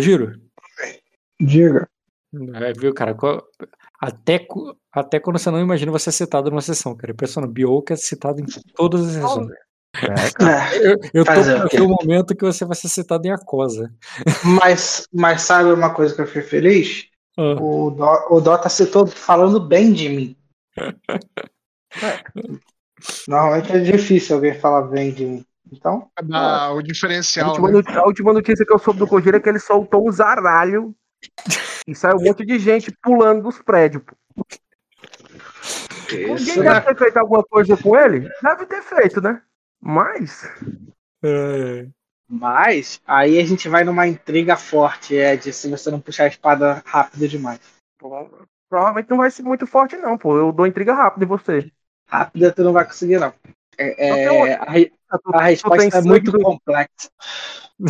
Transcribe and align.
Giro. 0.00 0.32
Diga. 1.40 1.88
É, 2.54 2.72
viu, 2.72 2.92
cara? 2.92 3.16
Até, 4.00 4.46
até 4.92 5.20
quando 5.20 5.38
você 5.38 5.50
não 5.50 5.60
imagina 5.60 5.92
você 5.92 6.08
é 6.08 6.12
citado 6.12 6.50
numa 6.50 6.60
sessão, 6.60 6.96
cara. 6.96 7.12
Impressionante. 7.12 7.52
Bioka 7.52 7.94
é 7.94 7.96
citado 7.96 8.40
em 8.40 8.46
todas 8.74 9.06
as 9.06 9.12
sessões. 9.12 9.50
É. 9.50 9.64
Eu, 11.14 11.22
eu 11.22 11.68
tô 11.68 11.78
no 11.78 11.88
momento 11.88 12.34
que 12.34 12.44
você 12.44 12.64
vai 12.64 12.74
ser 12.74 12.88
citado 12.88 13.28
em 13.28 13.30
Acosa. 13.30 13.94
Mas, 14.44 15.06
mas 15.12 15.42
sabe 15.42 15.72
uma 15.72 15.94
coisa 15.94 16.12
que 16.12 16.20
eu 16.20 16.26
fiquei 16.26 16.42
feliz? 16.42 17.08
Ah. 17.36 17.54
O, 17.62 17.90
Dó, 17.90 18.26
o 18.28 18.40
Dota 18.40 18.68
citou 18.68 19.06
falando 19.06 19.60
bem 19.60 19.92
de 19.92 20.08
mim. 20.08 20.36
é. 22.02 22.24
Normalmente 23.28 23.70
é 23.70 23.78
difícil 23.78 24.34
alguém 24.34 24.58
falar 24.58 24.82
bem 24.82 25.12
de 25.12 25.24
mim. 25.24 25.46
Então. 25.76 26.08
Ah, 26.32 26.72
o 26.72 26.82
diferencial. 26.82 27.46
A 27.46 27.50
última, 27.50 27.68
né? 27.68 27.74
notícia, 27.74 28.00
a 28.00 28.06
última, 28.06 28.32
notícia, 28.32 28.66
que 28.66 28.72
eu 28.72 28.78
soube 28.78 28.98
do 28.98 29.06
Kojiro 29.06 29.36
é 29.36 29.40
que 29.40 29.48
ele 29.48 29.58
soltou 29.58 30.08
um 30.08 30.12
zaralho 30.12 30.94
e 31.86 31.94
saiu 31.94 32.16
um 32.16 32.22
monte 32.22 32.44
de 32.44 32.58
gente 32.58 32.92
pulando 33.02 33.42
dos 33.42 33.60
prédios. 33.60 34.02
Isso, 36.08 36.46
Ninguém 36.46 36.58
né? 36.58 36.74
deve 36.74 36.86
ter 36.86 36.96
feito 36.96 37.16
alguma 37.16 37.42
coisa 37.42 37.76
com 37.76 37.96
ele? 37.96 38.28
Deve 38.42 38.66
ter 38.66 38.82
feito, 38.82 39.20
né? 39.20 39.42
Mas. 39.80 40.48
É. 41.22 41.86
Mas, 42.28 43.00
aí 43.06 43.38
a 43.38 43.44
gente 43.44 43.68
vai 43.68 43.84
numa 43.84 44.06
intriga 44.06 44.56
forte, 44.56 45.16
é 45.16 45.36
de 45.36 45.52
se 45.52 45.68
você 45.68 45.90
não 45.90 46.00
puxar 46.00 46.24
a 46.24 46.28
espada 46.28 46.82
rápido 46.86 47.28
demais. 47.28 47.60
Provavelmente 48.68 49.10
não 49.10 49.18
vai 49.18 49.30
ser 49.30 49.42
muito 49.42 49.66
forte, 49.66 49.96
não, 49.96 50.16
pô. 50.16 50.36
Eu 50.36 50.52
dou 50.52 50.66
intriga 50.66 50.94
rápida 50.94 51.24
em 51.24 51.28
você. 51.28 51.70
Rápida 52.08 52.52
tu 52.52 52.64
não 52.64 52.72
vai 52.72 52.84
conseguir, 52.84 53.18
não. 53.18 53.32
É, 53.76 54.08
é, 54.08 54.54
a, 54.54 54.64
a, 55.32 55.42
resposta 55.44 55.98
é 55.98 56.02
muito 56.02 56.30
do... 56.30 56.40
complexa. 56.40 57.10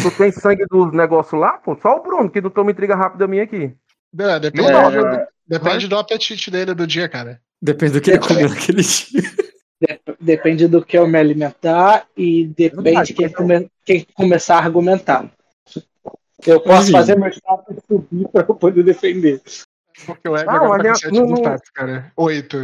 Tu 0.02 0.10
tem 0.16 0.32
sangue 0.32 0.64
dos 0.70 0.92
negócios 0.92 1.38
lá, 1.38 1.58
pô? 1.58 1.76
Só 1.80 1.96
o 1.96 2.02
Bruno, 2.02 2.30
que 2.30 2.40
não 2.40 2.50
toma 2.50 2.70
intriga 2.70 2.94
rápida 2.94 3.26
minha 3.26 3.42
aqui. 3.42 3.74
É, 4.18 4.40
depende, 4.40 4.70
é, 4.70 5.26
depende 5.46 5.88
do 5.88 5.98
apetite 5.98 6.50
dele 6.50 6.74
do 6.74 6.86
dia, 6.86 7.08
cara. 7.08 7.40
Depende 7.60 7.92
do 7.94 8.00
que 8.00 8.10
ele 8.10 8.18
comeu 8.18 8.48
naquele 8.48 8.82
dia. 8.82 9.22
Depende 10.20 10.68
do 10.68 10.84
que 10.84 10.96
eu 10.96 11.06
me 11.06 11.18
alimentar 11.18 12.06
e 12.16 12.46
depende 12.46 13.04
de 13.04 13.14
quem, 13.14 13.28
come, 13.28 13.70
quem 13.84 14.06
começar 14.14 14.56
a 14.56 14.58
argumentar. 14.58 15.30
Eu 16.46 16.60
posso 16.60 16.86
Sim. 16.86 16.92
fazer 16.92 17.18
meu 17.18 17.28
status 17.30 17.76
subir 17.86 18.28
para 18.28 18.46
eu 18.48 18.54
poder 18.54 18.82
defender. 18.82 19.42
Porque 20.06 20.28
o 20.28 20.36
Ego 20.36 20.50
agora 20.50 20.82
tá 20.82 20.88
com 20.90 20.94
7 20.96 21.12
no 21.12 21.36
status, 21.36 21.70
cara. 21.70 22.12
8. 22.16 22.56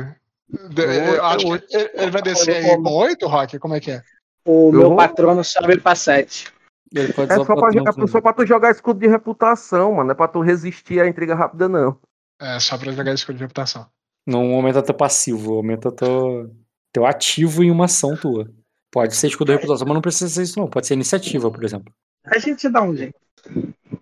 Eu 0.77 1.24
acho 1.24 1.58
que 1.61 1.77
ele 1.95 2.11
vai 2.11 2.22
descer 2.22 2.56
aí 2.56 2.77
com 2.77 2.92
8, 2.92 3.27
Rock? 3.27 3.58
Como 3.58 3.74
é 3.74 3.80
que 3.80 3.92
é? 3.92 4.02
O 4.44 4.72
meu 4.72 4.96
patrono 4.96 5.44
sobe 5.44 5.80
pra 5.80 5.94
7. 5.94 6.52
É 6.94 7.06
só 7.12 7.44
pra, 7.44 7.69
é 7.69 8.08
só 8.08 8.20
pra 8.20 8.33
tu 8.33 8.44
jogar 8.44 8.70
escudo 8.72 8.98
de 8.98 9.06
reputação, 9.06 9.92
mano. 9.92 10.05
Não 10.05 10.12
é 10.12 10.14
pra 10.14 10.27
tu 10.27 10.41
resistir 10.41 11.00
à 11.00 11.06
intriga 11.06 11.34
rápida, 11.34 11.69
não. 11.69 11.96
É, 12.41 12.58
só 12.58 12.77
pra 12.77 12.91
jogar 12.91 13.12
escudo 13.12 13.36
de 13.36 13.44
reputação. 13.44 13.86
Não 14.27 14.52
aumenta 14.55 14.83
teu 14.83 14.94
passivo, 14.94 15.55
aumenta 15.55 15.92
teu, 15.92 16.50
teu 16.92 17.06
ativo 17.06 17.62
em 17.62 17.70
uma 17.70 17.84
ação 17.84 18.16
tua. 18.16 18.50
Pode 18.91 19.14
ser 19.14 19.28
escudo 19.28 19.52
de 19.52 19.58
reputação, 19.58 19.86
mas 19.86 19.94
não 19.94 20.02
precisa 20.02 20.28
ser 20.28 20.42
isso, 20.42 20.58
não. 20.58 20.68
Pode 20.68 20.86
ser 20.86 20.94
iniciativa, 20.94 21.50
por 21.50 21.62
exemplo. 21.62 21.92
A 22.24 22.38
gente 22.38 22.68
dá 22.68 22.83
um 22.83 22.96
jeito. 22.96 23.18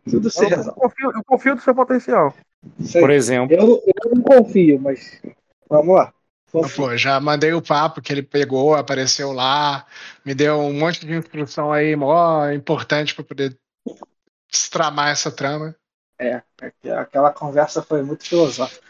Tudo 0.08 0.30
certo. 0.30 0.68
Eu 0.68 0.72
confio, 0.72 1.12
eu 1.14 1.24
confio 1.24 1.54
no 1.54 1.60
seu 1.60 1.74
potencial. 1.74 2.34
Sei. 2.80 3.00
Por 3.00 3.10
exemplo. 3.10 3.54
Eu, 3.54 3.82
eu 3.86 4.14
não 4.14 4.22
confio, 4.22 4.80
mas 4.80 5.20
vamos 5.68 5.94
lá. 5.94 6.12
Pô, 6.50 6.96
já 6.96 7.20
mandei 7.20 7.52
o 7.52 7.62
papo 7.62 8.00
que 8.00 8.12
ele 8.12 8.22
pegou, 8.22 8.74
apareceu 8.74 9.32
lá, 9.32 9.86
me 10.24 10.34
deu 10.34 10.58
um 10.58 10.72
monte 10.72 11.04
de 11.04 11.14
instrução 11.14 11.70
aí, 11.70 11.94
mó 11.94 12.48
importante 12.50 13.14
para 13.14 13.24
poder 13.24 13.58
destramar 14.50 15.10
essa 15.10 15.30
trama. 15.30 15.76
É, 16.18 16.42
aquela 16.98 17.32
conversa 17.32 17.82
foi 17.82 18.02
muito 18.02 18.24
filosófica. 18.24 18.86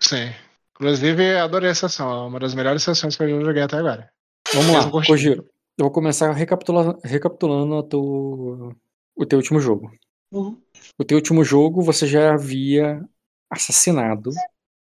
Sim. 0.00 0.32
Inclusive, 0.70 1.36
adorei 1.36 1.70
a 1.70 1.74
sessão, 1.74 2.10
é 2.10 2.26
uma 2.26 2.40
das 2.40 2.54
melhores 2.54 2.82
sessões 2.82 3.16
que 3.16 3.22
eu 3.22 3.44
joguei 3.44 3.62
até 3.62 3.76
agora. 3.76 4.10
Vamos 4.54 4.72
lá, 4.72 5.04
Kojiro. 5.06 5.48
Eu 5.78 5.84
vou 5.84 5.90
começar 5.90 6.32
recapitulando, 6.32 6.98
recapitulando 7.04 7.82
tu, 7.82 8.74
o 9.16 9.26
teu 9.26 9.38
último 9.38 9.60
jogo. 9.60 9.90
Uhum. 10.30 10.60
O 10.98 11.04
teu 11.04 11.16
último 11.16 11.44
jogo, 11.44 11.82
você 11.82 12.06
já 12.06 12.32
havia 12.32 13.02
assassinado 13.50 14.30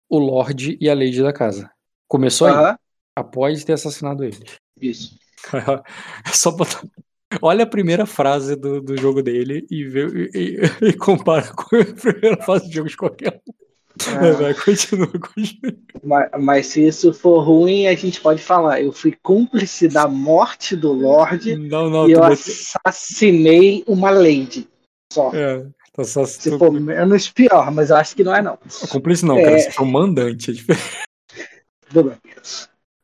o 0.09 0.19
Lorde 0.19 0.79
e 0.81 0.89
a 0.89 0.95
Lady 0.95 1.23
da 1.23 1.33
casa. 1.33 1.71
Começou 2.09 2.49
aí? 2.49 2.75
Após 3.15 3.63
ter 3.65 3.75
assassinado 3.75 4.25
ele. 4.25 4.39
Isso. 4.81 5.17
Só 6.33 6.51
botar. 6.51 6.83
Olha 7.43 7.65
a 7.65 7.69
primeira 7.69 8.07
frase 8.07 8.57
do, 8.57 8.81
do 8.81 8.97
jogo 8.97 9.23
dele 9.23 9.67
e, 9.71 9.85
vê, 9.85 10.31
e, 10.35 10.87
e, 10.89 10.93
compara 10.95 11.47
com 11.53 11.77
a 11.77 11.85
primeira 11.85 12.43
frase 12.43 12.67
do 12.67 12.73
jogo 12.73 12.89
de 12.89 12.97
qualquer 12.97 13.43
um. 13.47 13.53
É. 14.25 14.33
Vai, 14.33 14.55
continua, 14.55 15.09
continua. 15.09 15.77
Mas, 16.05 16.31
mas, 16.41 16.67
se 16.69 16.87
isso 16.87 17.13
for 17.13 17.41
ruim, 17.41 17.89
a 17.89 17.95
gente 17.95 18.21
pode 18.21 18.41
falar. 18.41 18.81
Eu 18.81 18.93
fui 18.93 19.15
cúmplice 19.23 19.89
da 19.89 20.07
morte 20.07 20.77
do 20.77 20.93
Lorde 20.93 21.57
não, 21.57 21.91
não, 21.91 22.09
e 22.09 22.13
eu 22.13 22.23
assassinei 22.23 23.83
uma 23.87 24.11
lady. 24.11 24.69
Só. 25.13 25.33
É, 25.35 25.67
então 25.91 26.05
só 26.05 26.25
se, 26.25 26.41
se 26.41 26.59
for 26.59 26.71
menos 26.71 27.29
pior, 27.29 27.73
mas 27.73 27.91
eu 27.91 27.97
acho 27.97 28.15
que 28.15 28.23
não 28.23 28.35
é 28.35 28.41
não. 28.41 28.57
Cúmplice 28.89 29.27
não, 29.27 29.37
é... 29.37 29.45
cara, 29.45 29.73
foi 29.73 29.85
o 29.85 29.91
mandante. 29.91 30.51
É 30.51 30.55
diferente. 30.55 31.09
Bem. 31.93 32.13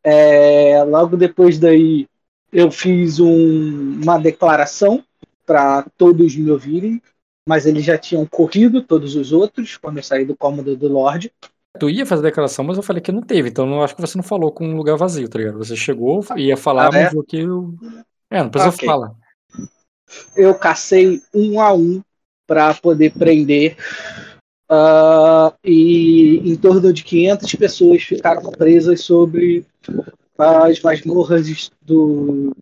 É, 0.03 0.83
logo 0.85 1.17
depois 1.17 1.59
daí, 1.59 2.07
eu 2.53 2.71
fiz 2.71 3.19
um, 3.19 4.01
uma 4.03 4.19
declaração 4.19 5.03
para 5.47 5.85
todos 5.97 6.37
me 6.37 6.51
ouvirem, 6.51 7.03
mas 7.49 7.67
eles 7.67 7.85
já 7.85 7.99
tinham 7.99 8.27
corrido, 8.27 8.83
todos 8.83 9.17
os 9.17 9.33
outros, 9.33 9.77
quando 9.77 9.99
eu 9.99 10.03
saí 10.03 10.25
do 10.25 10.37
cômodo 10.37 10.77
do 10.77 10.89
Lorde. 10.89 11.33
Tu 11.79 11.91
ia 11.91 12.07
fazer 12.07 12.21
a 12.21 12.31
declaração, 12.31 12.65
mas 12.65 12.77
eu 12.77 12.83
falei 12.83 13.03
que 13.03 13.11
não 13.11 13.23
teve, 13.23 13.49
então 13.49 13.69
eu 13.73 13.83
acho 13.83 13.97
que 13.97 14.01
você 14.01 14.17
não 14.17 14.23
falou 14.23 14.53
com 14.53 14.67
um 14.67 14.77
lugar 14.77 14.97
vazio, 14.97 15.29
tá 15.29 15.39
ligado? 15.39 15.59
Você 15.59 15.75
chegou, 15.75 16.25
ia 16.37 16.57
falar, 16.57 16.95
ah, 16.95 16.99
é? 16.99 17.05
mas 17.05 17.15
o 17.15 17.23
que. 17.23 17.39
Eu... 17.39 17.75
É, 18.31 18.43
não 18.43 18.51
precisa 18.51 18.75
okay. 18.75 18.87
falar. 18.87 19.13
Eu 20.37 20.55
cacei 20.55 21.21
um 21.35 21.61
a 21.61 21.73
um 21.73 22.01
para 22.47 22.73
poder 22.75 23.13
prender 23.13 23.77
Uh, 24.71 25.53
e 25.63 26.41
em 26.45 26.57
torno 26.57 26.93
de 26.93 27.05
500 27.05 27.55
pessoas 27.55 28.03
ficaram 28.03 28.51
presas 28.51 29.03
sobre 29.03 29.67
as 30.39 30.81
masmorras 30.81 31.71
dos 31.83 32.55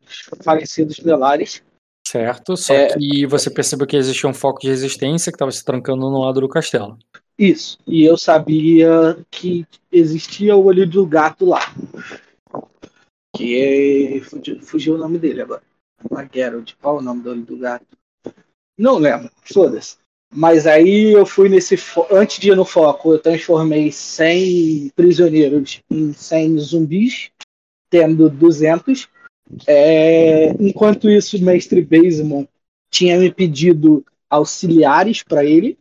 falecidos 0.42 0.98
Belares. 0.98 1.62
Certo, 2.06 2.56
só 2.56 2.74
é, 2.74 2.88
que 2.88 3.24
você 3.26 3.48
percebeu 3.48 3.86
que 3.86 3.96
existia 3.96 4.28
um 4.28 4.34
foco 4.34 4.60
de 4.60 4.68
resistência 4.68 5.32
que 5.32 5.36
estava 5.36 5.50
se 5.50 5.64
trancando 5.64 6.10
no 6.10 6.20
lado 6.20 6.40
do 6.40 6.48
castelo. 6.48 6.98
Isso, 7.38 7.78
e 7.86 8.04
eu 8.04 8.18
sabia 8.18 9.16
que 9.30 9.66
existia 9.90 10.54
o 10.54 10.64
olho 10.64 10.86
do 10.86 11.06
gato 11.06 11.46
lá. 11.46 11.74
Que 13.34 14.18
é... 14.18 14.20
fugiu, 14.20 14.60
fugiu 14.60 14.94
o 14.94 14.98
nome 14.98 15.18
dele 15.18 15.42
agora. 15.42 15.62
Geralt, 16.32 16.74
qual 16.82 16.96
é 16.96 16.98
o 16.98 17.02
nome 17.02 17.22
do 17.22 17.30
olho 17.30 17.42
do 17.42 17.56
gato? 17.56 17.86
Não 18.76 18.98
lembro, 18.98 19.30
foda-se. 19.42 19.96
Mas 20.32 20.66
aí 20.66 21.12
eu 21.12 21.26
fui 21.26 21.48
nesse. 21.50 21.76
Antes 22.10 22.38
de 22.38 22.50
ir 22.50 22.56
no 22.56 22.64
foco, 22.64 23.12
eu 23.12 23.18
transformei 23.18 23.92
100 23.92 24.90
prisioneiros 24.96 25.82
em 25.90 26.12
100 26.12 26.58
zumbis, 26.58 27.30
tendo 27.90 28.30
200. 28.30 29.08
É, 29.66 30.50
enquanto 30.58 31.10
isso, 31.10 31.36
o 31.36 31.42
mestre 31.42 31.82
Basemon 31.82 32.46
tinha 32.90 33.18
me 33.18 33.30
pedido 33.30 34.04
auxiliares 34.30 35.22
para 35.22 35.44
ele. 35.44 35.78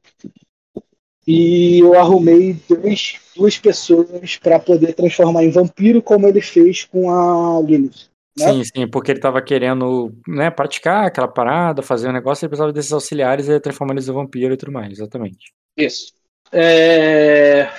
E 1.25 1.79
eu 1.79 1.97
arrumei 1.97 2.57
dois, 2.67 3.19
duas 3.33 3.57
pessoas 3.57 4.35
para 4.35 4.59
poder 4.59 4.93
transformar 4.93 5.45
em 5.45 5.51
vampiro, 5.51 6.01
como 6.01 6.27
ele 6.27 6.41
fez 6.41 6.83
com 6.83 7.09
a 7.09 7.61
Lilith. 7.61 8.10
Né? 8.37 8.51
Sim, 8.51 8.63
sim, 8.63 8.87
porque 8.87 9.11
ele 9.11 9.19
estava 9.19 9.41
querendo 9.41 10.15
né, 10.27 10.49
praticar 10.49 11.05
aquela 11.05 11.27
parada, 11.27 11.81
fazer 11.81 12.09
um 12.09 12.13
negócio, 12.13 12.45
ele 12.45 12.49
precisava 12.49 12.71
desses 12.71 12.93
auxiliares 12.93 13.49
e 13.49 13.59
transformar 13.59 13.93
eles 13.93 14.07
em 14.07 14.13
vampiro 14.13 14.53
e 14.53 14.57
tudo 14.57 14.71
mais, 14.71 14.93
exatamente. 14.93 15.53
Isso. 15.75 16.13
É... 16.51 17.69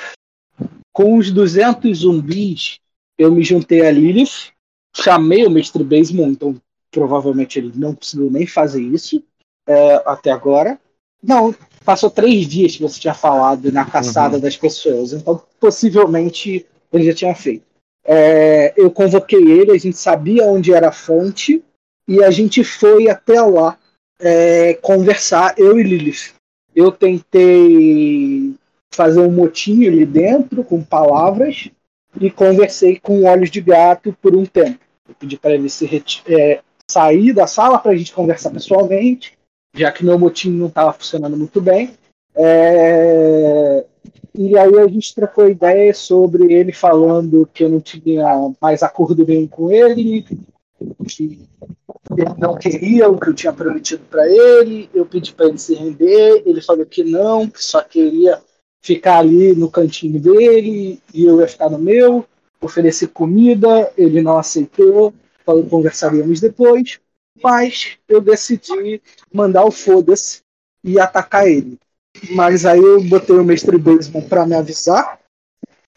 Com 0.93 1.16
os 1.16 1.31
200 1.31 1.99
zumbis, 1.99 2.78
eu 3.16 3.32
me 3.32 3.43
juntei 3.43 3.87
a 3.87 3.90
Lilith, 3.90 4.52
chamei 4.94 5.46
o 5.46 5.50
Mestre 5.50 5.82
Basemon, 5.82 6.28
então 6.28 6.60
provavelmente 6.90 7.58
ele 7.58 7.72
não 7.75 7.94
conseguiu 7.94 8.31
nem 8.31 8.46
fazer 8.46 8.82
isso 8.82 9.22
é, 9.66 10.02
até 10.05 10.31
agora. 10.31 10.78
Não, 11.22 11.55
passou 11.84 12.10
três 12.10 12.46
dias 12.46 12.76
que 12.76 12.82
você 12.82 13.00
tinha 13.00 13.14
falado 13.14 13.72
na 13.72 13.84
caçada 13.84 14.37
uhum. 14.37 14.43
das 14.43 14.56
pessoas, 14.56 15.12
então 15.12 15.43
possivelmente 15.58 16.66
ele 16.93 17.05
já 17.05 17.14
tinha 17.14 17.34
feito. 17.34 17.64
É, 18.04 18.72
eu 18.76 18.90
convoquei 18.90 19.40
ele, 19.40 19.72
a 19.72 19.78
gente 19.78 19.96
sabia 19.96 20.44
onde 20.44 20.72
era 20.72 20.88
a 20.88 20.93
fonte 20.93 21.62
e 22.06 22.22
a 22.22 22.31
gente 22.31 22.64
foi 22.64 23.08
até 23.08 23.40
lá 23.40 23.78
é, 24.20 24.75
conversar, 24.75 25.54
eu 25.56 25.78
e 25.78 25.82
Lilith. 25.82 26.34
Eu 26.75 26.90
tentei 26.90 28.54
fazer 28.93 29.20
um 29.20 29.31
motim 29.31 29.87
ali 29.87 30.04
dentro 30.04 30.64
com 30.64 30.82
palavras 30.82 31.70
e 32.20 32.31
conversei 32.31 32.99
com 32.99 33.25
olhos 33.25 33.50
de 33.50 33.60
gato 33.60 34.16
por 34.20 34.34
um 34.34 34.44
tempo. 34.44 34.81
Eu 35.08 35.14
pedi 35.14 35.38
para 35.38 35.52
ele 35.52 35.69
se 35.69 36.02
é, 36.26 36.60
sair 36.90 37.32
da 37.32 37.46
sala 37.46 37.78
para 37.78 37.93
a 37.93 37.96
gente 37.96 38.12
conversar 38.12 38.50
pessoalmente 38.50 39.37
já 39.75 39.90
que 39.90 40.05
meu 40.05 40.19
motim 40.19 40.50
não 40.50 40.66
estava 40.66 40.93
funcionando 40.93 41.37
muito 41.37 41.60
bem. 41.60 41.94
É... 42.34 43.84
E 44.34 44.56
aí 44.56 44.79
a 44.79 44.88
gente 44.88 45.14
trocou 45.14 45.49
ideia 45.49 45.93
sobre 45.93 46.52
ele 46.52 46.73
falando 46.73 47.49
que 47.52 47.64
eu 47.64 47.69
não 47.69 47.81
tinha 47.81 48.55
mais 48.61 48.82
acordo 48.82 49.26
nenhum 49.26 49.46
com 49.46 49.70
ele, 49.70 50.23
que 51.06 51.46
ele 52.17 52.34
não 52.38 52.56
queria 52.56 53.11
o 53.11 53.19
que 53.19 53.29
eu 53.29 53.34
tinha 53.34 53.52
prometido 53.52 54.02
para 54.11 54.26
ele. 54.26 54.88
Eu 54.94 55.05
pedi 55.05 55.32
para 55.34 55.46
ele 55.49 55.58
se 55.58 55.75
render, 55.75 56.43
ele 56.46 56.62
falou 56.62 56.87
que 56.87 57.05
não, 57.05 57.49
que 57.49 57.62
só 57.62 57.82
queria 57.82 58.40
ficar 58.81 59.19
ali 59.19 59.55
no 59.55 59.70
cantinho 59.70 60.19
dele 60.19 61.00
e 61.12 61.25
eu 61.25 61.40
ia 61.40 61.49
ficar 61.49 61.69
no 61.69 61.79
meu. 61.79 62.25
Ofereci 62.61 63.06
comida, 63.08 63.93
ele 63.99 64.23
não 64.23 64.38
aceitou, 64.38 65.12
falou 65.44 65.64
que 65.64 65.70
conversaríamos 65.70 66.40
depois, 66.40 67.00
mas 67.43 67.99
eu 68.08 68.20
decidi 68.20 69.02
mandar 69.32 69.64
o 69.64 69.70
foda-se 69.70 70.43
e 70.82 70.99
atacar 70.99 71.46
ele. 71.46 71.79
Mas 72.30 72.64
aí 72.64 72.78
eu 72.78 73.02
botei 73.04 73.36
o 73.36 73.44
mestre 73.44 73.76
Baseman 73.76 74.22
para 74.22 74.46
me 74.46 74.54
avisar 74.54 75.19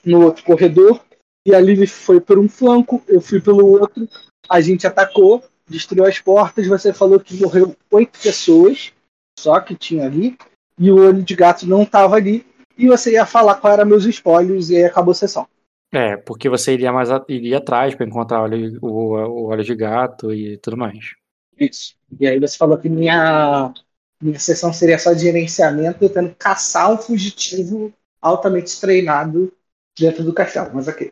no 0.04 0.24
outro 0.24 0.44
corredor. 0.44 1.02
E 1.46 1.54
a 1.54 1.60
Liv 1.60 1.86
foi 1.88 2.20
por 2.20 2.40
um 2.40 2.50
flanco, 2.50 3.04
eu 3.08 3.22
fui 3.22 3.40
pelo 3.40 3.80
outro. 3.80 4.08
A 4.50 4.60
gente 4.62 4.88
atacou, 4.88 5.44
destruiu 5.70 6.06
as 6.06 6.20
portas. 6.20 6.68
Você 6.68 6.92
falou 6.92 7.20
que 7.20 7.40
morreu 7.40 7.76
oito 7.92 8.20
pessoas, 8.20 8.92
só 9.40 9.60
que 9.60 9.76
tinha 9.76 10.06
ali. 10.06 10.38
E 10.80 10.92
o 10.92 10.98
olho 10.98 11.22
de 11.22 11.36
gato 11.36 11.68
não 11.68 11.84
estava 11.84 12.16
ali. 12.16 12.46
E 12.78 12.88
você 12.88 13.14
ia 13.14 13.26
falar 13.26 13.56
qual 13.56 13.74
eram 13.74 13.86
meus 13.86 14.06
spoilers 14.06 14.70
e 14.70 14.78
aí 14.78 14.86
acabou 14.86 15.12
a 15.12 15.16
sessão. 15.16 15.48
É, 15.94 16.18
porque 16.18 16.50
você 16.50 16.74
iria 16.74 16.92
mais 16.92 17.10
iria 17.30 17.60
atrás 17.60 17.96
para 17.96 18.06
encontrar 18.06 18.50
o, 18.50 18.54
o, 18.82 19.16
o 19.16 19.44
olho 19.46 19.64
de 19.64 19.76
gato 19.76 20.34
e 20.34 20.58
tudo 20.58 20.76
mais. 20.76 21.14
Isso. 21.58 21.96
E 22.20 22.28
aí 22.28 22.40
você 22.40 22.58
falou 22.58 22.78
que 22.78 22.90
minha 22.90 23.74
minha 24.22 24.40
sessão 24.40 24.72
seria 24.72 24.98
só 24.98 25.14
de 25.14 25.22
gerenciamento, 25.22 26.10
que 26.10 26.36
caçar 26.38 26.92
um 26.92 26.98
fugitivo 26.98 27.94
altamente 28.22 28.80
treinado 28.80 29.52
dentro 29.98 30.24
do 30.24 30.34
castelo. 30.34 30.72
Mas 30.74 30.88
aqui. 30.88 31.12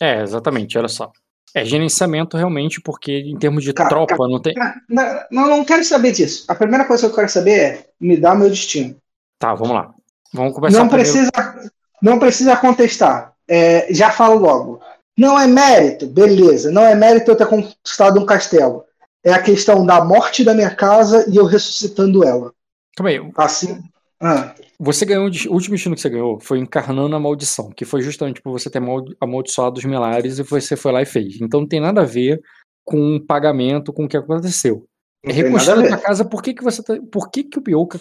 É, 0.00 0.22
exatamente, 0.22 0.78
olha 0.78 0.88
só. 0.88 1.12
É 1.54 1.64
gerenciamento 1.64 2.36
realmente, 2.36 2.80
porque 2.80 3.12
em 3.12 3.38
termos 3.38 3.62
de 3.62 3.72
cara, 3.72 3.88
tropa 3.88 4.26
não 4.26 4.40
tem. 4.40 4.54
Não, 4.88 5.20
não, 5.30 5.48
não 5.48 5.64
quero 5.64 5.84
saber 5.84 6.10
disso. 6.10 6.44
A 6.48 6.54
primeira 6.54 6.84
coisa 6.84 7.06
que 7.06 7.12
eu 7.12 7.14
quero 7.14 7.28
saber 7.28 7.58
é 7.58 7.86
me 8.00 8.16
dar 8.16 8.34
meu 8.34 8.50
destino. 8.50 8.96
Tá, 9.38 9.54
vamos 9.54 9.74
lá. 9.74 9.94
Vamos 10.32 10.52
começar 10.52 10.78
Não 10.78 10.88
primeiro... 10.88 11.12
precisa, 11.12 11.70
não 12.02 12.18
precisa 12.18 12.56
contestar. 12.56 13.34
É, 13.46 13.92
já 13.94 14.10
falo 14.10 14.40
logo. 14.40 14.80
Não 15.16 15.38
é 15.38 15.46
mérito, 15.46 16.08
beleza. 16.08 16.72
Não 16.72 16.82
é 16.82 16.94
mérito 16.96 17.30
eu 17.30 17.36
ter 17.36 17.46
conquistado 17.46 18.18
um 18.18 18.26
castelo 18.26 18.84
é 19.24 19.32
a 19.32 19.42
questão 19.42 19.84
da 19.86 20.04
morte 20.04 20.44
da 20.44 20.54
minha 20.54 20.74
casa 20.74 21.24
e 21.28 21.36
eu 21.36 21.46
ressuscitando 21.46 22.22
ela. 22.22 22.52
Calma 22.96 23.10
aí. 23.10 23.30
Assim. 23.36 23.82
Ah. 24.20 24.54
Você 24.78 25.04
ganhou. 25.04 25.24
O 25.24 25.52
último 25.52 25.74
destino 25.74 25.94
que 25.94 26.00
você 26.00 26.10
ganhou 26.10 26.38
foi 26.38 26.58
encarnando 26.58 27.16
a 27.16 27.20
maldição, 27.20 27.70
que 27.70 27.84
foi 27.84 28.02
justamente 28.02 28.42
por 28.42 28.52
você 28.52 28.68
ter 28.68 28.82
amaldiçoado 29.20 29.78
os 29.78 29.84
milares 29.84 30.38
e 30.38 30.42
você 30.42 30.76
foi 30.76 30.92
lá 30.92 31.02
e 31.02 31.06
fez. 31.06 31.40
Então 31.40 31.60
não 31.60 31.68
tem 31.68 31.80
nada 31.80 32.02
a 32.02 32.06
ver 32.06 32.40
com 32.84 33.16
o 33.16 33.20
pagamento, 33.24 33.92
com 33.92 34.04
o 34.04 34.08
que 34.08 34.16
aconteceu. 34.16 34.86
É 35.24 35.32
reconstruir 35.32 35.90
a 35.90 35.96
casa, 35.96 36.22
por 36.22 36.42
que, 36.42 36.52
que 36.52 36.62
você 36.62 36.82
tá, 36.82 36.94
Por 37.10 37.30
que, 37.30 37.44
que 37.44 37.58
o 37.58 37.62
Bioka 37.62 37.98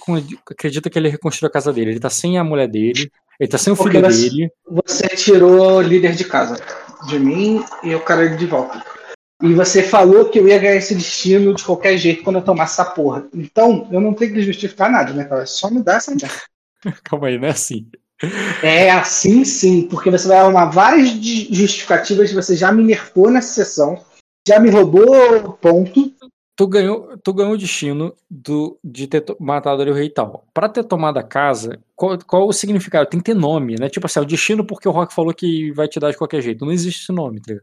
acredita 0.52 0.90
que 0.90 1.00
ele 1.00 1.08
reconstruiu 1.08 1.48
a 1.48 1.54
casa 1.54 1.72
dele? 1.72 1.92
Ele 1.92 2.00
tá 2.00 2.10
sem 2.10 2.38
a 2.38 2.44
mulher 2.44 2.68
dele, 2.68 3.10
ele 3.40 3.50
tá 3.50 3.58
sem 3.58 3.72
o 3.72 3.78
Porque 3.78 3.98
filho 3.98 4.12
você, 4.12 4.30
dele. 4.30 4.52
Você 4.70 5.08
tirou 5.16 5.78
o 5.78 5.81
líder 5.81 6.16
de 6.16 6.25
casa 6.25 6.58
de 7.08 7.18
mim 7.18 7.64
e 7.81 7.92
eu 7.92 8.02
quero 8.02 8.24
ele 8.24 8.36
de 8.36 8.46
volta. 8.46 8.84
E 9.44 9.54
você 9.54 9.84
falou 9.84 10.30
que 10.30 10.40
eu 10.40 10.48
ia 10.48 10.57
ganhar 10.57 10.78
esse 10.78 10.95
destino 10.95 11.54
de 11.54 11.66
qualquer 11.66 11.98
jeito 11.98 12.24
quando 12.24 12.38
eu 12.38 12.45
tomasse 12.45 12.80
essa 12.80 12.90
porra. 12.90 13.28
Então, 13.34 13.90
eu 13.92 14.00
não 14.00 14.13
tenho 14.13 14.34
que 14.34 14.42
justificar 14.42 14.90
nada, 14.90 15.12
né, 15.12 15.25
cara? 15.25 15.44
É 15.44 15.45
só 15.45 15.69
me 15.69 15.84
dar 15.84 15.98
essa 15.98 16.12
merda. 16.12 16.30
Calma 17.04 17.28
aí, 17.28 17.38
não 17.38 17.50
é 17.50 17.51
assim. 17.51 17.86
É 18.62 18.90
assim 18.90 19.44
sim, 19.44 19.81
porque 19.90 20.10
você 20.10 20.30
vai 20.30 20.38
arrumar 20.38 20.68
várias 20.68 21.10
justificativas 21.10 22.30
que 22.30 22.36
você 22.36 22.56
já 22.56 22.72
me 22.72 22.86
nerfou 22.86 23.30
nessa 23.30 23.54
sessão, 23.54 24.01
já 24.48 24.62
me 24.62 24.69
roubou 24.69 25.57
ponto. 25.60 26.13
Tu 26.56 26.68
ganhou, 26.68 27.18
tu 27.22 27.34
ganhou 27.34 27.51
o 27.51 27.57
destino 27.57 28.16
do, 28.31 28.80
de 28.81 29.07
ter 29.07 29.25
matado 29.42 29.81
ali 29.81 29.92
o 29.92 29.94
rei 29.94 30.10
tal. 30.10 30.48
Pra 30.54 30.69
ter 30.69 30.86
tomado 30.86 31.18
a 31.18 31.24
casa, 31.24 31.81
qual, 31.98 32.18
qual 32.25 32.48
o 32.48 32.54
significado? 32.54 33.10
Tem 33.10 33.19
que 33.19 33.25
ter 33.25 33.34
nome, 33.34 33.75
né? 33.78 33.89
Tipo 33.89 34.06
assim, 34.06 34.19
é 34.19 34.22
o 34.22 34.25
destino 34.25 34.66
porque 34.66 34.88
o 34.88 34.92
Rock 34.92 35.13
falou 35.13 35.34
que 35.34 35.74
vai 35.74 35.89
te 35.89 36.00
dar 36.00 36.12
de 36.12 36.18
qualquer 36.18 36.42
jeito. 36.42 36.63
Não 36.63 36.72
existe 36.72 37.01
esse 37.01 37.12
nome, 37.12 37.42
tá 37.42 37.56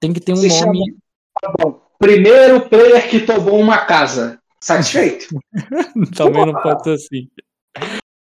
Tem 0.00 0.12
que 0.12 0.18
ter 0.18 0.32
um 0.32 0.36
Você 0.36 0.48
nome. 0.48 0.58
Chama 0.58 0.98
Tá 1.40 1.52
bom. 1.58 1.80
Primeiro 1.98 2.68
player 2.68 3.08
que 3.08 3.20
tomou 3.20 3.58
uma 3.58 3.78
casa. 3.84 4.40
Satisfeito? 4.60 5.26
Também 6.16 6.46
não 6.46 6.62
pode 6.62 6.84
ser 6.84 6.92
assim. 6.92 7.28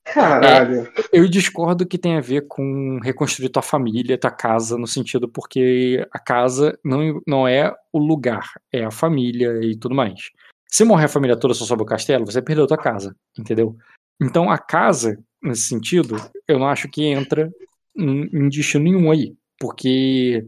Caralho. 0.06 0.88
É, 0.88 0.92
eu 1.12 1.28
discordo 1.28 1.88
que 1.88 1.98
tem 1.98 2.18
a 2.18 2.22
ver 2.22 2.48
com 2.48 3.00
reconstruir 3.02 3.50
tua 3.50 3.62
família, 3.62 4.18
tua 4.18 4.32
casa, 4.32 4.78
no 4.78 4.86
sentido 4.86 5.28
porque 5.28 6.06
a 6.12 6.20
casa 6.20 6.78
não, 6.84 7.22
não 7.26 7.48
é 7.48 7.74
o 7.92 8.00
lugar, 8.00 8.52
é 8.72 8.84
a 8.84 8.92
família 8.92 9.60
e 9.64 9.76
tudo 9.76 9.96
mais. 9.96 10.30
Se 10.68 10.84
morrer 10.84 11.06
a 11.06 11.10
família 11.10 11.38
toda 11.38 11.54
só 11.54 11.66
sobre 11.66 11.84
o 11.84 11.88
castelo, 11.88 12.26
você 12.26 12.42
perdeu 12.42 12.68
tua 12.68 12.78
casa, 12.78 13.16
entendeu? 13.38 13.76
Então 14.22 14.52
a 14.52 14.58
casa, 14.58 15.18
nesse 15.42 15.64
sentido, 15.64 16.16
eu 16.48 16.60
não 16.60 16.68
acho 16.68 16.90
que 16.90 17.06
entra 17.06 17.52
em, 17.96 18.30
em 18.32 18.50
destino 18.50 18.84
nenhum 18.84 19.10
aí. 19.12 19.36
Porque 19.60 20.46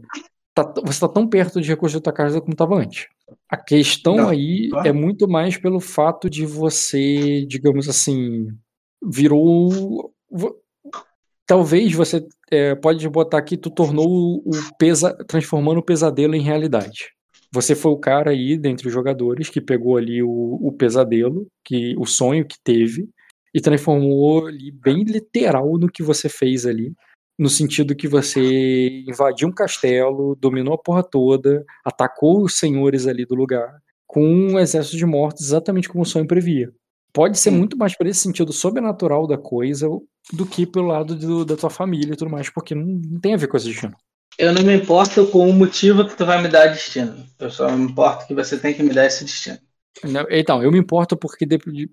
tá, 0.56 0.74
você 0.82 0.92
está 0.92 1.08
tão 1.08 1.28
perto 1.28 1.62
de 1.62 1.68
reconstruir 1.68 2.02
a 2.08 2.12
casa 2.12 2.40
como 2.40 2.54
estava 2.54 2.76
antes. 2.76 3.08
A 3.50 3.58
questão 3.58 4.16
Não, 4.16 4.30
aí 4.30 4.70
é 4.86 4.92
muito 4.92 5.28
mais 5.28 5.58
pelo 5.58 5.80
fato 5.80 6.30
de 6.30 6.46
você, 6.46 7.46
digamos 7.46 7.90
assim, 7.90 8.48
virou. 9.04 10.14
Talvez 11.46 11.94
você 11.94 12.26
é, 12.50 12.74
pode 12.74 13.08
botar 13.10 13.38
aqui, 13.38 13.58
tu 13.58 13.70
tornou 13.70 14.38
o 14.38 14.52
pesa, 14.80 15.14
transformando 15.28 15.80
o 15.80 15.84
pesadelo 15.84 16.34
em 16.34 16.42
realidade. 16.42 17.14
Você 17.52 17.76
foi 17.76 17.92
o 17.92 18.00
cara 18.00 18.32
aí 18.32 18.58
dentre 18.58 18.88
os 18.88 18.94
jogadores 18.94 19.50
que 19.50 19.62
pegou 19.62 19.98
ali 19.98 20.24
o, 20.24 20.60
o 20.62 20.72
pesadelo, 20.72 21.48
que 21.64 21.96
o 21.98 22.06
sonho 22.06 22.46
que 22.46 22.58
teve 22.64 23.08
e 23.54 23.62
transformou 23.62 24.48
ali 24.48 24.72
bem 24.72 25.04
literal 25.04 25.78
no 25.78 25.90
que 25.90 26.04
você 26.04 26.28
fez 26.28 26.66
ali 26.66 26.94
no 27.38 27.50
sentido 27.50 27.96
que 27.96 28.08
você 28.08 29.04
invadiu 29.08 29.48
um 29.48 29.52
castelo, 29.52 30.36
dominou 30.36 30.74
a 30.74 30.78
porra 30.78 31.04
toda, 31.04 31.66
atacou 31.84 32.44
os 32.44 32.58
senhores 32.58 33.08
ali 33.08 33.26
do 33.26 33.36
lugar, 33.36 33.80
com 34.08 34.26
um 34.26 34.60
exército 34.60 34.98
de 34.98 35.06
mortos, 35.06 35.46
exatamente 35.46 35.90
como 35.90 36.04
o 36.04 36.06
sonho 36.06 36.28
previa. 36.28 36.72
Pode 37.12 37.38
ser 37.38 37.50
Sim. 37.50 37.58
muito 37.58 37.78
mais 37.78 37.98
por 37.98 38.08
esse 38.08 38.20
sentido 38.20 38.52
sobrenatural 38.52 39.26
da 39.26 39.38
coisa 39.38 39.88
do 40.34 40.46
que 40.46 40.66
pelo 40.66 40.88
lado 40.88 41.16
do, 41.16 41.46
da 41.46 41.56
tua 41.56 41.70
família 41.70 42.14
e 42.14 42.18
tudo 42.18 42.32
mais, 42.32 42.50
porque 42.50 42.76
não, 42.76 42.86
não 42.86 43.20
tem 43.20 43.34
a 43.34 43.38
ver 43.38 43.48
com 43.48 43.58
esse 43.58 43.68
destino. 43.68 43.96
Eu 44.38 44.52
não 44.52 44.64
me 44.64 44.76
importo 44.76 45.26
com 45.28 45.50
o 45.50 45.54
motivo 45.54 46.06
que 46.06 46.16
tu 46.16 46.26
vai 46.26 46.42
me 46.42 46.50
dar 46.50 46.68
destino. 46.68 47.16
Eu 47.40 47.50
só 47.50 47.72
me 47.72 47.86
importo 47.86 48.28
que 48.28 48.34
você 48.34 48.58
tem 48.58 48.74
que 48.74 48.84
me 48.84 48.94
dar 48.94 49.06
esse 49.06 49.24
destino. 49.24 49.58
Então, 50.30 50.62
eu 50.62 50.72
me 50.72 50.80
importo 50.80 51.16
porque 51.16 51.46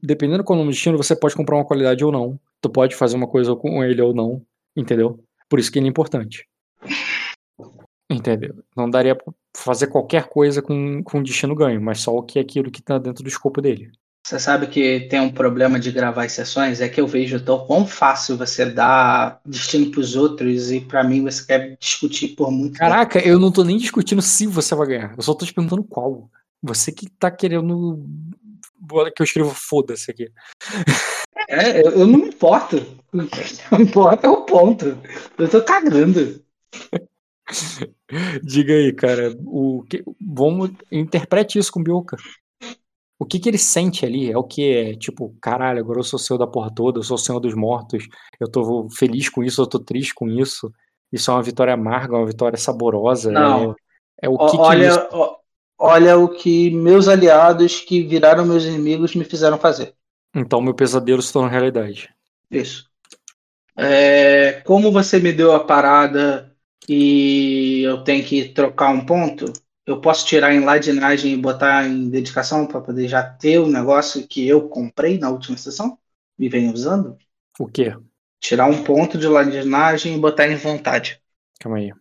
dependendo 0.02 0.42
qual 0.42 0.58
é 0.58 0.62
o 0.62 0.68
destino, 0.68 0.96
você 0.96 1.14
pode 1.14 1.36
comprar 1.36 1.56
uma 1.56 1.64
qualidade 1.64 2.04
ou 2.04 2.10
não. 2.10 2.38
Tu 2.60 2.68
pode 2.68 2.96
fazer 2.96 3.16
uma 3.16 3.28
coisa 3.28 3.54
com 3.54 3.84
ele 3.84 4.02
ou 4.02 4.12
não, 4.12 4.42
entendeu? 4.76 5.22
Por 5.52 5.60
isso 5.60 5.70
que 5.70 5.78
ele 5.78 5.84
é 5.84 5.90
importante. 5.90 6.48
Entendeu? 8.10 8.64
Não 8.74 8.88
daria 8.88 9.14
pra 9.14 9.30
fazer 9.54 9.88
qualquer 9.88 10.30
coisa 10.30 10.62
com, 10.62 11.02
com 11.02 11.22
destino 11.22 11.54
ganho, 11.54 11.78
mas 11.78 12.00
só 12.00 12.16
o 12.16 12.22
que 12.22 12.38
é 12.38 12.42
aquilo 12.42 12.70
que 12.70 12.80
tá 12.80 12.96
dentro 12.96 13.22
do 13.22 13.28
escopo 13.28 13.60
dele. 13.60 13.92
Você 14.26 14.38
sabe 14.38 14.66
que 14.66 15.00
tem 15.10 15.20
um 15.20 15.30
problema 15.30 15.78
de 15.78 15.92
gravar 15.92 16.24
as 16.24 16.32
sessões? 16.32 16.80
É 16.80 16.88
que 16.88 16.98
eu 16.98 17.06
vejo 17.06 17.38
tão 17.44 17.66
quão 17.66 17.86
fácil 17.86 18.38
você 18.38 18.64
dar 18.64 19.42
destino 19.44 19.90
pros 19.90 20.16
outros 20.16 20.72
e 20.72 20.80
para 20.80 21.04
mim 21.04 21.22
você 21.22 21.44
quer 21.44 21.76
discutir 21.78 22.28
por 22.28 22.50
muito 22.50 22.78
Caraca, 22.78 23.18
tempo. 23.18 23.28
eu 23.28 23.38
não 23.38 23.52
tô 23.52 23.62
nem 23.62 23.76
discutindo 23.76 24.22
se 24.22 24.46
você 24.46 24.74
vai 24.74 24.86
ganhar. 24.86 25.14
Eu 25.14 25.22
só 25.22 25.34
tô 25.34 25.44
te 25.44 25.52
perguntando 25.52 25.84
qual. 25.84 26.30
Você 26.62 26.90
que 26.90 27.10
tá 27.10 27.30
querendo 27.30 28.02
que 29.14 29.20
eu 29.20 29.24
escrevo 29.24 29.50
foda-se 29.50 30.10
aqui. 30.10 30.32
É, 31.48 31.86
eu, 31.86 32.06
não 32.06 32.18
me 32.18 32.28
importo. 32.28 32.84
Não 33.12 33.78
importa 33.78 34.26
é 34.26 34.30
o 34.30 34.46
ponto. 34.46 34.98
Eu 35.36 35.50
tô 35.50 35.62
cagando. 35.62 36.42
Diga 38.42 38.72
aí, 38.72 38.90
cara. 38.90 39.36
O 39.44 39.84
que, 39.88 40.02
vamos 40.18 40.70
interprete 40.90 41.58
isso 41.58 41.70
com 41.70 41.80
o 41.80 41.82
Bioka. 41.82 42.16
O 43.18 43.26
que 43.26 43.38
que 43.38 43.48
ele 43.48 43.58
sente 43.58 44.06
ali? 44.06 44.32
É 44.32 44.38
o 44.38 44.42
que 44.42 44.72
é 44.72 44.94
tipo, 44.96 45.36
caralho, 45.40 45.78
agora 45.78 46.00
eu 46.00 46.04
sou 46.04 46.18
o 46.18 46.20
senhor 46.20 46.38
da 46.38 46.46
porra 46.46 46.74
toda, 46.74 46.98
eu 46.98 47.02
sou 47.02 47.16
o 47.16 47.18
senhor 47.18 47.38
dos 47.38 47.54
mortos, 47.54 48.08
eu 48.40 48.50
tô 48.50 48.88
feliz 48.90 49.28
com 49.28 49.44
isso, 49.44 49.62
eu 49.62 49.66
tô 49.66 49.78
triste 49.78 50.14
com 50.14 50.28
isso. 50.28 50.72
Isso 51.12 51.30
é 51.30 51.34
uma 51.34 51.42
vitória 51.42 51.74
amarga, 51.74 52.16
uma 52.16 52.26
vitória 52.26 52.56
saborosa. 52.56 53.30
Não. 53.30 53.72
É, 54.20 54.26
é 54.26 54.28
o 54.28 54.38
que 54.38 54.56
olha, 54.56 54.88
que 54.88 55.14
isso... 55.14 55.36
olha 55.78 56.18
o 56.18 56.28
que 56.30 56.70
meus 56.70 57.06
aliados 57.06 57.80
que 57.80 58.02
viraram 58.02 58.46
meus 58.46 58.64
inimigos 58.64 59.14
me 59.14 59.24
fizeram 59.24 59.58
fazer. 59.58 59.94
Então 60.34 60.60
meu 60.60 60.74
pesadelo 60.74 61.20
se 61.20 61.32
tornou 61.32 61.50
realidade. 61.50 62.08
Isso. 62.50 62.90
É, 63.76 64.62
como 64.64 64.92
você 64.92 65.18
me 65.18 65.32
deu 65.32 65.52
a 65.52 65.64
parada 65.64 66.54
e 66.88 67.82
eu 67.82 68.02
tenho 68.04 68.24
que 68.24 68.48
trocar 68.48 68.90
um 68.90 69.04
ponto, 69.04 69.52
eu 69.86 70.00
posso 70.00 70.26
tirar 70.26 70.54
em 70.54 70.64
ladinagem 70.64 71.32
e 71.32 71.36
botar 71.36 71.86
em 71.86 72.08
dedicação 72.08 72.66
para 72.66 72.80
poder 72.80 73.08
já 73.08 73.22
ter 73.22 73.58
o 73.58 73.68
negócio 73.68 74.26
que 74.26 74.46
eu 74.46 74.68
comprei 74.68 75.18
na 75.18 75.30
última 75.30 75.56
sessão 75.56 75.98
e 76.38 76.48
venho 76.48 76.72
usando? 76.72 77.16
O 77.58 77.66
quê? 77.66 77.96
Tirar 78.40 78.66
um 78.66 78.82
ponto 78.82 79.18
de 79.18 79.26
ladinagem 79.26 80.16
e 80.16 80.20
botar 80.20 80.48
em 80.48 80.56
vontade. 80.56 81.20
Calma 81.60 81.78
aí. 81.78 81.92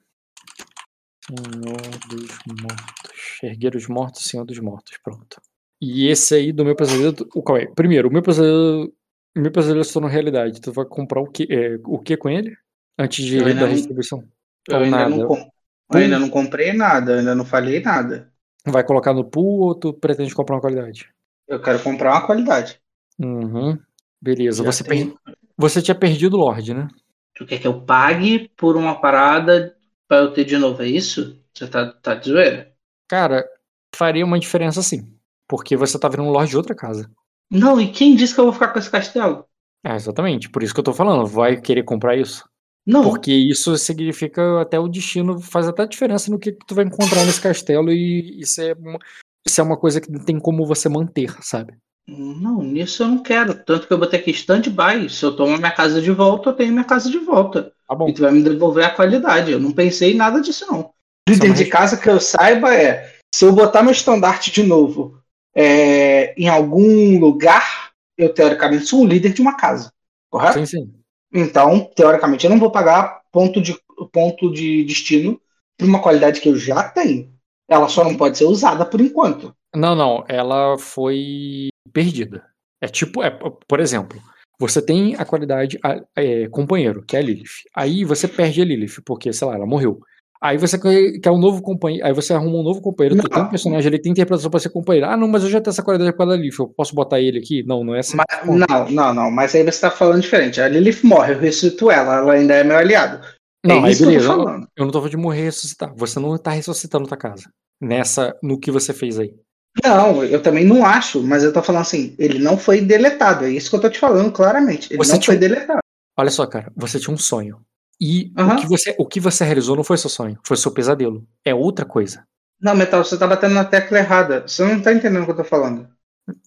Senhor 1.27 1.81
dos 2.09 2.37
mortos. 2.47 3.39
Erguer 3.43 3.75
os 3.75 3.87
mortos, 3.87 4.23
Senhor 4.23 4.43
dos 4.43 4.59
mortos. 4.59 4.97
Pronto. 5.03 5.41
E 5.81 6.07
esse 6.07 6.35
aí 6.35 6.51
do 6.53 6.63
meu 6.65 6.75
pesadelo. 6.75 7.15
O 7.35 7.41
qual 7.41 7.57
é? 7.57 7.65
Primeiro, 7.67 8.07
o 8.09 8.11
meu 8.13 8.21
pesadelo. 8.21 8.93
O 9.35 9.39
meu 9.39 9.51
pesadelo 9.51 9.83
se 9.83 9.93
tornou 9.93 10.09
realidade. 10.09 10.61
Tu 10.61 10.71
vai 10.71 10.85
comprar 10.85 11.21
o 11.21 11.27
que, 11.29 11.47
é, 11.49 11.77
o 11.85 11.99
que 11.99 12.17
com 12.17 12.29
ele? 12.29 12.55
Antes 12.99 13.25
de 13.25 13.37
Eu 13.39 13.55
da 13.55 13.67
distribuição? 13.67 14.23
Eu 14.67 14.77
Ou 14.77 14.83
ainda, 14.83 14.97
nada? 14.97 15.09
não, 15.09 15.23
com- 15.27 15.51
eu 15.93 15.99
ainda 15.99 16.19
não 16.19 16.29
comprei 16.29 16.73
nada, 16.73 17.13
eu 17.13 17.19
ainda 17.19 17.35
não 17.35 17.45
falei 17.45 17.81
nada. 17.81 18.31
Vai 18.65 18.83
colocar 18.83 19.13
no 19.13 19.29
pool 19.33 19.59
ou 19.67 19.75
tu 19.75 19.93
pretende 19.93 20.33
comprar 20.33 20.55
uma 20.55 20.61
qualidade? 20.61 21.07
Eu 21.47 21.61
quero 21.61 21.83
comprar 21.83 22.13
uma 22.13 22.25
qualidade. 22.25 22.81
Uhum. 23.19 23.79
Beleza. 24.21 24.63
Já 24.63 24.71
Você, 24.71 24.83
per- 24.83 25.13
você 25.57 25.81
tinha 25.81 25.95
perdido 25.95 26.35
o 26.35 26.39
Lorde, 26.39 26.73
né? 26.73 26.87
Tu 27.35 27.45
quer 27.45 27.59
que 27.59 27.67
eu 27.67 27.85
pague 27.85 28.47
por 28.55 28.77
uma 28.77 28.99
parada 29.01 29.77
pra 30.07 30.17
eu 30.19 30.33
ter 30.33 30.45
de 30.45 30.57
novo? 30.57 30.81
É 30.81 30.87
isso? 30.87 31.41
Você 31.53 31.67
tá, 31.69 31.91
tá 31.93 32.15
de 32.15 32.29
zoeira? 32.29 32.73
Cara, 33.07 33.47
faria 33.95 34.25
uma 34.25 34.39
diferença 34.39 34.81
sim. 34.81 35.15
Porque 35.51 35.75
você 35.75 35.99
tá 35.99 36.07
virando 36.07 36.29
Lorde 36.29 36.51
de 36.51 36.55
outra 36.55 36.73
casa. 36.73 37.11
Não, 37.51 37.81
e 37.81 37.91
quem 37.91 38.15
disse 38.15 38.33
que 38.33 38.39
eu 38.39 38.45
vou 38.45 38.53
ficar 38.53 38.69
com 38.69 38.79
esse 38.79 38.89
castelo? 38.89 39.43
É, 39.85 39.93
exatamente. 39.93 40.49
Por 40.49 40.63
isso 40.63 40.73
que 40.73 40.79
eu 40.79 40.83
tô 40.85 40.93
falando. 40.93 41.27
Vai 41.27 41.59
querer 41.59 41.83
comprar 41.83 42.15
isso? 42.15 42.45
Não. 42.87 43.03
Porque 43.03 43.33
isso 43.33 43.77
significa 43.77 44.61
até 44.61 44.79
o 44.79 44.87
destino, 44.87 45.41
faz 45.41 45.67
até 45.67 45.85
diferença 45.85 46.31
no 46.31 46.39
que 46.39 46.53
que 46.53 46.65
tu 46.65 46.73
vai 46.73 46.85
encontrar 46.85 47.25
nesse 47.25 47.41
castelo 47.41 47.91
e 47.91 48.39
isso 48.39 48.61
é 48.61 48.73
uma, 48.73 48.97
isso 49.45 49.59
é 49.59 49.63
uma 49.65 49.75
coisa 49.75 49.99
que 49.99 50.09
tem 50.23 50.39
como 50.39 50.65
você 50.65 50.87
manter, 50.87 51.35
sabe? 51.41 51.73
Não, 52.07 52.63
nisso 52.63 53.03
eu 53.03 53.09
não 53.09 53.21
quero. 53.21 53.53
Tanto 53.53 53.87
que 53.87 53.93
eu 53.93 53.97
botei 53.97 54.21
aqui 54.21 54.31
stand-by. 54.31 55.09
Se 55.09 55.25
eu 55.25 55.35
tomo 55.35 55.57
minha 55.57 55.71
casa 55.71 56.01
de 56.01 56.11
volta, 56.11 56.49
eu 56.49 56.53
tenho 56.53 56.71
minha 56.71 56.85
casa 56.85 57.11
de 57.11 57.19
volta. 57.19 57.73
Tá 57.85 57.93
bom. 57.93 58.07
E 58.07 58.13
tu 58.13 58.21
vai 58.21 58.31
me 58.31 58.41
devolver 58.41 58.85
a 58.85 58.95
qualidade. 58.95 59.51
Eu 59.51 59.59
não 59.59 59.73
pensei 59.73 60.13
em 60.13 60.17
nada 60.17 60.39
disso, 60.39 60.65
não. 60.65 60.79
Uma 60.79 60.93
Líder 61.27 61.53
de 61.53 61.65
casa 61.65 61.97
que 61.97 62.09
eu 62.09 62.21
saiba 62.21 62.73
é: 62.73 63.13
se 63.35 63.43
eu 63.43 63.51
botar 63.51 63.83
meu 63.83 63.91
estandarte 63.91 64.49
de 64.49 64.63
novo 64.63 65.20
é, 65.55 66.33
em 66.39 66.47
algum 66.47 67.19
lugar, 67.19 67.91
eu 68.17 68.33
teoricamente 68.33 68.85
sou 68.85 69.01
um 69.01 69.07
líder 69.07 69.33
de 69.33 69.41
uma 69.41 69.55
casa. 69.57 69.91
Correto? 70.29 70.59
Sim, 70.59 70.65
sim. 70.65 70.93
Então, 71.33 71.89
teoricamente, 71.95 72.45
eu 72.45 72.49
não 72.49 72.59
vou 72.59 72.71
pagar 72.71 73.21
ponto 73.31 73.61
de, 73.61 73.77
ponto 74.11 74.51
de 74.51 74.83
destino 74.83 75.39
para 75.77 75.87
uma 75.87 76.01
qualidade 76.01 76.41
que 76.41 76.49
eu 76.49 76.55
já 76.55 76.83
tenho. 76.83 77.31
Ela 77.69 77.87
só 77.87 78.03
não 78.03 78.17
pode 78.17 78.37
ser 78.37 78.45
usada 78.45 78.85
por 78.85 78.99
enquanto. 78.99 79.55
Não, 79.73 79.95
não, 79.95 80.25
ela 80.27 80.77
foi 80.77 81.69
perdida. 81.93 82.45
É 82.81 82.87
tipo, 82.87 83.23
é, 83.23 83.29
por 83.29 83.79
exemplo, 83.79 84.21
você 84.59 84.81
tem 84.81 85.15
a 85.15 85.23
qualidade 85.23 85.79
é, 86.15 86.47
companheiro, 86.49 87.03
que 87.03 87.15
é 87.15 87.19
a 87.19 87.21
Lilith. 87.21 87.63
Aí 87.73 88.03
você 88.03 88.27
perde 88.27 88.61
a 88.61 88.65
Lilith, 88.65 89.01
porque, 89.05 89.31
sei 89.31 89.47
lá, 89.47 89.55
ela 89.55 89.65
morreu. 89.65 90.01
Aí 90.43 90.57
você 90.57 90.75
quer 91.19 91.29
um 91.29 91.37
novo 91.37 91.61
companheiro, 91.61 92.03
aí 92.05 92.13
você 92.13 92.33
arruma 92.33 92.57
um 92.57 92.63
novo 92.63 92.81
companheiro, 92.81 93.15
tu 93.15 93.23
Não. 93.23 93.29
tem 93.29 93.43
um 93.43 93.49
personagem, 93.49 93.87
ele 93.87 93.99
tem 94.01 94.11
interpretação 94.11 94.49
pra 94.49 94.59
ser 94.59 94.69
companheiro. 94.69 95.07
Ah, 95.07 95.15
não, 95.15 95.27
mas 95.27 95.43
eu 95.43 95.49
já 95.51 95.61
tenho 95.61 95.71
essa 95.71 95.83
qualidade 95.83 96.13
com 96.17 96.23
a 96.23 96.35
Lilith, 96.35 96.55
eu 96.57 96.67
posso 96.67 96.95
botar 96.95 97.19
ele 97.19 97.37
aqui? 97.37 97.63
Não, 97.63 97.83
não 97.83 97.93
é 97.93 97.99
assim. 97.99 98.17
Mas- 98.17 98.47
não, 98.47 98.89
não, 98.89 99.13
não. 99.13 99.29
Mas 99.31 99.53
aí 99.53 99.61
você 99.61 99.69
está 99.69 99.91
falando 99.91 100.21
diferente. 100.21 100.59
A 100.59 100.67
Lilith 100.67 101.03
morre, 101.03 101.33
eu 101.35 101.39
ressuscito 101.39 101.91
ela. 101.91 102.15
Ela 102.17 102.33
ainda 102.33 102.55
é 102.55 102.63
meu 102.63 102.75
aliado. 102.75 103.23
Não, 103.63 103.85
é 103.85 103.89
aí 103.89 103.93
eu 103.93 103.99
beleza. 103.99 104.25
tô 104.27 104.31
Eu, 104.33 104.37
falando. 104.45 104.67
eu 104.75 104.85
não 104.85 104.91
tô 104.91 104.97
falando 104.99 105.11
de 105.11 105.17
morrer 105.17 105.41
e 105.41 105.43
ressuscitar. 105.43 105.93
Você 105.95 106.19
não 106.19 106.35
tá 106.39 106.49
ressuscitando 106.51 107.07
tua 107.07 107.17
casa. 107.17 107.43
Nessa, 107.79 108.35
no 108.41 108.59
que 108.59 108.71
você 108.71 108.93
fez 108.93 109.19
aí. 109.19 109.35
Não, 109.83 110.23
eu 110.23 110.41
também 110.41 110.65
não 110.65 110.83
acho, 110.83 111.21
mas 111.21 111.43
eu 111.43 111.53
tô 111.53 111.61
falando 111.61 111.83
assim, 111.83 112.15
ele 112.17 112.39
não 112.39 112.57
foi 112.57 112.81
deletado. 112.81 113.45
É 113.45 113.49
isso 113.51 113.69
que 113.69 113.75
eu 113.75 113.79
tô 113.81 113.89
te 113.91 113.99
falando 113.99 114.31
claramente. 114.31 114.91
Ele 114.91 114.97
Você 114.97 115.13
não 115.13 115.21
foi 115.21 115.37
deletado. 115.37 115.79
Olha 116.17 116.29
só, 116.31 116.45
cara, 116.47 116.71
você 116.75 116.99
tinha 116.99 117.13
um 117.13 117.17
sonho. 117.17 117.59
E 118.01 118.31
Aham. 118.37 118.55
o, 118.55 118.59
que 118.61 118.67
você, 118.67 118.95
o 118.97 119.05
que 119.05 119.19
você 119.19 119.43
realizou 119.45 119.75
não 119.75 119.83
foi 119.83 119.97
seu 119.97 120.09
sonho, 120.09 120.39
foi 120.43 120.57
seu 120.57 120.71
pesadelo. 120.71 121.23
É 121.45 121.53
outra 121.53 121.85
coisa. 121.85 122.23
Não, 122.59 122.75
Metal, 122.75 123.03
você 123.03 123.17
tá 123.17 123.27
batendo 123.27 123.53
na 123.53 123.63
tecla 123.65 123.99
errada. 123.99 124.41
Você 124.47 124.63
não 124.65 124.81
tá 124.81 124.91
entendendo 124.91 125.21
o 125.23 125.25
que 125.25 125.31
eu 125.31 125.37
tô 125.37 125.43
falando. 125.43 125.87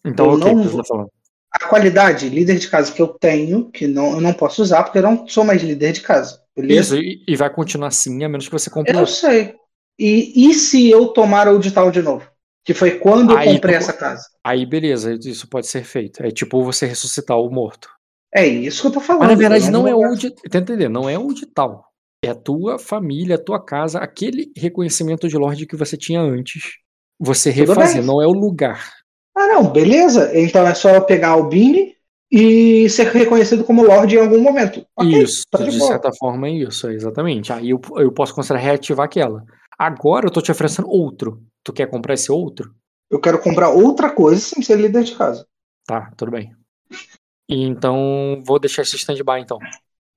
Então, 0.05 0.27
Eu 0.27 0.33
o 0.33 0.39
que 0.39 0.45
não 0.45 0.63
vou- 0.65 0.83
tá 0.83 0.89
falando? 0.89 1.09
A 1.53 1.67
qualidade, 1.69 2.29
líder 2.29 2.59
de 2.59 2.69
casa 2.69 2.91
que 2.93 3.01
eu 3.01 3.07
tenho, 3.07 3.71
que 3.71 3.87
não, 3.87 4.15
eu 4.15 4.21
não 4.21 4.33
posso 4.33 4.61
usar, 4.61 4.83
porque 4.83 4.99
eu 4.99 5.03
não 5.03 5.29
sou 5.29 5.45
mais 5.45 5.63
líder 5.63 5.93
de 5.93 6.01
casa. 6.01 6.41
Beleza? 6.57 6.97
Isso, 6.99 7.05
e, 7.05 7.23
e 7.29 7.37
vai 7.37 7.49
continuar 7.49 7.89
assim, 7.89 8.25
a 8.25 8.29
menos 8.29 8.47
que 8.47 8.53
você 8.53 8.69
compre 8.71 8.93
Eu 8.93 9.01
outro. 9.01 9.15
sei. 9.15 9.55
E, 9.99 10.49
e 10.51 10.55
se 10.55 10.91
eu 10.91 11.09
tomar 11.09 11.47
o 11.49 11.59
de 11.61 11.71
tal 11.71 11.91
de 11.93 12.03
novo? 12.03 12.27
Que 12.65 12.75
foi 12.75 12.99
quando 12.99 13.33
eu 13.33 13.39
Aí 13.39 13.55
comprei 13.55 13.75
tu- 13.75 13.79
essa 13.79 13.93
casa. 13.93 14.25
Aí, 14.43 14.67
beleza, 14.67 15.17
isso 15.25 15.47
pode 15.49 15.67
ser 15.69 15.85
feito. 15.85 16.23
É 16.25 16.31
tipo 16.31 16.63
você 16.65 16.87
ressuscitar 16.87 17.39
o 17.39 17.51
morto. 17.51 17.89
É 18.35 18.47
isso 18.47 18.83
que 18.83 18.89
eu 18.89 18.93
tô 18.93 19.01
falando. 19.01 19.21
Mas 19.21 19.31
na 19.31 19.37
verdade 19.37 19.67
eu 19.67 19.73
não 19.73 19.87
é 19.87 19.95
o 19.95 20.15
de. 20.15 20.31
Tá 20.31 20.59
entendendo? 20.59 20.93
Não 20.93 21.09
é 21.09 21.17
o 21.17 21.33
de 21.33 21.47
tal. 21.47 21.87
É 22.25 22.31
a 22.31 22.35
tua 22.35 22.79
família, 22.79 23.37
a 23.37 23.43
tua 23.43 23.63
casa, 23.63 23.99
aquele 23.99 24.51
reconhecimento 24.57 25.29
de 25.29 25.37
Lorde 25.37 25.67
que 25.67 25.77
você 25.77 25.97
tinha 25.97 26.21
antes. 26.21 26.79
Você 27.21 27.53
Tudo 27.53 27.69
refazer, 27.69 27.99
bem. 27.99 28.07
não 28.07 28.21
é 28.21 28.27
o 28.27 28.33
lugar. 28.33 28.93
Ah, 29.37 29.47
não, 29.47 29.71
beleza. 29.71 30.31
Então 30.35 30.67
é 30.67 30.75
só 30.75 31.01
pegar 31.01 31.37
o 31.37 31.49
Bini 31.49 31.95
e 32.31 32.89
ser 32.89 33.07
reconhecido 33.09 33.63
como 33.63 33.85
Lorde 33.85 34.17
em 34.17 34.21
algum 34.21 34.41
momento. 34.41 34.85
Ok, 34.97 35.23
isso, 35.23 35.45
tá 35.51 35.59
de 35.59 35.71
de 35.71 35.81
certa 35.81 36.11
forma 36.19 36.49
é 36.49 36.53
isso, 36.53 36.91
exatamente. 36.91 37.53
Aí 37.53 37.71
eu, 37.71 37.81
eu 37.97 38.11
posso 38.11 38.35
considerar 38.35 38.61
reativar 38.61 39.07
aquela. 39.07 39.45
Agora 39.79 40.27
eu 40.27 40.31
tô 40.31 40.41
te 40.41 40.51
oferecendo 40.51 40.89
outro. 40.89 41.41
Tu 41.63 41.73
quer 41.73 41.89
comprar 41.89 42.15
esse 42.15 42.33
outro? 42.33 42.75
Eu 43.11 43.21
quero 43.21 43.41
comprar 43.41 43.69
outra 43.71 44.11
coisa 44.11 44.41
sem 44.41 44.63
ser 44.63 44.77
líder 44.77 45.05
de 45.05 45.15
casa. 45.15 45.47
Tá, 45.87 46.11
tudo 46.17 46.33
bem. 46.33 46.53
E 47.49 47.63
Então 47.65 48.43
vou 48.45 48.59
deixar 48.59 48.83
esse 48.83 48.97
stand-by 48.97 49.41
então. 49.41 49.59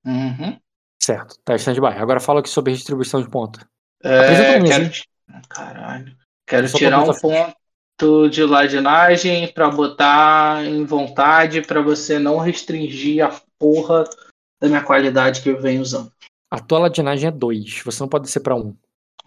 Uhum. 0.06 0.60
Certo, 1.02 1.38
tá 1.44 1.56
stand-by. 1.56 1.98
Agora 1.98 2.20
fala 2.20 2.40
aqui 2.40 2.50
sobre 2.50 2.72
redistribuição 2.72 3.22
de 3.22 3.30
ponto. 3.30 3.60
É, 4.04 4.60
quero, 4.64 4.90
ti- 4.90 5.10
Caralho. 5.50 6.16
Quero 6.48 6.68
Só 6.70 6.78
tirar 6.78 7.04
um 7.04 7.14
ponto 7.14 8.30
de 8.30 8.44
ladinagem 8.44 9.52
pra 9.52 9.70
botar 9.70 10.64
em 10.66 10.86
vontade 10.86 11.62
pra 11.62 11.82
você 11.82 12.20
não 12.20 12.38
restringir 12.38 13.26
a 13.26 13.42
porra 13.60 14.04
da 14.62 14.68
minha 14.68 14.84
qualidade 14.84 15.42
que 15.42 15.50
eu 15.50 15.62
venho 15.62 15.82
usando. 15.82 16.12
A 16.50 16.60
tua 16.60 16.80
ladinagem 16.80 17.28
é 17.28 17.32
2, 17.32 17.82
você 17.84 18.00
não 18.02 18.08
pode 18.08 18.26
descer 18.26 18.40
pra 18.42 18.56
1. 18.56 18.60
Um, 18.60 18.78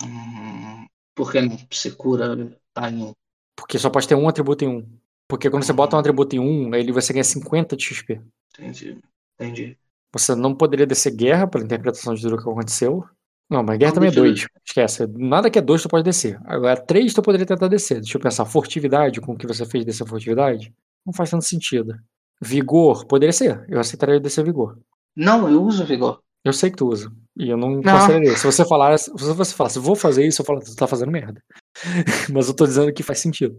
Hum, 0.02 0.87
Por 1.14 1.30
que 1.30 1.40
não? 1.42 1.59
Você 1.71 1.90
cura 1.90 2.35
tá 2.73 2.90
em 2.90 3.02
um. 3.02 3.12
porque 3.54 3.78
só 3.78 3.90
pode 3.90 4.09
ter 4.09 4.14
um 4.14 4.26
atributo 4.28 4.64
em 4.64 4.69
1. 4.69 4.71
Um. 4.78 4.99
Porque 5.30 5.49
quando 5.49 5.62
você 5.62 5.72
bota 5.72 5.96
um 5.96 5.99
atributo 6.00 6.37
em 6.37 6.38
1, 6.40 6.42
um, 6.68 6.75
ele 6.75 6.92
você 6.92 7.12
ganha 7.12 7.25
50 7.25 7.76
de 7.76 7.84
XP. 7.84 8.20
Entendi. 8.58 8.99
Entendi. 9.40 9.78
Você 10.12 10.34
não 10.34 10.54
poderia 10.54 10.87
descer 10.87 11.14
guerra 11.14 11.46
pela 11.46 11.64
interpretação 11.64 12.12
de 12.14 12.20
tudo 12.20 12.37
que 12.37 12.42
aconteceu. 12.42 13.04
Não, 13.49 13.62
mas 13.62 13.78
guerra 13.78 13.90
Não, 13.90 13.94
também 13.94 14.08
é 14.08 14.12
deixa 14.12 14.26
eu- 14.26 14.32
2. 14.34 14.46
Esquece. 14.66 15.06
Nada 15.06 15.49
que 15.50 15.58
é 15.58 15.62
2 15.62 15.82
tu 15.82 15.88
pode 15.88 16.04
descer. 16.04 16.38
Agora 16.44 16.80
3 16.80 17.14
tu 17.14 17.22
poderia 17.22 17.46
tentar 17.46 17.68
descer. 17.68 18.00
Deixa 18.00 18.18
eu 18.18 18.20
pensar. 18.20 18.44
Furtividade, 18.44 19.20
com 19.20 19.32
o 19.32 19.37
que 19.37 19.46
você 19.46 19.64
fez 19.64 19.84
descer 19.84 20.06
furtividade? 20.06 20.72
Não 21.06 21.12
faz 21.12 21.30
tanto 21.30 21.44
sentido. 21.44 21.94
Vigor, 22.42 23.06
poderia 23.06 23.32
ser. 23.32 23.64
Eu 23.68 23.78
aceitaria 23.80 24.18
descer 24.20 24.44
vigor. 24.44 24.78
Não, 25.16 25.49
eu 25.50 25.62
uso 25.62 25.84
vigor. 25.84 26.20
Eu 26.44 26.52
sei 26.52 26.70
que 26.70 26.76
tu 26.76 26.88
usa. 26.88 27.10
E 27.37 27.50
eu 27.50 27.56
não, 27.56 27.80
Não. 27.80 27.82
consideraria. 27.82 28.37
Se 28.37 28.44
você 28.44 28.64
falar, 28.64 28.96
se 28.99 29.10
você 29.12 29.54
falasse, 29.54 29.78
vou 29.78 29.94
fazer 29.94 30.26
isso, 30.26 30.40
eu 30.42 30.46
falo, 30.46 30.60
tu 30.60 30.75
tá 30.75 30.87
fazendo 30.87 31.10
merda. 31.12 31.42
Mas 32.32 32.49
eu 32.49 32.54
tô 32.54 32.64
dizendo 32.66 32.92
que 32.92 33.02
faz 33.02 33.18
sentido. 33.18 33.56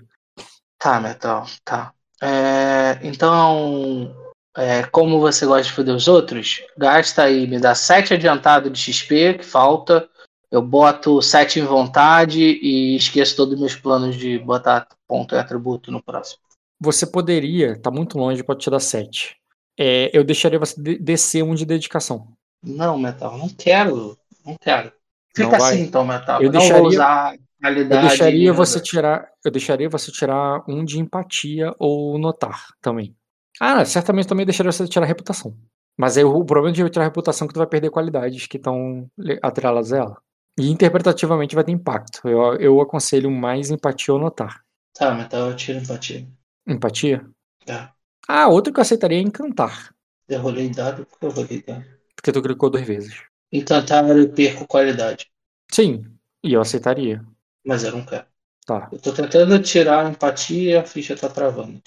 Tá, 0.82 1.00
Metal, 1.00 1.46
tá. 1.64 1.94
É, 2.22 3.00
então, 3.04 4.16
é, 4.58 4.82
como 4.84 5.20
você 5.20 5.46
gosta 5.46 5.64
de 5.64 5.72
foder 5.72 5.96
os 5.96 6.08
outros, 6.08 6.64
gasta 6.76 7.24
aí, 7.24 7.46
me 7.46 7.60
dá 7.60 7.76
7 7.76 8.16
adiantado 8.16 8.68
de 8.70 8.80
XP, 8.80 9.36
que 9.36 9.46
falta. 9.46 10.10
Eu 10.50 10.62
boto 10.62 11.22
7 11.22 11.60
em 11.60 11.66
vontade 11.66 12.42
e 12.42 12.96
esqueço 12.96 13.36
todos 13.36 13.54
os 13.54 13.60
meus 13.60 13.76
planos 13.76 14.16
de 14.18 14.40
botar 14.40 14.88
ponto 15.08 15.36
e 15.36 15.38
atributo 15.38 15.92
no 15.92 16.02
próximo. 16.04 16.40
Você 16.80 17.06
poderia, 17.06 17.80
tá 17.80 17.92
muito 17.92 18.18
longe, 18.18 18.44
pode 18.44 18.62
te 18.62 18.70
dar 18.72 18.80
7. 18.80 19.36
É, 19.80 20.10
eu 20.12 20.24
deixaria 20.24 20.58
você 20.60 20.82
de- 20.82 20.98
descer 20.98 21.44
um 21.44 21.54
de 21.54 21.64
dedicação. 21.66 22.28
Não, 22.64 22.98
Metal, 22.98 23.38
não 23.38 23.48
quero. 23.50 24.18
Não 24.44 24.58
quero. 24.60 24.92
Fica 25.34 25.58
assim 25.58 25.82
então, 25.84 26.04
Metal. 26.04 26.42
Eu 26.42 26.48
Eu, 26.48 26.52
não 26.52 26.60
deixaria- 26.60 26.82
vou 26.82 26.90
usar 26.92 27.36
qualidade. 27.62 28.04
Eu 28.04 28.10
deixaria 28.10 28.40
nem 28.40 28.52
você 28.52 28.80
tirar. 28.80 29.30
Eu 29.46 29.52
deixaria 29.52 29.90
você 29.90 30.12
tirar 30.12 30.64
um 30.68 30.84
de 30.84 31.00
empatia 31.00 31.74
ou 31.80 32.18
notar 32.18 32.68
também. 32.82 33.16
Ah, 33.60 33.86
certamente 33.86 34.28
também 34.28 34.46
deixaria 34.46 34.72
você 34.72 34.88
tirar 34.88 35.06
reputação. 35.06 35.56
Mas 35.98 36.18
aí 36.18 36.24
o 36.24 36.44
problema 36.44 36.74
de 36.74 36.90
tirar 36.90 37.06
reputação 37.06 37.46
é 37.46 37.48
que 37.48 37.54
tu 37.54 37.60
vai 37.60 37.68
perder 37.68 37.92
qualidades 37.92 38.48
que 38.48 38.58
estão 38.58 39.10
atreladas 39.42 39.94
a 39.94 39.98
ela. 39.98 40.18
E 40.60 40.70
interpretativamente 40.70 41.56
vai 41.56 41.64
ter 41.64 41.72
impacto. 41.72 42.28
Eu, 42.28 42.56
eu 42.56 42.82
aconselho 42.82 43.30
mais 43.30 43.70
empatia 43.70 44.14
ou 44.14 44.20
notar. 44.20 44.62
Tá, 44.94 45.14
Metal, 45.14 45.50
eu 45.50 45.56
tiro 45.56 45.80
empatia. 45.80 46.28
Empatia? 46.68 47.26
Tá. 47.66 47.94
Ah, 48.28 48.48
outro 48.48 48.74
que 48.74 48.80
eu 48.80 48.82
aceitaria 48.82 49.18
é 49.18 49.22
encantar. 49.22 49.94
Eu 50.28 50.42
rolei 50.42 50.70
dado 50.70 51.06
porque 51.06 51.26
eu 51.26 51.32
rolei 51.32 51.62
dado. 51.62 51.86
Porque 52.16 52.32
tu 52.32 52.42
clicou 52.42 52.70
duas 52.70 52.86
vezes. 52.86 53.24
Encantar 53.52 54.10
eu 54.10 54.30
perco 54.30 54.68
qualidade. 54.68 55.30
Sim, 55.72 56.06
e 56.44 56.54
eu 56.54 56.62
aceitaria. 56.62 57.24
Mas 57.66 57.84
eu 57.84 57.92
não 57.92 58.06
quero. 58.06 58.26
Tá. 58.66 58.90
Eu 58.92 59.00
tô 59.00 59.14
tentando 59.14 59.62
tirar 59.62 60.06
a 60.06 60.10
empatia 60.10 60.72
e 60.72 60.78
a 60.78 60.86
ficha 60.86 61.16
tá 61.16 61.30
travando. 61.30 61.82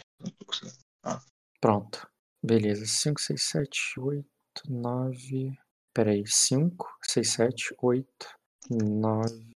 Ah. 1.02 1.21
Pronto. 1.61 2.07
Beleza. 2.43 2.85
5, 2.87 3.21
6, 3.21 3.43
7, 3.43 4.00
8, 4.00 4.26
9. 4.69 5.52
Peraí. 5.93 6.25
5, 6.26 6.87
6, 7.02 7.31
7, 7.31 7.75
8, 7.81 8.07
9. 8.71 9.54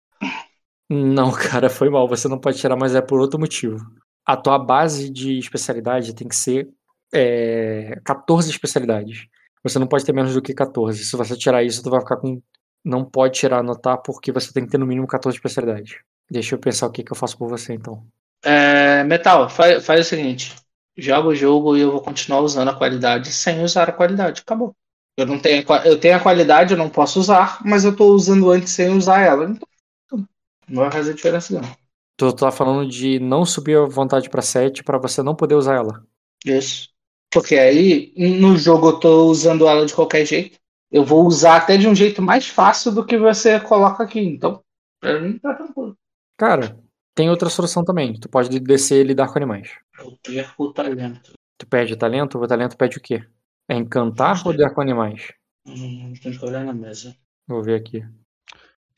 Não, 0.91 1.31
cara, 1.33 1.69
foi 1.69 1.91
mal. 1.91 2.09
Você 2.09 2.29
não 2.29 2.39
pode 2.39 2.59
tirar, 2.59 2.77
mas 2.77 2.95
é 2.95 3.03
por 3.03 3.21
outro 3.21 3.39
motivo. 3.39 3.79
A 4.25 4.37
tua 4.37 4.59
base 4.59 5.11
de 5.11 5.39
especialidade 5.39 6.15
tem 6.15 6.29
que 6.29 6.37
ser 6.37 6.69
é, 7.13 8.01
14 8.05 8.51
especialidades. 8.51 9.27
Você 9.63 9.79
não 9.79 9.87
pode 9.87 10.05
ter 10.05 10.13
menos 10.13 10.35
do 10.35 10.43
que 10.43 10.55
14. 10.55 11.05
Se 11.05 11.17
você 11.17 11.37
tirar 11.37 11.63
isso, 11.63 11.83
tu 11.83 11.91
vai 11.91 12.01
ficar 12.01 12.17
com. 12.17 12.41
Não 12.85 13.05
pode 13.05 13.39
tirar 13.39 13.59
anotar 13.59 13.99
porque 13.99 14.33
você 14.33 14.53
tem 14.53 14.65
que 14.65 14.71
ter 14.71 14.79
no 14.79 14.87
mínimo 14.87 15.07
14 15.07 15.37
especialidades. 15.37 15.99
Deixa 16.31 16.55
eu 16.55 16.59
pensar 16.59 16.87
o 16.87 16.91
que, 16.91 17.03
que 17.03 17.13
eu 17.13 17.17
faço 17.17 17.37
por 17.37 17.49
você 17.49 17.73
então. 17.75 18.05
É, 18.43 19.03
Metal, 19.05 19.49
faz, 19.49 19.85
faz 19.85 20.07
o 20.07 20.09
seguinte: 20.09 20.55
joga 20.97 21.29
o 21.29 21.35
jogo 21.35 21.77
e 21.77 21.81
eu 21.81 21.93
vou 21.93 22.01
continuar 22.01 22.41
usando 22.41 22.69
a 22.69 22.77
qualidade 22.77 23.33
sem 23.33 23.63
usar 23.63 23.89
a 23.89 23.93
qualidade. 23.93 24.43
Acabou. 24.43 24.75
Eu 25.17 25.27
não 25.27 25.39
tenho, 25.39 25.65
eu 25.85 25.99
tenho 25.99 26.17
a 26.17 26.21
qualidade, 26.21 26.73
eu 26.73 26.79
não 26.79 26.89
posso 26.89 27.19
usar, 27.19 27.61
mas 27.65 27.85
eu 27.85 27.95
tô 27.97 28.15
usando 28.15 28.51
antes 28.51 28.73
sem 28.73 28.89
usar 28.91 29.21
ela. 29.21 29.51
Então, 29.51 30.27
não 30.69 30.83
vai 30.83 30.93
fazer 30.93 31.15
diferença 31.15 31.61
não. 31.61 31.69
Tu 32.17 32.33
tá 32.35 32.51
falando 32.53 32.89
de 32.89 33.19
não 33.19 33.45
subir 33.45 33.79
a 33.79 33.87
vontade 33.87 34.29
para 34.29 34.43
7 34.43 34.85
para 34.85 34.99
você 34.99 35.23
não 35.23 35.35
poder 35.35 35.55
usar 35.55 35.77
ela. 35.77 36.05
Isso. 36.45 36.89
Porque 37.31 37.57
aí, 37.57 38.13
no 38.17 38.57
jogo, 38.57 38.89
eu 38.89 39.01
tô 39.01 39.27
usando 39.27 39.67
ela 39.69 39.85
de 39.85 39.95
qualquer 39.95 40.25
jeito. 40.25 40.59
Eu 40.91 41.05
vou 41.05 41.27
usar 41.27 41.57
até 41.57 41.77
de 41.77 41.87
um 41.87 41.95
jeito 41.95 42.23
mais 42.23 42.49
fácil 42.49 42.93
do 42.93 43.05
que 43.05 43.19
você 43.19 43.61
coloca 43.61 44.03
aqui. 44.03 44.21
Então, 44.21 44.63
pra 45.01 45.21
mim 45.21 45.39
tá 45.39 45.55
tranquilo. 45.55 45.97
Cara, 46.37 46.79
tem 47.15 47.29
outra 47.29 47.51
solução 47.51 47.85
também. 47.85 48.19
Tu 48.19 48.29
pode 48.29 48.59
descer 48.61 49.05
e 49.05 49.09
lidar 49.09 49.29
com 49.29 49.39
animais. 49.39 49.71
Eu 49.99 50.17
perco 50.23 50.65
o 50.65 50.73
talento. 50.73 51.33
Tu 51.59 51.67
pede 51.67 51.97
talento? 51.97 52.39
O 52.39 52.47
talento 52.47 52.77
pede 52.77 52.97
o 52.97 53.01
quê? 53.01 53.27
É 53.69 53.75
encantar 53.75 54.41
ou 54.47 54.53
lidar 54.53 54.71
com 54.71 54.81
animais? 54.81 55.33
Hum, 55.67 56.15
tem 56.23 56.33
que 56.33 56.45
olhar 56.45 56.65
na 56.65 56.73
mesa. 56.73 57.15
Vou 57.47 57.63
ver 57.63 57.75
aqui. 57.75 58.03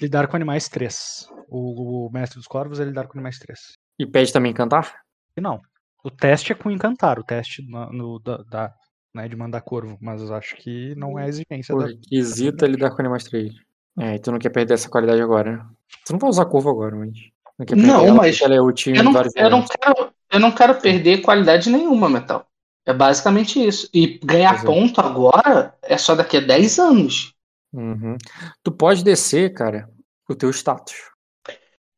Lidar 0.01 0.29
com 0.29 0.37
animais 0.37 0.69
3. 0.69 1.29
O, 1.49 2.07
o 2.07 2.11
mestre 2.13 2.39
dos 2.39 2.47
corvos 2.47 2.79
é 2.79 2.85
lidar 2.85 3.07
com 3.07 3.19
animais 3.19 3.39
3. 3.39 3.73
E 3.99 4.07
pede 4.07 4.33
também 4.33 4.53
encantar? 4.53 4.95
Não. 5.37 5.61
O 6.05 6.11
teste 6.11 6.53
é 6.53 6.55
com 6.55 6.71
encantar, 6.71 7.19
o 7.19 7.25
teste 7.25 7.63
no, 7.63 7.93
no 7.93 8.19
da, 8.19 8.39
da, 8.39 8.75
né, 9.15 9.29
de 9.29 9.37
mandar 9.37 9.61
corvo, 9.61 9.99
mas 10.01 10.23
eu 10.23 10.35
acho 10.35 10.57
que 10.57 10.95
não 10.95 11.19
é 11.19 11.29
exigência. 11.29 11.75
O 11.75 11.79
requisito 11.79 12.65
é 12.65 12.69
lidar 12.69 12.91
com 12.91 13.01
animais 13.01 13.25
3. 13.25 13.53
É, 13.99 14.15
e 14.15 14.19
tu 14.19 14.31
não 14.31 14.39
quer 14.39 14.51
perder 14.51 14.75
essa 14.75 14.89
qualidade 14.89 15.21
agora, 15.21 15.57
né? 15.57 15.67
Tu 16.07 16.13
não 16.13 16.19
vai 16.19 16.31
usar 16.31 16.47
corvo 16.47 16.71
agora, 16.71 16.97
mas. 16.97 17.13
Não, 17.59 17.67
quer 17.67 17.77
não 17.77 18.07
ela, 18.07 18.15
mas. 18.15 18.41
Ela 18.41 18.55
é 18.55 18.61
útil 18.61 18.95
eu, 18.95 19.03
não, 19.03 19.13
eu, 19.13 19.51
não 19.51 19.65
quero, 19.67 20.13
eu 20.33 20.41
não 20.41 20.53
quero 20.53 20.75
perder 20.81 21.23
qualidade 21.23 21.69
nenhuma, 21.69 22.09
Metal. 22.09 22.47
É 22.87 22.95
basicamente 22.95 23.65
isso. 23.65 23.89
E 23.93 24.19
ganhar 24.25 24.63
é. 24.63 24.65
ponto 24.65 25.01
agora 25.01 25.75
é 25.83 25.99
só 25.99 26.15
daqui 26.15 26.39
a 26.39 26.41
10 26.41 26.79
anos. 26.79 27.35
Uhum. 27.73 28.17
Tu 28.63 28.73
pode 28.73 29.05
descer, 29.05 29.53
cara, 29.53 29.89
o 30.29 30.35
teu 30.35 30.51
status. 30.51 30.97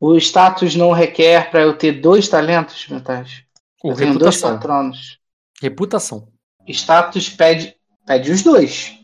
O 0.01 0.17
status 0.17 0.75
não 0.75 0.91
requer 0.91 1.51
para 1.51 1.63
eu 1.63 1.77
ter 1.79 1.93
dois 1.93 2.29
talentos 2.29 2.89
mentais. 2.89 3.45
O 3.83 3.93
eu 3.93 3.97
tenho 3.97 4.19
dois 4.19 4.41
patronos. 4.41 5.19
Reputação. 5.61 6.32
Status 6.69 7.29
pede, 7.29 7.75
pede 8.07 8.31
os 8.31 8.43
dois. 8.43 8.99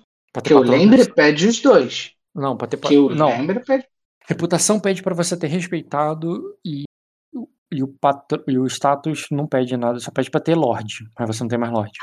Que 0.45 0.53
eu 0.53 0.61
lembre, 0.61 1.13
pede 1.13 1.47
os 1.47 1.61
dois. 1.61 2.13
Não, 2.35 2.57
para 2.57 2.69
ter 2.69 2.77
Que 2.77 2.95
eu 2.95 3.11
não. 3.11 3.29
lembre, 3.29 3.61
pede. 3.61 3.87
Reputação 4.27 4.79
pede 4.79 5.03
para 5.03 5.15
você 5.15 5.37
ter 5.37 5.47
respeitado 5.47 6.57
e, 6.65 6.85
e, 7.73 7.83
o 7.83 7.89
patro, 7.89 8.45
e 8.47 8.59
o 8.59 8.67
status 8.67 9.27
não 9.31 9.47
pede 9.47 9.77
nada, 9.77 9.99
só 9.99 10.11
pede 10.11 10.31
para 10.31 10.41
ter 10.41 10.55
Lorde. 10.55 11.09
Mas 11.19 11.27
você 11.29 11.43
não 11.43 11.49
tem 11.49 11.59
mais 11.59 11.73
Lorde. 11.73 11.99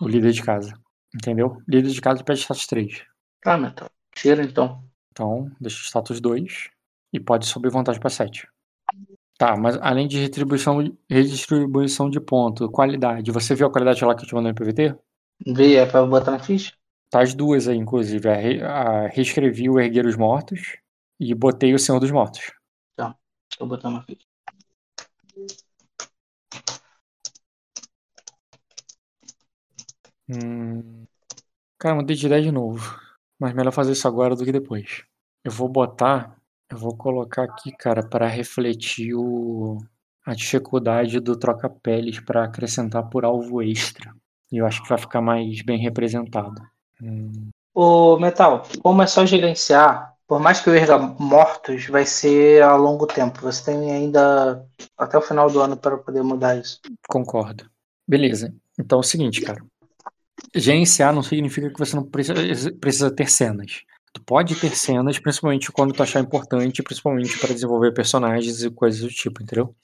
O 0.00 0.08
líder 0.08 0.32
de 0.32 0.42
casa. 0.42 0.74
Entendeu? 1.14 1.62
Líder 1.68 1.90
de 1.90 2.00
casa 2.00 2.24
pede 2.24 2.40
status 2.40 2.66
3. 2.66 3.04
Tá, 3.40 3.56
então. 3.56 3.88
Tira 4.14 4.42
então. 4.42 4.84
Então, 5.12 5.48
deixa 5.60 5.80
o 5.80 5.84
status 5.84 6.20
2 6.20 6.70
e 7.12 7.20
pode 7.20 7.46
subir 7.46 7.70
vantagem 7.70 8.00
para 8.00 8.10
7. 8.10 8.48
Tá, 9.44 9.58
mas 9.58 9.76
além 9.82 10.08
de 10.08 10.18
retribuição, 10.18 10.78
redistribuição 11.06 12.08
de 12.08 12.18
ponto, 12.18 12.70
qualidade, 12.70 13.30
você 13.30 13.54
viu 13.54 13.66
a 13.66 13.70
qualidade 13.70 14.02
lá 14.02 14.14
que 14.14 14.22
eu 14.22 14.26
te 14.26 14.34
mandei 14.34 14.52
no 14.52 14.56
PVT? 14.56 14.96
Vi, 15.46 15.76
é 15.76 15.84
pra 15.84 16.06
botar 16.06 16.30
na 16.30 16.38
ficha? 16.38 16.72
Tá 17.10 17.20
as 17.20 17.34
duas 17.34 17.68
aí, 17.68 17.76
inclusive. 17.76 18.26
A, 18.26 18.34
re, 18.34 18.62
a, 18.62 19.06
reescrevi 19.08 19.68
o 19.68 19.78
Erguer 19.78 20.06
os 20.06 20.16
Mortos 20.16 20.78
e 21.20 21.34
botei 21.34 21.74
o 21.74 21.78
Senhor 21.78 22.00
dos 22.00 22.10
Mortos. 22.10 22.52
Tá, 22.96 23.14
eu 23.60 23.66
botar 23.66 23.90
na 23.90 24.02
ficha. 24.02 24.24
Hum... 30.26 31.04
Cara, 31.78 31.96
mudei 31.96 32.16
de 32.16 32.24
ideia 32.24 32.40
de 32.40 32.50
novo. 32.50 32.98
Mas 33.38 33.52
melhor 33.52 33.72
fazer 33.72 33.92
isso 33.92 34.08
agora 34.08 34.34
do 34.34 34.42
que 34.42 34.52
depois. 34.52 35.04
Eu 35.44 35.52
vou 35.52 35.68
botar 35.68 36.34
eu 36.70 36.78
vou 36.78 36.96
colocar 36.96 37.44
aqui, 37.44 37.72
cara, 37.72 38.02
para 38.02 38.26
refletir 38.26 39.14
o, 39.14 39.78
a 40.24 40.34
dificuldade 40.34 41.20
do 41.20 41.36
troca-peles 41.36 42.20
para 42.20 42.44
acrescentar 42.44 43.08
por 43.08 43.24
alvo 43.24 43.62
extra. 43.62 44.14
E 44.50 44.58
eu 44.58 44.66
acho 44.66 44.82
que 44.82 44.88
vai 44.88 44.98
ficar 44.98 45.20
mais 45.20 45.62
bem 45.62 45.78
representado. 45.78 46.62
Hum. 47.02 47.50
O 47.74 48.16
Metal, 48.18 48.66
como 48.82 49.02
é 49.02 49.06
só 49.06 49.26
gerenciar, 49.26 50.14
por 50.26 50.40
mais 50.40 50.60
que 50.60 50.70
eu 50.70 50.74
erga 50.74 50.96
mortos, 50.98 51.86
vai 51.86 52.06
ser 52.06 52.62
a 52.62 52.76
longo 52.76 53.06
tempo. 53.06 53.40
Você 53.42 53.64
tem 53.64 53.92
ainda 53.92 54.64
até 54.96 55.18
o 55.18 55.22
final 55.22 55.50
do 55.50 55.60
ano 55.60 55.76
para 55.76 55.98
poder 55.98 56.22
mudar 56.22 56.56
isso. 56.56 56.80
Concordo. 57.08 57.68
Beleza. 58.06 58.54
Então 58.78 58.98
é 58.98 59.00
o 59.00 59.02
seguinte, 59.02 59.40
cara. 59.40 59.62
Gerenciar 60.54 61.12
não 61.12 61.22
significa 61.22 61.68
que 61.68 61.78
você 61.78 61.96
não 61.96 62.04
precisa, 62.04 62.72
precisa 62.80 63.10
ter 63.10 63.28
cenas. 63.28 63.82
Tu 64.14 64.22
pode 64.22 64.54
ter 64.54 64.74
cenas, 64.76 65.18
principalmente 65.18 65.72
quando 65.72 65.92
tu 65.92 66.02
achar 66.02 66.20
importante, 66.20 66.82
principalmente 66.84 67.36
para 67.38 67.52
desenvolver 67.52 67.92
personagens 67.92 68.62
e 68.62 68.70
coisas 68.70 69.00
do 69.00 69.08
tipo, 69.08 69.42
entendeu? 69.42 69.74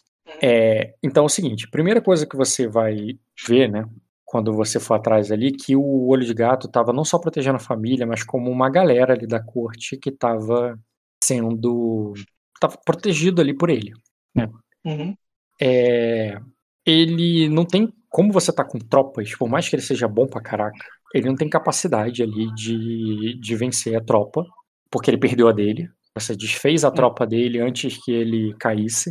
É, 0.40 0.94
então 1.02 1.24
é 1.24 1.26
o 1.26 1.28
seguinte, 1.28 1.68
primeira 1.68 2.00
coisa 2.00 2.24
que 2.24 2.36
você 2.36 2.68
vai 2.68 3.18
ver, 3.46 3.68
né, 3.68 3.84
quando 4.24 4.52
você 4.52 4.78
for 4.78 4.94
atrás 4.94 5.32
ali, 5.32 5.50
que 5.50 5.74
o 5.74 6.06
Olho 6.06 6.24
de 6.24 6.32
Gato 6.32 6.68
estava 6.68 6.92
não 6.92 7.04
só 7.04 7.18
protegendo 7.18 7.56
a 7.56 7.60
família, 7.60 8.06
mas 8.06 8.22
como 8.22 8.48
uma 8.48 8.70
galera 8.70 9.14
ali 9.14 9.26
da 9.26 9.42
corte 9.42 9.96
que 9.96 10.10
estava 10.10 10.78
sendo 11.22 12.14
tava 12.60 12.78
protegido 12.84 13.40
ali 13.40 13.52
por 13.52 13.68
ele, 13.68 13.92
né? 14.32 14.48
Uhum. 14.84 15.16
É, 15.60 16.38
ele 16.86 17.48
não 17.48 17.64
tem 17.64 17.92
como 18.08 18.32
você 18.32 18.52
tá 18.52 18.64
com 18.64 18.78
tropas, 18.78 19.34
por 19.34 19.48
mais 19.48 19.68
que 19.68 19.74
ele 19.74 19.82
seja 19.82 20.06
bom 20.06 20.26
pra 20.26 20.40
caraca, 20.40 20.84
ele 21.14 21.28
não 21.28 21.34
tem 21.34 21.48
capacidade 21.48 22.22
ali 22.22 22.52
de, 22.54 23.38
de 23.40 23.56
vencer 23.56 23.96
a 23.96 24.04
tropa, 24.04 24.44
porque 24.90 25.10
ele 25.10 25.18
perdeu 25.18 25.48
a 25.48 25.52
dele. 25.52 25.88
Você 26.14 26.36
desfez 26.36 26.84
a 26.84 26.88
hum. 26.88 26.94
tropa 26.94 27.26
dele 27.26 27.60
antes 27.60 27.96
que 28.04 28.12
ele 28.12 28.54
caísse. 28.58 29.10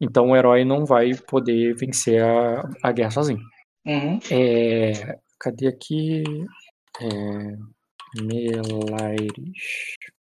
Então 0.00 0.30
o 0.30 0.36
herói 0.36 0.64
não 0.64 0.84
vai 0.84 1.10
poder 1.28 1.74
vencer 1.76 2.22
a, 2.22 2.62
a 2.82 2.92
guerra 2.92 3.10
sozinho. 3.10 3.40
Uhum. 3.86 4.18
É, 4.30 5.18
cadê 5.38 5.68
aqui? 5.68 6.22
É, 7.00 7.56
Melaires. 8.22 9.30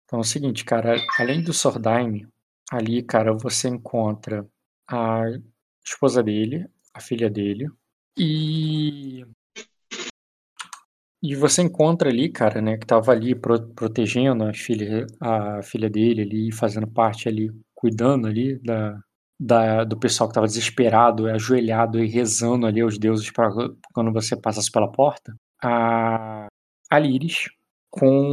Então 0.04 0.18
é 0.18 0.22
o 0.22 0.24
seguinte, 0.24 0.64
cara, 0.64 0.96
além 1.18 1.42
do 1.42 1.52
Sordaime, 1.52 2.26
ali, 2.70 3.02
cara, 3.02 3.32
você 3.32 3.68
encontra 3.68 4.46
a 4.88 5.22
esposa 5.84 6.22
dele, 6.22 6.66
a 6.94 7.00
filha 7.00 7.30
dele, 7.30 7.66
e 8.16 9.24
e 11.22 11.36
você 11.36 11.62
encontra 11.62 12.10
ali, 12.10 12.28
cara, 12.28 12.60
né, 12.60 12.76
que 12.76 12.86
tava 12.86 13.12
ali 13.12 13.34
pro, 13.34 13.60
protegendo 13.74 14.44
a 14.44 14.52
filha, 14.52 15.06
a 15.20 15.62
filha 15.62 15.88
dele 15.88 16.22
ali, 16.22 16.52
fazendo 16.52 16.86
parte 16.88 17.28
ali, 17.28 17.50
cuidando 17.74 18.26
ali 18.26 18.58
da, 18.58 18.98
da, 19.38 19.84
do 19.84 19.96
pessoal 19.96 20.28
que 20.28 20.34
tava 20.34 20.46
desesperado, 20.48 21.28
ajoelhado 21.28 22.02
e 22.02 22.08
rezando 22.08 22.66
ali 22.66 22.80
aos 22.80 22.98
deuses 22.98 23.30
para 23.30 23.50
quando 23.94 24.12
você 24.12 24.36
passasse 24.36 24.70
pela 24.70 24.90
porta. 24.90 25.32
A, 25.62 26.48
a 26.90 26.98
Liris 26.98 27.48
com 27.88 28.32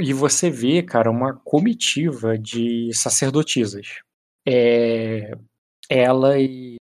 e 0.00 0.12
você 0.12 0.50
vê, 0.50 0.82
cara, 0.82 1.10
uma 1.10 1.34
comitiva 1.44 2.38
de 2.38 2.90
sacerdotisas. 2.92 4.02
É, 4.46 5.32
ela 5.88 6.38
e 6.38 6.76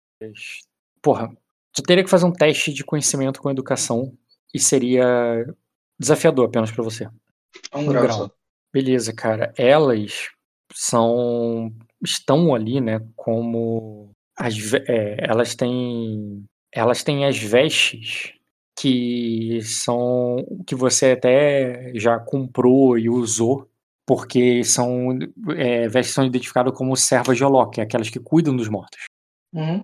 porra, 1.01 1.29
tu 1.73 1.81
teria 1.83 2.03
que 2.03 2.09
fazer 2.09 2.25
um 2.25 2.31
teste 2.31 2.73
de 2.73 2.83
conhecimento 2.83 3.41
com 3.41 3.49
educação 3.49 4.15
e 4.53 4.59
seria 4.59 5.45
desafiador 5.99 6.47
apenas 6.47 6.71
para 6.71 6.83
você. 6.83 7.07
Um, 7.73 7.79
um 7.79 7.87
grau. 7.87 8.03
grau. 8.03 8.31
Beleza, 8.71 9.13
cara. 9.13 9.53
Elas 9.57 10.29
são 10.73 11.73
estão 12.03 12.53
ali, 12.53 12.81
né? 12.81 13.01
Como 13.15 14.11
as, 14.37 14.55
é, 14.87 15.17
elas 15.19 15.55
têm 15.55 16.45
elas 16.71 17.03
têm 17.03 17.25
as 17.25 17.37
vestes 17.37 18.33
que 18.75 19.61
são 19.61 20.37
que 20.65 20.75
você 20.75 21.11
até 21.11 21.91
já 21.95 22.19
comprou 22.19 22.97
e 22.97 23.09
usou 23.09 23.69
porque 24.05 24.63
são 24.63 25.17
é, 25.55 25.87
vestes 25.87 26.15
são 26.15 26.25
identificadas 26.25 26.75
como 26.75 26.95
servas 26.97 27.37
de 27.37 27.43
Olok, 27.43 27.79
aquelas 27.79 28.09
que 28.09 28.19
cuidam 28.19 28.55
dos 28.55 28.67
mortos. 28.67 29.05
Uhum. 29.53 29.83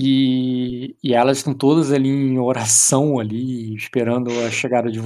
E, 0.00 0.96
e 1.02 1.14
elas 1.14 1.38
estão 1.38 1.52
todas 1.52 1.92
ali 1.92 2.08
em 2.08 2.38
oração 2.38 3.18
ali, 3.18 3.74
esperando 3.74 4.30
a 4.40 4.50
chegada 4.50 4.90
de 4.90 4.98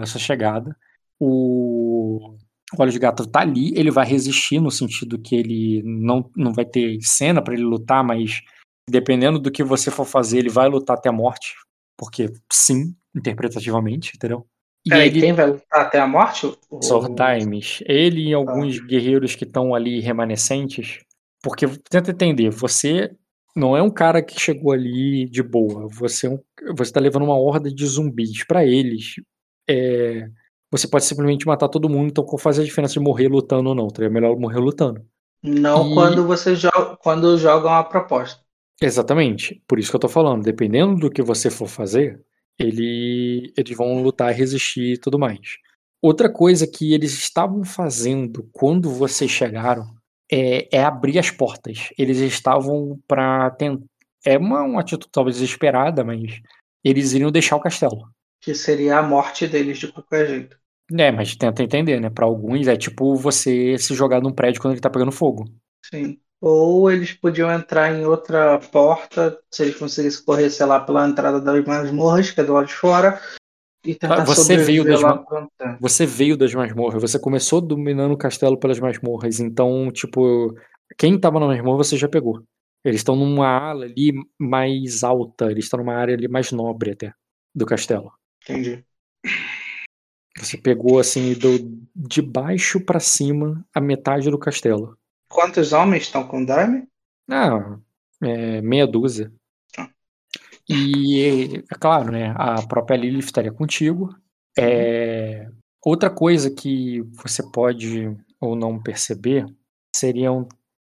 essa 0.00 0.18
chegada. 0.18 0.76
O, 1.18 2.36
o 2.72 2.82
Olho 2.82 2.92
de 2.92 2.98
Gato 2.98 3.26
tá 3.26 3.40
ali, 3.40 3.72
ele 3.76 3.90
vai 3.90 4.06
resistir 4.06 4.60
no 4.60 4.70
sentido 4.70 5.18
que 5.18 5.34
ele 5.34 5.82
não, 5.84 6.30
não 6.36 6.52
vai 6.52 6.64
ter 6.64 6.98
cena 7.00 7.42
para 7.42 7.54
ele 7.54 7.64
lutar, 7.64 8.04
mas 8.04 8.40
dependendo 8.88 9.38
do 9.38 9.50
que 9.50 9.64
você 9.64 9.90
for 9.90 10.04
fazer, 10.04 10.38
ele 10.38 10.50
vai 10.50 10.68
lutar 10.68 10.96
até 10.96 11.08
a 11.08 11.12
morte, 11.12 11.54
porque 11.96 12.32
sim, 12.52 12.94
interpretativamente, 13.14 14.12
entendeu? 14.14 14.46
E 14.84 14.90
Peraí, 14.90 15.08
ele... 15.08 15.20
quem 15.20 15.32
vai 15.32 15.46
lutar 15.46 15.80
até 15.80 15.98
a 15.98 16.06
morte? 16.06 16.56
Sordaimes. 16.80 17.82
Ele 17.86 18.28
e 18.28 18.34
alguns 18.34 18.78
ah. 18.78 18.86
guerreiros 18.86 19.34
que 19.34 19.42
estão 19.42 19.74
ali 19.74 19.98
remanescentes. 19.98 21.00
Porque, 21.42 21.66
tenta 21.90 22.12
entender, 22.12 22.50
você 22.50 23.10
não 23.56 23.74
é 23.74 23.82
um 23.82 23.90
cara 23.90 24.22
que 24.22 24.38
chegou 24.38 24.70
ali 24.70 25.26
de 25.26 25.42
boa. 25.42 25.88
Você, 25.88 26.26
é 26.26 26.30
um, 26.30 26.38
você 26.76 26.92
tá 26.92 27.00
levando 27.00 27.22
uma 27.22 27.38
horda 27.38 27.72
de 27.72 27.86
zumbis. 27.86 28.44
para 28.44 28.66
eles, 28.66 29.14
é, 29.68 30.28
você 30.70 30.86
pode 30.86 31.06
simplesmente 31.06 31.46
matar 31.46 31.68
todo 31.68 31.88
mundo. 31.88 32.10
Então, 32.10 32.22
qual 32.22 32.38
faz 32.38 32.58
a 32.58 32.64
diferença 32.64 32.92
de 32.92 33.00
morrer 33.00 33.28
lutando 33.28 33.70
ou 33.70 33.74
não? 33.74 33.88
Tá? 33.88 34.04
É 34.04 34.10
melhor 34.10 34.38
morrer 34.38 34.58
lutando. 34.58 35.02
Não 35.42 35.90
e... 35.90 35.94
quando 35.94 36.26
você 36.26 36.54
joga, 36.54 36.96
quando 36.96 37.38
joga 37.38 37.68
uma 37.68 37.82
proposta. 37.82 38.42
Exatamente. 38.80 39.62
Por 39.66 39.78
isso 39.78 39.88
que 39.90 39.96
eu 39.96 40.00
tô 40.00 40.08
falando. 40.08 40.44
Dependendo 40.44 40.96
do 41.00 41.10
que 41.10 41.22
você 41.22 41.48
for 41.48 41.66
fazer, 41.66 42.22
ele, 42.58 43.54
eles 43.56 43.74
vão 43.74 44.02
lutar, 44.02 44.34
resistir 44.34 44.94
e 44.94 44.98
tudo 44.98 45.18
mais. 45.18 45.56
Outra 46.02 46.30
coisa 46.30 46.66
que 46.66 46.92
eles 46.92 47.14
estavam 47.14 47.64
fazendo 47.64 48.46
quando 48.52 48.90
vocês 48.90 49.30
chegaram 49.30 49.95
é, 50.30 50.76
é 50.76 50.82
abrir 50.82 51.18
as 51.18 51.30
portas. 51.30 51.90
Eles 51.98 52.18
estavam 52.18 53.00
para 53.06 53.50
tentar. 53.50 53.84
É 54.24 54.36
uma, 54.36 54.62
uma 54.62 54.80
atitude 54.80 55.08
talvez 55.12 55.36
desesperada, 55.36 56.02
mas 56.02 56.40
eles 56.82 57.12
iriam 57.12 57.30
deixar 57.30 57.56
o 57.56 57.60
castelo. 57.60 58.08
Que 58.40 58.54
seria 58.54 58.98
a 58.98 59.02
morte 59.02 59.46
deles 59.46 59.78
de 59.78 59.88
qualquer 59.88 60.26
jeito. 60.26 60.56
É, 60.98 61.10
mas 61.10 61.34
tenta 61.36 61.62
entender, 61.62 62.00
né? 62.00 62.10
Para 62.10 62.26
alguns 62.26 62.66
é 62.66 62.76
tipo 62.76 63.16
você 63.16 63.76
se 63.78 63.94
jogar 63.94 64.20
num 64.20 64.32
prédio 64.32 64.60
quando 64.60 64.74
ele 64.74 64.80
tá 64.80 64.90
pegando 64.90 65.12
fogo. 65.12 65.44
Sim. 65.84 66.18
Ou 66.40 66.90
eles 66.90 67.12
podiam 67.12 67.50
entrar 67.50 67.92
em 67.92 68.04
outra 68.04 68.58
porta, 68.58 69.38
se 69.50 69.62
eles 69.62 69.76
conseguissem 69.76 70.24
correr, 70.24 70.50
sei 70.50 70.66
lá, 70.66 70.78
pela 70.78 71.08
entrada 71.08 71.40
das 71.40 71.64
masmorras, 71.64 72.30
que 72.30 72.40
é 72.40 72.44
do 72.44 72.52
lado 72.52 72.66
de 72.66 72.74
fora, 72.74 73.20
e 73.86 73.94
tentar 73.94 74.24
você 74.24 74.56
veio 74.56 74.84
das 74.84 75.00
ma... 75.00 75.24
Você 75.80 76.04
veio 76.04 76.36
das 76.36 76.52
masmorras, 76.54 77.00
você 77.00 77.18
começou 77.18 77.60
dominando 77.60 78.12
o 78.12 78.18
castelo 78.18 78.58
pelas 78.58 78.80
masmorras, 78.80 79.40
então, 79.40 79.90
tipo, 79.92 80.54
quem 80.98 81.18
tava 81.18 81.40
na 81.40 81.46
masmorra 81.46 81.78
você 81.78 81.96
já 81.96 82.08
pegou. 82.08 82.42
Eles 82.84 83.00
estão 83.00 83.16
numa 83.16 83.48
ala 83.48 83.84
ali 83.84 84.12
mais 84.38 85.02
alta, 85.02 85.50
eles 85.50 85.64
estão 85.64 85.80
numa 85.80 85.94
área 85.94 86.14
ali 86.14 86.28
mais 86.28 86.52
nobre 86.52 86.92
até 86.92 87.12
do 87.54 87.66
castelo. 87.66 88.12
Entendi. 88.42 88.84
Você 90.38 90.58
pegou 90.58 90.98
assim 90.98 91.32
do 91.34 91.58
de 91.94 92.20
baixo 92.20 92.78
para 92.80 93.00
cima 93.00 93.64
a 93.74 93.80
metade 93.80 94.30
do 94.30 94.38
castelo. 94.38 94.96
Quantos 95.28 95.72
homens 95.72 96.04
estão 96.04 96.26
com 96.26 96.44
Daime? 96.44 96.86
Ah, 97.28 97.78
é, 98.22 98.60
meia 98.60 98.86
dúzia. 98.86 99.32
E, 100.68 101.62
é 101.70 101.74
claro, 101.78 102.10
né, 102.10 102.34
a 102.36 102.66
própria 102.66 102.96
Lilith 102.96 103.26
estaria 103.26 103.52
contigo. 103.52 104.14
É, 104.58 105.46
outra 105.84 106.10
coisa 106.10 106.50
que 106.50 107.02
você 107.22 107.42
pode 107.50 108.16
ou 108.40 108.56
não 108.56 108.82
perceber 108.82 109.46
seria 109.94 110.32
um, 110.32 110.46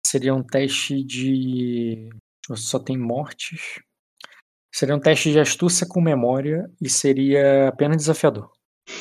seria 0.05 0.35
um 0.35 0.43
teste 0.43 1.05
de. 1.05 2.09
Só 2.55 2.79
tem 2.79 2.99
mortes. 2.99 3.81
Seria 4.73 4.95
um 4.95 5.01
teste 5.01 5.33
de 5.33 5.39
astúcia 5.39 5.87
com 5.87 6.01
memória 6.01 6.71
e 6.81 6.89
seria 6.89 7.69
apenas 7.69 7.99
desafiador. 7.99 8.51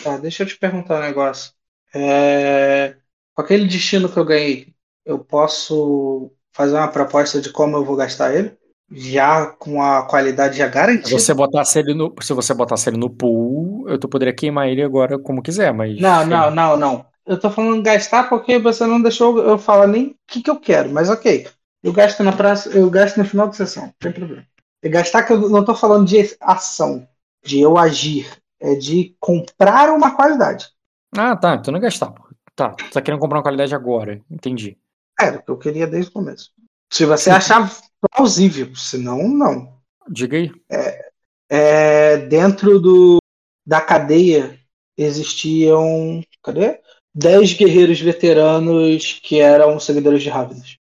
Tá, 0.03 0.17
deixa 0.17 0.43
eu 0.43 0.47
te 0.47 0.58
perguntar 0.58 0.99
um 0.99 1.01
negócio. 1.01 1.53
É... 1.93 2.97
Com 3.34 3.41
aquele 3.41 3.67
destino 3.67 4.12
que 4.12 4.17
eu 4.17 4.25
ganhei, 4.25 4.75
eu 5.05 5.19
posso 5.19 6.32
fazer 6.51 6.75
uma 6.75 6.91
proposta 6.91 7.39
de 7.39 7.51
como 7.51 7.77
eu 7.77 7.86
vou 7.86 7.95
gastar 7.95 8.36
ele, 8.36 8.58
já 8.91 9.47
com 9.47 9.82
a 9.82 10.04
qualidade 10.04 10.58
já 10.58 10.67
garantida. 10.67 11.08
Se 11.08 11.13
você 11.13 11.34
botasse 11.34 11.80
ele 11.80 11.93
no, 11.93 12.13
se 12.21 12.34
você 12.34 12.54
botasse 12.54 12.89
ele 12.89 12.97
no 12.97 13.10
pool, 13.10 13.88
eu 13.89 13.99
poderia 13.99 14.34
queimar 14.34 14.67
ele 14.67 14.82
agora 14.82 15.19
como 15.19 15.41
quiser, 15.41 15.73
mas. 15.73 15.99
Não, 15.99 16.25
não, 16.25 16.52
não, 16.52 16.78
não. 16.78 17.06
Eu 17.25 17.39
tô 17.39 17.52
falando 17.52 17.84
gastar 17.84 18.28
porque 18.28 18.58
você 18.58 18.86
não 18.88 19.02
deixou 19.02 19.38
eu 19.39 19.58
falar 19.58 19.88
nem 19.88 20.08
o 20.08 20.15
que, 20.28 20.41
que 20.41 20.49
eu 20.49 20.60
quero, 20.60 20.89
mas 20.89 21.10
ok. 21.10 21.47
Eu 21.84 21.93
gasto 21.93 22.23
na 22.23 22.32
praça, 22.32 22.69
eu 22.69 22.89
gasto 22.89 23.17
no 23.17 23.25
final 23.25 23.47
da 23.47 23.54
sessão, 23.54 23.84
não 23.84 23.93
tem 23.99 24.12
problema. 24.12 24.45
E 24.84 24.89
gastar 24.89 25.23
que 25.23 25.34
eu 25.34 25.49
não 25.49 25.63
tô 25.63 25.75
falando 25.75 26.08
de 26.08 26.36
ação, 26.41 27.08
de 27.43 27.60
eu 27.60 27.78
agir, 27.78 28.28
é 28.60 28.75
de 28.75 29.15
comprar 29.19 29.89
uma 29.89 30.15
qualidade. 30.15 30.67
Ah, 31.15 31.36
tá. 31.36 31.56
Então 31.56 31.71
não 31.71 31.80
é 31.80 31.82
gastar. 31.82 32.13
Tá, 32.56 32.75
você 32.78 32.89
tá 32.89 33.02
querendo 33.02 33.21
comprar 33.21 33.38
uma 33.38 33.43
qualidade 33.43 33.73
agora, 33.73 34.21
entendi. 34.30 34.78
Era 35.17 35.38
o 35.38 35.43
que 35.43 35.52
eu 35.52 35.58
queria 35.58 35.88
desde 35.88 36.10
o 36.10 36.13
começo. 36.13 36.52
Se 36.91 37.06
você 37.06 37.30
achar 37.30 37.71
plausível, 38.02 38.75
senão, 38.75 39.28
não. 39.28 39.80
Diga 40.10 40.38
aí. 40.38 40.52
É, 40.69 41.10
é, 41.49 42.17
dentro 42.17 42.80
do, 42.80 43.17
da 43.65 43.80
cadeia 43.80 44.60
existiam. 44.97 46.21
Cadê? 46.43 46.80
Dez 47.13 47.54
guerreiros 47.54 47.99
veteranos 47.99 49.19
que 49.23 49.39
eram 49.39 49.80
seguidores 49.80 50.23
de 50.23 50.30
Rávidas. 50.30 50.78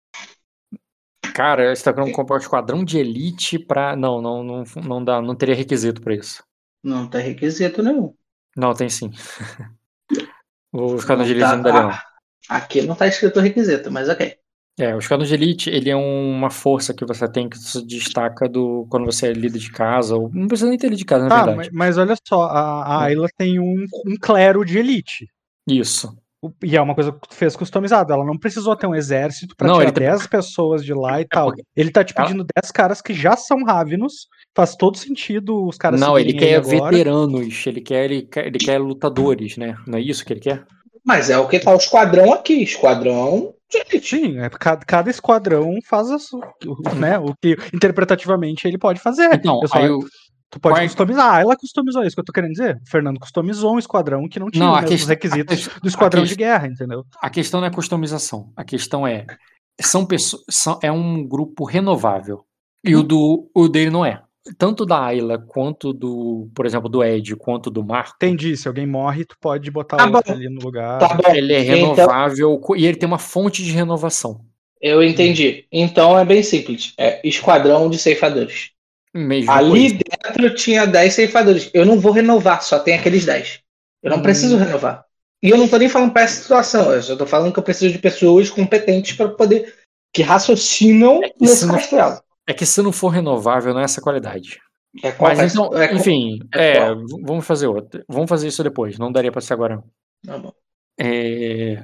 Cara, 1.33 1.75
você 1.75 1.83
tá 1.83 1.93
querendo 1.93 2.13
comprar 2.13 2.35
um 2.35 2.39
esquadrão 2.39 2.85
de 2.85 2.97
elite 2.97 3.57
pra. 3.57 3.95
Não, 3.95 4.21
não, 4.21 4.43
não, 4.43 4.63
não 4.83 5.03
dá, 5.03 5.21
não 5.21 5.35
teria 5.35 5.55
requisito 5.55 6.01
pra 6.01 6.15
isso. 6.15 6.43
Não 6.83 7.07
tem 7.07 7.21
requisito 7.21 7.81
nenhum. 7.81 8.13
Não, 8.55 8.73
tem 8.73 8.89
sim. 8.89 9.09
o 10.71 10.95
esquadrão 10.95 11.25
de 11.25 11.31
elite 11.31 11.47
tá, 11.49 11.55
não 11.55 11.63
daria, 11.63 11.81
não. 11.83 11.97
Aqui 12.49 12.81
não 12.81 12.93
está 12.93 13.07
escrito 13.07 13.39
requisito, 13.39 13.91
mas 13.91 14.09
ok. 14.09 14.37
É, 14.79 14.95
o 14.95 14.97
Esquadrão 14.97 15.27
de 15.27 15.33
Elite, 15.33 15.69
ele 15.69 15.89
é 15.89 15.95
uma 15.95 16.49
força 16.49 16.93
que 16.93 17.05
você 17.05 17.31
tem 17.31 17.47
que 17.47 17.57
se 17.57 17.85
destaca 17.85 18.49
do 18.49 18.87
quando 18.89 19.05
você 19.05 19.27
é 19.27 19.33
líder 19.33 19.59
de 19.59 19.71
casa, 19.71 20.15
ou 20.15 20.31
não 20.33 20.47
precisa 20.47 20.69
nem 20.69 20.79
ter 20.79 20.87
líder 20.87 20.97
de 20.97 21.05
casa, 21.05 21.27
na 21.27 21.35
ah, 21.35 21.45
verdade. 21.45 21.69
Mas, 21.73 21.95
mas 21.95 21.97
olha 21.97 22.15
só, 22.27 22.43
a, 22.45 22.83
a 22.83 23.03
Ayla 23.03 23.27
tem 23.37 23.59
um, 23.59 23.85
um 24.07 24.17
clero 24.19 24.65
de 24.65 24.79
elite. 24.79 25.27
Isso. 25.67 26.11
E 26.61 26.75
é 26.75 26.81
uma 26.81 26.95
coisa 26.95 27.11
que 27.11 27.29
tu 27.29 27.35
fez 27.35 27.55
customizada. 27.55 28.13
Ela 28.13 28.25
não 28.25 28.37
precisou 28.37 28.75
ter 28.75 28.87
um 28.87 28.95
exército 28.95 29.55
pra 29.55 29.67
não, 29.67 29.79
tirar 29.79 29.91
10 29.91 30.27
pessoas 30.27 30.83
de 30.83 30.93
lá 30.93 31.19
e 31.19 31.23
é 31.23 31.27
tal. 31.29 31.53
Ele 31.75 31.89
tá 31.89 32.03
te 32.03 32.13
pedindo 32.13 32.41
ela... 32.41 32.61
10 32.61 32.71
caras 32.71 33.01
que 33.01 33.13
já 33.13 33.37
são 33.37 33.63
Ravenos. 33.63 34.27
Faz 34.53 34.75
todo 34.75 34.97
sentido 34.97 35.65
os 35.65 35.77
caras 35.77 35.99
Não, 35.99 36.19
ele 36.19 36.33
quer 36.33 36.61
veteranos. 36.61 37.65
Ele 37.65 37.79
quer, 37.79 38.05
ele 38.05 38.23
quer, 38.23 38.47
ele 38.47 38.57
quer 38.57 38.77
lutadores, 38.77 39.55
né? 39.55 39.77
Não 39.87 39.97
é 39.97 40.01
isso 40.01 40.25
que 40.25 40.33
ele 40.33 40.41
quer? 40.41 40.65
Mas 41.05 41.29
é 41.29 41.37
o 41.37 41.47
que 41.47 41.59
tá 41.59 41.73
o 41.73 41.77
esquadrão 41.77 42.33
aqui, 42.33 42.63
esquadrão. 42.63 43.53
Sim, 44.01 44.39
é, 44.39 44.49
cada, 44.49 44.85
cada 44.85 45.09
esquadrão 45.09 45.79
faz 45.83 46.09
a, 46.11 46.17
né, 46.95 47.17
o 47.17 47.33
que 47.41 47.57
interpretativamente 47.73 48.67
ele 48.67 48.77
pode 48.77 48.99
fazer. 48.99 49.33
Então, 49.33 49.59
eu 49.61 49.67
só, 49.67 49.79
eu, 49.79 49.99
tu 50.49 50.59
pode 50.59 50.79
customizar. 50.81 51.33
Ah, 51.33 51.41
ela 51.41 51.57
customizou 51.57 52.03
isso 52.03 52.15
que 52.15 52.19
eu 52.19 52.25
tô 52.25 52.31
querendo 52.31 52.51
dizer. 52.51 52.79
O 52.85 52.89
Fernando 52.89 53.19
customizou 53.19 53.73
um 53.73 53.79
esquadrão 53.79 54.29
que 54.29 54.39
não 54.39 54.49
tinha 54.49 54.63
não, 54.63 54.73
os 54.73 55.07
requisitos 55.07 55.69
do 55.81 55.87
esquadrão 55.87 56.23
de 56.23 56.35
guerra, 56.35 56.67
entendeu? 56.67 57.03
A 57.19 57.29
questão 57.29 57.59
não 57.59 57.67
é 57.67 57.71
customização. 57.71 58.51
A 58.55 58.63
questão 58.63 59.07
é 59.07 59.25
são 59.81 60.05
pessoas, 60.05 60.43
são, 60.49 60.79
é 60.83 60.91
um 60.91 61.27
grupo 61.27 61.65
renovável. 61.65 62.45
E 62.83 62.95
hum. 62.95 62.99
o 62.99 63.03
do 63.03 63.51
o 63.55 63.67
dele 63.67 63.89
não 63.89 64.05
é 64.05 64.21
tanto 64.57 64.85
da 64.85 65.05
Ayla 65.05 65.37
quanto 65.37 65.93
do, 65.93 66.49
por 66.53 66.65
exemplo, 66.65 66.89
do 66.89 67.03
Ed, 67.03 67.35
quanto 67.35 67.69
do 67.69 67.83
Marco. 67.83 68.15
Entendi, 68.15 68.57
se 68.57 68.67
alguém 68.67 68.85
morre, 68.85 69.25
tu 69.25 69.37
pode 69.39 69.71
botar 69.71 69.97
tá 69.97 70.05
outro 70.05 70.33
ali 70.33 70.49
no 70.49 70.61
lugar. 70.61 70.99
Tá 70.99 71.13
bom. 71.13 71.33
Ele 71.33 71.53
é 71.53 71.63
então- 71.63 71.75
renovável 71.75 72.59
então... 72.61 72.75
e 72.75 72.85
ele 72.85 72.97
tem 72.97 73.07
uma 73.07 73.19
fonte 73.19 73.63
de 73.63 73.71
renovação. 73.71 74.41
Eu 74.81 75.01
entendi. 75.01 75.65
Então 75.71 76.19
é 76.19 76.25
bem 76.25 76.43
simples. 76.43 76.93
É 76.97 77.25
esquadrão 77.25 77.89
de 77.89 77.97
ceifadores. 77.97 78.71
Mesmo 79.13 79.49
ali 79.51 79.89
coisa. 79.89 79.99
dentro 80.33 80.55
tinha 80.55 80.85
10 80.85 81.13
ceifadores. 81.13 81.69
Eu 81.73 81.85
não 81.85 81.99
vou 81.99 82.11
renovar, 82.11 82.61
só 82.63 82.79
tem 82.79 82.95
aqueles 82.95 83.25
10. 83.25 83.61
Eu 84.01 84.09
não 84.11 84.17
hum. 84.17 84.23
preciso 84.23 84.57
renovar. 84.57 85.05
E 85.41 85.49
eu 85.49 85.57
não 85.57 85.67
tô 85.67 85.77
nem 85.77 85.89
falando 85.89 86.11
para 86.11 86.23
essa 86.23 86.41
situação, 86.41 86.91
eu 86.91 87.03
só 87.03 87.15
tô 87.17 87.25
falando 87.25 87.51
que 87.51 87.59
eu 87.59 87.63
preciso 87.63 87.91
de 87.91 87.99
pessoas 87.99 88.49
competentes 88.49 89.15
para 89.15 89.27
poder 89.27 89.73
que 90.13 90.21
raciocinam 90.21 91.21
é 91.23 91.31
nesse 91.39 91.67
castelo. 91.67 92.21
É 92.47 92.53
que 92.53 92.65
se 92.65 92.81
não 92.81 92.91
for 92.91 93.09
renovável, 93.09 93.73
não 93.73 93.81
é 93.81 93.83
essa 93.83 94.01
qualidade. 94.01 94.59
É 95.03 95.15
Mas 95.19 95.53
então, 95.53 95.75
é 95.75 95.93
enfim, 95.93 96.39
é, 96.53 96.77
é 96.77 96.95
vamos 97.23 97.45
fazer 97.45 97.67
outra. 97.67 98.03
Vamos 98.07 98.29
fazer 98.29 98.47
isso 98.47 98.63
depois. 98.63 98.97
Não 98.99 99.11
daria 99.11 99.31
para 99.31 99.41
ser 99.41 99.53
agora. 99.53 99.83
Tá 100.25 100.37
bom. 100.37 100.53
É, 100.99 101.83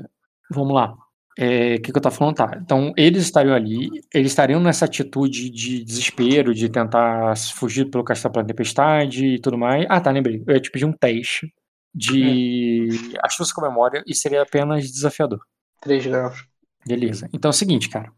vamos 0.52 0.74
lá. 0.74 0.96
É, 1.38 1.76
o 1.76 1.82
que, 1.82 1.92
que 1.92 1.98
eu 1.98 2.02
tô 2.02 2.12
falando? 2.12 2.36
Tá. 2.36 2.52
Então, 2.62 2.94
eles 2.98 3.24
estariam 3.24 3.56
ali, 3.56 3.90
eles 4.14 4.32
estariam 4.32 4.60
nessa 4.60 4.86
atitude 4.86 5.50
de 5.50 5.84
desespero, 5.84 6.54
de 6.54 6.68
tentar 6.70 7.36
fugir 7.56 7.90
pelo 7.90 8.04
castelo 8.04 8.34
pela 8.34 8.46
tempestade 8.46 9.26
e 9.26 9.40
tudo 9.40 9.58
mais. 9.58 9.86
Ah, 9.90 10.02
tá, 10.02 10.12
lembrei. 10.12 10.44
Eu 10.46 10.54
ia 10.54 10.60
te 10.60 10.70
pedir 10.70 10.86
um 10.86 10.92
teste 10.92 11.52
de 11.96 12.90
é. 13.16 13.20
astúcia 13.26 13.56
com 13.56 13.62
memória 13.62 14.04
e 14.06 14.14
seria 14.14 14.42
apenas 14.42 14.92
desafiador. 14.92 15.40
3 15.82 16.06
graus. 16.08 16.46
Beleza. 16.86 17.30
Então 17.34 17.50
é 17.50 17.54
o 17.54 17.58
seguinte, 17.58 17.90
cara. 17.90 18.12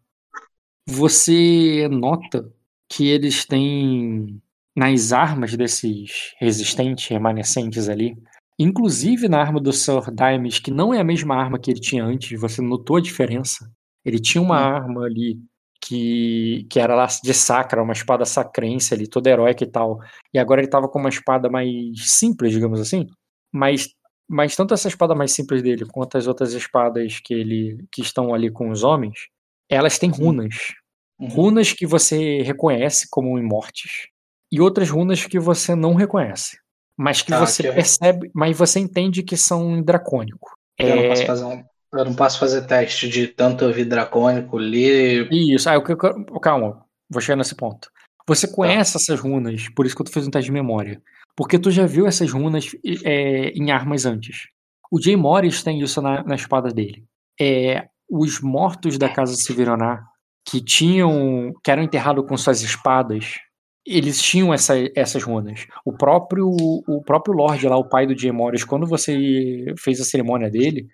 Você 0.87 1.87
nota 1.89 2.51
que 2.89 3.07
eles 3.07 3.45
têm 3.45 4.41
nas 4.75 5.11
armas 5.11 5.55
desses 5.55 6.33
resistentes 6.39 7.07
remanescentes 7.07 7.87
ali, 7.87 8.15
inclusive 8.57 9.27
na 9.27 9.39
arma 9.39 9.59
do 9.59 9.71
Sir 9.71 10.11
Dimes, 10.11 10.59
que 10.59 10.71
não 10.71 10.93
é 10.93 10.99
a 10.99 11.03
mesma 11.03 11.35
arma 11.35 11.59
que 11.59 11.71
ele 11.71 11.79
tinha 11.79 12.03
antes, 12.03 12.39
você 12.39 12.61
notou 12.61 12.97
a 12.97 13.01
diferença? 13.01 13.69
Ele 14.03 14.19
tinha 14.19 14.41
uma 14.41 14.59
hum. 14.59 14.75
arma 14.75 15.05
ali 15.05 15.39
que, 15.83 16.65
que 16.69 16.79
era 16.79 16.95
lá 16.95 17.05
de 17.05 17.33
sacra, 17.33 17.81
uma 17.81 17.93
espada 17.93 18.25
sacrense 18.25 18.93
ali, 18.93 19.07
toda 19.07 19.29
heróica 19.29 19.63
e 19.63 19.67
tal. 19.67 19.99
E 20.33 20.39
agora 20.39 20.61
ele 20.61 20.69
tava 20.69 20.87
com 20.87 20.99
uma 20.99 21.09
espada 21.09 21.49
mais 21.49 21.67
simples, 21.97 22.51
digamos 22.51 22.79
assim. 22.79 23.07
Mas, 23.51 23.89
mas 24.29 24.55
tanto 24.55 24.73
essa 24.73 24.87
espada 24.87 25.15
mais 25.15 25.31
simples 25.31 25.61
dele, 25.61 25.85
quanto 25.85 26.17
as 26.17 26.27
outras 26.27 26.53
espadas 26.53 27.19
que 27.23 27.33
ele 27.33 27.85
que 27.91 28.01
estão 28.01 28.33
ali 28.33 28.51
com 28.51 28.69
os 28.69 28.83
homens, 28.83 29.27
elas 29.71 29.97
têm 29.97 30.09
runas. 30.09 30.73
Uhum. 31.19 31.27
Runas 31.27 31.73
que 31.73 31.87
você 31.87 32.41
reconhece 32.41 33.07
como 33.09 33.39
imortes. 33.39 34.07
E 34.51 34.59
outras 34.59 34.89
runas 34.89 35.25
que 35.25 35.39
você 35.39 35.75
não 35.75 35.95
reconhece. 35.95 36.57
Mas 36.97 37.21
que 37.21 37.33
ah, 37.33 37.39
você 37.39 37.63
que 37.63 37.71
percebe, 37.71 38.29
mas 38.33 38.57
você 38.57 38.79
entende 38.79 39.23
que 39.23 39.37
são 39.37 39.81
dracônico. 39.81 40.51
Eu 40.77 40.87
é... 40.87 40.95
não 40.95 41.09
posso 41.09 41.25
fazer 41.25 41.45
um, 41.45 41.63
eu 41.93 42.05
não 42.05 42.13
posso 42.13 42.39
fazer 42.39 42.61
teste 42.63 43.07
de 43.07 43.27
tanto 43.27 43.65
ouvir 43.65 43.85
dracônico, 43.85 44.57
ler. 44.57 45.27
Isso, 45.31 45.69
ah, 45.69 45.75
eu, 45.75 45.83
eu, 45.87 46.39
calma, 46.39 46.85
vou 47.09 47.21
chegar 47.21 47.35
nesse 47.35 47.55
ponto. 47.55 47.89
Você 48.27 48.47
tá. 48.47 48.53
conhece 48.53 48.93
tá. 48.93 48.99
essas 48.99 49.19
runas, 49.19 49.67
por 49.69 49.85
isso 49.85 49.95
que 49.95 50.01
eu 50.01 50.05
tô 50.05 50.11
fazendo 50.11 50.29
um 50.29 50.31
teste 50.31 50.45
de 50.45 50.53
memória. 50.53 51.01
Porque 51.35 51.57
tu 51.57 51.71
já 51.71 51.85
viu 51.85 52.07
essas 52.07 52.31
runas 52.31 52.71
é, 53.03 53.49
em 53.49 53.71
armas 53.71 54.05
antes. 54.05 54.47
O 54.91 55.01
Jay 55.01 55.15
Morris 55.15 55.63
tem 55.63 55.79
isso 55.81 56.01
na, 56.01 56.23
na 56.23 56.35
espada 56.35 56.69
dele. 56.69 57.05
É, 57.39 57.87
os 58.11 58.41
mortos 58.41 58.97
da 58.97 59.07
casa 59.07 59.35
Severonar, 59.35 60.05
que 60.45 60.61
tinham. 60.61 61.53
que 61.63 61.71
eram 61.71 61.81
enterrados 61.81 62.27
com 62.27 62.35
suas 62.35 62.61
espadas, 62.61 63.39
eles 63.85 64.21
tinham 64.21 64.53
essa, 64.53 64.73
essas 64.95 65.23
runas. 65.23 65.65
O 65.85 65.93
próprio 65.93 66.49
o 66.49 67.01
próprio 67.05 67.33
Lorde 67.33 67.67
lá, 67.67 67.77
o 67.77 67.87
pai 67.87 68.05
do 68.05 68.17
Jay 68.17 68.31
Morris, 68.31 68.65
quando 68.65 68.85
você 68.85 69.73
fez 69.79 70.01
a 70.01 70.03
cerimônia 70.03 70.49
dele, 70.49 70.87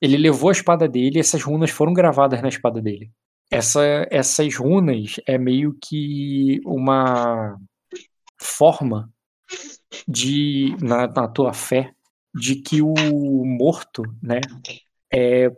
ele 0.00 0.16
levou 0.16 0.48
a 0.48 0.52
espada 0.52 0.88
dele 0.88 1.18
e 1.18 1.20
essas 1.20 1.42
runas 1.42 1.70
foram 1.70 1.92
gravadas 1.92 2.40
na 2.40 2.48
espada 2.48 2.80
dele. 2.80 3.10
Essa, 3.50 4.06
essas 4.10 4.54
runas 4.56 5.16
é 5.26 5.36
meio 5.36 5.76
que 5.82 6.60
uma 6.64 7.56
forma 8.38 9.10
de 10.06 10.76
na, 10.80 11.08
na 11.08 11.26
tua 11.26 11.52
fé 11.52 11.92
de 12.32 12.56
que 12.56 12.80
o 12.80 12.94
morto, 13.44 14.04
né, 14.22 14.40
é 15.12 15.50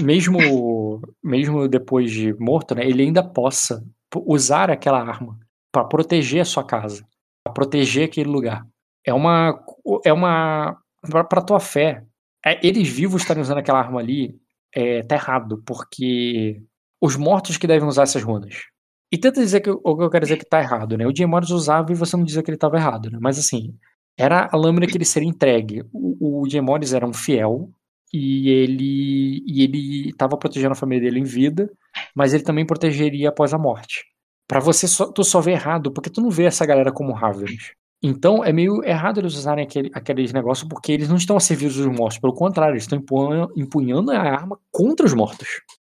mesmo 0.00 1.00
mesmo 1.22 1.68
depois 1.68 2.10
de 2.10 2.34
morto, 2.34 2.74
né, 2.74 2.84
ele 2.86 3.02
ainda 3.02 3.22
possa 3.22 3.84
usar 4.26 4.70
aquela 4.70 5.00
arma 5.00 5.38
para 5.72 5.84
proteger 5.84 6.42
a 6.42 6.44
sua 6.44 6.64
casa, 6.64 7.04
para 7.44 7.52
proteger 7.52 8.06
aquele 8.06 8.28
lugar. 8.28 8.66
É 9.06 9.12
uma 9.12 9.64
é 10.04 10.12
uma 10.12 10.76
para 11.10 11.42
tua 11.42 11.58
fé 11.58 12.04
é, 12.44 12.64
eles 12.66 12.88
vivos 12.88 13.22
estarem 13.22 13.42
usando 13.42 13.58
aquela 13.58 13.78
arma 13.78 14.00
ali 14.00 14.34
é, 14.74 15.02
tá 15.02 15.14
errado, 15.14 15.62
porque 15.64 16.60
os 17.00 17.16
mortos 17.16 17.56
que 17.56 17.66
devem 17.66 17.88
usar 17.88 18.02
essas 18.02 18.22
runas. 18.22 18.64
E 19.12 19.18
tenta 19.18 19.40
dizer 19.40 19.60
que 19.60 19.70
o 19.70 19.96
que 19.96 20.02
eu 20.02 20.10
quero 20.10 20.24
dizer 20.24 20.38
que 20.38 20.48
tá 20.48 20.60
errado, 20.60 20.96
né? 20.96 21.06
O 21.06 21.14
Jim 21.14 21.26
Morris 21.26 21.50
usava 21.50 21.92
e 21.92 21.94
você 21.94 22.16
não 22.16 22.24
dizia 22.24 22.42
que 22.42 22.50
ele 22.50 22.56
estava 22.56 22.76
errado, 22.76 23.10
né? 23.10 23.18
Mas 23.20 23.38
assim, 23.38 23.76
era 24.18 24.48
a 24.50 24.56
lâmina 24.56 24.86
que 24.86 24.96
ele 24.96 25.04
seria 25.04 25.28
entregue. 25.28 25.84
O, 25.92 26.42
o 26.42 26.48
Jim 26.48 26.62
Morris 26.62 26.94
era 26.94 27.06
um 27.06 27.12
fiel 27.12 27.70
e 28.12 28.50
ele 28.50 29.42
e 29.46 29.62
ele 29.62 30.08
estava 30.10 30.36
protegendo 30.36 30.72
a 30.72 30.76
família 30.76 31.04
dele 31.04 31.20
em 31.20 31.24
vida, 31.24 31.70
mas 32.14 32.34
ele 32.34 32.42
também 32.42 32.66
protegeria 32.66 33.30
após 33.30 33.54
a 33.54 33.58
morte. 33.58 34.04
Para 34.46 34.60
você 34.60 34.86
só, 34.86 35.10
tu 35.10 35.24
só 35.24 35.40
vê 35.40 35.52
errado, 35.52 35.90
porque 35.92 36.10
tu 36.10 36.20
não 36.20 36.30
vê 36.30 36.44
essa 36.44 36.66
galera 36.66 36.92
como 36.92 37.12
Ravenous. 37.12 37.72
Então 38.02 38.44
é 38.44 38.52
meio 38.52 38.84
errado 38.84 39.20
eles 39.20 39.34
usarem 39.34 39.64
aquele, 39.64 39.90
aqueles 39.94 40.32
negócios 40.32 40.68
porque 40.68 40.92
eles 40.92 41.08
não 41.08 41.16
estão 41.16 41.36
a 41.36 41.40
serviço 41.40 41.78
dos 41.78 41.86
mortos. 41.86 42.18
Pelo 42.18 42.34
contrário, 42.34 42.74
eles 42.74 42.82
estão 42.82 42.98
empunhando, 42.98 43.52
empunhando 43.56 44.10
a 44.10 44.18
arma 44.18 44.58
contra 44.70 45.06
os 45.06 45.14
mortos. 45.14 45.48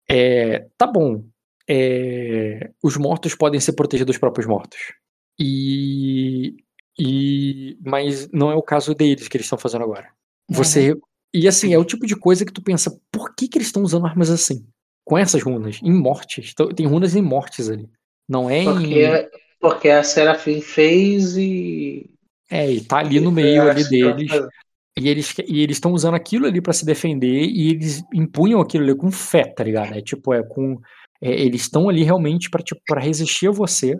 É, 0.08 0.66
tá 0.76 0.86
bom. 0.86 1.24
É, 1.68 2.70
os 2.82 2.96
mortos 2.98 3.34
podem 3.34 3.58
ser 3.58 3.72
protegidos 3.72 4.14
dos 4.14 4.18
próprios 4.18 4.46
mortos. 4.46 4.78
E, 5.40 6.54
e 6.98 7.78
mas 7.84 8.30
não 8.30 8.52
é 8.52 8.54
o 8.54 8.62
caso 8.62 8.94
deles 8.94 9.26
que 9.26 9.38
eles 9.38 9.46
estão 9.46 9.58
fazendo 9.58 9.82
agora. 9.82 10.10
Você 10.48 10.92
uhum. 10.92 11.00
E 11.34 11.48
assim 11.48 11.74
é 11.74 11.78
o 11.78 11.84
tipo 11.84 12.06
de 12.06 12.14
coisa 12.14 12.44
que 12.44 12.52
tu 12.52 12.62
pensa, 12.62 12.96
por 13.10 13.34
que 13.34 13.48
que 13.48 13.58
eles 13.58 13.68
estão 13.68 13.82
usando 13.82 14.06
armas 14.06 14.30
assim? 14.30 14.64
Com 15.04 15.18
essas 15.18 15.42
runas 15.42 15.80
em 15.82 15.92
mortes, 15.92 16.52
então, 16.52 16.68
tem 16.68 16.86
runas 16.86 17.14
em 17.14 17.20
mortes 17.20 17.68
ali. 17.68 17.88
Não 18.28 18.48
é 18.48 18.64
porque, 18.64 19.04
em 19.04 19.28
porque 19.60 19.88
a 19.88 20.02
Serafim 20.02 20.60
fez 20.60 21.36
e. 21.36 22.10
É, 22.50 22.70
e 22.70 22.80
tá 22.80 22.98
ali 22.98 23.20
no 23.20 23.32
meio 23.32 23.62
ali 23.62 23.86
deles. 23.88 24.30
E 24.96 25.08
eles 25.08 25.34
e 25.48 25.60
eles 25.60 25.76
estão 25.76 25.92
usando 25.92 26.14
aquilo 26.14 26.46
ali 26.46 26.60
para 26.60 26.72
se 26.72 26.86
defender 26.86 27.46
e 27.46 27.70
eles 27.70 28.04
impunham 28.14 28.60
aquilo 28.60 28.84
ali 28.84 28.94
com 28.94 29.10
fé, 29.10 29.44
tá 29.44 29.64
ligado? 29.64 29.94
É 29.94 30.00
tipo, 30.00 30.32
é 30.32 30.42
com. 30.42 30.78
É, 31.20 31.32
eles 31.32 31.62
estão 31.62 31.88
ali 31.88 32.04
realmente 32.04 32.48
para 32.48 32.62
tipo, 32.62 32.80
pra 32.86 33.00
resistir 33.00 33.48
a 33.48 33.50
você 33.50 33.98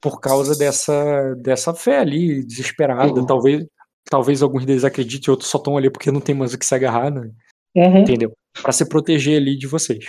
por 0.00 0.20
causa 0.20 0.58
dessa, 0.58 1.34
dessa 1.36 1.72
fé 1.72 1.98
ali, 1.98 2.44
desesperada. 2.44 3.20
Uhum. 3.20 3.26
Talvez, 3.26 3.64
talvez 4.12 4.42
alguns 4.42 4.66
deles 4.66 4.84
acreditem, 4.84 5.32
outros 5.32 5.48
só 5.48 5.56
estão 5.56 5.74
ali 5.74 5.88
porque 5.88 6.12
não 6.12 6.20
tem 6.20 6.34
mais 6.34 6.52
o 6.52 6.58
que 6.58 6.66
se 6.66 6.74
agarrar, 6.74 7.10
né? 7.10 7.30
Uhum. 7.74 8.00
Entendeu? 8.00 8.36
Para 8.60 8.70
se 8.70 8.86
proteger 8.86 9.40
ali 9.40 9.56
de 9.56 9.66
vocês. 9.66 10.04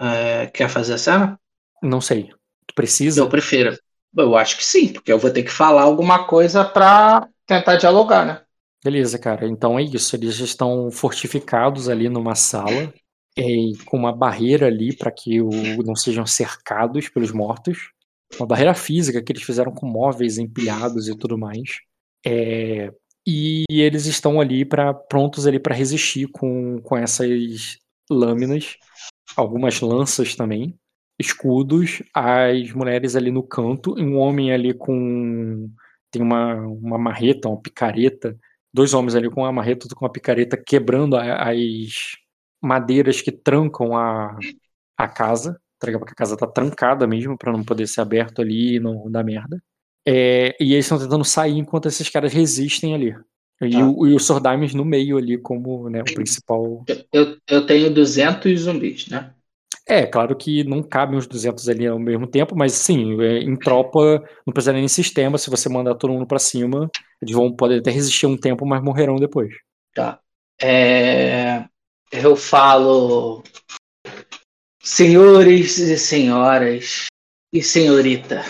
É, 0.00 0.46
quer 0.46 0.70
fazer 0.70 0.94
a 0.94 0.98
cena? 0.98 1.38
Não 1.82 2.00
sei. 2.00 2.30
Tu 2.66 2.74
precisa? 2.74 3.20
Eu 3.20 3.28
prefiro. 3.28 3.76
Eu 4.16 4.34
acho 4.36 4.56
que 4.56 4.64
sim, 4.64 4.90
porque 4.90 5.12
eu 5.12 5.18
vou 5.18 5.30
ter 5.30 5.42
que 5.42 5.50
falar 5.50 5.82
alguma 5.82 6.26
coisa 6.26 6.64
para 6.64 7.28
tentar 7.46 7.76
dialogar, 7.76 8.24
né? 8.24 8.40
Beleza, 8.82 9.18
cara. 9.18 9.46
Então 9.46 9.78
é 9.78 9.82
isso. 9.82 10.16
Eles 10.16 10.38
estão 10.38 10.90
fortificados 10.90 11.90
ali 11.90 12.08
numa 12.08 12.34
sala, 12.34 12.90
é, 13.36 13.44
com 13.84 13.98
uma 13.98 14.16
barreira 14.16 14.66
ali 14.66 14.96
para 14.96 15.10
que 15.10 15.42
o, 15.42 15.50
não 15.84 15.94
sejam 15.94 16.24
cercados 16.24 17.10
pelos 17.10 17.32
mortos. 17.32 17.90
Uma 18.38 18.46
barreira 18.46 18.72
física 18.72 19.22
que 19.22 19.30
eles 19.30 19.42
fizeram 19.42 19.72
com 19.72 19.86
móveis 19.86 20.38
empilhados 20.38 21.06
e 21.06 21.14
tudo 21.14 21.36
mais. 21.36 21.80
É, 22.24 22.90
e 23.26 23.64
eles 23.70 24.06
estão 24.06 24.40
ali 24.40 24.64
para 24.64 24.92
prontos 24.92 25.46
ali 25.46 25.58
para 25.58 25.74
resistir 25.74 26.28
com, 26.28 26.80
com 26.82 26.96
essas 26.96 27.78
lâminas, 28.10 28.76
algumas 29.36 29.80
lanças 29.80 30.34
também 30.34 30.78
escudos, 31.18 32.02
as 32.14 32.72
mulheres 32.72 33.16
ali 33.16 33.30
no 33.30 33.42
canto, 33.42 33.94
um 33.98 34.16
homem 34.18 34.52
ali 34.52 34.74
com. 34.74 35.70
tem 36.10 36.22
uma, 36.22 36.56
uma 36.56 36.98
marreta, 36.98 37.48
uma 37.48 37.60
picareta, 37.60 38.38
dois 38.72 38.94
homens 38.94 39.14
ali 39.14 39.30
com 39.30 39.42
uma 39.42 39.52
marreta 39.52 39.88
com 39.94 40.04
uma 40.04 40.12
picareta 40.12 40.56
quebrando 40.56 41.16
a, 41.16 41.50
as 41.50 42.16
madeiras 42.62 43.20
que 43.22 43.32
trancam 43.32 43.96
a, 43.96 44.36
a 44.96 45.08
casa, 45.08 45.60
porque 45.80 45.96
a 45.96 46.14
casa 46.14 46.36
tá 46.36 46.46
trancada 46.46 47.06
mesmo 47.06 47.36
para 47.38 47.52
não 47.52 47.64
poder 47.64 47.86
ser 47.86 48.00
aberto 48.00 48.40
ali 48.42 48.76
e 48.76 48.80
não 48.80 49.10
dar 49.10 49.24
merda. 49.24 49.62
É, 50.06 50.56
e 50.60 50.72
eles 50.72 50.84
estão 50.84 50.98
tentando 50.98 51.24
sair 51.24 51.58
enquanto 51.58 51.86
esses 51.86 52.08
caras 52.08 52.32
resistem 52.32 52.94
ali. 52.94 53.14
E, 53.60 53.76
ah. 53.76 53.86
o, 53.86 54.06
e 54.06 54.14
o 54.14 54.18
Sordimes 54.18 54.74
no 54.74 54.84
meio 54.84 55.16
ali 55.16 55.38
como 55.38 55.88
né, 55.88 56.00
o 56.00 56.14
principal. 56.14 56.84
Eu, 57.12 57.36
eu 57.48 57.66
tenho 57.66 57.92
200 57.92 58.60
zumbis, 58.60 59.08
né? 59.08 59.32
É, 59.86 60.06
claro 60.06 60.36
que 60.36 60.62
não 60.64 60.82
cabem 60.82 61.18
os 61.18 61.26
200 61.26 61.68
ali 61.68 61.86
ao 61.86 61.98
mesmo 61.98 62.26
tempo, 62.26 62.56
mas 62.56 62.72
sim, 62.72 63.20
é, 63.20 63.38
em 63.38 63.56
tropa 63.56 64.22
não 64.46 64.52
precisa 64.52 64.72
nem 64.72 64.86
sistema, 64.86 65.38
se 65.38 65.50
você 65.50 65.68
mandar 65.68 65.96
todo 65.96 66.12
mundo 66.12 66.26
para 66.26 66.38
cima, 66.38 66.88
eles 67.20 67.34
vão 67.34 67.54
poder 67.54 67.80
até 67.80 67.90
resistir 67.90 68.26
um 68.26 68.36
tempo, 68.36 68.64
mas 68.64 68.82
morrerão 68.82 69.16
depois. 69.16 69.52
Tá. 69.92 70.20
É, 70.60 71.64
eu 72.12 72.36
falo, 72.36 73.42
senhores 74.80 75.78
e 75.78 75.98
senhoras 75.98 77.06
e 77.52 77.60
senhorita, 77.60 78.42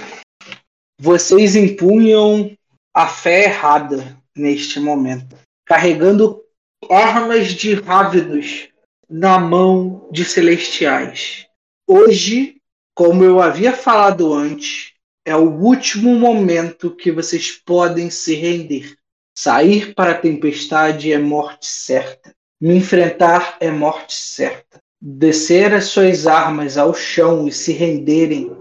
vocês 1.04 1.56
impunham 1.56 2.56
a 2.94 3.08
fé 3.08 3.46
errada 3.46 4.16
neste 4.36 4.78
momento, 4.78 5.34
carregando 5.66 6.40
armas 6.88 7.48
de 7.48 7.74
rávidos 7.74 8.68
na 9.10 9.36
mão 9.36 10.08
de 10.12 10.24
celestiais. 10.24 11.48
Hoje, 11.88 12.54
como 12.94 13.24
eu 13.24 13.42
havia 13.42 13.72
falado 13.72 14.32
antes, 14.32 14.92
é 15.26 15.34
o 15.34 15.50
último 15.50 16.14
momento 16.14 16.94
que 16.94 17.10
vocês 17.10 17.50
podem 17.50 18.08
se 18.08 18.36
render. 18.36 18.94
Sair 19.36 19.96
para 19.96 20.12
a 20.12 20.18
tempestade 20.18 21.12
é 21.12 21.18
morte 21.18 21.66
certa. 21.66 22.32
Me 22.60 22.76
enfrentar 22.76 23.56
é 23.58 23.72
morte 23.72 24.14
certa. 24.14 24.80
Descer 25.00 25.74
as 25.74 25.86
suas 25.86 26.28
armas 26.28 26.78
ao 26.78 26.94
chão 26.94 27.48
e 27.48 27.50
se 27.50 27.72
renderem 27.72 28.52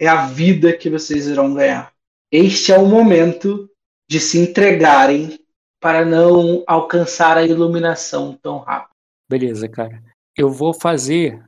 é 0.00 0.08
a 0.08 0.26
vida 0.26 0.72
que 0.72 0.88
vocês 0.88 1.26
irão 1.26 1.52
ganhar. 1.52 1.92
Este 2.32 2.72
é 2.72 2.78
o 2.78 2.86
momento 2.86 3.70
de 4.08 4.18
se 4.18 4.38
entregarem 4.38 5.38
para 5.78 6.06
não 6.06 6.64
alcançar 6.66 7.36
a 7.36 7.44
iluminação 7.44 8.34
tão 8.42 8.58
rápido. 8.58 8.96
Beleza, 9.28 9.68
cara. 9.68 10.02
Eu 10.34 10.50
vou 10.50 10.72
fazer 10.72 11.42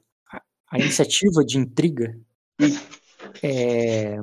a 0.71 0.79
iniciativa 0.79 1.43
de 1.43 1.57
intriga. 1.57 2.15
É... 3.43 4.19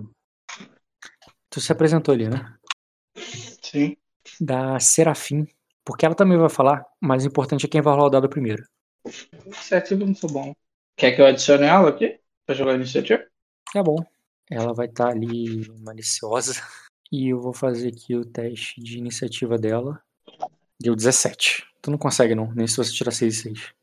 Tu 1.49 1.59
se 1.59 1.71
apresentou 1.71 2.13
ali, 2.13 2.29
né? 2.29 2.55
Sim. 3.63 3.97
Da 4.39 4.79
Serafim. 4.79 5.47
Porque 5.83 6.05
ela 6.05 6.13
também 6.13 6.37
vai 6.37 6.49
falar, 6.49 6.85
mas 7.01 7.23
o 7.23 7.27
importante 7.27 7.65
é 7.65 7.69
quem 7.69 7.81
vai 7.81 7.93
rolar 7.93 8.05
o 8.05 8.11
dado 8.11 8.29
primeiro. 8.29 8.63
Iniciativa 9.43 10.05
não 10.05 10.13
sou 10.13 10.31
bom. 10.31 10.53
Quer 10.95 11.15
que 11.15 11.21
eu 11.21 11.25
adicione 11.25 11.63
ela 11.63 11.89
aqui? 11.89 12.19
Pra 12.45 12.53
jogar 12.53 12.75
iniciativa? 12.75 13.25
É 13.75 13.81
bom. 13.81 13.97
Ela 14.49 14.73
vai 14.73 14.87
estar 14.87 15.05
tá 15.05 15.11
ali 15.11 15.69
maliciosa. 15.83 16.53
E 17.11 17.29
eu 17.29 17.41
vou 17.41 17.53
fazer 17.53 17.87
aqui 17.87 18.15
o 18.15 18.23
teste 18.23 18.79
de 18.79 18.99
iniciativa 18.99 19.57
dela. 19.57 19.99
Deu 20.79 20.95
17. 20.95 21.65
Tu 21.81 21.89
não 21.89 21.97
consegue, 21.97 22.35
não, 22.35 22.53
nem 22.53 22.67
se 22.67 22.77
você 22.77 22.93
tirar 22.93 23.09
6 23.09 23.33
e 23.33 23.41
6. 23.41 23.73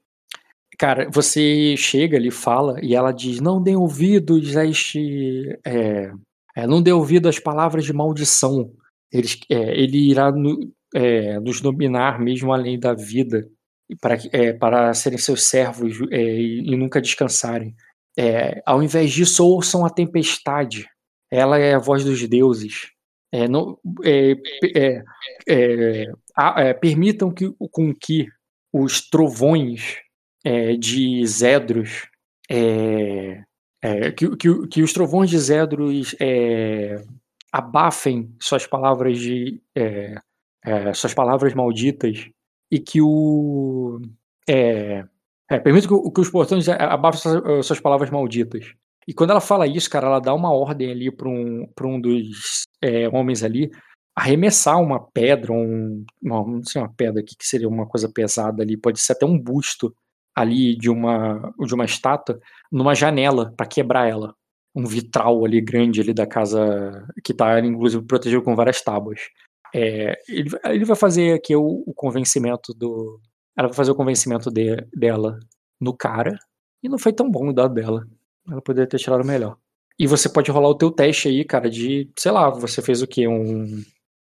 Cara, 0.78 1.10
você 1.10 1.76
chega 1.76 2.16
ali, 2.16 2.30
fala, 2.30 2.78
e 2.84 2.94
ela 2.94 3.10
diz: 3.10 3.40
Não 3.40 3.60
dê 3.60 3.74
ouvidos 3.74 4.56
a 4.56 4.64
este. 4.64 5.58
É, 5.64 6.12
é, 6.54 6.66
não 6.66 6.82
dê 6.82 6.92
ouvido 6.92 7.28
às 7.28 7.38
palavras 7.38 7.84
de 7.84 7.92
maldição. 7.92 8.72
Ele, 9.12 9.28
é, 9.50 9.80
ele 9.80 10.10
irá 10.10 10.30
no, 10.30 10.72
é, 10.94 11.38
nos 11.40 11.60
dominar 11.60 12.18
mesmo 12.20 12.52
além 12.52 12.78
da 12.78 12.94
vida, 12.94 13.48
para, 14.00 14.16
é, 14.32 14.52
para 14.52 14.92
serem 14.94 15.18
seus 15.18 15.44
servos 15.44 15.98
é, 16.10 16.20
e, 16.20 16.72
e, 16.72 16.76
nunca 16.76 17.00
descansarem. 17.00 17.74
Ao 18.64 18.82
invés 18.82 19.12
disso, 19.12 19.46
ouçam 19.46 19.84
a 19.84 19.90
tempestade. 19.90 20.88
Ela 21.30 21.58
é 21.58 21.74
a 21.74 21.78
voz 21.78 22.04
dos 22.04 22.26
deuses. 22.28 22.90
Não, 23.50 23.78
permitam 26.80 27.30
que, 27.30 27.52
com 27.70 27.94
que 27.94 28.26
os 28.72 29.08
trovões 29.08 29.98
de 30.78 31.26
Zedros 31.26 32.08
é, 33.86 34.10
que, 34.12 34.36
que, 34.36 34.66
que, 34.68 34.82
os 34.82 34.92
trovões 34.92 35.30
de 35.30 35.38
Zedros 35.38 36.16
é, 36.18 36.96
abafem 37.52 38.34
suas 38.40 38.66
palavras 38.66 39.18
de 39.18 39.60
é, 39.74 40.16
é 40.64 40.92
suas 40.92 41.14
palavras 41.14 41.54
malditas 41.54 42.28
e 42.70 42.78
que 42.80 43.00
o 43.00 44.00
é, 45.50 45.56
é, 45.56 45.58
permita 45.58 45.88
que, 45.88 46.10
que, 46.10 46.20
os 46.20 46.30
portões 46.30 46.68
abafem 46.68 47.20
suas, 47.20 47.66
suas, 47.66 47.80
palavras 47.80 48.10
malditas. 48.10 48.72
E 49.06 49.14
quando 49.14 49.30
ela 49.30 49.40
fala 49.40 49.66
isso, 49.66 49.88
cara, 49.88 50.06
ela 50.06 50.20
dá 50.20 50.34
uma 50.34 50.52
ordem 50.52 50.90
ali 50.90 51.10
para 51.10 51.28
um, 51.28 51.68
um 51.84 52.00
dos 52.00 52.64
homens 53.12 53.42
ali 53.42 53.70
arremessar 54.16 54.80
uma 54.80 54.98
pedra, 54.98 55.52
um, 55.52 56.04
uma, 56.22 56.42
não 56.46 56.62
sei 56.64 56.80
uma 56.80 56.92
pedra 56.92 57.20
aqui 57.20 57.36
que 57.36 57.46
seria 57.46 57.68
uma 57.68 57.86
coisa 57.86 58.08
pesada 58.08 58.62
ali, 58.62 58.74
pode 58.74 58.98
ser 58.98 59.12
até 59.12 59.26
um 59.26 59.38
busto 59.38 59.94
ali 60.34 60.74
de 60.76 60.88
uma, 60.88 61.52
de 61.58 61.74
uma 61.74 61.84
estátua 61.84 62.40
numa 62.72 62.94
janela 62.94 63.52
para 63.54 63.66
quebrar 63.66 64.08
ela. 64.08 64.34
Um 64.74 64.84
vitral 64.86 65.44
ali 65.44 65.60
grande 65.60 66.00
ali 66.00 66.12
da 66.12 66.26
casa 66.26 67.06
que 67.24 67.32
está 67.32 67.58
inclusive 67.60 68.04
protegido 68.04 68.42
com 68.42 68.56
várias 68.56 68.82
tábuas. 68.82 69.20
É, 69.74 70.18
ele, 70.28 70.50
ele, 70.64 70.84
vai 70.84 70.96
fazer 70.96 71.34
aqui 71.34 71.54
o, 71.56 71.82
o, 71.86 71.94
convencimento 71.94 72.72
do. 72.74 73.20
Ela 73.56 73.68
vai 73.68 73.76
fazer 73.76 73.90
o 73.90 73.96
convencimento 73.96 74.50
de, 74.50 74.76
dela 74.92 75.38
no 75.80 75.96
cara. 75.96 76.38
E 76.82 76.88
não 76.88 76.98
foi 76.98 77.12
tão 77.12 77.30
bom 77.30 77.48
o 77.48 77.52
dado 77.52 77.74
dela. 77.74 78.06
Ela 78.48 78.62
poderia 78.62 78.88
ter 78.88 78.98
tirado 78.98 79.24
melhor. 79.24 79.56
E 79.98 80.06
você 80.06 80.28
pode 80.28 80.50
rolar 80.50 80.68
o 80.68 80.74
teu 80.74 80.90
teste 80.90 81.28
aí, 81.28 81.44
cara, 81.44 81.70
de, 81.70 82.10
sei 82.18 82.30
lá, 82.30 82.50
você 82.50 82.82
fez 82.82 83.02
o 83.02 83.06
quê? 83.06 83.26
Um. 83.26 83.82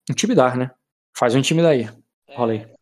Intimidar, 0.10 0.58
né? 0.58 0.70
Faz 1.18 1.34
um 1.34 1.40
intimidar 1.40 1.72
aí. 1.72 1.90
Rola 2.30 2.54
aí. 2.54 2.60
É, 2.60 2.76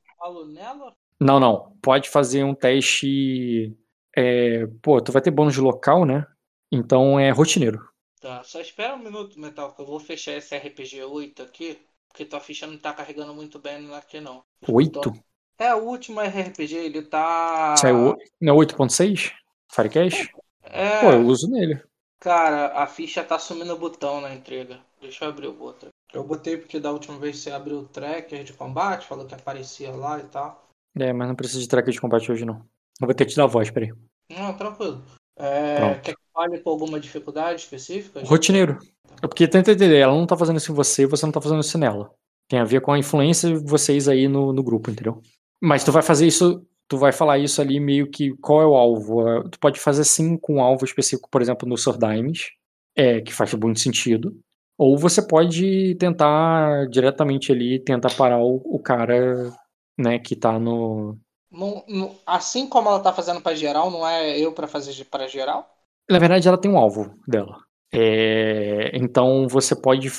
nela 0.48 0.96
não, 1.22 1.40
não. 1.40 1.78
Pode 1.84 2.10
fazer 2.10 2.44
um 2.44 2.56
teste. 2.56 3.78
É, 4.18 4.66
pô, 4.82 5.00
tu 5.00 5.12
vai 5.12 5.22
ter 5.22 5.30
bônus 5.30 5.54
de 5.54 5.62
local, 5.62 6.04
né? 6.04 6.26
Então 6.72 7.20
é 7.20 7.30
rotineiro. 7.30 7.88
Tá, 8.20 8.44
só 8.44 8.60
espera 8.60 8.96
um 8.96 9.04
minuto, 9.04 9.40
Metal, 9.40 9.72
que 9.74 9.82
eu 9.82 9.86
vou 9.86 10.00
fechar 10.00 10.34
esse 10.34 10.58
RPG 10.58 11.04
8 11.04 11.44
aqui. 11.44 11.80
Porque 12.08 12.26
tua 12.26 12.40
ficha 12.40 12.66
não 12.66 12.78
tá 12.78 12.92
carregando 12.92 13.36
muito 13.36 13.60
bem 13.60 13.94
aqui, 13.94 14.20
não. 14.20 14.44
8? 14.68 15.14
É, 15.62 15.76
o 15.76 15.84
último 15.84 16.19
RPG, 16.19 16.76
ele 16.76 17.04
tá. 17.04 17.76
Saiu. 17.78 18.17
Não 18.41 18.60
é 18.60 18.65
8.6? 18.65 19.32
Firecash? 19.71 20.28
É. 20.63 21.02
Pô, 21.02 21.12
eu 21.12 21.21
uso 21.28 21.47
nele. 21.52 21.80
Cara, 22.19 22.82
a 22.82 22.88
ficha 22.88 23.24
tá 23.24 23.38
sumindo 23.38 23.71
o 23.71 23.78
botão 23.78 24.19
na 24.21 24.34
entrega. 24.34 24.80
Deixa 25.00 25.24
eu 25.24 25.30
abrir 25.30 25.45
o 25.45 25.62
outro. 25.62 25.89
Eu 26.12 26.24
botei 26.24 26.58
porque 26.58 26.80
da 26.80 26.91
última 26.91 27.19
vez 27.19 27.38
você 27.38 27.52
abriu 27.52 27.78
o 27.78 27.86
tracker 27.86 28.43
de 28.43 28.54
combate, 28.54 29.06
falou 29.06 29.28
que 29.28 29.36
aparecia 29.36 29.91
lá 29.91 30.17
e 30.17 30.24
tal. 30.24 30.67
É, 30.97 31.13
mas 31.13 31.28
não 31.28 31.36
precisa 31.36 31.60
de 31.60 31.67
tracker 31.67 31.93
de 31.93 32.02
combate 32.02 32.32
hoje, 32.32 32.43
não. 32.43 32.65
Eu 33.00 33.06
vou 33.06 33.13
ter 33.13 33.26
que 33.26 33.32
te 33.32 33.38
dar 33.38 33.43
a 33.43 33.47
voz, 33.47 33.69
peraí. 33.69 33.93
Não, 34.32 34.58
tranquilo. 34.58 35.04
É, 35.38 35.93
quer 36.02 36.15
que 36.15 36.21
fale 36.34 36.60
com 36.60 36.71
alguma 36.71 37.00
dificuldade 37.00 37.62
específica? 37.62 38.19
Rotineiro. 38.24 38.80
É 39.21 39.28
porque 39.28 39.47
tenta 39.47 39.71
entender, 39.71 40.00
ela 40.00 40.15
não 40.15 40.26
tá 40.26 40.36
fazendo 40.36 40.58
isso 40.58 40.71
em 40.71 40.76
você, 40.76 41.06
você 41.06 41.24
não 41.24 41.32
tá 41.32 41.39
fazendo 41.39 41.62
isso 41.62 41.78
nela. 41.78 42.12
Tem 42.50 42.60
a 42.60 42.65
ver 42.65 42.82
com 42.82 42.91
a 42.91 42.97
influência 42.97 43.47
de 43.47 43.63
vocês 43.63 44.08
aí 44.08 44.28
no, 44.28 44.52
no 44.52 44.63
grupo, 44.63 44.89
entendeu? 44.89 45.21
Mas 45.62 45.84
tu 45.84 45.91
vai 45.91 46.02
fazer 46.02 46.26
isso, 46.26 46.65
tu 46.88 46.97
vai 46.97 47.12
falar 47.12 47.38
isso 47.38 47.62
ali 47.62 47.80
meio 47.80 48.10
que 48.10 48.36
qual 48.38 48.62
é 48.62 48.65
o 48.65 48.76
alvo. 48.76 49.28
É, 49.28 49.43
tu 49.50 49.60
pode 49.60 49.80
fazer 49.80 50.04
sim 50.04 50.38
com 50.38 50.56
um 50.56 50.62
alvo 50.62 50.84
específico, 50.84 51.30
por 51.30 51.41
exemplo, 51.41 51.67
no 51.69 51.78
Sordimes, 51.78 52.50
é, 52.95 53.21
que 53.21 53.34
faz 53.34 53.54
muito 53.54 53.80
sentido. 53.80 54.36
Ou 54.78 54.97
você 54.97 55.21
pode 55.21 55.95
tentar 55.95 56.88
diretamente 56.89 57.52
ali, 57.52 57.80
tentar 57.80 58.13
parar 58.15 58.39
o, 58.39 58.56
o 58.65 58.80
cara 58.80 59.54
né, 59.97 60.17
que 60.17 60.36
tá 60.36 60.58
no... 60.58 61.17
no, 61.52 61.84
no 61.88 62.15
assim 62.26 62.67
como 62.67 62.89
ela 62.89 63.00
tá 63.00 63.13
fazendo 63.13 63.41
para 63.41 63.56
geral, 63.56 63.91
não 63.91 64.08
é 64.08 64.39
eu 64.39 64.52
para 64.52 64.67
fazer 64.67 65.06
para 65.06 65.28
geral? 65.28 65.69
Na 66.10 66.17
verdade, 66.17 66.47
ela 66.47 66.58
tem 66.58 66.71
um 66.71 66.78
alvo 66.78 67.13
dela. 67.28 67.58
É, 67.93 68.91
então 68.97 69.47
você 69.47 69.76
pode. 69.76 70.10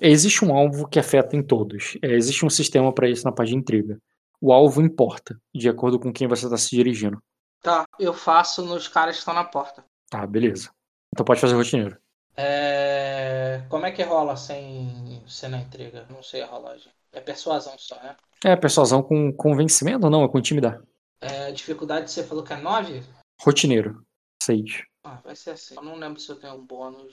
Existe 0.00 0.44
um 0.44 0.54
alvo 0.54 0.88
que 0.88 0.98
afeta 0.98 1.36
em 1.36 1.42
todos. 1.42 1.96
É, 2.02 2.12
existe 2.12 2.44
um 2.44 2.50
sistema 2.50 2.92
para 2.92 3.08
isso 3.08 3.24
na 3.24 3.32
página 3.32 3.60
intriga. 3.60 3.98
O 4.42 4.52
alvo 4.52 4.82
importa, 4.82 5.40
de 5.54 5.68
acordo 5.68 6.00
com 6.00 6.12
quem 6.12 6.26
você 6.26 6.46
está 6.46 6.56
se 6.56 6.70
dirigindo. 6.70 7.22
Tá, 7.62 7.84
eu 7.96 8.12
faço 8.12 8.60
nos 8.64 8.88
caras 8.88 9.14
que 9.14 9.20
estão 9.20 9.32
na 9.32 9.44
porta. 9.44 9.84
Tá, 10.10 10.26
beleza. 10.26 10.68
Então 11.14 11.24
pode 11.24 11.40
fazer 11.40 11.54
rotineiro. 11.54 11.96
É... 12.36 13.64
Como 13.68 13.86
é 13.86 13.92
que 13.92 14.02
rola 14.02 14.36
sem, 14.36 15.22
sem 15.28 15.48
na 15.48 15.60
intriga? 15.60 16.06
Não 16.10 16.24
sei 16.24 16.42
a 16.42 16.46
rolagem. 16.46 16.90
É 17.12 17.20
persuasão 17.20 17.78
só, 17.78 17.94
né? 18.02 18.16
É, 18.44 18.56
persuasão 18.56 19.00
com 19.00 19.32
convencimento 19.32 20.06
ou 20.06 20.10
não? 20.10 20.24
É 20.24 20.28
com 20.28 20.40
intimidar. 20.40 20.82
É, 21.20 21.52
dificuldade 21.52 22.10
você 22.10 22.24
falou 22.24 22.42
que 22.42 22.52
é 22.52 22.56
9? 22.56 23.00
Rotineiro. 23.40 24.04
6. 24.42 24.82
Ah, 25.04 25.20
vai 25.22 25.36
ser 25.36 25.50
assim. 25.50 25.76
Eu 25.76 25.82
não 25.82 25.94
lembro 25.94 26.18
se 26.18 26.28
eu 26.28 26.36
tenho 26.36 26.54
um 26.54 26.66
bônus. 26.66 27.12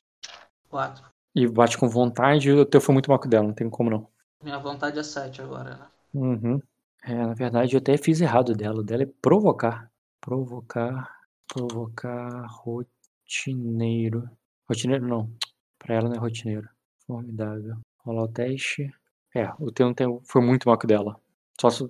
4. 0.67 1.05
E 1.35 1.47
bate 1.47 1.77
com 1.77 1.87
vontade, 1.87 2.51
o 2.51 2.65
teu 2.65 2.81
foi 2.81 2.93
muito 2.93 3.07
mal 3.07 3.19
dela, 3.19 3.45
não 3.45 3.53
tem 3.53 3.69
como 3.69 3.91
não. 3.91 4.07
Minha 4.43 4.57
vontade 4.57 4.97
é 4.97 5.03
7 5.03 5.43
agora, 5.43 5.75
né? 5.75 5.87
Uhum. 6.11 6.59
É, 7.03 7.13
na 7.13 7.33
verdade, 7.33 7.75
eu 7.75 7.79
até 7.79 7.97
fiz 7.97 8.21
errado 8.21 8.53
dela. 8.53 8.79
O 8.79 8.83
dela 8.83 9.03
é 9.03 9.09
provocar. 9.21 9.91
Provocar. 10.21 11.09
Provocar 11.47 12.45
rotineiro. 12.47 14.29
Rotineiro 14.67 15.07
não. 15.07 15.31
Pra 15.77 15.95
ela 15.95 16.09
não 16.09 16.15
é 16.15 16.19
rotineiro. 16.19 16.67
Formidável. 17.05 17.77
Rolar 17.99 18.23
o 18.23 18.27
teste. 18.27 18.91
É, 19.35 19.51
o 19.59 19.71
teu 19.71 19.87
não 19.87 19.93
tem, 19.93 20.19
foi 20.23 20.41
muito 20.41 20.67
mal 20.67 20.77
dela. 20.77 21.19
Só 21.59 21.69
se. 21.69 21.83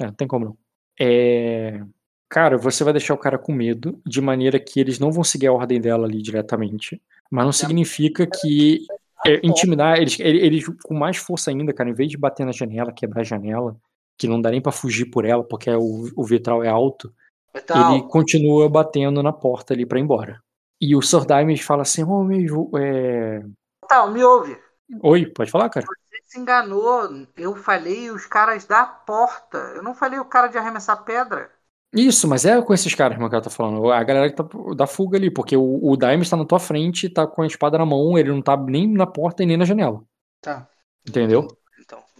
É, 0.00 0.06
não 0.06 0.14
tem 0.14 0.28
como 0.28 0.44
não. 0.44 0.58
É. 0.98 1.82
Cara, 2.28 2.56
você 2.56 2.84
vai 2.84 2.92
deixar 2.92 3.14
o 3.14 3.18
cara 3.18 3.36
com 3.36 3.52
medo, 3.52 4.00
de 4.06 4.20
maneira 4.20 4.60
que 4.60 4.78
eles 4.78 5.00
não 5.00 5.10
vão 5.10 5.24
seguir 5.24 5.48
a 5.48 5.52
ordem 5.52 5.80
dela 5.80 6.06
ali 6.06 6.22
diretamente. 6.22 7.02
Mas 7.28 7.44
não 7.44 7.52
significa 7.52 8.24
que 8.24 8.86
é, 9.26 9.40
intimidar 9.44 9.98
eles, 9.98 10.18
eles 10.20 10.64
com 10.84 10.94
mais 10.94 11.16
força 11.16 11.50
ainda, 11.50 11.72
cara, 11.72 11.90
em 11.90 11.94
vez 11.94 12.08
de 12.08 12.16
bater 12.16 12.46
na 12.46 12.52
janela, 12.52 12.92
quebrar 12.92 13.22
a 13.22 13.24
janela, 13.24 13.76
que 14.20 14.28
não 14.28 14.40
dá 14.40 14.50
nem 14.50 14.60
para 14.60 14.70
fugir 14.70 15.06
por 15.06 15.24
ela, 15.24 15.42
porque 15.42 15.70
o, 15.70 16.10
o 16.14 16.24
vitral 16.24 16.62
é 16.62 16.68
alto, 16.68 17.10
então... 17.54 17.94
ele 17.94 18.02
continua 18.02 18.68
batendo 18.68 19.22
na 19.22 19.32
porta 19.32 19.72
ali 19.72 19.86
para 19.86 19.98
ir 19.98 20.02
embora. 20.02 20.42
E 20.78 20.94
o 20.94 21.00
Sir 21.00 21.24
Diamond 21.24 21.62
fala 21.62 21.82
assim: 21.82 22.04
Ô, 22.04 22.20
oh, 22.20 22.24
meu. 22.24 22.70
É... 22.76 23.42
Tá, 23.88 24.06
me 24.06 24.22
ouve. 24.22 24.56
Oi, 25.02 25.26
pode 25.26 25.50
falar, 25.50 25.70
cara 25.70 25.86
se 26.30 26.38
enganou. 26.38 27.26
Eu 27.36 27.56
falei 27.56 28.10
os 28.10 28.24
caras 28.24 28.64
da 28.64 28.84
porta. 28.86 29.58
Eu 29.74 29.82
não 29.82 29.94
falei 29.94 30.18
o 30.20 30.24
cara 30.24 30.46
de 30.46 30.56
arremessar 30.56 31.04
pedra. 31.04 31.50
Isso, 31.92 32.28
mas 32.28 32.44
é 32.44 32.62
com 32.62 32.72
esses 32.72 32.94
caras, 32.94 33.18
meu 33.18 33.28
cara 33.28 33.42
tá 33.42 33.50
falando. 33.50 33.90
A 33.90 34.02
galera 34.04 34.30
que 34.30 34.36
tá 34.36 34.44
da 34.76 34.86
fuga 34.86 35.18
ali, 35.18 35.28
porque 35.28 35.56
o, 35.56 35.80
o 35.82 35.96
Daime 35.96 36.22
está 36.22 36.36
na 36.36 36.44
tua 36.44 36.60
frente, 36.60 37.08
tá 37.08 37.26
com 37.26 37.42
a 37.42 37.46
espada 37.46 37.76
na 37.76 37.84
mão, 37.84 38.16
ele 38.16 38.30
não 38.30 38.40
tá 38.40 38.56
nem 38.56 38.86
na 38.86 39.08
porta 39.08 39.42
e 39.42 39.46
nem 39.46 39.56
na 39.56 39.64
janela. 39.64 40.00
Tá. 40.40 40.68
Entendeu? 41.08 41.48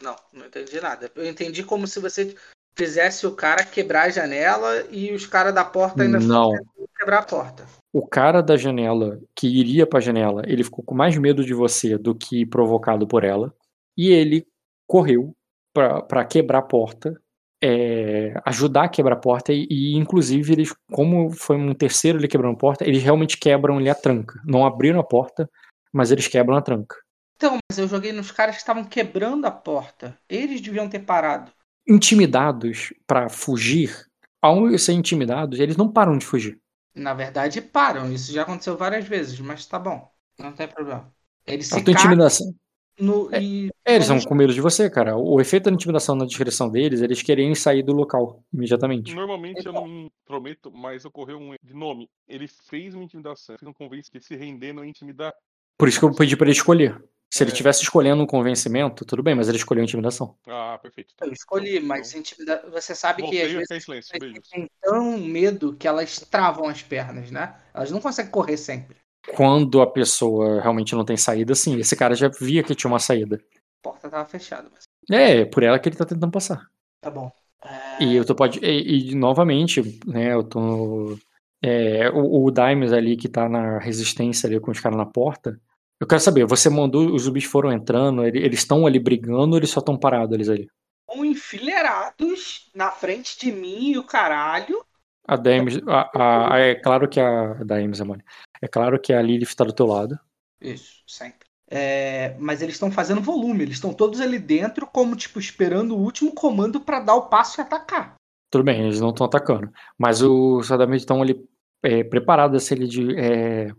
Não, 0.02 0.16
não 0.32 0.46
entendi 0.46 0.80
nada. 0.80 1.10
Eu 1.14 1.26
entendi 1.26 1.62
como 1.62 1.86
se 1.86 2.00
você 2.00 2.34
fizesse 2.74 3.26
o 3.26 3.32
cara 3.34 3.64
quebrar 3.64 4.04
a 4.04 4.10
janela 4.10 4.86
e 4.90 5.12
os 5.12 5.26
caras 5.26 5.54
da 5.54 5.64
porta 5.64 6.02
ainda 6.02 6.18
não. 6.18 6.52
quebrar 6.98 7.18
a 7.18 7.22
porta. 7.22 7.66
O 7.92 8.06
cara 8.06 8.40
da 8.40 8.56
janela 8.56 9.20
que 9.34 9.48
iria 9.48 9.86
pra 9.86 10.00
janela, 10.00 10.42
ele 10.46 10.64
ficou 10.64 10.84
com 10.84 10.94
mais 10.94 11.16
medo 11.18 11.44
de 11.44 11.52
você 11.52 11.98
do 11.98 12.14
que 12.14 12.46
provocado 12.46 13.06
por 13.06 13.24
ela 13.24 13.52
e 13.96 14.10
ele 14.10 14.46
correu 14.86 15.34
para 15.74 16.24
quebrar 16.24 16.58
a 16.58 16.62
porta, 16.62 17.20
é, 17.62 18.32
ajudar 18.44 18.84
a 18.84 18.88
quebrar 18.88 19.14
a 19.14 19.20
porta 19.20 19.52
e, 19.52 19.66
e, 19.68 19.96
inclusive 19.96 20.52
eles, 20.52 20.74
como 20.90 21.30
foi 21.30 21.56
um 21.56 21.74
terceiro 21.74 22.18
ele 22.18 22.28
quebrando 22.28 22.54
a 22.54 22.58
porta, 22.58 22.84
eles 22.86 23.02
realmente 23.02 23.36
quebram 23.36 23.76
ali 23.76 23.90
a 23.90 23.94
tranca. 23.94 24.40
Não 24.44 24.64
abriram 24.64 25.00
a 25.00 25.04
porta, 25.04 25.48
mas 25.92 26.10
eles 26.10 26.26
quebram 26.28 26.56
a 26.56 26.62
tranca. 26.62 26.96
Então, 27.40 27.56
mas 27.70 27.78
eu 27.78 27.88
joguei 27.88 28.12
nos 28.12 28.30
caras 28.30 28.56
que 28.56 28.60
estavam 28.60 28.84
quebrando 28.84 29.46
a 29.46 29.50
porta. 29.50 30.14
Eles 30.28 30.60
deviam 30.60 30.90
ter 30.90 30.98
parado. 30.98 31.50
Intimidados 31.88 32.92
para 33.06 33.30
fugir, 33.30 34.06
ao 34.42 34.76
ser 34.76 34.92
intimidados, 34.92 35.58
eles 35.58 35.74
não 35.74 35.90
param 35.90 36.18
de 36.18 36.26
fugir. 36.26 36.60
Na 36.94 37.14
verdade, 37.14 37.62
param. 37.62 38.12
Isso 38.12 38.30
já 38.30 38.42
aconteceu 38.42 38.76
várias 38.76 39.08
vezes, 39.08 39.40
mas 39.40 39.64
tá 39.64 39.78
bom. 39.78 40.06
Não 40.38 40.52
tem 40.52 40.68
problema. 40.68 41.10
Eles 41.46 41.66
se 41.66 41.80
intimidação. 41.80 42.54
No, 42.98 43.34
é, 43.34 43.40
e... 43.42 43.70
é, 43.86 43.94
eles 43.94 44.06
são 44.06 44.20
com 44.20 44.34
medo 44.34 44.52
de 44.52 44.60
você, 44.60 44.90
cara. 44.90 45.16
O 45.16 45.40
efeito 45.40 45.64
da 45.64 45.70
intimidação 45.70 46.14
na 46.14 46.26
descrição 46.26 46.68
deles, 46.68 47.00
eles 47.00 47.22
querem 47.22 47.54
sair 47.54 47.82
do 47.82 47.94
local 47.94 48.44
imediatamente. 48.52 49.14
Normalmente 49.14 49.64
eu 49.64 49.72
não 49.72 49.88
me 49.88 50.12
prometo, 50.26 50.70
mas 50.70 51.06
ocorreu 51.06 51.38
um 51.38 51.54
de 51.62 51.72
nome. 51.72 52.06
Ele 52.28 52.46
fez 52.46 52.94
uma 52.94 53.04
intimidação, 53.04 53.56
fez 53.56 53.66
um 53.66 53.72
convence 53.72 54.10
que 54.10 54.20
se 54.20 54.36
render 54.36 54.74
não 54.74 54.84
intimidar. 54.84 55.32
Por 55.78 55.88
isso 55.88 55.98
que 55.98 56.04
eu 56.04 56.14
pedi 56.14 56.36
para 56.36 56.44
ele 56.44 56.52
escolher. 56.52 57.02
Se 57.32 57.42
é. 57.42 57.46
ele 57.46 57.52
tivesse 57.52 57.82
escolhendo 57.82 58.22
um 58.22 58.26
convencimento, 58.26 59.04
tudo 59.04 59.22
bem, 59.22 59.34
mas 59.34 59.48
ele 59.48 59.56
escolheu 59.56 59.84
intimidação. 59.84 60.36
Ah, 60.48 60.78
perfeito. 60.82 61.14
Eu 61.20 61.32
escolhi, 61.32 61.78
mas 61.78 62.12
intimida... 62.14 62.64
você 62.70 62.94
sabe 62.94 63.22
Voltei 63.22 63.40
que 63.40 63.46
às 63.46 63.68
vezes 63.68 64.48
têm 64.50 64.68
tão 64.82 65.16
medo 65.18 65.76
que 65.76 65.86
elas 65.86 66.18
travam 66.18 66.68
as 66.68 66.82
pernas, 66.82 67.30
né? 67.30 67.54
Elas 67.72 67.90
não 67.90 68.00
conseguem 68.00 68.32
correr 68.32 68.56
sempre 68.56 68.96
quando 69.34 69.80
a 69.80 69.86
pessoa 69.86 70.60
realmente 70.60 70.94
não 70.94 71.04
tem 71.04 71.16
saída, 71.16 71.54
sim. 71.54 71.78
Esse 71.78 71.96
cara 71.96 72.14
já 72.14 72.28
via 72.28 72.62
que 72.62 72.74
tinha 72.74 72.90
uma 72.90 72.98
saída. 72.98 73.36
A 73.36 73.82
porta 73.82 74.08
tava 74.08 74.28
fechada. 74.28 74.68
Mas... 74.72 74.84
É, 75.10 75.44
por 75.44 75.62
ela 75.62 75.78
que 75.78 75.88
ele 75.88 75.96
tá 75.96 76.04
tentando 76.04 76.32
passar. 76.32 76.66
Tá 77.00 77.10
bom. 77.10 77.30
É... 77.64 78.04
E 78.04 78.16
eu 78.16 78.24
tô 78.24 78.34
pode. 78.34 78.58
E, 78.60 79.10
e, 79.10 79.14
novamente, 79.14 80.00
né, 80.06 80.32
eu 80.32 80.42
tô. 80.42 81.18
É, 81.62 82.08
o, 82.10 82.44
o 82.44 82.50
Dimes 82.50 82.92
ali 82.92 83.16
que 83.16 83.28
tá 83.28 83.48
na 83.48 83.78
resistência 83.78 84.46
ali 84.46 84.58
com 84.58 84.70
os 84.70 84.80
caras 84.80 84.96
na 84.96 85.06
porta. 85.06 85.60
Eu 86.00 86.06
quero 86.06 86.20
saber, 86.20 86.46
você 86.46 86.70
mandou, 86.70 87.14
os 87.14 87.22
zumbis 87.22 87.44
foram 87.44 87.70
entrando, 87.70 88.24
eles 88.24 88.60
estão 88.60 88.86
ali 88.86 88.98
brigando 88.98 89.50
ou 89.50 89.58
eles 89.58 89.68
só 89.68 89.80
estão 89.80 89.98
parados 89.98 90.34
eles 90.34 90.48
ali? 90.48 90.66
Estão 91.06 91.24
enfileirados 91.24 92.70
na 92.74 92.90
frente 92.90 93.38
de 93.38 93.52
mim 93.52 93.90
e 93.90 93.98
o 93.98 94.04
caralho. 94.04 94.82
A 95.28 95.36
Dames, 95.36 95.78
a, 95.86 96.54
a, 96.54 96.58
é 96.58 96.74
claro 96.74 97.06
que 97.06 97.20
a, 97.20 97.52
Dames, 97.64 98.00
amor. 98.00 98.24
É 98.62 98.66
claro 98.66 98.98
que 98.98 99.12
a 99.12 99.20
Lilith 99.20 99.48
está 99.48 99.62
do 99.62 99.74
teu 99.74 99.86
lado. 99.86 100.18
Isso, 100.58 101.02
sempre. 101.06 101.48
É, 101.68 102.34
mas 102.38 102.62
eles 102.62 102.74
estão 102.74 102.90
fazendo 102.90 103.20
volume, 103.20 103.62
eles 103.62 103.74
estão 103.74 103.92
todos 103.92 104.20
ali 104.20 104.38
dentro, 104.38 104.86
como 104.86 105.14
tipo, 105.14 105.38
esperando 105.38 105.94
o 105.94 106.00
último 106.00 106.34
comando 106.34 106.80
para 106.80 107.00
dar 107.00 107.14
o 107.14 107.28
passo 107.28 107.60
e 107.60 107.62
atacar. 107.62 108.14
Tudo 108.50 108.64
bem, 108.64 108.80
eles 108.80 109.00
não 109.00 109.10
estão 109.10 109.26
atacando. 109.26 109.70
Mas 109.96 110.22
os 110.22 110.66
Sadamite 110.66 111.02
estão 111.02 111.22
ali 111.22 111.46
é, 111.82 112.02
preparados 112.02 112.64
se 112.64 112.74
ele 112.74 112.88
de. 112.88 113.16
É, 113.16 113.72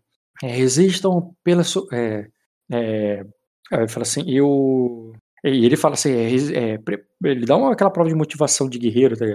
é, 0.43 0.47
resistam 0.47 1.33
pela. 1.43 1.63
É, 1.93 2.27
é, 2.71 3.23
ele 3.71 3.87
fala 3.87 4.03
assim, 4.03 4.23
eu. 4.27 5.13
E 5.43 5.65
ele 5.65 5.75
fala 5.75 5.95
assim, 5.95 6.11
é, 6.11 6.77
ele 7.23 7.45
dá 7.45 7.57
uma, 7.57 7.73
aquela 7.73 7.89
prova 7.91 8.09
de 8.09 8.15
motivação 8.15 8.69
de 8.69 8.77
guerreiro, 8.77 9.17
tá 9.17 9.25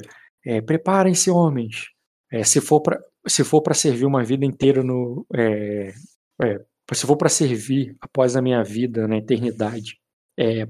Preparem-se, 0.65 1.31
homens. 1.31 1.89
se 2.45 2.61
for 2.61 2.81
para 2.81 3.01
se 3.27 3.45
for 3.45 3.61
para 3.63 3.75
servir 3.75 4.07
uma 4.07 4.23
vida 4.25 4.45
inteira 4.45 4.83
no. 4.83 5.27
É, 5.35 5.93
é, 6.43 6.65
se 6.93 7.07
for 7.07 7.17
para 7.17 7.29
servir 7.29 7.97
após 8.01 8.37
a 8.37 8.43
minha 8.43 8.63
vida 8.63 9.09
na 9.09 9.17
eternidade, 9.17 9.99
é, 10.39 10.69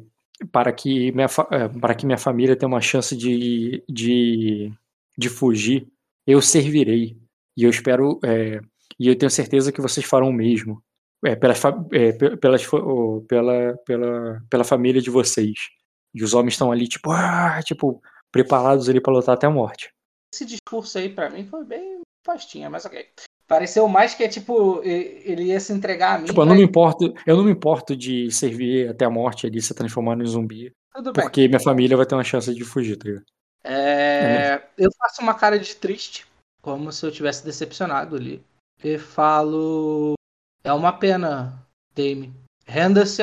para, 0.50 0.72
que 0.72 1.12
minha, 1.12 1.26
é, 1.50 1.68
para 1.68 1.94
que 1.94 2.06
minha 2.06 2.18
família 2.18 2.56
tenha 2.56 2.68
uma 2.68 2.80
chance 2.80 3.14
de, 3.16 3.84
de, 3.88 4.72
de 5.16 5.28
fugir, 5.28 5.86
eu 6.26 6.40
servirei. 6.40 7.16
E 7.56 7.64
eu 7.64 7.70
espero. 7.70 8.18
É, 8.24 8.60
e 8.98 9.08
eu 9.08 9.16
tenho 9.16 9.30
certeza 9.30 9.72
que 9.72 9.80
vocês 9.80 10.06
farão 10.06 10.28
o 10.28 10.32
mesmo. 10.32 10.82
É, 11.24 11.34
pela, 11.34 11.54
é, 11.92 12.12
pela, 12.12 12.58
pela, 13.26 13.76
pela, 13.84 14.42
pela 14.50 14.64
família 14.64 15.00
de 15.00 15.10
vocês. 15.10 15.54
E 16.14 16.22
os 16.22 16.34
homens 16.34 16.54
estão 16.54 16.70
ali, 16.70 16.86
tipo, 16.86 17.10
ah, 17.10 17.60
tipo, 17.64 18.00
preparados 18.30 18.88
ali 18.88 19.00
para 19.00 19.12
lutar 19.12 19.34
até 19.34 19.46
a 19.46 19.50
morte. 19.50 19.90
Esse 20.32 20.44
discurso 20.44 20.98
aí, 20.98 21.08
para 21.08 21.30
mim, 21.30 21.46
foi 21.46 21.64
bem 21.64 22.00
postinha, 22.24 22.68
mas 22.68 22.84
ok. 22.84 23.06
Pareceu 23.46 23.86
mais 23.86 24.14
que 24.14 24.24
é 24.24 24.28
tipo, 24.28 24.82
ele 24.82 25.44
ia 25.44 25.60
se 25.60 25.72
entregar 25.72 26.16
a 26.16 26.18
mim. 26.18 26.26
Tipo, 26.26 26.42
eu 26.42 26.46
não 26.46 26.56
me 26.56 26.62
importo, 26.62 27.14
eu 27.24 27.36
não 27.36 27.44
me 27.44 27.52
importo 27.52 27.96
de 27.96 28.30
servir 28.30 28.90
até 28.90 29.04
a 29.04 29.10
morte 29.10 29.46
ali, 29.46 29.62
se 29.62 29.72
transformar 29.72 30.18
em 30.20 30.26
zumbi. 30.26 30.72
Tudo 30.94 31.12
bem. 31.12 31.24
Porque 31.24 31.46
minha 31.46 31.60
família 31.60 31.96
vai 31.96 32.04
ter 32.04 32.16
uma 32.16 32.24
chance 32.24 32.52
de 32.52 32.64
fugir, 32.64 32.96
tá 32.96 33.08
ligado? 33.08 33.24
É... 33.62 33.72
é. 33.72 34.68
Eu 34.76 34.90
faço 34.98 35.22
uma 35.22 35.34
cara 35.34 35.58
de 35.58 35.76
triste, 35.76 36.26
como 36.60 36.90
se 36.90 37.06
eu 37.06 37.12
tivesse 37.12 37.44
decepcionado 37.44 38.16
ali. 38.16 38.42
E 38.82 38.98
falo. 38.98 40.14
É 40.62 40.72
uma 40.72 40.92
pena, 40.92 41.66
Dame. 41.94 42.32
Renda-se, 42.66 43.22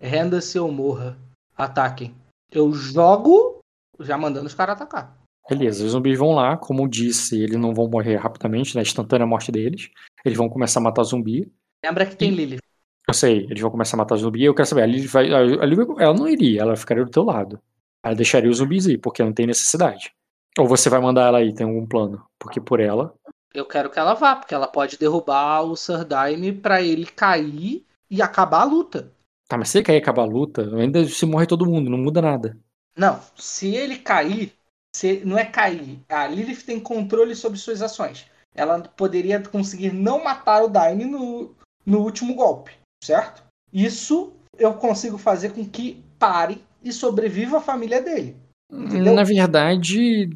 renda-se 0.00 0.58
ou 0.58 0.70
morra. 0.70 1.16
Ataquem. 1.56 2.14
Eu 2.50 2.72
jogo, 2.72 3.58
já 4.00 4.16
mandando 4.18 4.46
os 4.46 4.54
caras 4.54 4.76
atacar. 4.76 5.16
Beleza, 5.48 5.84
os 5.84 5.92
zumbis 5.92 6.18
vão 6.18 6.32
lá, 6.32 6.56
como 6.56 6.88
disse, 6.88 7.42
eles 7.42 7.58
não 7.58 7.74
vão 7.74 7.88
morrer 7.88 8.16
rapidamente, 8.16 8.74
na 8.74 8.78
né, 8.78 8.82
instantânea 8.82 9.26
morte 9.26 9.52
deles. 9.52 9.90
Eles 10.24 10.38
vão 10.38 10.48
começar 10.48 10.80
a 10.80 10.82
matar 10.82 11.02
zumbi. 11.02 11.52
Lembra 11.84 12.06
que 12.06 12.16
tem 12.16 12.30
e... 12.30 12.34
Lily. 12.34 12.58
Eu 13.06 13.12
sei, 13.12 13.44
eles 13.44 13.60
vão 13.60 13.70
começar 13.70 13.96
a 13.96 13.98
matar 13.98 14.16
zumbi. 14.16 14.42
Eu 14.42 14.54
quero 14.54 14.66
saber, 14.66 14.82
a 14.82 14.86
Lily, 14.86 15.06
vai, 15.06 15.30
a 15.32 15.66
Lily, 15.66 15.86
ela 15.98 16.14
não 16.14 16.26
iria, 16.26 16.62
ela 16.62 16.76
ficaria 16.76 17.04
do 17.04 17.10
teu 17.10 17.22
lado. 17.22 17.60
Ela 18.02 18.14
deixaria 18.14 18.50
os 18.50 18.56
zumbis 18.58 18.86
ir, 18.86 18.98
porque 18.98 19.22
não 19.22 19.32
tem 19.32 19.46
necessidade. 19.46 20.12
Ou 20.58 20.66
você 20.66 20.88
vai 20.88 21.00
mandar 21.00 21.26
ela 21.26 21.38
aí, 21.38 21.52
tem 21.52 21.66
algum 21.66 21.86
plano? 21.86 22.24
Porque 22.38 22.60
por 22.60 22.80
ela. 22.80 23.14
Eu 23.54 23.64
quero 23.64 23.88
que 23.88 23.98
ela 23.98 24.14
vá, 24.14 24.34
porque 24.34 24.52
ela 24.52 24.66
pode 24.66 24.98
derrubar 24.98 25.62
o 25.62 25.76
Surdaime 25.76 26.52
pra 26.52 26.82
ele 26.82 27.06
cair 27.06 27.86
e 28.10 28.20
acabar 28.20 28.62
a 28.62 28.64
luta. 28.64 29.12
Tá, 29.48 29.56
mas 29.56 29.68
se 29.68 29.78
ele 29.78 29.84
cair 29.84 29.96
e 29.96 30.02
acabar 30.02 30.22
a 30.22 30.26
luta, 30.26 30.62
ainda 30.76 31.06
se 31.06 31.24
morre 31.24 31.46
todo 31.46 31.64
mundo, 31.64 31.88
não 31.88 31.98
muda 31.98 32.20
nada. 32.20 32.58
Não, 32.96 33.20
se 33.36 33.74
ele 33.74 33.98
cair, 33.98 34.52
se, 34.94 35.24
não 35.24 35.38
é 35.38 35.44
cair. 35.44 36.00
A 36.08 36.26
Lilith 36.26 36.64
tem 36.64 36.80
controle 36.80 37.34
sobre 37.36 37.58
suas 37.58 37.80
ações. 37.80 38.26
Ela 38.54 38.80
poderia 38.80 39.40
conseguir 39.40 39.92
não 39.92 40.22
matar 40.22 40.62
o 40.64 40.68
Daime 40.68 41.04
no, 41.04 41.54
no 41.86 42.00
último 42.00 42.34
golpe, 42.34 42.72
certo? 43.02 43.42
Isso 43.72 44.32
eu 44.58 44.74
consigo 44.74 45.18
fazer 45.18 45.52
com 45.52 45.64
que 45.64 46.04
pare 46.18 46.64
e 46.82 46.92
sobreviva 46.92 47.58
a 47.58 47.62
família 47.62 48.00
dele. 48.00 48.36
Entendeu? 48.72 49.14
Na 49.14 49.24
verdade, 49.24 50.30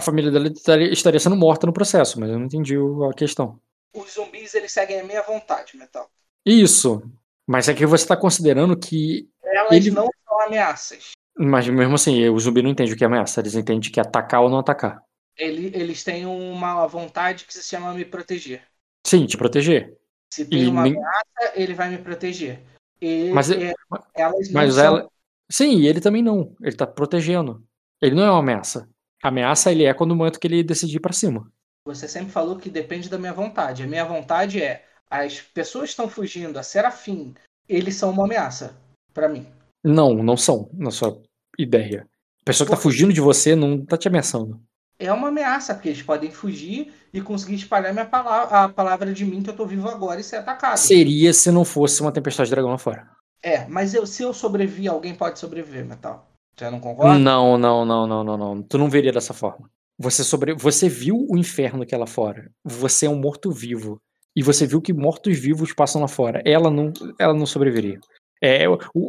a 0.00 0.02
família 0.02 0.30
dele 0.30 0.52
estaria 0.92 1.20
sendo 1.20 1.36
morta 1.36 1.66
no 1.66 1.72
processo, 1.72 2.18
mas 2.18 2.30
eu 2.30 2.38
não 2.38 2.46
entendi 2.46 2.74
a 2.76 3.14
questão. 3.14 3.60
Os 3.94 4.14
zumbis 4.14 4.54
eles 4.54 4.72
seguem 4.72 5.00
a 5.00 5.04
minha 5.04 5.22
vontade, 5.22 5.76
Metal. 5.76 6.08
Isso. 6.44 7.02
Mas 7.46 7.68
é 7.68 7.74
que 7.74 7.86
você 7.86 8.04
está 8.04 8.16
considerando 8.16 8.76
que. 8.76 9.28
Elas 9.42 9.72
ele... 9.72 9.90
não 9.90 10.08
são 10.26 10.40
ameaças. 10.42 11.10
Mas 11.36 11.68
mesmo 11.68 11.94
assim, 11.94 12.28
o 12.28 12.38
zumbi 12.38 12.62
não 12.62 12.70
entende 12.70 12.92
o 12.92 12.96
que 12.96 13.04
é 13.04 13.06
ameaça, 13.06 13.40
eles 13.40 13.54
entendem 13.54 13.90
que 13.90 14.00
é 14.00 14.02
atacar 14.02 14.42
ou 14.42 14.50
não 14.50 14.58
atacar. 14.58 15.02
Ele, 15.36 15.70
eles 15.74 16.04
têm 16.04 16.26
uma 16.26 16.86
vontade 16.86 17.44
que 17.44 17.54
se 17.54 17.62
chama 17.62 17.94
me 17.94 18.04
proteger. 18.04 18.62
Sim, 19.06 19.26
te 19.26 19.36
proteger. 19.36 19.96
Se 20.32 20.44
tem 20.44 20.64
e 20.64 20.68
uma 20.68 20.82
nem... 20.82 20.96
ameaça, 20.96 21.52
ele 21.54 21.74
vai 21.74 21.88
me 21.88 21.98
proteger. 21.98 22.62
E, 23.00 23.30
mas 23.30 23.50
é, 23.50 23.72
elas 24.14 24.50
mas 24.50 24.74
são... 24.74 24.84
ela. 24.84 25.10
Sim, 25.50 25.78
e 25.78 25.88
ele 25.88 26.00
também 26.00 26.22
não. 26.22 26.54
Ele 26.62 26.76
tá 26.76 26.86
protegendo. 26.86 27.64
Ele 28.00 28.14
não 28.14 28.22
é 28.22 28.30
uma 28.30 28.40
ameaça. 28.40 28.88
Ameaça 29.22 29.70
ele 29.70 29.84
é 29.84 29.92
quando 29.92 30.12
o 30.12 30.16
momento 30.16 30.40
que 30.40 30.46
ele 30.46 30.62
decidir 30.62 31.00
para 31.00 31.12
cima. 31.12 31.50
Você 31.84 32.08
sempre 32.08 32.30
falou 32.30 32.56
que 32.56 32.70
depende 32.70 33.08
da 33.08 33.18
minha 33.18 33.32
vontade. 33.32 33.82
A 33.82 33.86
minha 33.86 34.04
vontade 34.04 34.62
é 34.62 34.84
as 35.10 35.40
pessoas 35.40 35.90
estão 35.90 36.08
fugindo, 36.08 36.56
a 36.58 36.62
Serafim, 36.62 37.34
eles 37.68 37.96
são 37.96 38.10
uma 38.10 38.24
ameaça 38.24 38.76
para 39.12 39.28
mim. 39.28 39.46
Não, 39.82 40.14
não 40.14 40.36
são, 40.36 40.70
na 40.72 40.90
sua 40.90 41.20
ideia. 41.58 42.06
A 42.42 42.44
pessoa 42.44 42.66
que 42.66 42.74
tá 42.74 42.80
fugindo 42.80 43.12
de 43.12 43.20
você 43.20 43.56
não 43.56 43.84
tá 43.84 43.96
te 43.96 44.08
ameaçando. 44.08 44.60
É 44.98 45.12
uma 45.12 45.28
ameaça, 45.28 45.74
porque 45.74 45.88
eles 45.88 46.02
podem 46.02 46.30
fugir 46.30 46.92
e 47.12 47.20
conseguir 47.20 47.54
espalhar 47.54 47.92
minha 47.92 48.04
palavra, 48.04 48.64
a 48.64 48.68
palavra 48.68 49.12
de 49.12 49.24
mim 49.24 49.42
que 49.42 49.50
eu 49.50 49.56
tô 49.56 49.66
vivo 49.66 49.88
agora 49.88 50.20
e 50.20 50.24
ser 50.24 50.36
atacado. 50.36 50.76
Seria 50.76 51.32
se 51.32 51.50
não 51.50 51.64
fosse 51.64 52.02
uma 52.02 52.12
tempestade 52.12 52.48
de 52.48 52.54
dragão 52.54 52.70
lá 52.70 52.78
fora. 52.78 53.10
É, 53.42 53.66
mas 53.66 53.94
eu, 53.94 54.06
se 54.06 54.22
eu 54.22 54.34
sobreviver, 54.34 54.92
alguém 54.92 55.14
pode 55.14 55.38
sobreviver, 55.38 55.86
Metal. 55.86 56.29
Você 56.60 56.70
não 56.70 56.78
concorda? 56.78 57.18
Não, 57.18 57.56
não, 57.56 57.86
não, 57.86 58.06
não, 58.06 58.22
não, 58.22 58.36
não. 58.36 58.62
Tu 58.62 58.76
não 58.76 58.90
veria 58.90 59.10
dessa 59.10 59.32
forma. 59.32 59.70
Você 59.98 60.22
sobre... 60.22 60.54
você 60.54 60.90
viu 60.90 61.26
o 61.30 61.38
inferno 61.38 61.86
que 61.86 61.94
é 61.94 61.98
lá 61.98 62.06
fora. 62.06 62.50
Você 62.62 63.06
é 63.06 63.10
um 63.10 63.18
morto-vivo. 63.18 63.98
E 64.36 64.42
você 64.42 64.66
viu 64.66 64.82
que 64.82 64.92
mortos-vivos 64.92 65.72
passam 65.72 66.02
lá 66.02 66.08
fora. 66.08 66.42
Ela 66.44 66.70
não, 66.70 66.92
ela 67.18 67.32
não 67.32 67.46
sobreviveria. 67.46 67.98
É, 68.42 68.64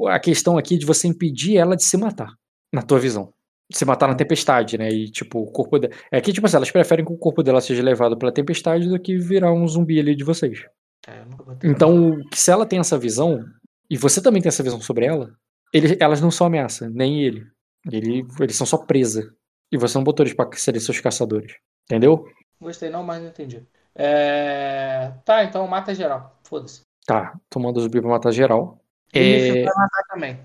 a 0.07 0.19
questão 0.19 0.57
aqui 0.57 0.75
é 0.75 0.77
de 0.77 0.85
você 0.85 1.09
impedir 1.09 1.57
ela 1.57 1.75
de 1.75 1.83
se 1.83 1.97
matar, 1.97 2.33
na 2.73 2.81
tua 2.81 2.99
visão. 2.99 3.33
Se 3.73 3.83
matar 3.83 4.07
na 4.07 4.15
tempestade, 4.15 4.77
né? 4.77 4.89
E, 4.89 5.11
tipo, 5.11 5.39
o 5.39 5.51
corpo 5.51 5.77
dela. 5.77 5.93
É 6.09 6.21
que, 6.21 6.31
tipo 6.31 6.47
assim, 6.47 6.55
elas 6.55 6.71
preferem 6.71 7.03
que 7.03 7.11
o 7.11 7.17
corpo 7.17 7.43
dela 7.43 7.59
seja 7.59 7.83
levado 7.83 8.17
pela 8.17 8.31
tempestade 8.31 8.87
do 8.87 8.99
que 8.99 9.17
virar 9.17 9.51
um 9.51 9.67
zumbi 9.67 9.99
ali 9.99 10.15
de 10.15 10.23
vocês. 10.23 10.65
É, 11.05 11.21
então, 11.65 12.17
se 12.33 12.49
ela 12.49 12.65
tem 12.65 12.79
essa 12.79 12.97
visão, 12.97 13.43
e 13.89 13.97
você 13.97 14.21
também 14.21 14.41
tem 14.41 14.47
essa 14.47 14.63
visão 14.63 14.79
sobre 14.79 15.05
ela, 15.05 15.33
ele, 15.73 15.97
elas 15.99 16.21
não 16.21 16.31
são 16.31 16.47
ameaça, 16.47 16.89
nem 16.89 17.23
ele. 17.23 17.45
Ele, 17.91 18.25
eles 18.39 18.55
são 18.55 18.67
só 18.67 18.77
presa. 18.77 19.33
E 19.71 19.77
você 19.77 19.97
não 19.97 20.03
botou 20.03 20.23
eles 20.23 20.35
pra 20.35 20.49
serem 20.53 20.79
seus 20.79 20.99
caçadores. 20.99 21.55
Entendeu? 21.85 22.25
Gostei 22.59 22.89
não, 22.89 23.03
mas 23.03 23.21
não 23.21 23.29
entendi. 23.29 23.65
É... 23.95 25.13
Tá, 25.25 25.43
então 25.43 25.67
mata 25.67 25.95
geral. 25.95 26.39
Foda-se. 26.43 26.81
Tá, 27.05 27.37
tomando 27.49 27.77
os 27.77 27.87
pra 27.87 28.01
matar 28.01 28.31
geral. 28.31 28.79
E 29.13 29.19
é... 29.19 29.63
vai 29.63 29.75
matar 29.75 30.03
também. 30.09 30.39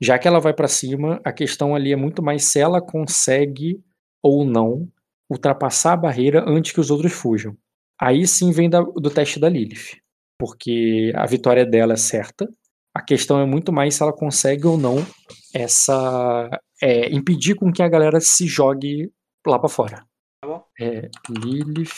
Já 0.00 0.18
que 0.18 0.28
ela 0.28 0.40
vai 0.40 0.52
para 0.52 0.68
cima, 0.68 1.20
a 1.24 1.32
questão 1.32 1.74
ali 1.74 1.92
é 1.92 1.96
muito 1.96 2.22
mais 2.22 2.44
se 2.44 2.60
ela 2.60 2.80
consegue 2.80 3.82
ou 4.22 4.44
não 4.44 4.88
ultrapassar 5.28 5.92
a 5.92 5.96
barreira 5.96 6.44
antes 6.46 6.72
que 6.72 6.80
os 6.80 6.90
outros 6.90 7.12
fujam. 7.12 7.56
Aí 8.00 8.26
sim 8.26 8.50
vem 8.50 8.70
da, 8.70 8.80
do 8.80 9.10
teste 9.10 9.40
da 9.40 9.48
Lilith. 9.48 9.98
Porque 10.38 11.12
a 11.14 11.26
vitória 11.26 11.66
dela 11.66 11.94
é 11.94 11.96
certa. 11.96 12.48
A 12.94 13.02
questão 13.02 13.40
é 13.40 13.46
muito 13.46 13.72
mais 13.72 13.94
se 13.94 14.02
ela 14.02 14.12
consegue 14.12 14.66
ou 14.66 14.76
não 14.76 14.96
essa 15.54 16.48
é, 16.82 17.08
impedir 17.10 17.54
com 17.54 17.72
que 17.72 17.82
a 17.82 17.88
galera 17.88 18.20
se 18.20 18.46
jogue 18.46 19.12
lá 19.46 19.58
para 19.58 19.68
fora. 19.68 20.06
Tá 20.40 20.48
bom. 20.48 20.64
É, 20.80 21.08
Lilith, 21.28 21.90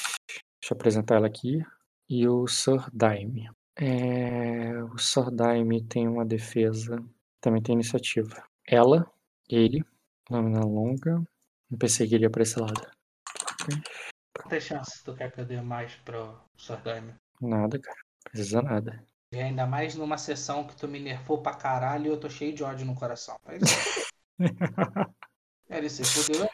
deixa 0.61 0.73
eu 0.73 0.77
apresentar 0.77 1.17
ela 1.17 1.27
aqui. 1.27 1.63
E 2.09 2.27
o 2.27 2.47
Sir 2.47 2.89
Daime. 2.93 3.49
É, 3.77 4.83
o 4.83 4.99
Sir 4.99 5.31
Daime 5.31 5.83
tem 5.85 6.09
uma 6.09 6.25
defesa, 6.25 6.97
também 7.41 7.63
tem 7.63 7.75
iniciativa. 7.75 8.43
Ela, 8.67 9.11
ele, 9.49 9.85
lâmina 10.29 10.61
longa. 10.61 11.23
Não 11.71 11.79
pensei 11.79 12.09
que 12.09 12.17
iria 12.17 12.31
pra 12.31 12.43
esse 12.43 12.59
lado. 12.59 12.91
Não 13.69 14.49
tem 14.49 14.61
chance, 14.61 15.05
tu 15.05 15.15
quer 15.15 15.33
perder 15.33 15.63
mais 15.63 15.95
pro 15.97 16.37
Sir 16.57 16.81
Daime? 16.83 17.15
Nada, 17.41 17.79
cara. 17.79 17.99
Precisa 18.25 18.61
nada. 18.61 19.05
E 19.33 19.39
ainda 19.39 19.65
mais 19.65 19.95
numa 19.95 20.19
sessão 20.19 20.67
que 20.67 20.75
tu 20.75 20.89
me 20.89 20.99
nerfou 20.99 21.41
pra 21.41 21.55
caralho 21.55 22.07
e 22.07 22.09
eu 22.09 22.19
tô 22.19 22.29
cheio 22.29 22.53
de 22.53 22.65
ódio 22.65 22.85
no 22.85 22.97
coração. 22.97 23.39
Mas... 23.47 23.63
é, 25.71 25.79
ele 25.79 25.89
se 25.89 26.03
fudeu 26.03 26.49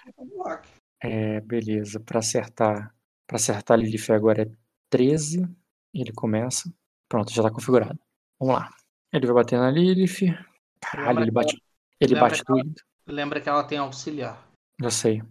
é, 1.02 1.40
beleza. 1.40 2.00
Pra 2.00 2.18
acertar. 2.18 2.94
Pra 3.26 3.36
acertar 3.36 3.78
Lilith 3.78 4.10
agora 4.10 4.42
é 4.42 4.50
13. 4.90 5.48
Ele 5.94 6.12
começa. 6.12 6.70
Pronto, 7.08 7.32
já 7.32 7.42
tá 7.42 7.50
configurado. 7.50 7.98
Vamos 8.38 8.56
lá. 8.56 8.70
Ele 9.12 9.26
vai 9.26 9.36
bater 9.36 9.58
na 9.58 9.70
Lilith. 9.70 10.36
Caralho, 10.80 11.20
ele 11.20 11.30
bate. 11.30 11.56
Ele 12.00 12.14
lembra 12.14 12.28
bate 12.28 12.44
tudo. 12.44 12.74
Lembra 13.06 13.40
que 13.40 13.48
ela 13.48 13.64
tem 13.64 13.78
auxiliar. 13.78 14.46
Já 14.80 14.90
sei. 14.90 15.22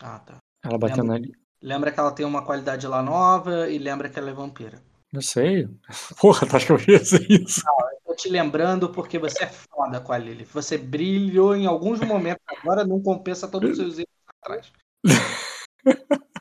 Ah, 0.00 0.18
tá. 0.20 0.38
Ela 0.64 0.78
bateu 0.78 1.04
na 1.04 1.18
Lembra 1.60 1.90
que 1.90 2.00
ela 2.00 2.12
tem 2.12 2.24
uma 2.24 2.44
qualidade 2.44 2.86
lá 2.86 3.02
nova 3.02 3.68
e 3.68 3.78
lembra 3.78 4.08
que 4.08 4.18
ela 4.18 4.30
é 4.30 4.34
vampira. 4.34 4.82
Eu 5.14 5.22
sei. 5.22 5.68
Porra, 6.20 6.46
tá 6.46 6.56
acho 6.56 6.66
que 6.66 6.72
eu 6.72 6.94
ia 6.94 6.98
dizer 6.98 7.24
isso? 7.30 7.62
Não, 7.64 7.90
eu 7.90 7.98
tô 8.06 8.16
te 8.16 8.28
lembrando 8.28 8.88
porque 8.90 9.16
você 9.18 9.44
é 9.44 9.46
foda 9.48 10.00
com 10.00 10.12
a 10.12 10.18
Lilith. 10.18 10.48
Você 10.52 10.76
brilhou 10.76 11.54
em 11.54 11.66
alguns 11.66 12.00
momentos 12.00 12.42
agora, 12.48 12.84
não 12.84 13.00
compensa 13.00 13.46
todos 13.46 13.70
os 13.70 13.76
seus 13.76 13.98
erros 13.98 14.10
atrás. 14.42 14.72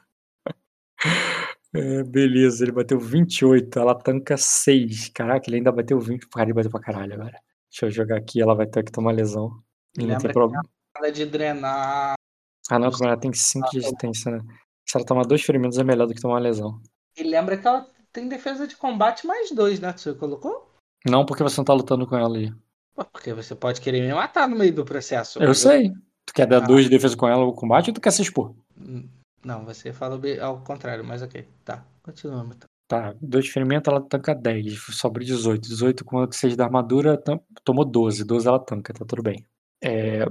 É, 1.75 2.03
beleza, 2.03 2.63
ele 2.63 2.71
bateu 2.71 2.99
28, 2.99 3.79
ela 3.79 3.95
tanca 3.95 4.37
6. 4.37 5.09
Caraca, 5.09 5.49
ele 5.49 5.57
ainda 5.57 5.71
bateu 5.71 5.99
20. 5.99 6.27
Cara, 6.29 6.45
ele 6.45 6.53
bateu 6.53 6.69
pra 6.69 6.79
caralho 6.79 7.15
agora. 7.15 7.39
Deixa 7.67 7.87
eu 7.87 7.89
jogar 7.89 8.17
aqui, 8.17 8.39
ela 8.39 8.53
vai 8.53 8.67
ter 8.67 8.83
que 8.83 8.91
tomar 8.91 9.11
lesão. 9.11 9.59
E 9.97 10.05
não 10.05 10.15
tem 10.19 10.31
problema. 10.31 10.61
de 11.11 11.25
drenar. 11.25 12.13
Ah, 12.69 12.77
não, 12.77 12.91
como 12.91 13.05
ela 13.05 13.17
tem 13.17 13.33
5 13.33 13.71
de 13.71 13.79
resistência, 13.79 14.31
né? 14.31 14.39
Se 14.87 14.95
ela 14.95 15.05
tomar 15.05 15.25
dois 15.25 15.41
ferimentos 15.41 15.79
é 15.79 15.83
melhor 15.83 16.05
do 16.05 16.13
que 16.13 16.21
tomar 16.21 16.35
uma 16.35 16.41
lesão. 16.41 16.79
E 17.17 17.23
lembra 17.23 17.57
que 17.57 17.67
ela 17.67 17.87
tem 18.13 18.29
defesa 18.29 18.67
de 18.67 18.77
combate 18.77 19.25
mais 19.25 19.51
dois, 19.51 19.79
né? 19.79 19.91
Você 19.91 20.13
colocou? 20.13 20.71
Não, 21.05 21.25
porque 21.25 21.43
você 21.43 21.57
não 21.57 21.65
tá 21.65 21.73
lutando 21.73 22.07
com 22.07 22.15
ela 22.15 22.27
ali. 22.27 22.53
Porque 23.11 23.33
você 23.33 23.55
pode 23.55 23.81
querer 23.81 24.01
me 24.01 24.13
matar 24.13 24.47
no 24.47 24.55
meio 24.55 24.73
do 24.73 24.85
processo. 24.85 25.41
Eu, 25.41 25.55
sei. 25.55 25.91
Tu 26.25 26.33
quer 26.33 26.45
dar 26.45 26.57
ah. 26.57 26.67
dois 26.67 26.85
de 26.85 26.91
defesa 26.91 27.17
com 27.17 27.27
ela 27.27 27.43
no 27.43 27.53
combate 27.53 27.89
ou 27.89 27.93
tu 27.93 27.99
quer 27.99 28.11
se 28.11 28.21
expor? 28.21 28.55
Hum, 28.79 29.09
não, 29.43 29.65
você 29.65 29.91
falou 29.91 30.21
ao 30.39 30.61
contrário, 30.61 31.03
mas 31.03 31.21
ok. 31.23 31.45
Tá, 31.65 31.83
continua, 32.03 32.45
então. 32.45 32.69
Tá, 32.87 33.15
dois 33.19 33.45
de 33.45 33.51
ferimento 33.51 33.89
ela 33.89 33.99
tanca 33.99 34.35
10, 34.35 34.79
sobra 34.91 35.23
18. 35.23 35.67
18 35.67 36.05
com 36.05 36.31
6 36.31 36.55
da 36.55 36.65
armadura, 36.65 37.21
tomou 37.63 37.83
12. 37.83 38.23
12 38.23 38.47
ela 38.47 38.59
tanca, 38.59 38.93
tá 38.93 39.03
tudo 39.03 39.23
bem. 39.23 39.43
É, 39.81 40.25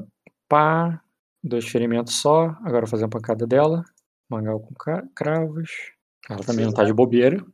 pá, 0.48 1.02
dois 1.42 1.68
ferimentos 1.68 2.14
só. 2.20 2.56
Agora 2.62 2.86
fazer 2.86 3.04
a 3.04 3.08
pancada 3.08 3.46
dela. 3.46 3.84
Mangal 4.30 4.60
com 4.60 4.74
cravos. 5.14 5.92
Ela 6.30 6.44
também 6.44 6.64
não 6.64 6.72
tá 6.72 6.84
de 6.84 6.92
bobeira. 6.92 7.44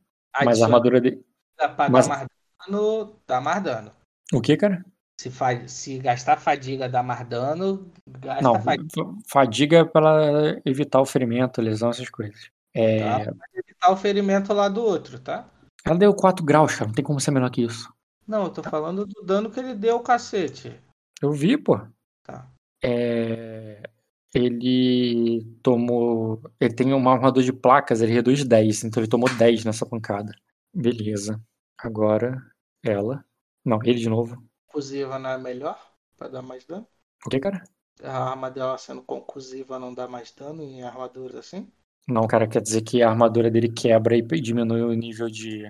Mas 0.44 0.62
a 0.62 0.66
armadura 0.66 1.00
dele. 1.00 1.24
Pra 1.56 1.88
mas... 1.88 2.08
mais 2.08 2.26
dano, 2.66 3.16
dá 3.26 3.40
mais 3.40 3.62
dano. 3.62 3.92
O 4.32 4.40
que, 4.40 4.56
cara? 4.56 4.84
Se, 5.20 5.30
fa... 5.30 5.66
se 5.66 5.98
gastar 5.98 6.38
fadiga 6.38 6.88
dá 6.88 7.02
mais 7.02 7.26
dano, 7.26 7.90
gasta 8.06 8.42
não, 8.42 8.60
fadiga. 8.60 9.04
Fadiga 9.26 9.78
é 9.78 9.84
pra 9.84 10.60
evitar 10.64 11.00
o 11.00 11.06
ferimento, 11.06 11.60
lesão, 11.60 11.90
essas 11.90 12.08
coisas. 12.08 12.50
É... 12.74 13.24
Tá, 13.24 13.32
evitar 13.54 13.90
o 13.90 13.96
ferimento 13.96 14.52
lá 14.52 14.68
do 14.68 14.82
outro, 14.82 15.18
tá? 15.18 15.48
Ela 15.84 15.98
deu 15.98 16.14
4 16.14 16.44
graus, 16.44 16.74
cara. 16.74 16.86
Não 16.86 16.94
tem 16.94 17.04
como 17.04 17.20
ser 17.20 17.30
menor 17.30 17.50
que 17.50 17.62
isso. 17.62 17.92
Não, 18.26 18.44
eu 18.44 18.50
tô 18.50 18.62
falando 18.62 19.06
do 19.06 19.22
dano 19.22 19.50
que 19.50 19.58
ele 19.58 19.74
deu, 19.74 19.98
cacete. 20.00 20.78
Eu 21.20 21.32
vi, 21.32 21.56
pô. 21.56 21.80
Tá. 22.22 22.46
É... 22.82 23.88
Ele 24.34 25.44
tomou. 25.62 26.42
Ele 26.60 26.74
tem 26.74 26.92
uma 26.92 27.12
armadura 27.12 27.44
de 27.44 27.52
placas, 27.52 28.02
ele 28.02 28.12
reduz 28.12 28.44
10, 28.44 28.84
então 28.84 29.02
ele 29.02 29.08
tomou 29.10 29.28
10 29.36 29.64
nessa 29.64 29.86
pancada. 29.86 30.32
Beleza. 30.72 31.40
Agora, 31.78 32.42
ela. 32.82 33.24
Não, 33.64 33.78
ele 33.82 33.98
de 33.98 34.08
novo. 34.08 34.36
Conclusiva 34.66 35.18
não 35.18 35.30
é 35.30 35.38
melhor? 35.38 35.78
Pra 36.16 36.28
dar 36.28 36.42
mais 36.42 36.64
dano? 36.64 36.86
O 37.24 37.30
que, 37.30 37.38
cara? 37.38 37.62
A 38.02 38.30
arma 38.30 38.50
dela 38.50 38.78
sendo 38.78 39.02
conclusiva 39.02 39.78
não 39.78 39.92
dá 39.92 40.06
mais 40.06 40.30
dano 40.32 40.62
em 40.62 40.82
armaduras 40.82 41.36
assim? 41.36 41.70
Não, 42.06 42.26
cara, 42.26 42.48
quer 42.48 42.62
dizer 42.62 42.82
que 42.82 43.02
a 43.02 43.10
armadura 43.10 43.50
dele 43.50 43.68
quebra 43.68 44.16
e 44.16 44.22
diminui 44.40 44.82
o 44.82 44.92
nível 44.92 45.28
de. 45.28 45.64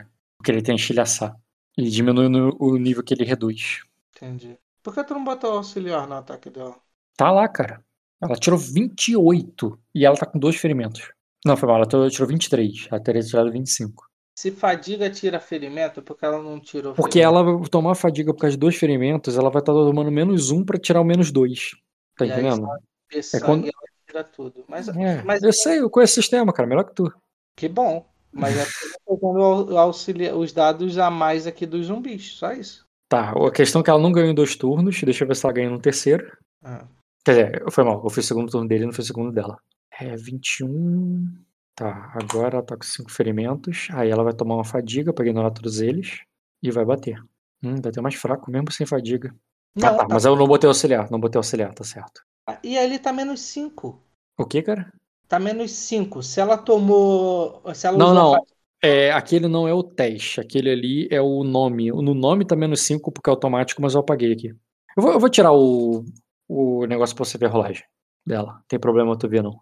que 0.44 0.50
ele 0.50 0.62
tem 0.62 0.76
estilhaçar. 0.76 1.34
E 1.76 1.88
diminui 1.88 2.26
o 2.58 2.76
nível 2.76 3.02
que 3.02 3.14
ele 3.14 3.24
reduz. 3.24 3.82
Entendi. 4.16 4.58
Por 4.82 4.94
que 4.94 5.04
tu 5.04 5.14
não 5.14 5.24
botou 5.24 5.52
auxiliar 5.52 6.06
no 6.06 6.14
ataque 6.14 6.50
dela? 6.50 6.76
Tá 7.16 7.30
lá, 7.30 7.48
cara. 7.48 7.84
Ela 8.20 8.34
tirou 8.36 8.58
28 8.58 9.78
e 9.94 10.04
ela 10.04 10.16
tá 10.16 10.26
com 10.26 10.38
dois 10.38 10.56
ferimentos. 10.56 11.12
Não, 11.44 11.56
foi 11.56 11.68
mal, 11.68 11.76
ela 11.76 12.10
tirou 12.10 12.28
23. 12.28 12.88
Ela 12.90 13.00
teria 13.00 13.22
tirado 13.22 13.50
25. 13.50 14.08
Se 14.36 14.50
fadiga 14.50 15.10
tira 15.10 15.40
ferimento, 15.40 16.02
porque 16.02 16.24
ela 16.24 16.40
não 16.40 16.60
tirou 16.60 16.94
Porque 16.94 17.20
ferimento. 17.20 17.60
ela 17.60 17.68
tomar 17.68 17.94
fadiga 17.94 18.32
por 18.32 18.40
causa 18.40 18.56
de 18.56 18.60
dois 18.60 18.76
ferimentos, 18.76 19.36
ela 19.36 19.50
vai 19.50 19.60
estar 19.60 19.72
tá 19.72 19.78
tomando 19.78 20.10
menos 20.10 20.50
um 20.50 20.64
pra 20.64 20.78
tirar 20.78 21.00
o 21.00 21.04
menos 21.04 21.32
dois. 21.32 21.72
Tá 22.16 22.24
e 22.24 22.30
entendendo? 22.30 22.68
Aí, 22.70 23.20
é 23.34 23.40
quando... 23.40 23.64
ela 23.64 23.72
tira 24.06 24.24
tudo. 24.24 24.64
Mas, 24.68 24.88
é, 24.88 25.22
mas... 25.22 25.42
Eu 25.42 25.52
sei, 25.52 25.80
eu 25.80 25.90
conheço 25.90 26.12
o 26.12 26.22
sistema, 26.22 26.52
cara, 26.52 26.68
melhor 26.68 26.84
que 26.84 26.94
tu. 26.94 27.12
Que 27.56 27.68
bom. 27.68 28.06
Mas 28.32 28.56
é 28.56 28.64
pegando 29.06 29.76
auxilia... 29.76 30.36
os 30.36 30.52
dados 30.52 30.98
a 30.98 31.10
mais 31.10 31.46
aqui 31.46 31.66
dos 31.66 31.86
zumbis, 31.86 32.34
só 32.34 32.52
isso. 32.52 32.86
Tá, 33.08 33.32
a 33.32 33.50
questão 33.50 33.80
é 33.80 33.84
que 33.84 33.90
ela 33.90 33.98
não 33.98 34.12
ganhou 34.12 34.30
em 34.30 34.34
dois 34.34 34.54
turnos, 34.54 35.00
deixa 35.02 35.24
eu 35.24 35.28
ver 35.28 35.34
se 35.34 35.46
ela 35.46 35.54
ganha 35.54 35.70
no 35.70 35.80
terceiro. 35.80 36.36
Ah. 36.62 36.86
Quer 37.24 37.30
dizer, 37.30 37.70
foi 37.70 37.84
mal, 37.84 38.02
eu 38.02 38.10
fiz 38.10 38.24
o 38.24 38.28
segundo 38.28 38.50
turno 38.50 38.68
dele 38.68 38.84
e 38.84 38.86
não 38.86 38.92
fiz 38.92 39.04
o 39.04 39.08
segundo 39.08 39.32
dela. 39.32 39.58
É, 40.00 40.16
21. 40.16 41.26
Tá, 41.74 42.12
agora 42.14 42.56
ela 42.56 42.66
tá 42.66 42.76
com 42.76 42.82
5 42.82 43.10
ferimentos. 43.10 43.88
Aí 43.92 44.10
ela 44.10 44.24
vai 44.24 44.32
tomar 44.32 44.56
uma 44.56 44.64
fadiga 44.64 45.12
pra 45.12 45.24
ignorar 45.24 45.50
todos 45.50 45.80
eles. 45.80 46.20
E 46.62 46.70
vai 46.70 46.84
bater. 46.84 47.22
Hum, 47.62 47.80
vai 47.80 47.92
ter 47.92 48.00
mais 48.00 48.14
fraco 48.14 48.50
mesmo 48.50 48.70
sem 48.72 48.86
fadiga. 48.86 49.34
Não, 49.74 49.88
ah, 49.88 49.90
tá, 49.92 49.98
tá, 49.98 50.06
mas 50.10 50.24
eu 50.24 50.34
não 50.34 50.46
botei 50.46 50.66
auxiliar, 50.66 51.10
não 51.10 51.20
botei 51.20 51.38
auxiliar, 51.38 51.72
tá 51.72 51.84
certo. 51.84 52.22
Ah, 52.46 52.58
e 52.64 52.76
ali 52.76 52.98
tá 52.98 53.12
menos 53.12 53.40
5. 53.42 54.02
O 54.36 54.44
que, 54.44 54.62
cara? 54.62 54.92
Tá 55.28 55.38
menos 55.38 55.70
5. 55.72 56.22
Se 56.22 56.40
ela 56.40 56.56
tomou. 56.56 57.62
Se 57.74 57.86
ela 57.86 57.98
não, 57.98 58.14
não. 58.14 58.46
É, 58.82 59.12
aquele 59.12 59.46
não 59.48 59.68
é 59.68 59.74
o 59.74 59.82
teste. 59.82 60.40
Aquele 60.40 60.70
ali 60.70 61.08
é 61.10 61.20
o 61.20 61.44
nome. 61.44 61.90
No 61.90 62.14
nome 62.14 62.44
tá 62.44 62.56
menos 62.56 62.80
5 62.82 63.12
porque 63.12 63.28
é 63.28 63.32
automático, 63.32 63.82
mas 63.82 63.94
eu 63.94 64.00
apaguei 64.00 64.32
aqui. 64.32 64.48
Eu 64.96 65.02
vou, 65.02 65.12
eu 65.12 65.20
vou 65.20 65.28
tirar 65.28 65.52
o, 65.52 66.04
o 66.48 66.86
negócio 66.86 67.14
pra 67.14 67.24
você 67.24 67.36
ver 67.38 67.46
a 67.46 67.50
rolagem 67.50 67.84
dela. 68.26 68.62
Tem 68.68 68.78
problema 68.78 69.18
tu 69.18 69.28
ver, 69.28 69.42
não. 69.42 69.60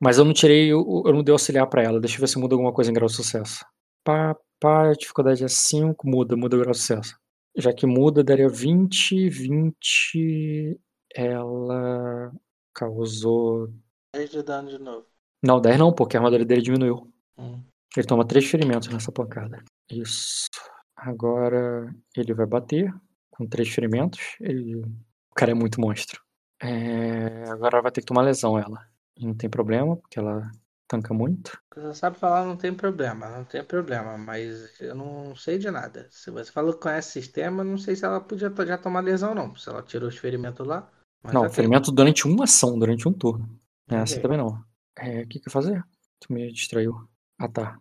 Mas 0.00 0.18
eu 0.18 0.24
não 0.24 0.32
tirei, 0.32 0.72
eu, 0.72 1.02
eu 1.06 1.12
não 1.12 1.22
dei 1.22 1.32
auxiliar 1.32 1.66
pra 1.68 1.82
ela. 1.82 2.00
Deixa 2.00 2.16
eu 2.16 2.20
ver 2.20 2.28
se 2.28 2.38
muda 2.38 2.54
alguma 2.54 2.72
coisa 2.72 2.90
em 2.90 2.94
grau 2.94 3.06
de 3.06 3.14
sucesso. 3.14 3.64
Pá, 4.02 4.36
pá, 4.60 4.90
a 4.90 4.92
dificuldade 4.92 5.44
é 5.44 5.48
5, 5.48 6.06
muda, 6.08 6.36
muda 6.36 6.56
o 6.56 6.60
grau 6.60 6.72
de 6.72 6.78
sucesso. 6.78 7.16
Já 7.56 7.72
que 7.72 7.86
muda, 7.86 8.24
daria 8.24 8.48
20, 8.48 9.28
20. 9.28 10.80
Ela 11.14 12.32
causou. 12.74 13.72
10 14.14 14.30
de 14.30 14.42
dano 14.42 14.68
de 14.68 14.78
novo. 14.78 15.06
Não, 15.42 15.60
10 15.60 15.78
não, 15.78 15.92
porque 15.92 16.16
a 16.16 16.20
armadura 16.20 16.44
dele 16.44 16.62
diminuiu. 16.62 17.12
Hum. 17.38 17.62
Ele 17.96 18.06
toma 18.06 18.26
3 18.26 18.44
ferimentos 18.44 18.88
nessa 18.88 19.12
pancada. 19.12 19.62
Isso. 19.90 20.48
Agora 20.96 21.94
ele 22.16 22.34
vai 22.34 22.46
bater 22.46 22.92
com 23.30 23.46
3 23.46 23.68
ferimentos. 23.68 24.36
Ele... 24.40 24.80
O 24.80 25.34
cara 25.36 25.52
é 25.52 25.54
muito 25.54 25.80
monstro. 25.80 26.23
É... 26.64 27.50
Agora 27.50 27.82
vai 27.82 27.92
ter 27.92 28.00
que 28.00 28.06
tomar 28.06 28.22
lesão 28.22 28.58
ela. 28.58 28.86
Não 29.20 29.34
tem 29.34 29.48
problema, 29.48 29.96
porque 29.96 30.18
ela 30.18 30.50
tanca 30.88 31.12
muito. 31.12 31.58
Você 31.74 31.94
sabe 31.94 32.18
falar 32.18 32.44
não 32.44 32.56
tem 32.56 32.72
problema, 32.72 33.28
não 33.28 33.44
tem 33.44 33.62
problema, 33.64 34.16
mas 34.16 34.80
eu 34.80 34.94
não 34.94 35.34
sei 35.36 35.58
de 35.58 35.70
nada. 35.70 36.06
Se 36.10 36.30
você 36.30 36.50
falou 36.50 36.72
que 36.72 36.80
conhece 36.80 37.10
o 37.10 37.22
sistema, 37.22 37.62
não 37.64 37.78
sei 37.78 37.96
se 37.96 38.04
ela 38.04 38.20
podia 38.20 38.52
já 38.66 38.78
tomar 38.78 39.00
lesão 39.00 39.34
não. 39.34 39.54
Se 39.56 39.68
ela 39.68 39.82
tirou 39.82 40.08
os 40.08 40.16
ferimentos 40.16 40.66
lá. 40.66 40.90
Não, 41.32 41.48
ferimento 41.48 41.90
durante 41.90 42.26
uma 42.26 42.44
ação, 42.44 42.78
durante 42.78 43.08
um 43.08 43.12
turno. 43.12 43.48
É, 43.88 43.96
essa 43.96 44.14
okay. 44.14 44.22
também 44.22 44.38
não. 44.38 44.62
É, 44.96 45.22
o 45.22 45.26
que 45.26 45.40
que 45.40 45.48
eu 45.48 45.52
fazer? 45.52 45.82
Tu 46.20 46.32
me 46.32 46.52
distraiu. 46.52 46.94
Ah 47.38 47.48
tá. 47.48 47.78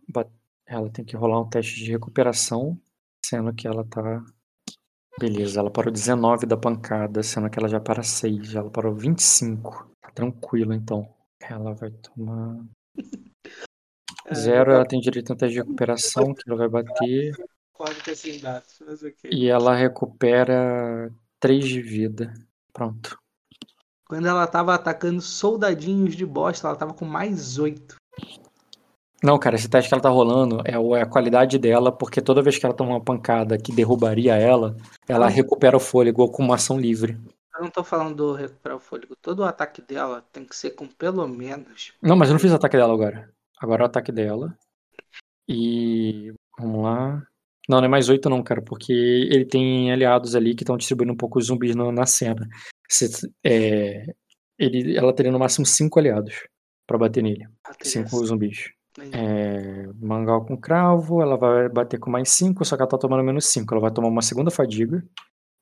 Ela 0.65 0.89
tem 0.89 1.03
que 1.03 1.15
rolar 1.15 1.41
um 1.41 1.49
teste 1.49 1.84
de 1.84 1.91
recuperação, 1.91 2.79
sendo 3.25 3.53
que 3.53 3.67
ela 3.67 3.86
tá. 3.86 4.23
Beleza, 5.20 5.59
ela 5.59 5.70
parou 5.70 5.91
19 5.91 6.45
da 6.45 6.57
pancada, 6.57 7.22
sendo 7.22 7.49
que 7.49 7.59
ela 7.59 7.68
já 7.68 7.80
para 7.80 8.01
6. 8.03 8.55
Ela 8.55 8.70
parou 8.70 8.95
25. 8.95 9.89
Tá 10.01 10.11
tranquilo 10.11 10.74
então. 10.74 11.07
Ela 11.39 11.74
vai 11.74 11.91
tomar. 11.91 12.66
Zero, 14.34 14.72
ela 14.72 14.86
tem 14.86 14.99
direito 14.99 15.32
a 15.32 15.34
um 15.34 15.38
teste 15.38 15.53
de 15.55 15.61
recuperação, 15.61 16.34
que 16.34 16.49
ela 16.49 16.57
vai 16.57 16.70
bater. 16.70 17.36
Pode 17.78 18.01
ter 18.03 18.16
sem 18.16 18.39
dados, 18.39 18.82
mas 18.86 19.03
ok. 19.03 19.30
E 19.32 19.49
ela 19.49 19.76
recupera 19.76 21.14
3 21.39 21.68
de 21.68 21.82
vida. 21.82 22.34
Pronto. 22.72 23.18
Quando 24.07 24.28
ela 24.28 24.47
tava 24.47 24.74
atacando 24.74 25.22
soldadinhos 25.22 26.16
de 26.16 26.26
bosta, 26.26 26.68
ela 26.68 26.78
tava 26.78 26.93
com 26.93 27.05
mais 27.05 27.57
8. 27.57 27.95
Não, 29.24 29.39
cara, 29.39 29.55
esse 29.55 29.69
teste 29.69 29.88
que 29.88 29.93
ela 29.93 30.03
tá 30.03 30.09
rolando 30.09 30.61
é, 30.65 30.74
é 30.74 31.01
a 31.01 31.05
qualidade 31.05 31.57
dela, 31.57 31.93
porque 31.93 32.21
toda 32.21 32.41
vez 32.41 32.57
que 32.57 32.65
ela 32.65 32.76
toma 32.76 32.91
uma 32.91 33.03
pancada 33.03 33.57
que 33.57 33.71
derrubaria 33.71 34.36
ela, 34.36 34.76
ela 35.07 35.30
recupera 35.30 35.78
o 35.78 35.80
fôlego 35.80 36.30
com 36.30 36.43
uma 36.43 36.55
ação 36.55 36.78
livre. 36.78 37.17
Eu 37.55 37.61
não 37.61 37.69
tô 37.69 37.86
falando 37.86 38.15
do 38.15 38.34
recuperar 38.34 38.78
o 38.78 38.82
fôlego. 38.82 39.15
Todo 39.15 39.39
o 39.39 39.45
ataque 39.45 39.82
dela 39.82 40.26
tem 40.34 40.43
que 40.43 40.53
ser 40.53 40.71
com 40.71 40.88
pelo 40.88 41.26
menos. 41.26 41.93
Não, 42.01 42.17
mas 42.17 42.28
eu 42.28 42.34
não 42.34 42.39
fiz 42.39 42.51
o 42.51 42.55
ataque 42.55 42.76
dela 42.76 42.93
agora. 42.93 43.32
Agora 43.59 43.84
é 43.84 43.86
o 43.86 43.88
ataque 43.88 44.11
dela. 44.11 44.57
E. 45.47 46.34
Vamos 46.59 46.84
lá. 46.84 47.26
Não, 47.69 47.78
não 47.78 47.86
é 47.86 47.88
mais 47.88 48.09
oito 48.09 48.30
não, 48.30 48.43
cara, 48.43 48.61
porque 48.61 48.91
ele 48.91 49.45
tem 49.45 49.89
aliados 49.91 50.36
ali 50.36 50.53
que 50.53 50.63
estão 50.63 50.76
distribuindo 50.76 51.13
um 51.13 51.17
pouco 51.17 51.39
os 51.39 51.45
zumbis 51.45 51.76
no, 51.76 51.93
na 51.93 52.05
cena. 52.05 52.45
Se, 52.89 53.09
é, 53.41 54.05
ele, 54.59 54.97
ela 54.97 55.13
teria 55.15 55.32
no 55.32 55.39
máximo 55.39 55.65
cinco 55.65 55.97
aliados 55.97 56.45
para 56.86 56.97
bater 56.97 57.24
nele. 57.24 57.47
Ah, 57.65 57.71
cinco 57.82 58.26
zumbis. 58.26 58.74
É, 59.11 59.87
mangal 59.99 60.45
com 60.45 60.55
cravo, 60.55 61.21
ela 61.21 61.35
vai 61.35 61.67
bater 61.69 61.99
com 61.99 62.11
mais 62.11 62.29
5, 62.29 62.63
só 62.63 62.75
que 62.75 62.81
ela 62.83 62.89
tá 62.89 62.97
tomando 62.97 63.23
menos 63.23 63.45
5. 63.47 63.73
Ela 63.73 63.81
vai 63.81 63.91
tomar 63.91 64.09
uma 64.09 64.21
segunda 64.21 64.51
fadiga, 64.51 65.03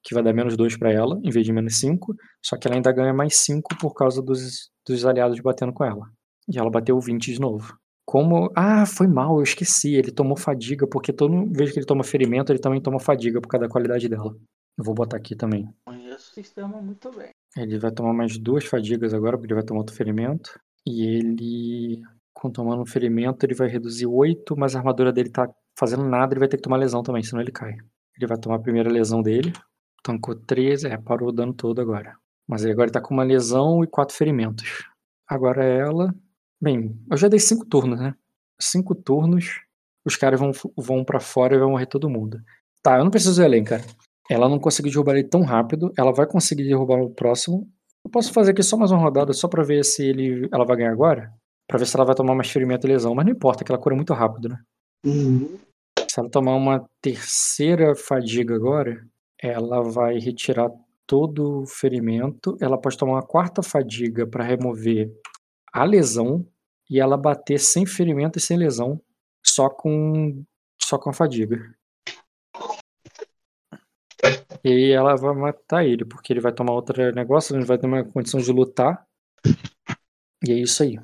que 0.04 0.14
vai 0.14 0.24
dar 0.24 0.34
menos 0.34 0.58
2 0.58 0.78
para 0.78 0.92
ela, 0.92 1.20
em 1.24 1.30
vez 1.30 1.46
de 1.46 1.54
menos 1.54 1.80
5. 1.80 2.16
Só 2.44 2.58
que 2.58 2.68
ela 2.68 2.76
ainda 2.76 2.92
ganha 2.92 3.14
mais 3.14 3.38
5 3.38 3.78
por 3.80 3.94
causa 3.94 4.22
dos, 4.22 4.70
dos 4.86 5.06
aliados 5.06 5.40
batendo 5.40 5.74
com 5.74 5.84
ela. 5.86 6.06
E 6.50 6.58
ela 6.58 6.70
bateu 6.70 7.00
20 7.00 7.34
de 7.34 7.40
novo. 7.40 7.74
Como. 8.06 8.52
Ah, 8.56 8.86
foi 8.86 9.08
mal, 9.08 9.38
eu 9.38 9.44
esqueci. 9.44 9.96
Ele 9.96 10.12
tomou 10.12 10.36
fadiga, 10.36 10.86
porque 10.88 11.14
todo 11.14 11.50
vez 11.54 11.72
que 11.72 11.80
ele 11.80 11.86
toma 11.86 12.04
ferimento, 12.04 12.52
ele 12.52 12.60
também 12.60 12.82
toma 12.82 13.00
fadiga 13.00 13.40
por 13.40 13.48
causa 13.48 13.68
da 13.68 13.72
qualidade 13.72 14.10
dela. 14.10 14.36
Eu 14.78 14.84
vou 14.84 14.94
botar 14.94 15.18
aqui 15.18 15.36
também. 15.36 15.70
Conheço 15.86 16.32
o 16.32 16.34
sistema 16.34 16.82
muito 16.82 17.10
bem. 17.12 17.30
Ele 17.56 17.78
vai 17.80 17.92
tomar 17.92 18.14
mais 18.14 18.38
duas 18.38 18.66
fadigas 18.66 19.14
agora, 19.14 19.38
porque 19.38 19.48
ele 19.48 19.60
vai 19.60 19.66
tomar 19.66 19.82
outro 19.82 19.96
ferimento. 19.96 20.60
E 20.86 21.06
ele 21.06 22.02
com 22.42 22.50
tomando 22.50 22.82
um 22.82 22.86
ferimento, 22.88 23.46
ele 23.46 23.54
vai 23.54 23.68
reduzir 23.68 24.08
8, 24.08 24.58
mas 24.58 24.76
a 24.76 24.80
armadura 24.80 25.14
dele 25.14 25.30
tá 25.30 25.48
fazendo 25.78 26.04
nada, 26.04 26.34
ele 26.34 26.40
vai 26.40 26.50
ter 26.50 26.58
que 26.58 26.64
tomar 26.64 26.78
lesão 26.78 27.04
também, 27.04 27.22
senão 27.22 27.40
ele 27.40 27.52
cai. 27.52 27.74
Ele 28.18 28.28
vai 28.28 28.36
tomar 28.36 28.56
a 28.56 28.60
primeira 28.60 28.90
lesão 28.90 29.22
dele. 29.22 29.54
Tancou 30.04 30.36
13, 30.36 30.88
é, 30.88 30.98
parou 30.98 31.30
o 31.30 31.32
dano 31.32 31.54
todo 31.54 31.80
agora. 31.80 32.16
Mas 32.48 32.64
ele 32.64 32.74
agora 32.74 32.92
tá 32.92 33.00
com 33.00 33.14
uma 33.14 33.24
lesão 33.24 33.84
e 33.84 33.88
quatro 33.88 34.16
ferimentos. 34.16 34.84
Agora 35.30 35.64
ela. 35.64 36.12
Bem, 36.60 37.00
eu 37.12 37.16
já 37.16 37.28
dei 37.28 37.40
cinco 37.40 37.64
turnos, 37.64 38.00
né? 38.00 38.16
Cinco 38.60 38.96
turnos, 38.96 39.62
os 40.04 40.16
caras 40.16 40.40
vão, 40.40 40.52
vão 40.76 41.06
para 41.06 41.20
fora 41.20 41.56
e 41.56 41.60
vai 41.60 41.68
morrer 41.68 41.86
todo 41.86 42.10
mundo. 42.10 42.40
Tá, 42.82 42.98
eu 42.98 43.04
não 43.04 43.12
preciso 43.12 43.46
ler, 43.46 43.64
cara. 43.64 43.84
Ela 44.30 44.50
não 44.50 44.58
conseguiu 44.58 44.92
derrubar 44.92 45.14
ele 45.14 45.28
tão 45.28 45.44
rápido. 45.44 45.94
Ela 45.96 46.12
vai 46.12 46.26
conseguir 46.26 46.64
derrubar 46.64 47.02
o 47.02 47.14
próximo. 47.14 47.70
Eu 48.04 48.10
posso 48.10 48.34
fazer 48.34 48.52
aqui 48.52 48.64
só 48.64 48.76
mais 48.78 48.90
uma 48.90 49.00
rodada, 49.00 49.32
só 49.32 49.48
pra 49.48 49.64
ver 49.64 49.86
se 49.86 50.04
ele, 50.04 50.50
ela 50.52 50.66
vai 50.66 50.78
ganhar 50.78 50.92
agora? 50.92 51.32
Pra 51.72 51.80
ver 51.80 51.86
se 51.86 51.96
ela 51.96 52.04
vai 52.04 52.14
tomar 52.14 52.36
mais 52.36 52.52
ferimento 52.52 52.86
e 52.86 52.90
lesão. 52.90 53.16
Mas 53.16 53.26
não 53.26 53.32
importa, 53.32 53.64
que 53.64 53.72
ela 53.72 53.80
cura 53.80 53.96
muito 53.96 54.14
rápido, 54.14 54.50
né? 54.50 54.62
Uhum. 55.06 55.58
Se 56.06 56.20
ela 56.20 56.30
tomar 56.30 56.54
uma 56.54 56.86
terceira 57.02 57.96
fadiga 57.96 58.54
agora, 58.54 59.08
ela 59.42 59.82
vai 59.82 60.20
retirar 60.20 60.70
todo 61.08 61.62
o 61.62 61.66
ferimento. 61.66 62.58
Ela 62.60 62.78
pode 62.78 62.98
tomar 62.98 63.14
uma 63.14 63.26
quarta 63.26 63.64
fadiga 63.64 64.28
para 64.28 64.44
remover 64.44 65.14
a 65.72 65.86
lesão 65.86 66.46
e 66.90 67.00
ela 67.00 67.16
bater 67.16 67.58
sem 67.58 67.86
ferimento 67.86 68.38
e 68.38 68.42
sem 68.42 68.58
lesão, 68.58 69.02
só 69.42 69.70
com 69.70 70.44
só 70.78 70.98
com 70.98 71.10
a 71.10 71.14
fadiga. 71.14 71.74
E 74.62 74.92
ela 74.92 75.16
vai 75.16 75.34
matar 75.34 75.86
ele, 75.86 76.04
porque 76.04 76.34
ele 76.34 76.42
vai 76.42 76.52
tomar 76.52 76.74
outro 76.74 77.16
negócio, 77.16 77.56
ele 77.56 77.64
vai 77.64 77.78
ter 77.78 77.88
uma 77.88 78.04
condição 78.04 78.42
de 78.42 78.52
lutar. 78.52 79.08
E 80.46 80.52
é 80.52 80.56
isso 80.56 80.84
aí. 80.84 81.00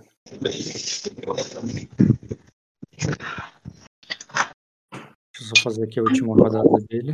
Deixa 5.38 5.39
eu 5.39 5.55
só 5.55 5.63
fazer 5.63 5.84
aqui 5.84 5.99
a 5.99 6.03
última 6.03 6.36
rodada 6.36 6.69
dele. 6.89 7.13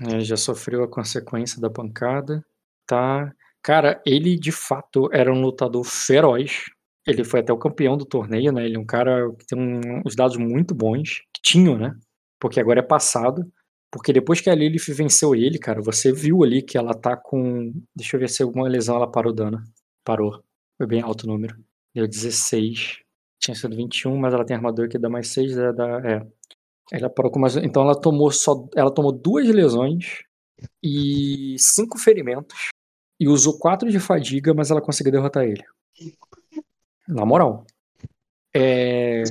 Ele 0.00 0.24
já 0.24 0.36
sofreu 0.36 0.82
a 0.82 0.88
consequência 0.88 1.60
da 1.60 1.70
pancada. 1.70 2.44
Tá. 2.86 3.32
Cara, 3.62 4.00
ele 4.04 4.36
de 4.36 4.52
fato 4.52 5.08
era 5.12 5.32
um 5.32 5.40
lutador 5.40 5.84
feroz. 5.84 6.64
Ele 7.06 7.24
foi 7.24 7.40
até 7.40 7.52
o 7.52 7.58
campeão 7.58 7.96
do 7.96 8.04
torneio, 8.04 8.52
né? 8.52 8.64
Ele 8.64 8.76
é 8.76 8.78
um 8.78 8.84
cara 8.84 9.32
que 9.38 9.46
tem 9.46 9.58
um, 9.58 10.02
uns 10.04 10.16
dados 10.16 10.36
muito 10.36 10.74
bons. 10.74 11.22
Que 11.32 11.40
tinham, 11.42 11.78
né? 11.78 11.96
Porque 12.38 12.60
agora 12.60 12.80
é 12.80 12.82
passado. 12.82 13.50
Porque 13.90 14.12
depois 14.12 14.40
que 14.40 14.50
a 14.50 14.54
Lilith 14.54 14.92
venceu 14.92 15.34
ele, 15.34 15.58
cara, 15.58 15.80
você 15.80 16.12
viu 16.12 16.42
ali 16.42 16.62
que 16.62 16.76
ela 16.76 16.94
tá 16.94 17.16
com. 17.16 17.72
Deixa 17.94 18.16
eu 18.16 18.20
ver 18.20 18.28
se 18.28 18.42
alguma 18.42 18.68
lesão 18.68 18.96
ela 18.96 19.10
parou 19.10 19.32
dano. 19.32 19.62
Parou. 20.04 20.42
Foi 20.76 20.86
bem 20.86 21.00
alto 21.00 21.24
o 21.24 21.26
número. 21.26 21.56
Deu 21.94 22.06
16. 22.06 23.00
Tinha 23.38 23.54
sido 23.54 23.76
21, 23.76 24.16
mas 24.16 24.34
ela 24.34 24.44
tem 24.44 24.56
armadura 24.56 24.88
que 24.88 24.98
dá 24.98 25.08
mais 25.08 25.28
6. 25.28 25.56
É, 25.56 25.62
é. 26.04 26.26
Ela 26.92 27.10
parou 27.10 27.30
com 27.30 27.38
mais. 27.38 27.56
Então 27.56 27.82
ela 27.82 27.98
tomou 27.98 28.30
só. 28.30 28.68
Ela 28.74 28.92
tomou 28.92 29.12
duas 29.12 29.48
lesões 29.48 30.22
e 30.82 31.56
cinco 31.58 31.98
ferimentos. 31.98 32.68
E 33.18 33.28
usou 33.28 33.58
quatro 33.58 33.90
de 33.90 33.98
fadiga, 33.98 34.52
mas 34.52 34.70
ela 34.70 34.82
conseguiu 34.82 35.12
derrotar 35.12 35.44
ele. 35.44 35.64
Na 37.08 37.24
moral. 37.24 37.64
É, 38.54 39.22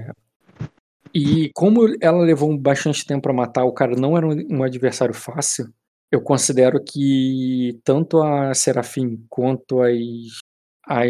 e 1.16 1.50
como 1.54 1.88
ela 2.02 2.22
levou 2.22 2.56
bastante 2.58 3.06
tempo 3.06 3.22
para 3.22 3.34
matar, 3.34 3.64
o 3.64 3.72
cara 3.72 3.96
não 3.96 4.18
era 4.18 4.28
um 4.28 4.62
adversário 4.64 5.14
fácil. 5.14 5.74
Eu 6.12 6.22
considero 6.22 6.84
que 6.84 7.80
tanto 7.86 8.22
a 8.22 8.54
Serafim 8.54 9.26
quanto 9.30 9.82
as, 9.82 9.96
as 10.86 11.10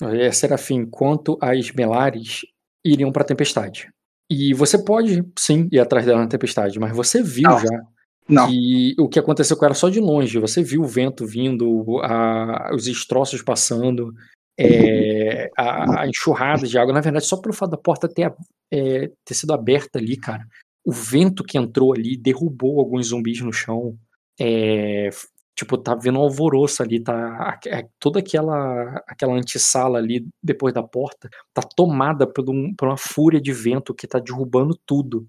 a 0.00 0.32
Serafim 0.32 0.86
quanto 0.86 1.36
as 1.42 1.72
Melares 1.72 2.42
iriam 2.84 3.10
para 3.10 3.22
a 3.22 3.26
Tempestade. 3.26 3.90
E 4.30 4.54
você 4.54 4.78
pode, 4.78 5.24
sim, 5.36 5.68
ir 5.72 5.80
atrás 5.80 6.06
dela 6.06 6.20
na 6.20 6.28
Tempestade, 6.28 6.78
mas 6.78 6.94
você 6.94 7.20
viu 7.20 7.50
não. 7.50 7.58
já 7.58 7.82
não. 8.28 8.48
que 8.48 8.94
o 9.00 9.08
que 9.08 9.18
aconteceu 9.18 9.56
com 9.56 9.64
ela 9.64 9.74
só 9.74 9.88
de 9.88 9.98
longe. 9.98 10.38
Você 10.38 10.62
viu 10.62 10.82
o 10.82 10.86
vento 10.86 11.26
vindo, 11.26 12.00
a, 12.02 12.70
os 12.72 12.84
destroços 12.84 13.42
passando, 13.42 14.14
é, 14.58 15.50
a, 15.56 16.02
a, 16.02 16.08
enxurrada 16.08 16.66
de 16.66 16.78
água. 16.78 16.92
Na 16.92 17.00
verdade, 17.00 17.26
só 17.26 17.36
pelo 17.36 17.54
fato 17.54 17.70
da 17.70 17.76
porta 17.76 18.08
ter, 18.08 18.32
é, 18.72 19.10
ter 19.24 19.34
sido 19.34 19.52
aberta 19.52 19.98
ali, 19.98 20.16
cara, 20.16 20.46
o 20.84 20.92
vento 20.92 21.44
que 21.44 21.58
entrou 21.58 21.92
ali 21.92 22.16
derrubou 22.16 22.78
alguns 22.78 23.08
zumbis 23.08 23.40
no 23.40 23.52
chão. 23.52 23.96
É, 24.38 25.10
tipo, 25.56 25.78
tá 25.78 25.94
vendo 25.94 26.18
um 26.18 26.22
alvoroço 26.22 26.82
ali, 26.82 27.00
tá 27.00 27.58
é, 27.66 27.86
toda 27.98 28.18
aquela 28.20 29.02
aquela 29.06 29.34
antessala 29.34 29.98
ali 29.98 30.26
depois 30.42 30.74
da 30.74 30.82
porta 30.82 31.30
tá 31.54 31.62
tomada 31.74 32.26
por, 32.26 32.48
um, 32.50 32.74
por 32.74 32.88
uma 32.88 32.98
fúria 32.98 33.40
de 33.40 33.52
vento 33.52 33.94
que 33.94 34.06
tá 34.06 34.18
derrubando 34.18 34.78
tudo. 34.86 35.26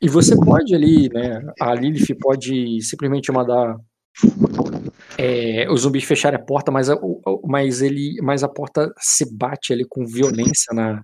E 0.00 0.08
você 0.08 0.36
pode 0.36 0.74
ali, 0.74 1.08
né, 1.08 1.42
a 1.58 1.74
Lilith 1.74 2.14
pode 2.20 2.82
simplesmente 2.82 3.32
mandar 3.32 3.76
é, 5.20 5.70
os 5.70 5.82
zumbis 5.82 6.04
fecharem 6.04 6.40
a 6.40 6.42
porta, 6.42 6.72
mas 6.72 6.88
a, 6.88 6.98
mas 7.44 7.82
ele, 7.82 8.16
mas 8.22 8.42
a 8.42 8.48
porta 8.48 8.90
se 8.98 9.30
bate 9.30 9.70
ali 9.70 9.84
com 9.84 10.06
violência 10.06 10.72
na, 10.72 11.02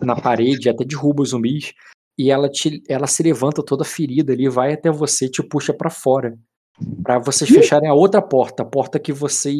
na 0.00 0.14
parede, 0.14 0.68
até 0.68 0.84
derruba 0.84 1.22
os 1.22 1.30
zumbis 1.30 1.72
e 2.16 2.30
ela 2.30 2.48
te, 2.48 2.80
ela 2.88 3.08
se 3.08 3.24
levanta 3.24 3.64
toda 3.64 3.84
ferida 3.84 4.32
ali, 4.32 4.48
vai 4.48 4.72
até 4.72 4.88
você, 4.88 5.28
te 5.28 5.42
puxa 5.42 5.74
para 5.74 5.90
fora, 5.90 6.38
para 7.02 7.18
vocês 7.18 7.50
fecharem 7.50 7.88
a 7.88 7.94
outra 7.94 8.22
porta, 8.22 8.62
a 8.62 8.66
porta 8.66 9.00
que 9.00 9.12
vocês 9.12 9.56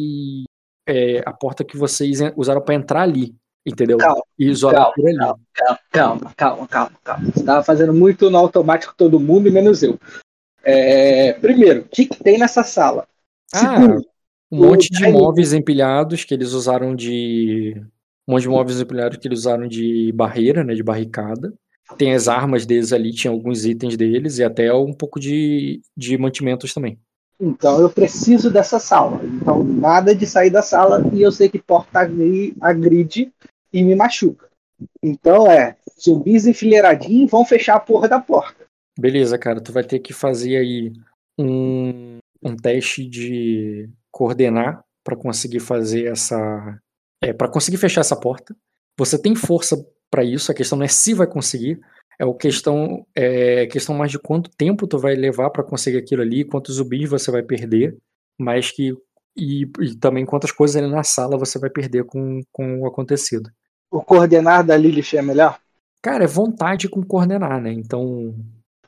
é, 0.87 1.21
a 1.25 1.33
porta 1.33 1.65
que 1.65 1.75
vocês 1.75 2.19
usaram 2.37 2.61
para 2.61 2.75
entrar 2.75 3.01
ali, 3.01 3.35
entendeu? 3.65 3.97
Calma, 3.97 4.23
e 4.39 4.49
isolar 4.49 4.93
por 4.93 5.05
ali. 5.05 5.17
Calma, 5.17 5.39
calma, 5.91 6.33
calma, 6.37 6.67
calma, 6.67 6.91
calma. 7.03 7.31
Você 7.35 7.43
tava 7.43 7.61
fazendo 7.61 7.93
muito 7.93 8.29
no 8.29 8.37
automático 8.37 8.93
todo 8.95 9.19
mundo, 9.19 9.51
menos 9.51 9.83
eu. 9.83 9.99
É, 10.63 11.33
primeiro, 11.33 11.81
o 11.81 11.89
que, 11.89 12.05
que 12.05 12.23
tem 12.23 12.37
nessa 12.37 12.63
sala? 12.63 13.05
Ah, 13.53 13.79
um 14.51 14.67
monte 14.67 14.89
de 14.89 15.09
móveis 15.11 15.53
empilhados 15.53 16.23
que 16.23 16.33
eles 16.33 16.53
usaram 16.53 16.95
de. 16.95 17.75
Um 18.27 18.33
monte 18.33 18.43
de 18.43 18.49
móveis 18.49 18.81
empilhados 18.81 19.17
que 19.17 19.27
eles 19.27 19.39
usaram 19.39 19.67
de 19.67 20.11
barreira, 20.13 20.63
né? 20.63 20.73
De 20.73 20.83
barricada. 20.83 21.53
tem 21.97 22.13
as 22.13 22.27
armas 22.27 22.65
deles 22.65 22.91
ali, 22.91 23.13
tinha 23.13 23.31
alguns 23.31 23.65
itens 23.65 23.95
deles 23.95 24.37
e 24.37 24.43
até 24.43 24.73
um 24.73 24.93
pouco 24.93 25.19
de, 25.19 25.81
de 25.95 26.17
mantimentos 26.17 26.73
também. 26.73 26.99
Então 27.39 27.79
eu 27.79 27.89
preciso 27.89 28.51
dessa 28.51 28.79
sala. 28.79 29.21
Então 29.23 29.63
nada 29.63 30.15
de 30.15 30.25
sair 30.25 30.49
da 30.49 30.61
sala 30.61 31.03
e 31.13 31.21
eu 31.21 31.31
sei 31.31 31.47
que 31.47 31.59
porta 31.59 31.99
agride 32.61 33.31
e 33.71 33.83
me 33.83 33.95
machuca. 33.95 34.49
Então 35.01 35.49
é, 35.49 35.75
zumbis 36.01 36.45
enfileiradinhos 36.45 37.29
vão 37.29 37.45
fechar 37.45 37.75
a 37.75 37.79
porra 37.79 38.07
da 38.07 38.19
porta. 38.19 38.65
Beleza, 38.99 39.37
cara, 39.37 39.61
tu 39.61 39.71
vai 39.71 39.83
ter 39.83 39.99
que 39.99 40.11
fazer 40.11 40.57
aí 40.57 40.91
um, 41.37 42.17
um 42.47 42.55
teste 42.55 43.07
de 43.07 43.89
coordenar 44.11 44.83
para 45.03 45.15
conseguir 45.15 45.59
fazer 45.59 46.05
essa. 46.05 46.79
É, 47.21 47.33
para 47.33 47.49
conseguir 47.49 47.77
fechar 47.77 48.01
essa 48.01 48.15
porta. 48.15 48.55
Você 48.97 49.17
tem 49.17 49.35
força 49.35 49.77
para 50.09 50.23
isso, 50.23 50.51
a 50.51 50.55
questão 50.55 50.77
não 50.77 50.85
é 50.85 50.87
se 50.87 51.13
vai 51.13 51.27
conseguir, 51.27 51.79
é 52.19 52.25
o 52.25 52.33
questão 52.33 53.05
é 53.15 53.67
questão 53.67 53.95
mais 53.95 54.11
de 54.11 54.17
quanto 54.17 54.49
tempo 54.49 54.87
tu 54.87 54.97
vai 54.97 55.15
levar 55.15 55.49
para 55.49 55.63
conseguir 55.63 55.97
aquilo 55.97 56.21
ali, 56.21 56.43
quantos 56.43 56.75
zumbis 56.75 57.09
você 57.09 57.29
vai 57.29 57.43
perder, 57.43 57.95
mas 58.39 58.71
que 58.71 58.93
e, 59.35 59.69
e, 59.79 59.95
também 59.95 60.25
quantas 60.25 60.51
coisas 60.51 60.75
ali 60.75 60.91
na 60.91 61.03
sala 61.03 61.37
você 61.37 61.59
vai 61.59 61.69
perder 61.69 62.03
com, 62.05 62.41
com 62.51 62.81
o 62.81 62.87
acontecido. 62.87 63.51
O 63.91 64.01
coordenar 64.01 64.65
da 64.65 64.75
Lilith 64.75 65.15
é 65.15 65.21
melhor? 65.21 65.59
Cara, 66.01 66.23
é 66.23 66.27
vontade 66.27 66.89
com 66.89 67.03
coordenar, 67.03 67.61
né? 67.61 67.71
Então. 67.71 68.33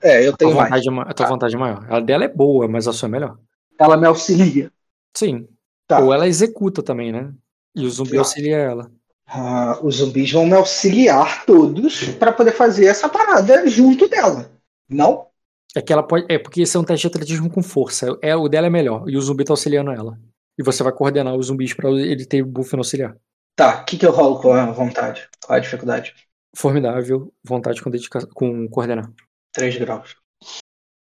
É, 0.01 0.25
eu 0.25 0.35
tenho 0.35 0.51
a 0.51 0.63
vontade, 0.63 0.89
mais. 0.89 1.09
A 1.09 1.13
tua 1.13 1.25
tá. 1.25 1.31
vontade 1.31 1.55
é 1.55 1.59
maior. 1.59 1.85
A 1.89 1.99
dela 1.99 2.25
é 2.25 2.27
boa, 2.27 2.67
mas 2.67 2.87
a 2.87 2.93
sua 2.93 3.07
é 3.07 3.11
melhor. 3.11 3.37
Ela 3.79 3.97
me 3.97 4.05
auxilia. 4.05 4.71
Sim. 5.15 5.47
Tá. 5.87 5.99
Ou 5.99 6.13
ela 6.13 6.27
executa 6.27 6.83
também, 6.83 7.11
né? 7.11 7.33
E 7.75 7.85
o 7.85 7.89
zumbi 7.89 8.11
tá. 8.11 8.19
auxilia 8.19 8.57
ela. 8.57 8.91
Uh, 9.27 9.85
os 9.85 9.97
zumbis 9.97 10.31
vão 10.31 10.45
me 10.45 10.55
auxiliar 10.55 11.45
todos 11.45 12.03
para 12.15 12.33
poder 12.33 12.51
fazer 12.51 12.85
essa 12.85 13.07
parada 13.07 13.67
junto 13.67 14.07
dela. 14.07 14.51
Não? 14.89 15.27
É 15.75 15.81
que 15.81 15.93
ela 15.93 16.03
pode. 16.03 16.25
É 16.27 16.39
porque 16.39 16.61
esse 16.61 16.75
é 16.75 16.79
um 16.79 16.83
teste 16.83 17.07
de 17.07 17.15
atletismo 17.15 17.49
com 17.49 17.61
força. 17.61 18.17
É, 18.21 18.35
o 18.35 18.49
dela 18.49 18.67
é 18.67 18.71
melhor. 18.71 19.07
E 19.07 19.15
o 19.15 19.21
zumbi 19.21 19.43
tá 19.43 19.53
auxiliando 19.53 19.91
ela. 19.91 20.19
E 20.57 20.63
você 20.63 20.83
vai 20.83 20.91
coordenar 20.91 21.35
os 21.35 21.45
zumbis 21.45 21.73
para 21.73 21.89
ele 21.91 22.25
ter 22.25 22.43
buff 22.43 22.73
no 22.73 22.79
auxiliar. 22.79 23.15
Tá, 23.55 23.81
o 23.81 23.85
que, 23.85 23.97
que 23.97 24.05
eu 24.05 24.11
rolo 24.11 24.41
com 24.41 24.51
a 24.51 24.71
vontade? 24.71 25.29
Qual 25.45 25.55
a 25.55 25.59
dificuldade? 25.59 26.15
Formidável, 26.55 27.31
vontade 27.43 27.81
com, 27.81 27.89
dedica... 27.89 28.25
com 28.33 28.67
coordenar. 28.67 29.11
3 29.53 29.77
graus. 29.77 30.15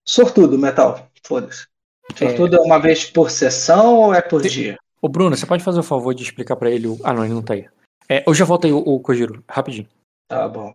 Sortudo, 0.06 0.58
metal. 0.58 1.10
Foda-se. 1.24 1.66
Sortudo 2.16 2.56
é... 2.56 2.58
é... 2.58 2.62
uma 2.62 2.78
vez 2.78 3.04
por 3.04 3.30
sessão 3.30 3.96
ou 3.96 4.14
é 4.14 4.20
por 4.20 4.42
dia? 4.42 4.78
Ô, 5.00 5.08
Bruno, 5.08 5.36
você 5.36 5.46
pode 5.46 5.62
fazer 5.62 5.80
o 5.80 5.84
favor 5.84 6.14
de 6.14 6.22
explicar 6.22 6.56
para 6.56 6.70
ele 6.70 6.88
o. 6.88 6.98
Ah, 7.04 7.12
não, 7.12 7.24
ele 7.24 7.34
não 7.34 7.42
tá 7.42 7.54
aí. 7.54 7.66
É, 8.08 8.24
eu 8.26 8.34
já 8.34 8.44
voltei 8.44 8.72
o, 8.72 8.78
o 8.78 9.00
Kojiro, 9.00 9.44
rapidinho. 9.48 9.86
Tá 10.26 10.48
bom. 10.48 10.72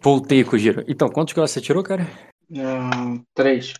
Voltei, 0.00 0.42
Kojiro. 0.42 0.84
Então, 0.88 1.08
quantos 1.08 1.32
que 1.32 1.40
você 1.40 1.60
tirou, 1.60 1.82
cara? 1.82 2.08
Um, 2.50 3.22
três. 3.34 3.74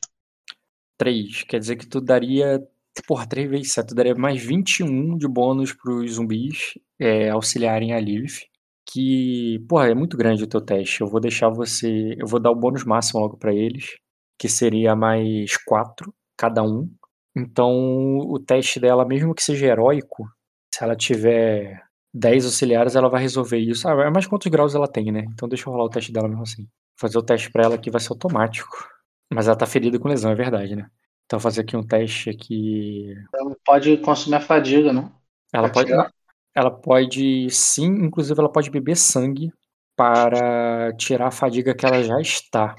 Três. 0.97 1.43
Quer 1.43 1.59
dizer 1.59 1.77
que 1.77 1.87
tu 1.87 2.01
daria. 2.01 2.63
Porra, 3.07 3.27
três 3.27 3.51
vezes 3.51 3.73
sete. 3.73 3.89
Tu 3.89 3.95
daria 3.95 4.15
mais 4.15 4.41
21 4.41 5.17
de 5.17 5.27
bônus 5.27 5.73
pros 5.73 6.13
zumbis 6.13 6.79
é, 6.99 7.31
auxiliarem 7.31 7.93
a 7.93 7.99
Lilith. 7.99 8.47
Que, 8.87 9.59
porra, 9.69 9.91
é 9.91 9.95
muito 9.95 10.17
grande 10.17 10.45
o 10.45 10.47
teu 10.47 10.61
teste. 10.61 11.01
Eu 11.01 11.09
vou 11.09 11.21
deixar 11.21 11.49
você. 11.49 12.15
Eu 12.19 12.27
vou 12.27 12.39
dar 12.39 12.51
o 12.51 12.57
bônus 12.57 12.85
máximo 12.85 13.21
logo 13.21 13.37
para 13.37 13.53
eles. 13.53 13.97
Que 14.43 14.49
seria 14.49 14.97
mais 14.97 15.57
quatro 15.57 16.13
cada 16.37 16.65
um. 16.65 16.91
Então, 17.33 18.19
o 18.19 18.41
teste 18.41 18.81
dela, 18.81 19.05
mesmo 19.05 19.33
que 19.37 19.41
seja 19.41 19.67
heróico, 19.67 20.29
se 20.75 20.83
ela 20.83 20.97
tiver 20.97 21.81
10 22.13 22.47
auxiliares, 22.47 22.97
ela 22.97 23.09
vai 23.09 23.23
resolver 23.23 23.59
isso. 23.59 23.87
Ah, 23.87 24.11
mas 24.11 24.27
quantos 24.27 24.51
graus 24.51 24.75
ela 24.75 24.89
tem, 24.89 25.13
né? 25.13 25.25
Então 25.33 25.49
deixa 25.49 25.69
eu 25.69 25.73
rolar 25.73 25.85
o 25.85 25.89
teste 25.89 26.11
dela 26.11 26.27
mesmo 26.27 26.43
assim. 26.43 26.67
Fazer 26.99 27.19
o 27.19 27.23
teste 27.23 27.53
pra 27.53 27.63
ela 27.63 27.77
aqui 27.77 27.89
vai 27.89 28.01
ser 28.01 28.11
automático. 28.11 28.85
Mas 29.33 29.47
ela 29.47 29.55
tá 29.55 29.65
ferida 29.65 29.97
com 29.97 30.09
lesão, 30.09 30.33
é 30.33 30.35
verdade, 30.35 30.75
né? 30.75 30.91
Então 31.27 31.39
fazer 31.39 31.61
aqui 31.61 31.77
um 31.77 31.87
teste 31.87 32.29
aqui. 32.29 33.15
Ela 33.33 33.57
pode 33.65 33.97
consumir 33.99 34.35
a 34.35 34.41
fadiga, 34.41 34.93
né? 34.93 35.09
Ela 35.53 35.71
pode. 35.71 35.93
Ela 36.53 36.71
pode 36.73 37.49
sim, 37.49 37.87
inclusive 37.87 38.41
ela 38.41 38.51
pode 38.51 38.71
beber 38.71 38.97
sangue 38.97 39.53
para 39.97 40.93
tirar 40.97 41.29
a 41.29 41.31
fadiga 41.31 41.77
que 41.77 41.87
ela 41.87 42.03
já 42.03 42.21
está. 42.21 42.75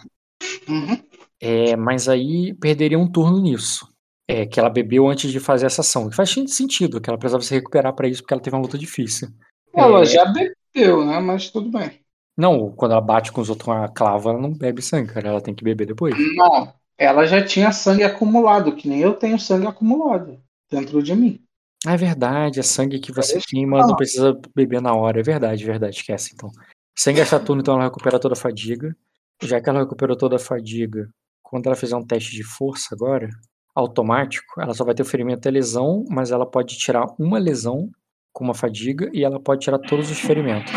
Uhum. 0.68 1.01
É, 1.46 1.76
mas 1.76 2.08
aí 2.08 2.54
perderia 2.54 2.98
um 2.98 3.12
turno 3.12 3.41
nisso 3.41 3.94
é, 4.26 4.46
que 4.46 4.58
ela 4.58 4.70
bebeu 4.70 5.10
antes 5.10 5.30
de 5.30 5.41
fazer 5.41 5.66
essa 5.66 5.82
ação. 5.82 6.10
Que 6.10 6.16
faz 6.16 6.30
sentido, 6.48 7.02
que 7.02 7.10
ela 7.10 7.20
precisava 7.20 7.44
se 7.44 7.54
recuperar 7.54 7.94
para 7.94 8.08
isso, 8.08 8.22
porque 8.22 8.34
ela 8.34 8.41
teve 8.41 8.56
uma 8.56 8.62
luta 8.62 8.78
difícil. 8.78 9.28
Ela 9.74 10.02
é... 10.02 10.06
já 10.06 10.26
bebeu, 10.26 11.06
né? 11.06 11.20
Mas 11.20 11.50
tudo 11.50 11.70
bem. 11.70 12.00
Não, 12.38 12.72
quando 12.72 12.94
ela 12.94 13.02
bate 13.02 13.32
com 13.32 13.41
os 13.41 13.50
outros 13.50 13.66
com 13.66 13.74
a 13.74 13.89
clava, 13.89 14.30
ela 14.30 14.41
não 14.41 14.54
bebe 14.54 14.82
sangue, 14.82 15.14
cara. 15.14 15.28
Ela 15.28 15.41
tem 15.41 15.54
que 15.54 15.66
beber 15.66 15.86
depois. 15.86 16.16
Não, 16.36 16.74
ela 16.98 17.26
já 17.26 17.44
tinha 17.44 17.74
sangue 17.74 18.04
acumulado, 18.04 18.76
que 18.76 18.88
nem 18.88 19.00
eu 19.00 19.14
tenho 19.14 19.38
sangue 19.38 19.68
acumulado 19.68 20.39
dentro 20.72 21.04
de 21.04 21.14
mim. 21.14 21.39
É 21.86 21.98
verdade, 21.98 22.62
é 22.62 22.64
sangue 22.64 23.00
que 23.00 23.12
você 23.12 23.39
queima, 23.41 23.86
não 23.86 23.98
precisa 23.98 24.39
beber 24.56 24.82
na 24.82 24.96
hora. 24.96 25.20
É 25.20 25.24
verdade, 25.24 25.62
é 25.64 25.68
verdade, 25.68 25.98
esquece 25.98 26.32
então. 26.34 26.50
Sem 26.98 27.14
gastar 27.14 27.41
turno, 27.41 27.62
então 27.62 27.76
ela 27.76 27.84
recupera 27.84 28.18
toda 28.18 28.34
a 28.34 28.38
fadiga. 28.38 28.96
Já 29.41 29.60
que 29.60 29.70
ela 29.70 29.82
recuperou 29.82 30.16
toda 30.16 30.38
a 30.38 30.39
fadiga, 30.39 31.10
quando 31.54 31.68
ela 31.68 31.76
fizer 31.76 31.95
um 31.95 32.04
teste 32.04 32.32
de 32.32 32.43
força 32.43 32.95
agora, 32.95 33.30
automático, 33.76 34.60
ela 34.60 34.74
só 34.74 34.84
vai 34.84 34.95
ter 34.95 35.04
o 35.04 35.06
ferimento 35.06 35.47
e 35.47 35.51
lesão, 35.51 36.04
mas 36.10 36.32
ela 36.32 36.49
pode 36.49 36.76
tirar 36.80 37.06
uma 37.20 37.38
lesão 37.38 37.91
com 38.34 38.43
uma 38.43 38.56
fadiga 38.56 39.08
e 39.14 39.24
ela 39.24 39.39
pode 39.39 39.62
tirar 39.62 39.78
todos 39.78 40.10
os 40.10 40.18
ferimentos. 40.20 40.74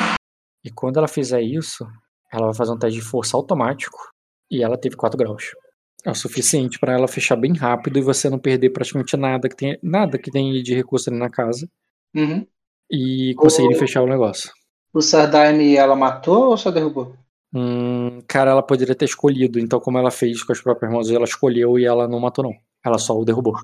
E 0.62 0.70
quando 0.70 0.99
ela 0.99 1.09
fizer 1.09 1.41
isso, 1.41 1.83
ela 2.31 2.49
vai 2.49 2.55
fazer 2.55 2.72
um 2.72 2.79
teste 2.79 3.01
de 3.01 3.07
força 3.07 3.39
automático 3.39 3.97
e 4.51 4.62
ela 4.62 4.77
teve 4.77 4.97
4 4.97 5.16
graus. 5.16 5.45
É 6.05 6.11
o 6.11 6.14
suficiente 6.14 6.79
para 6.79 6.93
ela 6.93 7.09
fechar 7.09 7.37
bem 7.37 7.57
rápido 7.57 7.99
e 7.99 8.03
você 8.03 8.29
não 8.29 8.39
perder 8.39 8.68
praticamente 8.68 9.16
nada 9.16 9.49
que 9.49 9.57
tem, 9.57 9.79
nada 9.83 10.18
que 10.18 10.31
tem 10.31 10.62
de 10.62 10.74
recurso 10.74 11.09
ali 11.09 11.18
na 11.18 11.31
casa. 11.31 11.66
Uhum. 12.14 12.47
E 12.93 13.33
conseguir 13.39 13.74
o... 13.74 13.79
fechar 13.79 14.03
o 14.03 14.07
negócio. 14.07 14.53
O 14.93 15.01
Sardaime 15.01 15.74
ela 15.74 15.97
matou 15.97 16.51
ou 16.51 16.57
só 16.59 16.70
derrubou? 16.70 17.16
Hum, 17.59 18.20
cara, 18.28 18.50
ela 18.50 18.62
poderia 18.62 18.94
ter 18.94 19.07
escolhido. 19.07 19.59
Então, 19.59 19.80
como 19.80 19.96
ela 19.96 20.11
fez 20.11 20.42
com 20.42 20.52
as 20.52 20.61
próprias 20.61 20.92
mãos, 20.92 21.11
ela 21.11 21.24
escolheu 21.24 21.78
e 21.78 21.86
ela 21.86 22.07
não 22.07 22.20
matou, 22.20 22.44
não. 22.44 22.54
Ela 22.84 22.98
só 22.98 23.18
o 23.18 23.24
derrubou. 23.24 23.57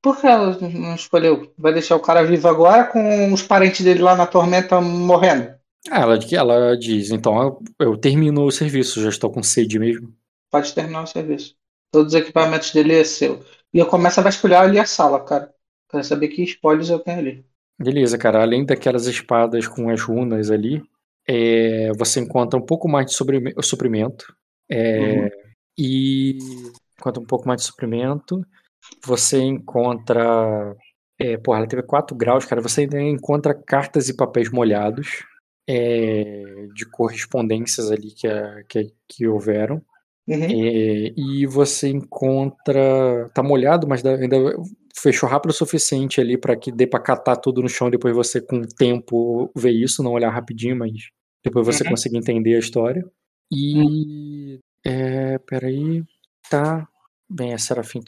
Por 0.00 0.20
que 0.20 0.26
ela 0.28 0.56
não 0.60 0.94
escolheu? 0.94 1.52
Vai 1.58 1.72
deixar 1.72 1.96
o 1.96 2.00
cara 2.00 2.22
vivo 2.22 2.46
agora 2.46 2.84
com 2.84 3.32
os 3.32 3.42
parentes 3.42 3.84
dele 3.84 4.02
lá 4.02 4.14
na 4.14 4.24
tormenta 4.24 4.80
morrendo? 4.80 5.52
Ah, 5.90 6.02
ela, 6.02 6.18
ela 6.54 6.78
diz, 6.78 7.10
então 7.10 7.42
eu, 7.42 7.86
eu 7.88 7.96
termino 7.96 8.44
o 8.44 8.52
serviço, 8.52 9.02
já 9.02 9.08
estou 9.08 9.30
com 9.30 9.42
sede 9.42 9.78
mesmo. 9.78 10.14
Pode 10.48 10.72
terminar 10.72 11.02
o 11.02 11.06
serviço. 11.06 11.56
Todos 11.90 12.14
os 12.14 12.20
equipamentos 12.20 12.70
dele 12.72 12.94
é 12.94 13.04
seu. 13.04 13.42
E 13.74 13.78
eu 13.78 13.86
começo 13.86 14.20
a 14.20 14.22
vasculhar 14.22 14.62
ali 14.62 14.78
a 14.78 14.86
sala, 14.86 15.18
cara. 15.20 15.52
Pra 15.88 16.04
saber 16.04 16.28
que 16.28 16.42
spoilers 16.44 16.88
eu 16.88 17.00
tenho 17.00 17.18
ali. 17.18 17.44
Beleza, 17.76 18.16
cara. 18.16 18.42
Além 18.42 18.64
daquelas 18.64 19.06
espadas 19.06 19.66
com 19.66 19.90
as 19.90 20.00
runas 20.00 20.50
ali, 20.50 20.82
é, 21.30 21.92
você 21.96 22.20
encontra 22.20 22.58
um 22.58 22.64
pouco 22.64 22.88
mais 22.88 23.06
de 23.06 23.14
suprimento. 23.62 24.34
É, 24.70 25.22
uhum. 25.22 25.30
E 25.78 26.38
encontra 26.98 27.22
um 27.22 27.26
pouco 27.26 27.46
mais 27.46 27.60
de 27.60 27.66
suprimento 27.66 28.44
você 29.04 29.38
encontra. 29.40 30.76
É, 31.18 31.36
porra, 31.36 31.58
ela 31.58 31.68
teve 31.68 31.82
4 31.82 32.16
graus, 32.16 32.44
cara. 32.44 32.62
Você 32.62 32.82
ainda 32.82 33.00
encontra 33.00 33.54
cartas 33.54 34.08
e 34.08 34.16
papéis 34.16 34.50
molhados 34.50 35.24
é, 35.68 36.66
de 36.74 36.86
correspondências 36.86 37.90
ali 37.90 38.12
que, 38.12 38.28
que, 38.68 38.92
que 39.08 39.26
houveram. 39.26 39.82
Uhum. 40.26 40.44
É, 40.44 41.12
e 41.16 41.46
você 41.46 41.88
encontra. 41.88 43.30
Tá 43.34 43.42
molhado, 43.42 43.86
mas 43.86 44.04
ainda 44.04 44.36
fechou 44.96 45.28
rápido 45.28 45.50
o 45.50 45.54
suficiente 45.54 46.20
ali 46.20 46.36
para 46.36 46.56
que 46.56 46.70
dê 46.70 46.86
pra 46.86 47.00
catar 47.00 47.36
tudo 47.36 47.62
no 47.62 47.68
chão 47.68 47.90
depois 47.90 48.14
você, 48.14 48.40
com 48.40 48.56
o 48.56 48.68
tempo, 48.68 49.50
ver 49.56 49.72
isso, 49.72 50.02
não 50.02 50.12
olhar 50.12 50.30
rapidinho, 50.30 50.76
mas 50.76 50.92
depois 51.42 51.66
você 51.66 51.84
uhum. 51.84 51.90
conseguir 51.90 52.18
entender 52.18 52.54
a 52.54 52.58
história. 52.58 53.04
E. 53.50 53.74
Uhum. 53.76 54.58
É, 54.84 55.38
peraí. 55.38 56.04
Tá. 56.48 56.88
Bem, 57.28 57.54
a 57.54 57.58
Serafim 57.58 58.00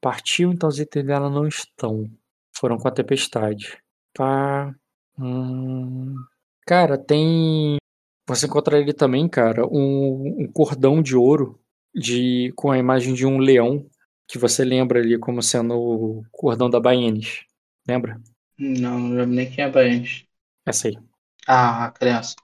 Partiu, 0.00 0.52
então 0.52 0.68
os 0.68 0.78
itens 0.78 1.06
dela 1.06 1.30
não 1.30 1.46
estão. 1.48 2.10
Foram 2.54 2.78
com 2.78 2.86
a 2.88 2.92
tempestade. 2.92 3.78
Pá. 4.14 4.74
Hum, 5.18 6.14
cara, 6.66 6.98
tem. 6.98 7.76
Você 8.28 8.46
encontra 8.46 8.76
ali 8.76 8.92
também, 8.92 9.28
cara, 9.28 9.66
um, 9.66 10.42
um, 10.42 10.52
cordão 10.52 11.00
de 11.00 11.16
ouro 11.16 11.58
de 11.94 12.52
com 12.56 12.70
a 12.70 12.78
imagem 12.78 13.14
de 13.14 13.24
um 13.24 13.38
leão 13.38 13.88
que 14.28 14.36
você 14.36 14.64
lembra 14.64 14.98
ali 14.98 15.18
como 15.18 15.42
sendo 15.42 15.74
o 15.74 16.24
cordão 16.30 16.68
da 16.68 16.80
Baenis. 16.80 17.44
Lembra? 17.88 18.20
Não, 18.58 18.98
não 18.98 19.16
lembro 19.16 19.34
nem 19.34 19.50
quem 19.50 19.64
é 19.64 19.66
a 19.66 19.70
Baenis. 19.70 20.26
Essa 20.66 20.88
aí. 20.88 20.98
Ah, 21.46 21.86
a 21.86 21.90
criança 21.92 22.34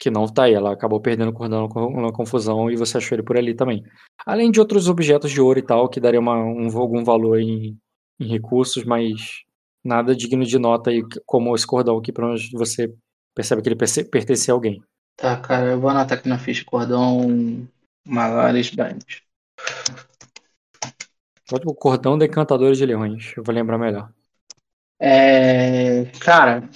que 0.00 0.10
não 0.10 0.26
tá 0.26 0.44
aí. 0.44 0.54
Ela 0.54 0.72
acabou 0.72 0.98
perdendo 0.98 1.28
o 1.28 1.34
cordão 1.34 1.68
na 1.68 2.10
confusão 2.10 2.70
e 2.70 2.76
você 2.76 2.96
achou 2.96 3.14
ele 3.14 3.22
por 3.22 3.36
ali 3.36 3.54
também. 3.54 3.84
Além 4.24 4.50
de 4.50 4.58
outros 4.58 4.88
objetos 4.88 5.30
de 5.30 5.40
ouro 5.40 5.58
e 5.58 5.62
tal, 5.62 5.88
que 5.88 6.00
daria 6.00 6.18
uma, 6.18 6.36
um, 6.36 6.66
algum 6.76 7.04
valor 7.04 7.38
em, 7.38 7.78
em, 8.18 8.26
recursos, 8.26 8.82
mas 8.82 9.42
nada 9.84 10.16
digno 10.16 10.44
de 10.44 10.58
nota 10.58 10.88
aí, 10.90 11.02
como 11.26 11.54
esse 11.54 11.66
cordão 11.66 11.98
aqui, 11.98 12.10
pra 12.10 12.26
onde 12.26 12.50
você 12.52 12.92
percebe 13.34 13.62
que 13.62 13.68
ele 13.68 13.76
pertence 13.76 14.50
a 14.50 14.54
alguém. 14.54 14.82
Tá, 15.16 15.36
cara, 15.36 15.72
eu 15.72 15.80
vou 15.80 15.90
anotar 15.90 16.18
aqui 16.18 16.28
na 16.28 16.38
ficha 16.38 16.64
cordão 16.64 17.68
Malares 18.06 18.70
Band. 18.70 18.98
O 21.66 21.74
cordão 21.74 22.16
decantadores 22.16 22.78
de 22.78 22.86
leões, 22.86 23.34
eu 23.36 23.42
vou 23.42 23.54
lembrar 23.54 23.76
melhor. 23.76 24.10
É, 24.98 26.04
cara, 26.20 26.68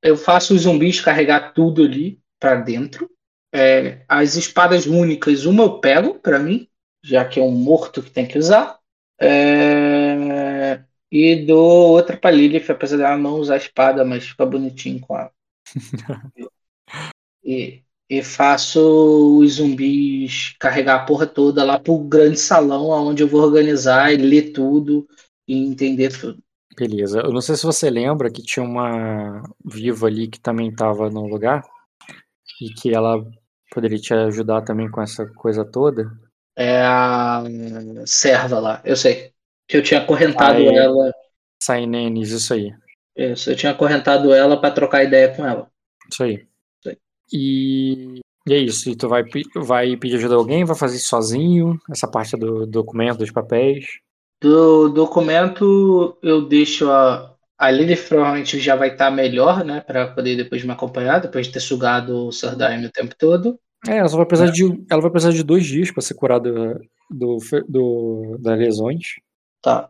eu 0.00 0.16
faço 0.16 0.54
os 0.54 0.62
zumbis 0.62 1.00
carregar 1.00 1.52
tudo 1.52 1.82
ali 1.82 2.21
para 2.42 2.56
dentro. 2.56 3.08
É, 3.54 4.04
as 4.08 4.34
espadas 4.34 4.86
únicas, 4.86 5.46
uma 5.46 5.62
eu 5.62 5.78
pego 5.78 6.18
para 6.18 6.40
mim, 6.40 6.66
já 7.04 7.24
que 7.24 7.38
é 7.38 7.42
um 7.42 7.52
morto 7.52 8.02
que 8.02 8.10
tem 8.10 8.26
que 8.26 8.36
usar. 8.36 8.78
É, 9.20 10.82
e 11.08 11.46
dou 11.46 11.90
outra 11.90 12.16
pra 12.16 12.32
Lilith, 12.32 12.68
apesar 12.68 12.96
dela 12.96 13.16
não 13.16 13.34
usar 13.34 13.58
espada, 13.58 14.04
mas 14.04 14.24
fica 14.24 14.44
bonitinho 14.44 14.98
com 14.98 15.16
ela. 15.16 15.30
e, 17.44 17.82
e 18.10 18.22
faço 18.24 19.38
os 19.38 19.54
zumbis 19.54 20.56
carregar 20.58 20.96
a 20.96 21.04
porra 21.04 21.28
toda 21.28 21.62
lá 21.62 21.78
pro 21.78 21.96
grande 21.98 22.40
salão, 22.40 22.88
onde 22.88 23.22
eu 23.22 23.28
vou 23.28 23.42
organizar 23.42 24.12
e 24.12 24.16
ler 24.16 24.50
tudo 24.50 25.06
e 25.46 25.56
entender 25.56 26.18
tudo. 26.18 26.42
Beleza. 26.76 27.20
Eu 27.20 27.30
não 27.30 27.40
sei 27.40 27.54
se 27.54 27.64
você 27.64 27.88
lembra 27.88 28.30
que 28.30 28.42
tinha 28.42 28.64
uma 28.64 29.42
viva 29.64 30.08
ali 30.08 30.26
que 30.26 30.40
também 30.40 30.70
estava 30.70 31.08
no 31.08 31.26
lugar 31.26 31.62
e 32.66 32.74
que 32.74 32.94
ela 32.94 33.24
poderia 33.72 33.98
te 33.98 34.12
ajudar 34.14 34.62
também 34.62 34.90
com 34.90 35.00
essa 35.00 35.26
coisa 35.26 35.64
toda. 35.64 36.10
É 36.56 36.82
a 36.82 37.42
serva 38.06 38.58
lá, 38.58 38.82
eu 38.84 38.96
sei. 38.96 39.32
Que 39.66 39.76
eu 39.76 39.82
tinha 39.82 40.00
acorrentado 40.00 40.58
aí, 40.58 40.66
ela. 40.66 41.12
Sainenes, 41.62 42.30
isso 42.30 42.52
aí. 42.52 42.72
Isso, 43.16 43.50
eu 43.50 43.56
tinha 43.56 43.72
acorrentado 43.72 44.32
ela 44.32 44.60
para 44.60 44.74
trocar 44.74 45.04
ideia 45.04 45.34
com 45.34 45.46
ela. 45.46 45.68
Isso 46.10 46.22
aí. 46.22 46.34
Isso 46.34 46.88
aí. 46.88 46.96
E... 47.32 48.20
e 48.46 48.52
é 48.52 48.58
isso. 48.58 48.90
E 48.90 48.96
tu 48.96 49.08
vai, 49.08 49.24
vai 49.56 49.96
pedir 49.96 50.16
ajuda 50.16 50.34
a 50.34 50.38
alguém? 50.38 50.64
Vai 50.64 50.76
fazer 50.76 50.96
isso 50.96 51.08
sozinho? 51.08 51.78
Essa 51.90 52.08
parte 52.08 52.36
do 52.36 52.66
documento, 52.66 53.18
dos 53.18 53.30
papéis? 53.30 53.86
Do 54.42 54.88
documento, 54.88 56.18
eu 56.22 56.42
deixo 56.42 56.90
a. 56.90 57.31
A 57.62 57.70
Lilith 57.70 58.08
provavelmente 58.08 58.58
já 58.58 58.74
vai 58.74 58.88
estar 58.88 59.04
tá 59.04 59.10
melhor, 59.12 59.64
né? 59.64 59.80
Para 59.82 60.08
poder 60.08 60.36
depois 60.36 60.64
me 60.64 60.72
acompanhar, 60.72 61.20
depois 61.20 61.46
de 61.46 61.52
ter 61.52 61.60
sugado 61.60 62.26
o 62.26 62.32
Sardaim 62.32 62.84
o 62.84 62.90
tempo 62.90 63.14
todo. 63.16 63.56
É, 63.86 63.98
ela 63.98 64.08
vai 64.08 64.26
precisar, 64.26 64.48
é. 64.48 64.52
de, 64.52 64.84
ela 64.90 65.00
vai 65.00 65.12
precisar 65.12 65.32
de 65.32 65.44
dois 65.44 65.64
dias 65.64 65.92
para 65.92 66.02
ser 66.02 66.14
curada 66.14 66.80
do, 67.08 67.38
do, 67.68 68.36
das 68.40 68.58
lesões. 68.58 69.04
Tá. 69.62 69.88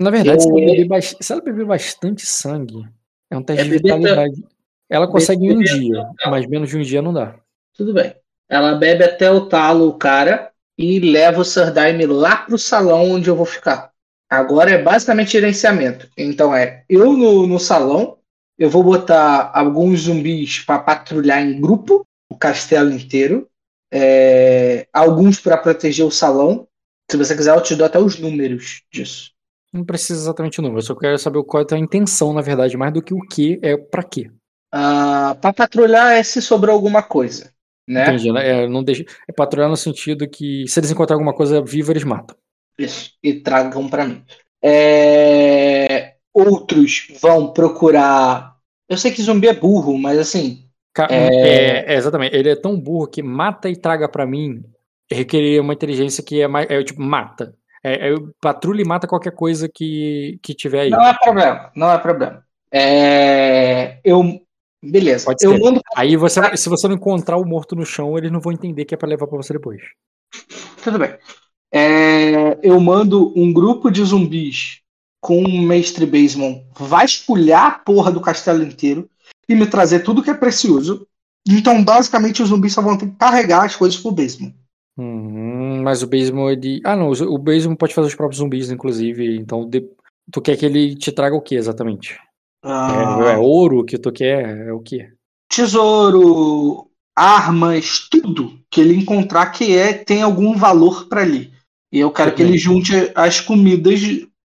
Na 0.00 0.10
verdade, 0.10 0.38
eu... 0.38 0.40
se, 0.40 0.48
ela 0.48 0.76
beber, 0.76 1.02
se, 1.02 1.32
ela 1.32 1.40
beber, 1.40 1.66
bastante 1.66 2.26
sangue, 2.26 2.84
é 3.30 3.36
um 3.36 3.44
teste 3.44 3.62
é 3.62 3.64
de 3.64 3.70
vitalidade. 3.70 4.44
Ela 4.90 5.06
consegue 5.06 5.46
em 5.46 5.56
um 5.56 5.60
dia, 5.60 6.04
mas 6.26 6.48
menos 6.48 6.68
de 6.68 6.78
um 6.78 6.82
dia 6.82 7.00
não 7.00 7.12
dá. 7.12 7.36
Tudo 7.76 7.94
bem. 7.94 8.12
Ela 8.48 8.74
bebe 8.74 9.04
até 9.04 9.30
o 9.30 9.46
talo 9.46 9.86
o 9.86 9.94
cara 9.98 10.50
e 10.76 10.98
leva 10.98 11.42
o 11.42 11.44
Sardaime 11.44 12.06
lá 12.06 12.38
pro 12.38 12.58
salão 12.58 13.12
onde 13.12 13.30
eu 13.30 13.36
vou 13.36 13.46
ficar. 13.46 13.91
Agora 14.32 14.70
é 14.70 14.82
basicamente 14.82 15.32
gerenciamento. 15.32 16.08
Então 16.16 16.56
é 16.56 16.84
eu 16.88 17.12
no, 17.12 17.46
no 17.46 17.58
salão, 17.58 18.16
eu 18.58 18.70
vou 18.70 18.82
botar 18.82 19.52
alguns 19.54 20.04
zumbis 20.04 20.60
para 20.60 20.78
patrulhar 20.78 21.42
em 21.42 21.60
grupo 21.60 22.06
o 22.30 22.38
castelo 22.38 22.90
inteiro, 22.90 23.46
é, 23.92 24.86
alguns 24.90 25.38
para 25.38 25.58
proteger 25.58 26.06
o 26.06 26.10
salão. 26.10 26.66
Se 27.10 27.18
você 27.18 27.36
quiser, 27.36 27.54
eu 27.54 27.60
te 27.60 27.76
dou 27.76 27.84
até 27.84 27.98
os 27.98 28.18
números 28.18 28.80
disso. 28.90 29.32
Não 29.70 29.84
precisa 29.84 30.22
exatamente 30.22 30.60
o 30.60 30.62
número, 30.62 30.78
eu 30.78 30.86
só 30.86 30.94
quero 30.94 31.18
saber 31.18 31.42
qual 31.44 31.62
é 31.70 31.74
a 31.74 31.78
intenção, 31.78 32.32
na 32.32 32.40
verdade, 32.40 32.74
mais 32.74 32.92
do 32.94 33.02
que 33.02 33.12
o 33.12 33.20
que 33.20 33.60
é 33.62 33.76
para 33.76 34.02
quê. 34.02 34.30
Uh, 34.74 35.36
para 35.42 35.52
patrulhar 35.52 36.12
é 36.12 36.22
se 36.22 36.40
sobrou 36.40 36.74
alguma 36.74 37.02
coisa. 37.02 37.52
Né? 37.86 38.04
Entendi, 38.04 38.32
né? 38.32 38.62
É, 38.62 38.66
não 38.66 38.82
deixa, 38.82 39.04
é 39.28 39.32
patrulhar 39.32 39.68
no 39.68 39.76
sentido 39.76 40.26
que 40.26 40.66
se 40.66 40.80
eles 40.80 40.90
encontrarem 40.90 41.20
alguma 41.20 41.36
coisa 41.36 41.60
viva, 41.60 41.92
eles 41.92 42.04
matam. 42.04 42.34
Isso, 42.78 43.12
e 43.22 43.34
tragam 43.34 43.88
para 43.88 44.06
mim. 44.06 44.24
É... 44.62 46.14
Outros 46.32 47.08
vão 47.20 47.52
procurar. 47.52 48.56
Eu 48.88 48.96
sei 48.96 49.10
que 49.10 49.22
zumbi 49.22 49.48
é 49.48 49.54
burro, 49.54 49.98
mas 49.98 50.18
assim. 50.18 50.68
É... 51.10 51.14
É, 51.14 51.92
é... 51.92 51.94
exatamente. 51.94 52.34
Ele 52.34 52.50
é 52.50 52.56
tão 52.56 52.78
burro 52.78 53.06
que 53.06 53.22
mata 53.22 53.68
e 53.68 53.76
traga 53.76 54.08
para 54.08 54.26
mim 54.26 54.62
requereria 55.10 55.60
uma 55.60 55.74
inteligência 55.74 56.24
que 56.24 56.40
é 56.40 56.48
mais. 56.48 56.70
É 56.70 56.82
tipo, 56.82 57.02
mata. 57.02 57.54
É, 57.84 58.10
é, 58.10 58.14
patrulha 58.40 58.80
e 58.80 58.86
mata 58.86 59.08
qualquer 59.08 59.32
coisa 59.32 59.68
que, 59.68 60.38
que 60.42 60.54
tiver 60.54 60.82
aí. 60.82 60.90
Não 60.90 61.04
é 61.04 61.14
problema, 61.18 61.72
não 61.74 61.90
é 61.90 61.98
problema. 61.98 62.44
É, 62.70 63.98
eu 64.04 64.40
Beleza. 64.82 65.26
Pode 65.26 65.44
eu 65.44 65.56
mando... 65.58 65.80
Aí 65.94 66.16
você, 66.16 66.56
se 66.56 66.68
você 66.68 66.88
não 66.88 66.96
encontrar 66.96 67.36
o 67.36 67.44
morto 67.44 67.76
no 67.76 67.86
chão, 67.86 68.18
eles 68.18 68.32
não 68.32 68.40
vão 68.40 68.52
entender 68.52 68.84
que 68.84 68.94
é 68.94 68.96
para 68.96 69.08
levar 69.08 69.28
para 69.28 69.36
você 69.36 69.52
depois. 69.52 69.80
Tudo 70.82 70.98
bem. 70.98 71.16
É, 71.72 72.58
eu 72.62 72.78
mando 72.78 73.32
um 73.34 73.52
grupo 73.52 73.90
de 73.90 74.04
zumbis 74.04 74.80
com 75.20 75.42
o 75.42 75.62
mestre 75.62 76.04
Baseman 76.04 76.62
vasculhar 76.76 77.66
a 77.66 77.78
porra 77.78 78.10
do 78.10 78.20
castelo 78.20 78.62
inteiro 78.62 79.08
e 79.48 79.54
me 79.54 79.66
trazer 79.66 80.00
tudo 80.00 80.22
que 80.22 80.30
é 80.30 80.34
precioso. 80.34 81.06
Então, 81.48 81.82
basicamente, 81.82 82.42
os 82.42 82.50
zumbis 82.50 82.72
só 82.72 82.82
vão 82.82 82.98
ter 82.98 83.06
que 83.06 83.16
carregar 83.16 83.64
as 83.64 83.74
coisas 83.74 83.98
pro 83.98 84.12
Baseman. 84.12 84.54
Hum, 84.98 85.82
mas 85.82 86.02
o 86.02 86.06
Baseman, 86.06 86.50
ele. 86.50 86.80
Ah, 86.84 86.94
não. 86.94 87.10
O 87.10 87.38
Baseman 87.38 87.76
pode 87.76 87.94
fazer 87.94 88.08
os 88.08 88.14
próprios 88.14 88.38
zumbis, 88.38 88.70
inclusive. 88.70 89.36
Então, 89.36 89.68
de... 89.68 89.88
tu 90.30 90.40
quer 90.40 90.56
que 90.56 90.66
ele 90.66 90.94
te 90.94 91.10
traga 91.10 91.34
o 91.34 91.40
que 91.40 91.54
exatamente? 91.54 92.18
Ah, 92.62 93.18
é, 93.24 93.32
é, 93.32 93.38
ouro 93.38 93.84
que 93.84 93.98
tu 93.98 94.12
quer? 94.12 94.68
É 94.68 94.72
o 94.72 94.80
que? 94.80 95.08
Tesouro, 95.48 96.90
armas, 97.16 98.08
tudo 98.10 98.58
que 98.70 98.80
ele 98.80 98.94
encontrar 98.94 99.46
que 99.46 99.76
é 99.76 99.92
tem 99.92 100.22
algum 100.22 100.56
valor 100.56 101.08
para 101.08 101.22
ali. 101.22 101.51
E 101.92 102.00
eu 102.00 102.10
quero 102.10 102.34
que 102.34 102.42
ele 102.42 102.56
junte 102.56 102.92
as 103.14 103.40
comidas 103.40 104.00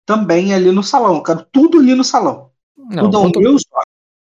também 0.06 0.54
ali 0.54 0.72
no 0.72 0.82
salão. 0.82 1.16
Eu 1.16 1.22
quero 1.22 1.46
tudo 1.52 1.78
ali 1.78 1.94
no 1.94 2.02
salão. 2.02 2.50
Não, 2.76 3.10
tudo 3.10 3.20
quanto, 3.20 3.40
meu 3.40 3.56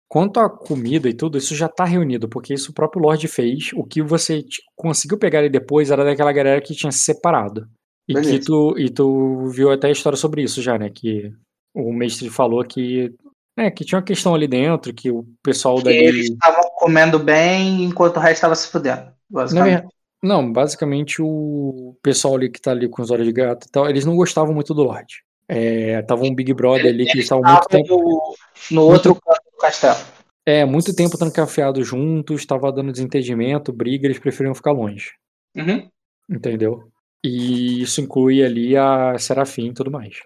quanto 0.09 0.41
à 0.41 0.51
comida 0.51 1.09
e 1.09 1.15
tudo, 1.15 1.39
isso 1.39 1.55
já 1.55 1.69
tá 1.69 1.85
reunido, 1.85 2.29
porque 2.29 2.55
isso 2.55 2.71
o 2.71 2.75
próprio 2.75 3.03
Lorde 3.03 3.29
fez. 3.29 3.71
O 3.75 3.85
que 3.85 4.03
você 4.03 4.45
conseguiu 4.77 5.19
pegar 5.19 5.41
ali 5.41 5.49
depois 5.49 5.91
era 5.91 6.05
daquela 6.05 6.33
galera 6.33 6.61
que 6.61 6.75
tinha 6.75 6.91
se 6.91 7.01
separado. 7.01 7.69
E 8.09 8.15
que 8.15 8.39
tu, 8.39 8.75
e 8.79 8.91
tu 8.91 9.49
viu 9.49 9.71
até 9.71 9.89
a 9.89 9.93
história 9.93 10.17
sobre 10.17 10.43
isso 10.43 10.61
já, 10.61 10.77
né? 10.79 10.91
Que 10.91 11.33
o 11.75 11.93
mestre 11.93 12.29
falou 12.29 12.63
que 12.65 13.15
é, 13.57 13.71
que 13.71 13.85
tinha 13.85 13.99
uma 13.99 14.05
questão 14.05 14.35
ali 14.35 14.49
dentro, 14.49 14.93
que 14.93 15.11
o 15.11 15.25
pessoal 15.43 15.77
que 15.79 15.85
dali. 15.85 15.97
Eles 15.97 16.31
estavam 16.31 16.65
comendo 16.77 17.19
bem 17.19 17.85
enquanto 17.85 18.17
o 18.17 18.21
resto 18.21 18.35
estava 18.35 18.55
se 18.55 18.69
fudendo. 18.69 19.13
Basicamente. 19.31 19.87
Não, 20.25 20.51
basicamente 20.51 21.21
o 21.21 21.95
pessoal 22.03 22.37
ali 22.37 22.49
que 22.49 22.59
tá 22.59 22.71
ali 22.71 22.89
com 22.89 23.03
os 23.03 23.11
olhos 23.11 23.27
de 23.27 23.33
gato 23.33 23.67
e 23.67 23.71
tal, 23.71 23.91
eles 23.91 24.07
não 24.07 24.17
gostavam 24.17 24.55
muito 24.55 24.73
do 24.73 24.83
Lorde. 24.83 25.23
É, 25.47 26.01
tava 26.01 26.25
um 26.25 26.35
Big 26.35 26.55
Brother 26.55 26.87
ali 26.87 27.05
que 27.05 27.19
estavam 27.19 27.45
muito 27.45 27.69
tempo. 27.69 27.89
No, 27.91 28.35
no 28.71 28.83
outro 28.85 29.11
muito, 29.11 29.23
canto 29.23 29.43
do 29.53 29.59
castelo. 29.59 29.99
É, 30.47 30.65
muito 30.65 30.97
tempo 30.97 31.19
trancafiados 31.19 31.87
juntos, 31.87 32.41
estava 32.41 32.73
dando 32.73 32.91
desentendimento, 32.91 33.71
briga, 33.71 34.07
eles 34.07 34.19
preferiam 34.19 34.55
ficar 34.55 34.73
longe. 34.73 35.13
Uhum. 35.55 35.91
Entendeu? 36.27 36.89
E 37.23 37.83
isso 37.83 38.01
inclui 38.01 38.43
ali 38.43 38.75
a 38.79 39.19
Serafim 39.19 39.69
e 39.69 39.75
tudo 39.75 39.91
mais. 39.91 40.21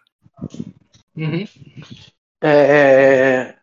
Uhum. 1.16 1.44
É, 2.40 3.56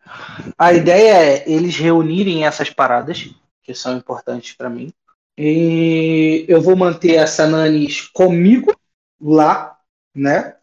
a 0.58 0.72
ideia 0.74 1.14
é 1.14 1.50
eles 1.50 1.78
reunirem 1.78 2.44
essas 2.44 2.68
paradas, 2.68 3.30
que 3.62 3.72
são 3.72 3.96
importantes 3.96 4.52
para 4.52 4.68
mim. 4.68 4.92
E 5.38 6.46
eu 6.48 6.60
vou 6.62 6.74
manter 6.74 7.14
essa 7.14 7.46
Nanis 7.46 8.02
comigo 8.08 8.74
lá, 9.20 9.76
né? 10.14 10.56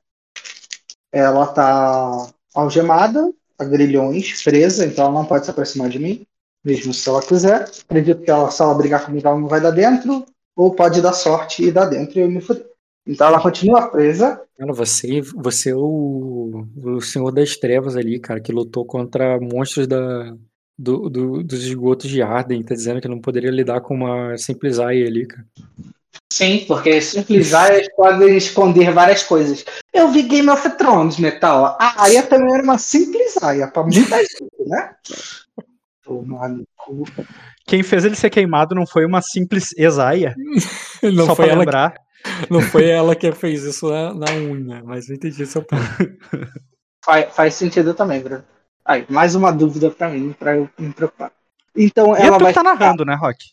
Ela 1.11 1.45
tá 1.47 2.27
algemada, 2.55 3.31
a 3.57 3.63
grilhões, 3.63 4.41
presa, 4.43 4.85
então 4.85 5.05
ela 5.05 5.13
não 5.13 5.25
pode 5.25 5.45
se 5.45 5.51
aproximar 5.51 5.89
de 5.89 5.99
mim, 5.99 6.25
mesmo 6.63 6.93
se 6.93 7.07
ela 7.07 7.21
quiser. 7.21 7.69
Acredito 7.87 8.23
que 8.23 8.31
ela, 8.31 8.49
se 8.49 8.61
ela 8.61 8.73
brigar 8.73 9.05
comigo, 9.05 9.27
ela 9.27 9.39
não 9.39 9.47
vai 9.47 9.61
dar 9.61 9.71
dentro, 9.71 10.25
ou 10.55 10.73
pode 10.73 11.01
dar 11.01 11.13
sorte 11.13 11.63
e 11.63 11.71
dar 11.71 11.85
dentro 11.85 12.17
e 12.17 12.21
eu 12.21 12.29
me 12.29 12.41
fuder. 12.41 12.65
Então 13.05 13.27
ela 13.27 13.41
continua 13.41 13.89
presa. 13.89 14.41
Cara, 14.57 14.73
você, 14.73 15.21
você 15.21 15.71
é 15.71 15.75
o, 15.75 16.65
o 16.83 17.01
senhor 17.01 17.31
das 17.31 17.57
trevas 17.57 17.95
ali, 17.95 18.19
cara, 18.19 18.39
que 18.39 18.51
lutou 18.51 18.85
contra 18.85 19.39
monstros 19.39 19.87
da, 19.87 20.33
do, 20.77 21.09
do, 21.09 21.43
dos 21.43 21.63
esgotos 21.63 22.09
de 22.09 22.21
Arden, 22.21 22.63
tá 22.63 22.73
dizendo 22.73 23.01
que 23.01 23.07
não 23.07 23.19
poderia 23.19 23.51
lidar 23.51 23.81
com 23.81 23.93
uma 23.95 24.37
simples 24.37 24.79
Aya 24.79 25.05
ali, 25.07 25.27
cara. 25.27 25.45
Sim, 26.31 26.65
porque 26.67 26.99
simples 26.99 27.53
Aya 27.53 27.87
podem 27.95 28.35
esconder 28.35 28.91
várias 28.91 29.23
coisas. 29.23 29.63
Eu 29.93 30.09
vi 30.09 30.23
Game 30.23 30.49
of 30.49 30.67
Thrones, 30.77 31.17
Metal. 31.17 31.77
A 31.79 32.03
Aya 32.03 32.23
também 32.23 32.53
era 32.53 32.63
uma 32.63 32.77
simples 32.77 33.41
Aya, 33.41 33.67
pra 33.67 33.83
muita 33.83 34.17
gente, 34.17 34.67
né? 34.67 34.95
Quem 37.65 37.83
fez 37.83 38.03
ele 38.03 38.15
ser 38.15 38.29
queimado 38.29 38.75
não 38.75 38.85
foi 38.85 39.05
uma 39.05 39.21
simples 39.21 39.73
Esaia. 39.77 40.35
não 41.01 41.27
Só 41.27 41.35
foi 41.35 41.47
pra 41.47 41.55
lembrar. 41.55 41.93
Não 42.49 42.61
foi 42.61 42.89
ela 42.89 43.15
que 43.15 43.31
fez 43.31 43.63
isso 43.63 43.89
na, 43.89 44.13
na 44.13 44.31
unha, 44.33 44.81
mas 44.83 45.09
eu 45.09 45.15
entendi 45.15 45.45
seu 45.45 45.61
ponto. 45.61 45.83
Faz, 47.03 47.33
faz 47.33 47.53
sentido 47.55 47.93
também, 47.93 48.21
Bruno. 48.21 48.43
Aí, 48.85 49.05
mais 49.09 49.35
uma 49.35 49.51
dúvida 49.51 49.89
para 49.89 50.09
mim, 50.09 50.35
para 50.37 50.57
eu 50.57 50.69
me 50.77 50.91
preocupar. 50.91 51.31
Então, 51.75 52.15
e 52.15 52.21
ela 52.21 52.37
tu 52.37 52.43
vai 52.43 52.53
tá 52.53 52.63
narrando, 52.63 53.05
né, 53.05 53.15
Rock? 53.15 53.51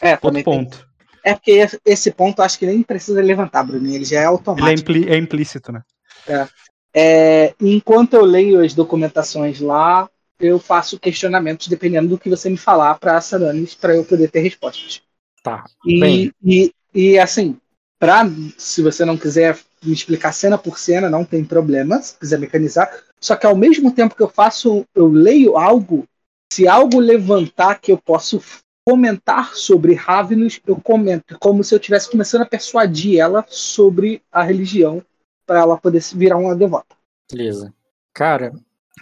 É, 0.00 0.18
Outro 0.20 0.42
ponto. 0.42 0.78
Tem. 0.78 0.94
É 1.24 1.34
porque 1.34 1.66
esse 1.86 2.10
ponto 2.10 2.42
acho 2.42 2.58
que 2.58 2.66
nem 2.66 2.82
precisa 2.82 3.22
levantar, 3.22 3.64
Bruno. 3.64 3.88
Ele 3.88 4.04
já 4.04 4.20
é 4.20 4.24
automático. 4.26 4.92
Ele 4.92 5.08
é, 5.10 5.14
é 5.14 5.16
implícito, 5.16 5.72
né? 5.72 5.82
É. 6.28 6.48
é. 6.94 7.54
Enquanto 7.58 8.14
eu 8.14 8.22
leio 8.22 8.62
as 8.62 8.74
documentações 8.74 9.58
lá, 9.58 10.08
eu 10.38 10.58
faço 10.58 10.98
questionamentos 10.98 11.68
dependendo 11.68 12.08
do 12.08 12.18
que 12.18 12.28
você 12.28 12.50
me 12.50 12.58
falar 12.58 12.96
para 12.96 13.20
Saranis 13.20 13.74
para 13.74 13.96
eu 13.96 14.04
poder 14.04 14.30
ter 14.30 14.40
respostas. 14.40 15.00
Tá. 15.42 15.64
E, 15.86 16.30
e, 16.42 16.72
e, 16.94 17.18
assim, 17.18 17.56
pra, 17.98 18.24
se 18.58 18.82
você 18.82 19.04
não 19.04 19.16
quiser 19.16 19.58
me 19.82 19.92
explicar 19.92 20.32
cena 20.32 20.58
por 20.58 20.78
cena, 20.78 21.08
não 21.08 21.24
tem 21.24 21.44
problema, 21.44 22.00
se 22.02 22.18
quiser 22.18 22.38
mecanizar. 22.38 22.90
Só 23.24 23.34
que 23.36 23.46
ao 23.46 23.56
mesmo 23.56 23.90
tempo 23.90 24.14
que 24.14 24.22
eu 24.22 24.28
faço, 24.28 24.84
eu 24.94 25.08
leio 25.08 25.56
algo, 25.56 26.06
se 26.52 26.68
algo 26.68 27.00
levantar 27.00 27.80
que 27.80 27.90
eu 27.90 27.96
posso 27.96 28.38
comentar 28.86 29.54
sobre 29.54 29.94
Ravenous, 29.94 30.60
eu 30.66 30.76
comento, 30.76 31.38
como 31.38 31.64
se 31.64 31.74
eu 31.74 31.78
estivesse 31.78 32.10
começando 32.10 32.42
a 32.42 32.46
persuadir 32.46 33.18
ela 33.18 33.42
sobre 33.48 34.20
a 34.30 34.42
religião, 34.42 35.02
para 35.46 35.60
ela 35.60 35.78
poder 35.78 36.02
virar 36.14 36.36
uma 36.36 36.54
devota. 36.54 36.94
Beleza. 37.32 37.72
Cara, 38.12 38.52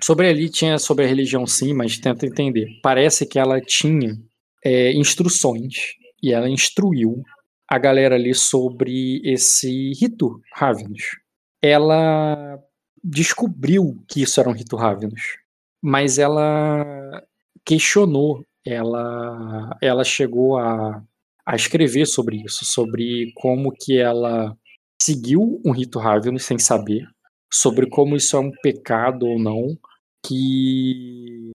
sobre 0.01 0.29
ali 0.29 0.49
tinha 0.49 0.79
sobre 0.79 1.05
a 1.05 1.09
religião 1.09 1.45
sim, 1.45 1.75
mas 1.75 1.99
tenta 1.99 2.25
entender. 2.25 2.79
Parece 2.81 3.27
que 3.27 3.41
ela 3.41 3.61
tinha 3.61 4.17
é, 4.65 4.93
instruções 4.93 5.97
e 6.23 6.33
ela 6.33 6.49
instruiu 6.49 7.25
a 7.69 7.77
galera 7.77 8.15
ali 8.15 8.37
sobre 8.37 9.21
esse 9.25 9.95
rito 9.95 10.41
Ravenous. 10.55 11.17
Ela 11.61 12.63
descobriu 13.03 14.03
que 14.09 14.23
isso 14.23 14.41
era 14.41 14.49
um 14.49 14.55
rito 14.55 14.77
Ravenous, 14.77 15.39
mas 15.83 16.19
ela 16.19 17.23
questionou 17.65 18.45
ela, 18.65 19.77
ela 19.83 20.05
chegou 20.05 20.57
a, 20.57 21.03
a 21.45 21.57
escrever 21.57 22.07
sobre 22.07 22.43
isso, 22.45 22.65
sobre 22.65 23.33
como 23.35 23.73
que 23.73 23.99
ela 23.99 24.57
seguiu 25.01 25.61
um 25.65 25.73
rito 25.73 25.99
Ravenous 25.99 26.45
sem 26.45 26.59
saber, 26.59 27.07
sobre 27.53 27.89
como 27.89 28.17
isso 28.17 28.37
é 28.37 28.41
um 28.41 28.53
pecado 28.63 29.27
ou 29.27 29.39
não, 29.39 29.77
que 30.25 31.51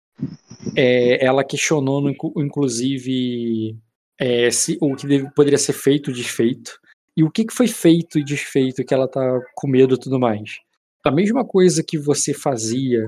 é, 0.76 1.26
ela 1.26 1.45
questionou, 1.45 2.04
inclusive, 2.38 3.78
é, 4.20 4.52
se, 4.52 4.78
o 4.82 4.95
que 4.95 5.08
deve, 5.08 5.32
poderia 5.34 5.58
ser 5.58 5.74
feito 5.74 6.12
e 6.12 6.14
desfeito, 6.14 6.78
e 7.16 7.24
o 7.24 7.32
que, 7.32 7.45
que 7.45 7.54
foi 7.54 7.68
feito 7.68 8.20
e 8.20 8.24
desfeito 8.24 8.84
que 8.84 8.93
ela 8.93 9.08
tá 9.08 9.39
com 9.56 9.68
medo 9.68 9.95
e 9.95 10.00
tudo 10.00 10.20
mais. 10.20 10.60
A 11.08 11.12
mesma 11.12 11.45
coisa 11.45 11.84
que 11.84 11.97
você 11.97 12.34
fazia 12.34 13.08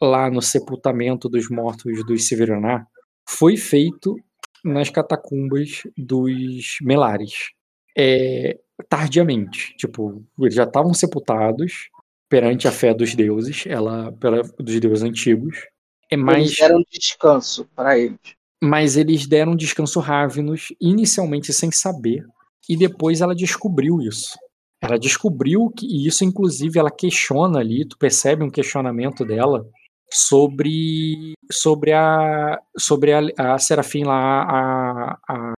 lá 0.00 0.30
no 0.30 0.40
sepultamento 0.40 1.28
dos 1.28 1.48
mortos 1.48 2.04
dos 2.04 2.28
Severaná, 2.28 2.86
foi 3.28 3.56
feito 3.56 4.16
nas 4.64 4.90
catacumbas 4.90 5.82
dos 5.96 6.76
Melares. 6.82 7.50
É, 7.96 8.58
tardiamente. 8.88 9.74
Tipo, 9.76 10.22
eles 10.38 10.54
já 10.54 10.64
estavam 10.64 10.94
sepultados 10.94 11.88
perante 12.28 12.68
a 12.68 12.72
fé 12.72 12.92
dos 12.94 13.14
deuses, 13.14 13.64
ela 13.66 14.12
pela, 14.12 14.42
dos 14.58 14.78
deuses 14.78 15.02
antigos. 15.02 15.66
É 16.10 16.16
mais, 16.16 16.44
eles 16.44 16.58
deram 16.58 16.82
descanso 16.90 17.68
para 17.74 17.98
eles. 17.98 18.18
Mas 18.62 18.96
eles 18.96 19.26
deram 19.26 19.56
descanso 19.56 20.00
Ravenos 20.00 20.68
inicialmente 20.80 21.52
sem 21.52 21.70
saber, 21.70 22.26
e 22.68 22.76
depois 22.76 23.20
ela 23.20 23.34
descobriu 23.34 24.00
isso. 24.00 24.36
Ela 24.80 24.98
descobriu 24.98 25.70
que 25.70 25.86
e 25.86 26.06
isso, 26.06 26.24
inclusive, 26.24 26.78
ela 26.78 26.90
questiona 26.90 27.58
ali, 27.58 27.86
tu 27.86 27.98
percebe 27.98 28.44
um 28.44 28.50
questionamento 28.50 29.24
dela 29.24 29.66
sobre 30.10 31.34
sobre 31.50 31.92
a 31.92 32.58
sobre 32.78 33.12
a, 33.12 33.20
a 33.38 33.58
Serafim 33.58 34.04
lá 34.04 34.42
a 34.42 35.18
a, 35.28 35.52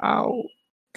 a, 0.00 0.24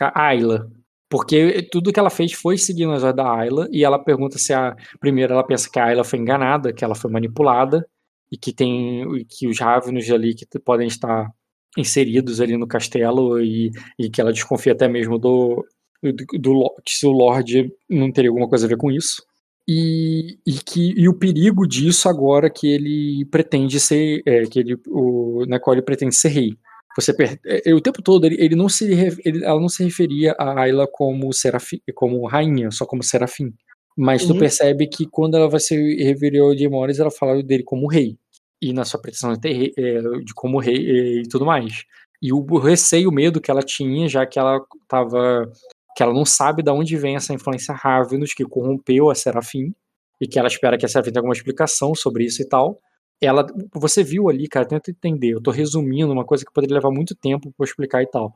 a 0.02 0.28
Ayla. 0.28 0.70
Porque 1.10 1.64
tudo 1.72 1.92
que 1.92 2.00
ela 2.00 2.10
fez 2.10 2.34
foi 2.34 2.58
seguindo 2.58 2.92
as 2.92 3.04
ordens 3.04 3.26
da 3.26 3.34
Ayla 3.34 3.68
e 3.72 3.84
ela 3.84 3.98
pergunta 4.04 4.38
se 4.38 4.54
a 4.54 4.76
primeiro 5.00 5.34
ela 5.34 5.44
pensa 5.46 5.70
que 5.72 5.80
a 5.80 5.86
Ayla 5.86 6.04
foi 6.04 6.20
enganada 6.20 6.74
que 6.74 6.84
ela 6.84 6.96
foi 6.96 7.12
manipulada 7.12 7.88
e 8.32 8.38
que 8.38 8.54
tem 8.54 9.06
que 9.28 9.48
os 9.48 9.60
Ravenos 9.60 10.10
ali 10.12 10.36
que 10.36 10.46
podem 10.60 10.88
estar 10.88 11.32
inseridos 11.78 12.42
ali 12.42 12.58
no 12.58 12.68
castelo 12.68 13.40
e, 13.42 13.72
e 13.98 14.10
que 14.10 14.22
ela 14.22 14.34
desconfia 14.34 14.74
até 14.74 14.88
mesmo 14.88 15.18
do, 15.18 15.66
do, 16.02 16.40
do 16.40 16.76
que 16.86 16.94
se 16.94 17.06
o 17.06 17.12
Lorde 17.12 17.72
não 17.90 18.12
teria 18.12 18.30
alguma 18.30 18.48
coisa 18.48 18.66
a 18.66 18.70
ver 18.70 18.78
com 18.78 18.92
isso 18.92 19.24
e, 19.72 20.40
e, 20.48 20.54
que, 20.54 20.96
e 20.98 21.08
o 21.08 21.14
perigo 21.14 21.68
disso 21.68 22.10
agora 22.10 22.50
que 22.50 22.68
ele 22.68 23.24
pretende 23.26 23.80
ser, 23.80 24.24
é, 24.26 24.42
que 24.48 24.58
ele, 24.58 24.76
o, 24.88 25.46
na 25.48 25.60
qual 25.60 25.76
ele 25.76 25.84
pretende 25.84 26.16
ser 26.16 26.30
rei. 26.30 26.58
Você 26.96 27.14
é, 27.46 27.72
o 27.72 27.80
tempo 27.80 28.02
todo 28.02 28.26
ele, 28.26 28.36
ele 28.40 28.56
não 28.56 28.68
se 28.68 28.86
ele, 29.24 29.46
ela 29.46 29.62
não 29.62 29.70
se 29.70 29.84
referia 29.84 30.36
a 30.40 30.62
Ayla 30.62 30.88
como 30.92 31.32
serafim, 31.32 31.80
como 31.94 32.26
rainha, 32.26 32.72
só 32.72 32.84
como 32.84 33.04
serafim. 33.04 33.54
Mas 33.96 34.24
uhum. 34.24 34.30
tu 34.34 34.40
percebe 34.40 34.88
que 34.88 35.06
quando 35.06 35.38
ela 35.38 35.48
vai 35.48 35.60
ser 35.60 35.78
revelou 36.04 36.56
de 36.56 36.68
Mores, 36.68 36.98
ela 36.98 37.12
fala 37.12 37.44
dele 37.44 37.62
como 37.62 37.88
rei 37.88 38.18
e 38.60 38.74
na 38.74 38.84
sua 38.84 39.00
pretensão 39.00 39.34
de, 39.34 39.40
ter, 39.40 39.72
é, 39.78 40.02
de 40.02 40.34
como 40.34 40.60
rei 40.60 41.22
e 41.22 41.24
tudo 41.30 41.46
mais. 41.46 41.84
E 42.20 42.34
o 42.34 42.58
receio, 42.58 43.10
o 43.10 43.14
medo 43.14 43.40
que 43.40 43.52
ela 43.52 43.62
tinha, 43.62 44.10
já 44.10 44.26
que 44.26 44.40
ela 44.40 44.60
estava 44.82 45.48
que 45.96 46.04
ela 46.04 46.14
não 46.14 46.26
sabe 46.26 46.64
de 46.64 46.72
onde 46.72 46.96
vem 46.98 47.16
essa 47.16 47.34
influência 47.34 47.74
Ravenous 47.74 48.34
que 48.34 48.46
corrompeu 48.46 49.10
a 49.10 49.16
Serafim 49.16 49.74
e 50.22 50.28
que 50.28 50.38
ela 50.38 50.48
espera 50.48 50.78
que 50.78 50.86
a 50.86 50.90
Serafim 50.90 51.12
tenha 51.12 51.22
alguma 51.22 51.34
explicação 51.34 51.96
sobre 51.96 52.26
isso 52.26 52.42
e 52.42 52.46
tal. 52.48 52.80
Ela, 53.22 53.46
você 53.74 54.04
viu 54.04 54.30
ali, 54.30 54.48
cara, 54.48 54.66
tenta 54.66 54.92
entender. 54.92 55.32
Eu 55.32 55.42
tô 55.42 55.52
resumindo 55.52 56.12
uma 56.12 56.24
coisa 56.26 56.46
que 56.46 56.54
poderia 56.54 56.76
levar 56.76 56.92
muito 56.92 57.16
tempo 57.16 57.54
para 57.58 57.66
explicar 57.66 58.02
e 58.02 58.08
tal. 58.08 58.34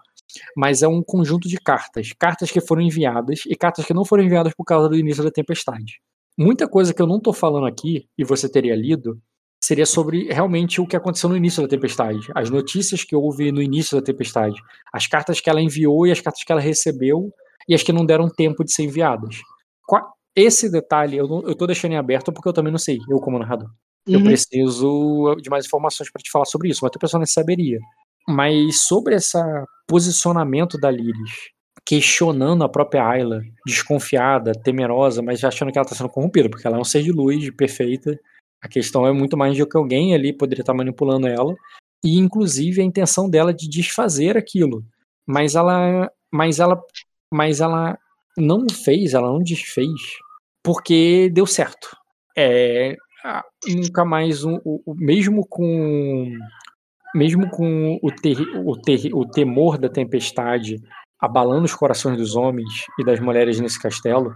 Mas 0.58 0.82
é 0.82 0.88
um 0.88 1.01
conjunto 1.01 1.47
de 1.47 1.58
cartas, 1.58 2.12
cartas 2.14 2.51
que 2.51 2.60
foram 2.60 2.82
enviadas 2.82 3.43
e 3.47 3.56
cartas 3.56 3.86
que 3.86 3.93
não 3.93 4.04
foram 4.04 4.24
enviadas 4.24 4.54
por 4.54 4.66
causa 4.66 4.89
do 4.89 4.97
início 4.97 5.24
da 5.24 5.32
tempestade. 5.32 6.01
Muita 6.38 6.68
coisa 6.68 6.93
que 6.93 7.01
eu 7.01 7.08
não 7.08 7.20
tô 7.20 7.32
falando 7.32 7.68
aqui 7.68 8.08
e 8.18 8.24
você 8.24 8.49
teria 8.49 8.76
lido 8.76 9.22
seria 9.64 9.86
sobre 9.86 10.26
realmente 10.26 10.82
o 10.82 10.86
que 10.86 10.95
aconteceu 10.95 11.30
no 11.30 11.38
início 11.38 11.61
da 11.64 11.70
tempestade, 11.70 12.28
as 12.36 12.49
notícias 12.49 13.05
que 13.05 13.16
houve 13.16 13.49
no 13.49 13.61
início 13.61 13.97
da 13.97 14.03
tempestade, 14.03 14.61
as 14.91 15.07
cartas 15.07 15.39
que 15.39 15.49
ela 15.49 15.61
enviou 15.61 16.05
e 16.05 16.11
as 16.11 16.20
cartas 16.20 16.43
que 16.43 16.51
ela 16.51 16.59
recebeu 16.59 17.32
e 17.68 17.74
as 17.74 17.82
que 17.82 17.93
não 17.93 18.05
deram 18.05 18.28
tempo 18.28 18.66
de 18.66 18.74
ser 18.74 18.84
enviadas. 18.84 19.38
Esse 20.36 20.70
detalhe 20.70 21.16
eu, 21.16 21.28
não, 21.28 21.47
eu 21.47 21.55
tô 21.55 21.66
deixando 21.66 21.93
em 21.93 21.97
aberto 21.97 22.34
porque 22.34 22.49
eu 22.49 22.53
também 22.53 22.72
não 22.72 22.80
sei, 22.80 22.97
eu 23.09 23.20
como 23.20 23.39
narrador. 23.39 23.70
Uhum. 24.05 24.16
Eu 24.16 24.24
preciso 24.24 25.36
de 25.41 25.49
mais 25.49 25.66
informações 25.66 26.11
para 26.11 26.22
te 26.22 26.30
falar 26.30 26.45
sobre 26.45 26.70
isso, 26.70 26.80
mas 26.82 26.88
outra 26.88 26.99
pessoa 26.99 27.20
nem 27.20 27.28
saberia. 27.28 27.80
Mas 28.28 28.82
sobre 28.82 29.16
esse 29.16 29.38
posicionamento 29.88 30.78
da 30.78 30.89
Lyris, 30.89 31.51
questionando 31.86 32.64
a 32.64 32.70
própria 32.70 33.07
Ayla, 33.07 33.41
desconfiada, 33.66 34.51
temerosa, 34.53 35.22
mas 35.22 35.39
já 35.39 35.49
achando 35.49 35.72
que 35.72 35.78
ela 35.78 35.86
está 35.86 35.95
sendo 35.95 36.09
corrompida, 36.09 36.49
porque 36.49 36.66
ela 36.68 36.78
é 36.78 36.82
um 36.82 36.86
ser 36.86 37.03
de 37.03 37.11
luz, 37.11 37.49
perfeita. 37.55 38.20
A 38.64 38.68
questão 38.70 39.05
é 39.05 39.11
muito 39.11 39.36
mais 39.36 39.55
de 39.57 39.66
que 39.66 39.78
alguém 39.78 40.16
ali 40.16 40.32
poderia 40.32 40.61
estar 40.61 40.74
manipulando 40.74 41.28
ela, 41.28 41.53
e 42.03 42.18
inclusive 42.18 42.82
a 42.82 42.86
intenção 42.86 43.30
dela 43.30 43.53
de 43.53 43.68
desfazer 43.68 44.38
aquilo. 44.38 44.84
Mas 45.28 45.55
ela, 45.55 46.09
mas 46.32 46.59
ela 46.59 46.82
mas 47.32 47.59
ela 47.59 47.97
não 48.38 48.68
fez, 48.70 49.14
ela 49.14 49.28
não 49.28 49.39
desfez, 49.39 49.89
porque 50.64 51.30
deu 51.34 51.45
certo. 51.45 51.89
É, 52.38 52.95
nunca 53.68 54.05
mais 54.05 54.43
um, 54.43 54.59
o, 54.64 54.95
mesmo 54.95 55.45
com 55.47 56.32
mesmo 57.16 57.49
com 57.49 57.99
o, 58.01 58.11
ter, 58.11 58.38
o, 58.66 58.76
ter, 58.76 59.14
o 59.14 59.26
temor 59.26 59.78
da 59.78 59.89
tempestade 59.89 60.82
abalando 61.20 61.66
os 61.66 61.76
corações 61.76 62.18
dos 62.18 62.36
homens 62.36 62.86
e 62.99 63.03
das 63.03 63.20
mulheres 63.20 63.59
nesse 63.59 63.80
castelo, 63.80 64.34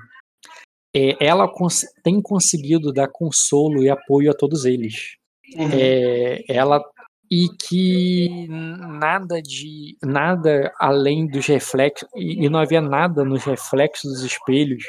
é, 0.97 1.15
ela 1.19 1.47
cons 1.47 1.85
tem 2.03 2.19
conseguido 2.21 2.91
dar 2.91 3.07
consolo 3.07 3.83
e 3.83 3.89
apoio 3.89 4.31
a 4.31 4.33
todos 4.33 4.65
eles. 4.65 5.15
Uhum. 5.55 5.69
É, 5.71 6.43
ela 6.49 6.83
e 7.29 7.49
que 7.49 8.47
nada 8.49 9.41
de 9.41 9.97
nada 10.01 10.71
além 10.79 11.27
dos 11.27 11.45
reflexos 11.45 12.07
e 12.15 12.49
não 12.49 12.59
havia 12.59 12.81
nada 12.81 13.23
nos 13.25 13.43
reflexos 13.43 14.11
dos 14.13 14.23
espelhos 14.23 14.83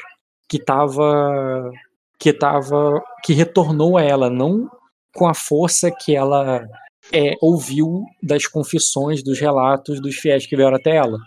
que 0.49 0.57
estava 0.57 1.71
que 2.19 2.33
tava 2.33 3.03
que 3.25 3.33
retornou 3.33 3.99
a 3.99 4.03
ela 4.03 4.31
não 4.31 4.71
com 5.15 5.27
a 5.27 5.35
força 5.35 5.91
que 5.91 6.15
ela 6.15 6.65
é, 7.13 7.35
ouviu 7.41 8.05
das 8.23 8.47
confissões 8.47 9.21
dos 9.23 9.41
relatos 9.41 10.01
dos 10.01 10.15
fiéis 10.15 10.47
que 10.47 10.57
vieram 10.57 10.77
até 10.77 10.95
ela 10.95 11.19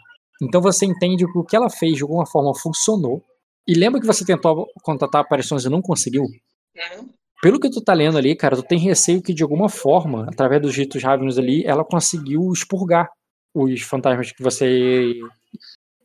então 0.41 0.61
você 0.61 0.85
entende 0.85 1.25
que 1.25 1.37
o 1.37 1.43
que 1.43 1.57
ela 1.57 1.69
fez 1.69 1.97
de 1.97 2.03
alguma 2.03 2.25
forma 2.25 2.53
funcionou 2.55 3.21
e 3.67 3.73
lembra 3.73 3.99
que 3.99 4.07
você 4.07 4.25
tentou 4.25 4.67
contatar 4.83 5.21
aparições 5.21 5.65
e 5.65 5.69
não 5.69 5.81
conseguiu 5.81 6.23
uhum 6.23 7.09
pelo 7.41 7.59
que 7.59 7.71
tu 7.71 7.81
tá 7.81 7.93
lendo 7.93 8.17
ali, 8.19 8.35
cara, 8.35 8.55
tu 8.55 8.61
tem 8.61 8.77
receio 8.77 9.21
que 9.21 9.33
de 9.33 9.41
alguma 9.41 9.67
forma, 9.67 10.27
através 10.29 10.61
dos 10.61 10.77
ritos 10.77 11.01
Ravenous 11.01 11.39
ali, 11.39 11.65
ela 11.65 11.83
conseguiu 11.83 12.53
expurgar 12.53 13.09
os 13.53 13.81
fantasmas 13.81 14.31
que 14.31 14.43
você 14.43 15.11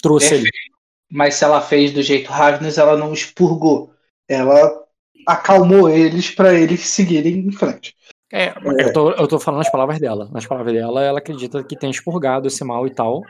trouxe 0.01 0.31
Perfeito. 0.31 0.49
ali. 0.49 0.77
Mas 1.13 1.35
se 1.35 1.45
ela 1.45 1.61
fez 1.61 1.93
do 1.93 2.03
jeito 2.03 2.31
Ravenous, 2.31 2.79
ela 2.79 2.97
não 2.97 3.13
expurgou. 3.13 3.93
Ela 4.27 4.83
acalmou 5.27 5.91
eles 5.91 6.31
para 6.31 6.55
eles 6.55 6.81
seguirem 6.89 7.39
em 7.41 7.53
frente. 7.53 7.95
É, 8.33 8.55
eu 8.83 8.93
tô, 8.93 9.11
eu 9.13 9.29
tô 9.29 9.39
falando 9.39 9.61
as 9.61 9.71
palavras 9.71 10.01
dela. 10.01 10.29
Nas 10.33 10.47
palavras 10.47 10.73
dela, 10.75 11.05
ela 11.05 11.19
acredita 11.19 11.63
que 11.63 11.79
tem 11.79 11.91
expurgado 11.91 12.49
esse 12.49 12.65
mal 12.65 12.87
e 12.87 12.91
tal. 12.91 13.21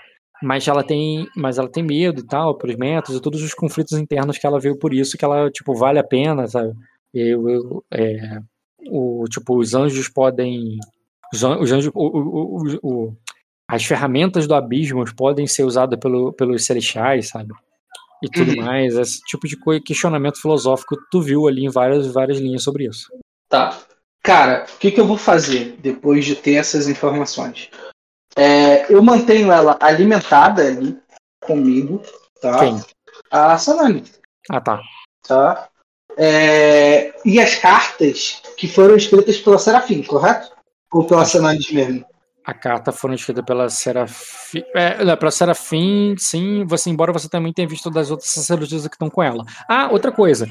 Mas 0.43 0.69
ela 0.69 0.85
tem, 0.85 1.27
mas 1.35 1.59
ela 1.59 1.69
tem 1.69 1.83
medo 1.83 2.21
e 2.21 2.27
tal, 2.27 2.57
pelos 2.57 2.77
métodos 2.77 3.17
e 3.17 3.23
todos 3.23 3.43
os 3.43 3.55
conflitos 3.55 3.99
internos 3.99 4.37
que 4.37 4.47
ela 4.47 4.61
veio 4.61 4.79
por 4.79 4.93
isso, 4.93 5.17
que 5.17 5.25
ela, 5.25 5.51
tipo, 5.51 5.75
vale 5.75 5.99
a 5.99 6.05
pena, 6.05 6.47
sabe? 6.47 6.75
Eu, 7.15 7.49
eu 7.49 7.85
é, 7.91 8.41
o, 8.91 9.25
tipo, 9.29 9.59
os 9.59 9.75
anjos 9.75 10.09
podem. 10.09 10.79
Os, 11.33 11.43
anjos. 11.43 11.91
O, 11.95 12.07
o, 12.07 12.79
o, 12.83 13.17
as 13.69 13.85
ferramentas 13.85 14.47
do 14.47 14.55
abismo 14.55 15.05
podem 15.17 15.47
ser 15.47 15.65
usadas 15.65 15.99
pelo, 15.99 16.33
pelos 16.33 16.65
celestiais, 16.65 17.29
sabe? 17.29 17.53
E 18.23 18.29
tudo 18.29 18.53
uhum. 18.53 18.65
mais. 18.65 18.97
Esse 18.97 19.21
tipo 19.23 19.47
de 19.47 19.57
questionamento 19.81 20.41
filosófico 20.41 20.97
tu 21.11 21.21
viu 21.21 21.47
ali 21.49 21.65
em 21.65 21.71
várias, 21.71 22.07
várias 22.07 22.39
linhas 22.39 22.63
sobre 22.63 22.87
isso. 22.87 23.09
Tá. 23.49 23.77
Cara, 24.23 24.67
o 24.75 24.79
que, 24.79 24.91
que 24.91 25.01
eu 25.01 25.07
vou 25.07 25.17
fazer 25.17 25.77
depois 25.81 26.25
de 26.25 26.35
ter 26.35 26.55
essas 26.55 26.89
informações? 26.89 27.71
É, 28.37 28.93
eu 28.93 29.03
mantenho 29.03 29.51
ela 29.51 29.79
alimentada 29.81 30.63
ali 30.63 30.99
comigo, 31.41 32.03
tá? 32.41 32.59
Quem? 32.59 32.81
A 33.31 33.57
Sanani. 33.57 34.05
Ah, 34.51 34.61
tá. 34.61 34.81
Tá? 35.27 35.69
É, 36.19 37.15
e 37.25 37.41
as 37.41 37.57
cartas 37.57 38.43
que 38.57 38.69
foram 38.69 38.97
escritas 38.97 39.39
pela 39.39 39.59
Serafim, 39.59 40.03
correto? 40.03 40.51
Ou 40.93 41.05
pela 41.07 41.25
Sanani 41.25 41.61
mesmo? 41.73 42.05
A 42.45 42.55
carta 42.55 42.93
foram 42.93 43.15
escritas 43.15 43.45
pela 43.45 43.69
Serafim. 43.69 44.63
É, 44.75 45.17
pela 45.17 45.31
Serafim, 45.31 46.15
sim, 46.19 46.65
você, 46.65 46.91
embora 46.91 47.13
você 47.13 47.29
também 47.29 47.53
tenha 47.53 47.67
visto 47.67 47.91
das 47.91 48.11
outras 48.11 48.31
sacerdotisas 48.31 48.87
que 48.87 48.95
estão 48.95 49.11
com 49.11 49.23
ela. 49.23 49.45
Ah, 49.69 49.89
outra 49.91 50.13
coisa. 50.13 50.47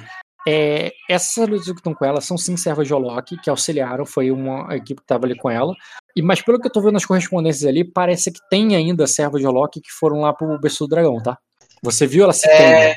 É, 0.47 0.93
essas 1.09 1.29
sacerdotisas 1.29 1.73
que 1.73 1.79
estão 1.79 1.93
com 1.93 2.05
ela 2.05 2.21
são 2.21 2.37
sim 2.37 2.55
servas 2.55 2.87
de 2.87 2.93
Olok, 2.93 3.37
que 3.37 3.49
auxiliaram, 3.49 4.05
foi 4.05 4.29
uma 4.29 4.75
equipe 4.75 5.01
que 5.01 5.05
estava 5.05 5.25
ali 5.25 5.35
com 5.35 5.49
ela. 5.49 5.73
E, 6.15 6.21
mas 6.21 6.41
pelo 6.41 6.59
que 6.59 6.67
eu 6.67 6.71
tô 6.71 6.81
vendo 6.81 6.93
nas 6.93 7.05
correspondências 7.05 7.65
ali, 7.65 7.83
parece 7.83 8.31
que 8.31 8.39
tem 8.49 8.75
ainda 8.75 9.07
servas 9.07 9.41
de 9.41 9.47
Olok 9.47 9.81
que 9.81 9.91
foram 9.91 10.21
lá 10.21 10.33
pro 10.33 10.59
berço 10.59 10.85
do 10.85 10.89
dragão, 10.89 11.21
tá? 11.21 11.37
Você 11.81 12.05
viu 12.05 12.23
ela 12.23 12.33
se 12.33 12.47
é... 12.47 12.95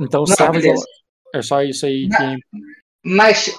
Então, 0.00 0.24
servas 0.26 0.62
de 0.62 0.68
Olok. 0.68 0.86
É 1.34 1.42
só 1.42 1.62
isso 1.62 1.84
aí 1.84 2.08
que. 2.08 2.60
Mas 3.04 3.54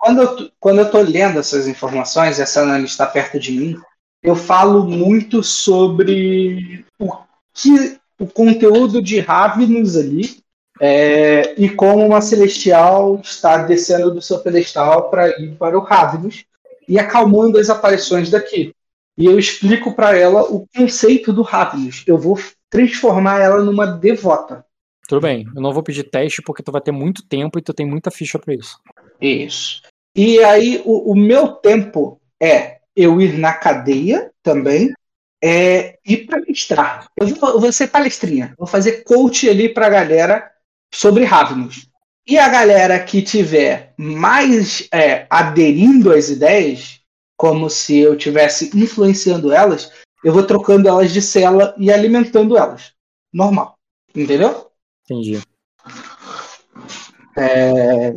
quando 0.00 0.22
eu, 0.22 0.50
quando 0.58 0.78
eu 0.80 0.90
tô 0.90 1.00
lendo 1.00 1.38
essas 1.38 1.68
informações, 1.68 2.40
essa 2.40 2.62
análise 2.62 2.92
está 2.92 3.06
perto 3.06 3.38
de 3.38 3.52
mim, 3.52 3.76
eu 4.22 4.34
falo 4.34 4.84
muito 4.84 5.42
sobre 5.42 6.84
o 6.98 7.12
que 7.52 7.98
o 8.18 8.26
conteúdo 8.26 9.02
de 9.02 9.18
Ravenous 9.18 9.96
ali 9.96 10.39
é, 10.80 11.54
e 11.60 11.68
como 11.68 12.06
uma 12.06 12.22
celestial 12.22 13.20
está 13.22 13.58
descendo 13.58 14.10
do 14.10 14.22
seu 14.22 14.38
pedestal 14.38 15.10
para 15.10 15.28
ir 15.38 15.54
para 15.56 15.76
o 15.76 15.82
Ravenous 15.82 16.46
e 16.88 16.98
acalmando 16.98 17.58
as 17.58 17.68
aparições 17.68 18.30
daqui. 18.30 18.74
E 19.18 19.26
eu 19.26 19.38
explico 19.38 19.94
para 19.94 20.16
ela 20.16 20.42
o 20.42 20.66
conceito 20.74 21.34
do 21.34 21.42
Ravenous. 21.42 22.02
Eu 22.06 22.16
vou 22.16 22.38
transformar 22.70 23.40
ela 23.40 23.62
numa 23.62 23.86
devota. 23.86 24.64
Tudo 25.06 25.20
bem, 25.20 25.46
eu 25.54 25.60
não 25.60 25.72
vou 25.72 25.82
pedir 25.82 26.04
teste 26.04 26.40
porque 26.40 26.62
tu 26.62 26.72
vai 26.72 26.80
ter 26.80 26.92
muito 26.92 27.26
tempo 27.28 27.58
e 27.58 27.62
tu 27.62 27.74
tem 27.74 27.84
muita 27.84 28.10
ficha 28.10 28.38
para 28.38 28.54
isso. 28.54 28.78
Isso. 29.20 29.82
E 30.16 30.42
aí 30.42 30.80
o, 30.86 31.12
o, 31.12 31.14
meu 31.14 31.48
tempo 31.48 32.18
é 32.40 32.78
eu 32.96 33.20
ir 33.20 33.36
na 33.36 33.52
cadeia 33.52 34.30
também 34.42 34.92
é 35.42 35.98
ir 36.06 36.26
palestrar. 36.26 37.06
Eu 37.16 37.26
vou, 37.28 37.50
eu 37.50 37.60
vou 37.60 37.72
ser 37.72 37.88
palestrinha, 37.88 38.54
vou 38.56 38.66
fazer 38.66 39.02
coach 39.04 39.48
ali 39.48 39.68
pra 39.68 39.90
galera 39.90 40.50
sobre 40.92 41.24
Ravnus. 41.24 41.88
E 42.26 42.38
a 42.38 42.48
galera 42.48 43.02
que 43.02 43.22
tiver 43.22 43.94
mais 43.96 44.88
é, 44.92 45.26
aderindo 45.28 46.12
às 46.12 46.28
ideias, 46.28 47.00
como 47.36 47.70
se 47.70 47.98
eu 47.98 48.16
tivesse 48.16 48.70
influenciando 48.76 49.52
elas, 49.52 49.90
eu 50.22 50.32
vou 50.32 50.46
trocando 50.46 50.88
elas 50.88 51.12
de 51.12 51.22
cela 51.22 51.74
e 51.78 51.90
alimentando 51.90 52.56
elas. 52.56 52.92
Normal. 53.32 53.78
Entendeu? 54.14 54.70
Entendi. 55.04 55.40
É, 57.36 58.14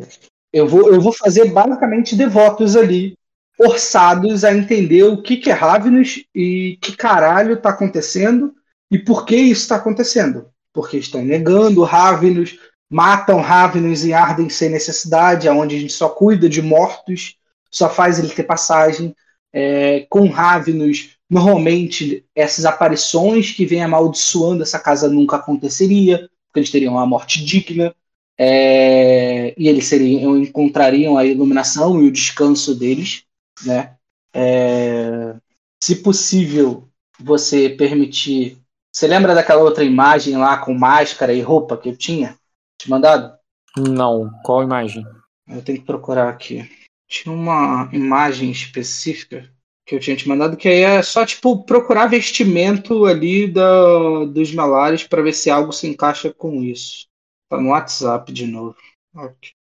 eu, 0.51 0.67
vou, 0.67 0.93
eu 0.93 0.99
vou 0.99 1.13
fazer 1.13 1.51
basicamente 1.51 2.15
devotos 2.15 2.76
ali, 2.76 3.17
forçados 3.55 4.43
a 4.43 4.53
entender 4.53 5.03
o 5.03 5.21
que, 5.21 5.38
que 5.38 5.49
é 5.49 5.53
Ravenous 5.53 6.26
e 6.36 6.78
que 6.82 6.95
caralho 6.95 7.53
está 7.53 7.69
acontecendo 7.69 8.53
e 8.91 8.99
por 8.99 9.26
que 9.26 9.36
isso 9.36 9.61
está 9.61 9.78
acontecendo. 9.78 10.53
Porque 10.74 10.97
estão 10.97 11.24
negando 11.24 11.84
Ravenous, 11.84 12.57
matam 12.89 13.39
Ravenous 13.39 14.03
e 14.03 14.13
ardem 14.13 14.49
sem 14.49 14.69
necessidade, 14.69 15.47
aonde 15.47 15.76
a 15.76 15.80
gente 15.80 15.93
só 15.93 16.09
cuida 16.09 16.49
de 16.49 16.61
mortos, 16.61 17.36
só 17.71 17.89
faz 17.89 18.19
ele 18.19 18.30
ter 18.30 18.43
passagem. 18.43 19.15
É, 19.55 20.07
com 20.09 20.28
Ravenous, 20.30 21.11
normalmente 21.30 22.26
essas 22.36 22.65
aparições 22.65 23.51
que 23.51 23.65
vêm 23.65 23.84
amaldiçoando 23.84 24.63
essa 24.63 24.80
casa 24.80 25.07
nunca 25.07 25.36
aconteceria 25.36 26.28
porque 26.53 26.59
eles 26.59 26.69
teriam 26.69 26.93
uma 26.93 27.05
morte 27.07 27.43
digna, 27.43 27.95
é, 28.38 29.55
e 29.57 29.67
eles 29.67 29.88
seriam, 29.88 30.38
encontrariam 30.38 31.17
a 31.17 31.26
iluminação 31.26 31.99
e 31.99 32.07
o 32.07 32.11
descanso 32.11 32.76
deles, 32.76 33.24
né? 33.65 33.95
É, 34.36 35.36
se 35.84 35.95
possível, 35.97 36.88
você 37.19 37.69
permitir. 37.69 38.59
Você 38.93 39.07
lembra 39.07 39.33
daquela 39.33 39.63
outra 39.63 39.83
imagem 39.83 40.37
lá 40.37 40.57
com 40.57 40.73
máscara 40.73 41.33
e 41.33 41.41
roupa 41.41 41.75
que 41.75 41.89
eu 41.89 41.97
tinha 41.97 42.37
te 42.79 42.87
mandado? 42.89 43.35
Não, 43.75 44.29
qual 44.43 44.61
imagem? 44.61 45.03
Eu 45.47 45.63
tenho 45.63 45.79
que 45.79 45.85
procurar 45.85 46.29
aqui. 46.29 46.69
Tinha 47.07 47.33
uma 47.33 47.89
imagem 47.91 48.51
específica 48.51 49.49
que 49.85 49.95
eu 49.95 49.99
tinha 49.99 50.15
te 50.15 50.29
mandado, 50.29 50.55
que 50.55 50.67
aí 50.67 50.81
é 50.81 51.01
só, 51.01 51.25
tipo, 51.25 51.65
procurar 51.65 52.05
vestimento 52.05 53.05
ali 53.05 53.51
da, 53.51 54.25
dos 54.25 54.53
malares 54.53 55.03
para 55.03 55.23
ver 55.23 55.33
se 55.33 55.49
algo 55.49 55.73
se 55.73 55.87
encaixa 55.87 56.31
com 56.31 56.61
isso. 56.61 57.07
Tá 57.49 57.59
no 57.59 57.69
WhatsApp 57.69 58.31
de 58.31 58.45
novo. 58.45 58.75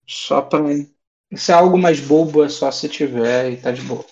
Só 0.07 0.41
para 0.41 0.61
Se 1.35 1.51
é 1.51 1.55
algo 1.55 1.77
mais 1.77 2.01
bobo, 2.01 2.45
é 2.45 2.49
só 2.49 2.71
se 2.71 2.89
tiver 2.89 3.51
e 3.51 3.57
tá 3.57 3.73
de 3.73 3.83
boa. 3.83 4.05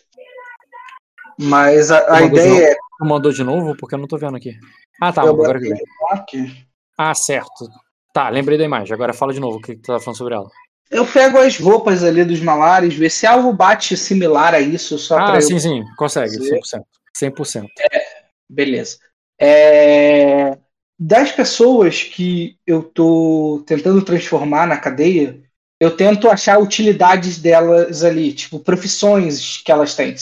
Mas 1.38 1.90
a, 1.90 2.16
a 2.16 2.22
ideia 2.22 2.72
é. 2.72 2.74
Tu 2.74 3.04
mandou 3.06 3.32
de 3.32 3.42
novo? 3.42 3.76
Porque 3.76 3.94
eu 3.94 3.98
não 3.98 4.06
tô 4.06 4.18
vendo 4.18 4.36
aqui. 4.36 4.56
Ah, 5.00 5.12
tá. 5.12 5.22
agora 5.22 5.58
que 5.58 5.72
aqui. 6.10 6.66
Ah, 6.96 7.14
certo. 7.14 7.68
Tá, 8.12 8.28
lembrei 8.28 8.56
da 8.56 8.64
imagem. 8.64 8.94
Agora 8.94 9.12
fala 9.12 9.32
de 9.32 9.40
novo 9.40 9.58
o 9.58 9.60
que 9.60 9.74
tu 9.76 9.92
tá 9.92 9.98
falando 9.98 10.18
sobre 10.18 10.34
ela. 10.34 10.48
Eu 10.90 11.06
pego 11.06 11.38
as 11.38 11.58
roupas 11.58 12.04
ali 12.04 12.24
dos 12.24 12.40
malares, 12.40 12.94
ver 12.94 13.10
se 13.10 13.26
algo 13.26 13.52
bate 13.52 13.96
similar 13.96 14.54
a 14.54 14.60
isso. 14.60 14.98
Só 14.98 15.18
ah, 15.18 15.40
sim, 15.40 15.54
eu... 15.54 15.60
sim, 15.60 15.84
consegue, 15.96 16.36
100%. 16.38 16.82
100%. 17.16 17.66
É, 17.92 18.06
beleza. 18.48 18.98
É... 19.40 20.56
Das 20.98 21.32
pessoas 21.32 22.04
que 22.04 22.56
eu 22.64 22.82
tô 22.82 23.64
tentando 23.66 24.00
transformar 24.02 24.66
na 24.66 24.76
cadeia, 24.76 25.42
eu 25.80 25.96
tento 25.96 26.28
achar 26.28 26.58
utilidades 26.58 27.38
delas 27.38 28.04
ali, 28.04 28.32
tipo, 28.32 28.60
profissões 28.60 29.58
que 29.58 29.72
elas 29.72 29.94
têm. 29.96 30.14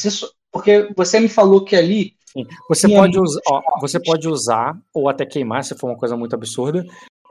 Porque 0.51 0.91
você 0.97 1.21
me 1.21 1.29
falou 1.29 1.65
que 1.65 1.77
ali. 1.77 2.17
Sim. 2.33 2.47
Você, 2.69 2.89
pode 2.89 3.19
usar, 3.19 3.41
ó, 3.47 3.63
você 3.81 4.01
pode 4.01 4.29
usar, 4.29 4.79
ou 4.95 5.09
até 5.09 5.27
queimar, 5.27 5.65
se 5.65 5.77
for 5.77 5.89
uma 5.89 5.99
coisa 5.99 6.17
muito 6.17 6.35
absurda, 6.35 6.85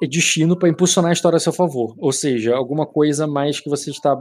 destino 0.08 0.58
para 0.58 0.70
impulsionar 0.70 1.10
a 1.10 1.14
história 1.14 1.38
a 1.38 1.40
seu 1.40 1.54
favor. 1.54 1.96
Ou 1.98 2.12
seja, 2.12 2.56
alguma 2.56 2.86
coisa 2.86 3.28
mais 3.28 3.60
que 3.60 3.70
você 3.70 3.90
está. 3.90 4.16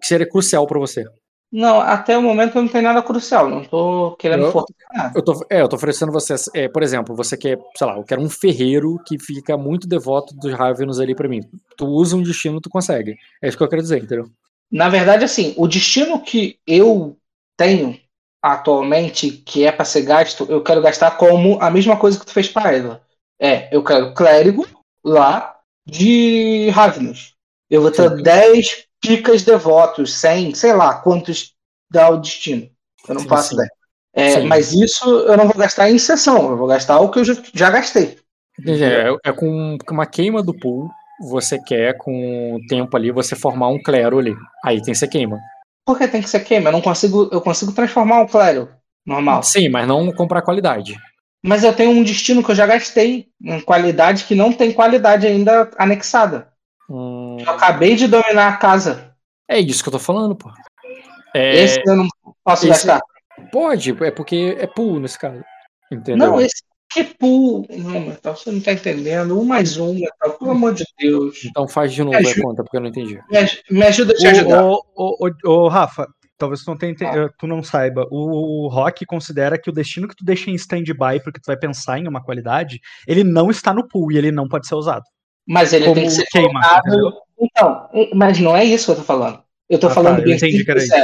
que 0.00 0.06
seria 0.06 0.28
crucial 0.28 0.66
para 0.66 0.78
você. 0.78 1.04
Não, 1.52 1.80
até 1.80 2.16
o 2.16 2.22
momento 2.22 2.54
não 2.54 2.66
tem 2.66 2.80
nada 2.80 3.02
crucial, 3.02 3.46
não 3.46 3.62
tô 3.62 4.16
querendo 4.16 4.44
eu, 4.44 4.64
Eu 5.14 5.22
tô, 5.22 5.46
é, 5.50 5.60
eu 5.60 5.68
tô 5.68 5.76
oferecendo 5.76 6.10
você, 6.10 6.34
é, 6.54 6.66
por 6.66 6.82
exemplo, 6.82 7.14
você 7.14 7.36
quer, 7.36 7.58
sei 7.76 7.86
lá, 7.86 7.98
eu 7.98 8.04
quero 8.04 8.22
um 8.22 8.30
ferreiro 8.30 8.96
que 9.06 9.18
fica 9.18 9.54
muito 9.54 9.86
devoto 9.86 10.34
dos 10.34 10.54
Ravenos 10.54 10.98
ali 10.98 11.14
para 11.14 11.28
mim. 11.28 11.42
Tu 11.76 11.84
usa 11.84 12.16
um 12.16 12.22
destino, 12.22 12.58
tu 12.58 12.70
consegue. 12.70 13.16
É 13.42 13.48
isso 13.48 13.58
que 13.58 13.62
eu 13.62 13.68
quero 13.68 13.82
dizer, 13.82 14.02
entendeu? 14.02 14.30
Na 14.70 14.88
verdade, 14.88 15.24
assim, 15.24 15.52
o 15.58 15.68
destino 15.68 16.22
que 16.22 16.58
eu 16.66 17.18
tenho 17.54 17.98
atualmente, 18.42 19.30
que 19.30 19.64
é 19.64 19.70
para 19.70 19.84
ser 19.84 20.02
gasto, 20.02 20.46
eu 20.50 20.62
quero 20.62 20.82
gastar 20.82 21.12
como 21.12 21.58
a 21.62 21.70
mesma 21.70 21.96
coisa 21.96 22.18
que 22.18 22.26
tu 22.26 22.32
fez 22.32 22.48
para 22.48 22.74
ela. 22.74 23.02
É, 23.40 23.74
eu 23.74 23.84
quero 23.84 24.12
clérigo, 24.12 24.66
lá 25.04 25.56
de 25.86 26.68
Ravnus. 26.70 27.34
Eu 27.70 27.80
vou 27.82 27.90
ter 27.90 28.08
Sim. 28.10 28.22
10 28.22 28.84
picas 29.00 29.42
devotos, 29.42 30.14
100, 30.14 30.54
sei 30.54 30.72
lá 30.72 30.94
quantos 30.94 31.54
dá 31.90 32.08
o 32.10 32.18
destino. 32.18 32.68
Eu 33.08 33.14
não 33.14 33.22
faço 33.22 33.54
ideia. 33.54 33.70
É, 34.14 34.40
mas 34.42 34.72
isso 34.72 35.08
eu 35.08 35.36
não 35.36 35.46
vou 35.46 35.56
gastar 35.56 35.90
em 35.90 35.98
sessão, 35.98 36.50
eu 36.50 36.56
vou 36.56 36.66
gastar 36.66 37.00
o 37.00 37.10
que 37.10 37.20
eu 37.20 37.24
já, 37.24 37.34
já 37.54 37.70
gastei. 37.70 38.18
É, 38.66 39.30
é 39.30 39.32
com 39.32 39.78
uma 39.90 40.06
queima 40.06 40.42
do 40.42 40.52
pool, 40.52 40.90
você 41.20 41.58
quer, 41.58 41.96
com 41.96 42.56
o 42.56 42.66
tempo 42.66 42.94
ali, 42.96 43.10
você 43.10 43.34
formar 43.34 43.68
um 43.68 43.82
clero 43.82 44.18
ali. 44.18 44.34
Aí 44.64 44.82
tem 44.82 44.92
que 44.92 44.98
ser 44.98 45.08
queima. 45.08 45.38
Por 45.84 45.98
que 45.98 46.08
tem 46.08 46.22
que 46.22 46.30
ser 46.30 46.40
queima? 46.40 46.68
Eu 46.68 46.72
não 46.72 46.80
consigo, 46.80 47.28
eu 47.32 47.40
consigo 47.40 47.72
transformar 47.72 48.20
um 48.20 48.26
clero 48.26 48.68
normal. 49.04 49.42
Sim, 49.42 49.68
mas 49.68 49.86
não 49.86 50.12
comprar 50.12 50.42
qualidade. 50.42 50.96
Mas 51.44 51.64
eu 51.64 51.74
tenho 51.74 51.90
um 51.90 52.04
destino 52.04 52.42
que 52.42 52.50
eu 52.52 52.54
já 52.54 52.66
gastei 52.66 53.28
em 53.42 53.60
qualidade 53.60 54.24
que 54.24 54.34
não 54.34 54.52
tem 54.52 54.72
qualidade 54.72 55.26
ainda 55.26 55.70
anexada. 55.76 56.52
Hum... 56.88 57.36
Eu 57.40 57.50
acabei 57.50 57.96
de 57.96 58.06
dominar 58.06 58.48
a 58.48 58.56
casa. 58.56 59.12
É 59.48 59.58
isso 59.58 59.82
que 59.82 59.88
eu 59.88 59.92
tô 59.92 59.98
falando, 59.98 60.36
pô. 60.36 60.50
É... 61.34 61.64
Esse 61.64 61.82
eu 61.84 61.96
não 61.96 62.08
posso 62.44 62.68
esse... 62.68 62.86
gastar. 62.86 63.00
Pode, 63.50 63.90
é 64.04 64.10
porque 64.10 64.56
é 64.58 64.66
pool 64.68 65.00
nesse 65.00 65.18
caso. 65.18 65.42
Entendeu? 65.90 66.16
Não, 66.16 66.40
esse 66.40 66.62
que 66.92 67.04
pool. 67.04 67.66
Não, 67.70 68.00
Metal, 68.00 68.36
você 68.36 68.50
não 68.50 68.60
tá 68.60 68.72
entendendo. 68.72 69.38
Um 69.38 69.44
mais 69.44 69.76
um, 69.76 69.94
Metal, 69.94 70.38
pelo 70.38 70.50
amor 70.50 70.74
de 70.74 70.84
Deus. 70.98 71.44
Então 71.44 71.66
faz 71.66 71.92
de 71.92 72.02
novo 72.02 72.16
a 72.16 72.42
conta, 72.42 72.62
porque 72.62 72.76
eu 72.76 72.80
não 72.80 72.88
entendi. 72.88 73.18
Me, 73.30 73.78
me 73.78 73.82
ajuda 73.84 74.12
a 74.12 74.16
te 74.16 74.26
ajudar. 74.26 74.64
Ô, 74.64 74.82
ô, 74.94 75.28
ô, 75.28 75.50
ô, 75.50 75.68
Rafa, 75.68 76.06
talvez 76.38 76.62
tu 76.62 76.70
não, 76.70 76.76
tenha, 76.76 76.94
ah. 77.02 77.30
tu 77.38 77.46
não 77.46 77.62
saiba. 77.62 78.06
O, 78.10 78.68
Rock 78.68 79.06
considera 79.06 79.58
que 79.58 79.70
o 79.70 79.72
destino 79.72 80.08
que 80.08 80.16
tu 80.16 80.24
deixa 80.24 80.50
em 80.50 80.54
stand-by 80.54 81.20
porque 81.22 81.40
tu 81.40 81.46
vai 81.46 81.56
pensar 81.56 81.98
em 81.98 82.08
uma 82.08 82.22
qualidade, 82.22 82.80
ele 83.06 83.24
não 83.24 83.50
está 83.50 83.72
no 83.72 83.86
pool 83.86 84.12
e 84.12 84.18
ele 84.18 84.32
não 84.32 84.48
pode 84.48 84.66
ser 84.66 84.74
usado. 84.74 85.04
Mas 85.46 85.72
ele 85.72 85.84
Como 85.84 85.96
tem 85.96 86.04
que 86.04 86.10
ser 86.10 86.26
queima, 86.26 86.60
colocado... 86.60 87.14
Então, 87.40 87.88
mas 88.14 88.38
não 88.38 88.56
é 88.56 88.64
isso 88.64 88.86
que 88.86 88.90
eu 88.92 88.96
tô 88.96 89.02
falando. 89.02 89.42
Eu 89.68 89.78
tô 89.78 89.88
ah, 89.88 89.90
falando 89.90 90.16
tá, 90.18 90.22
bem 90.22 90.32
eu 90.32 90.36
entendi 90.36 90.64
que 90.64 90.70
era 90.70 90.82
isso. 90.82 90.94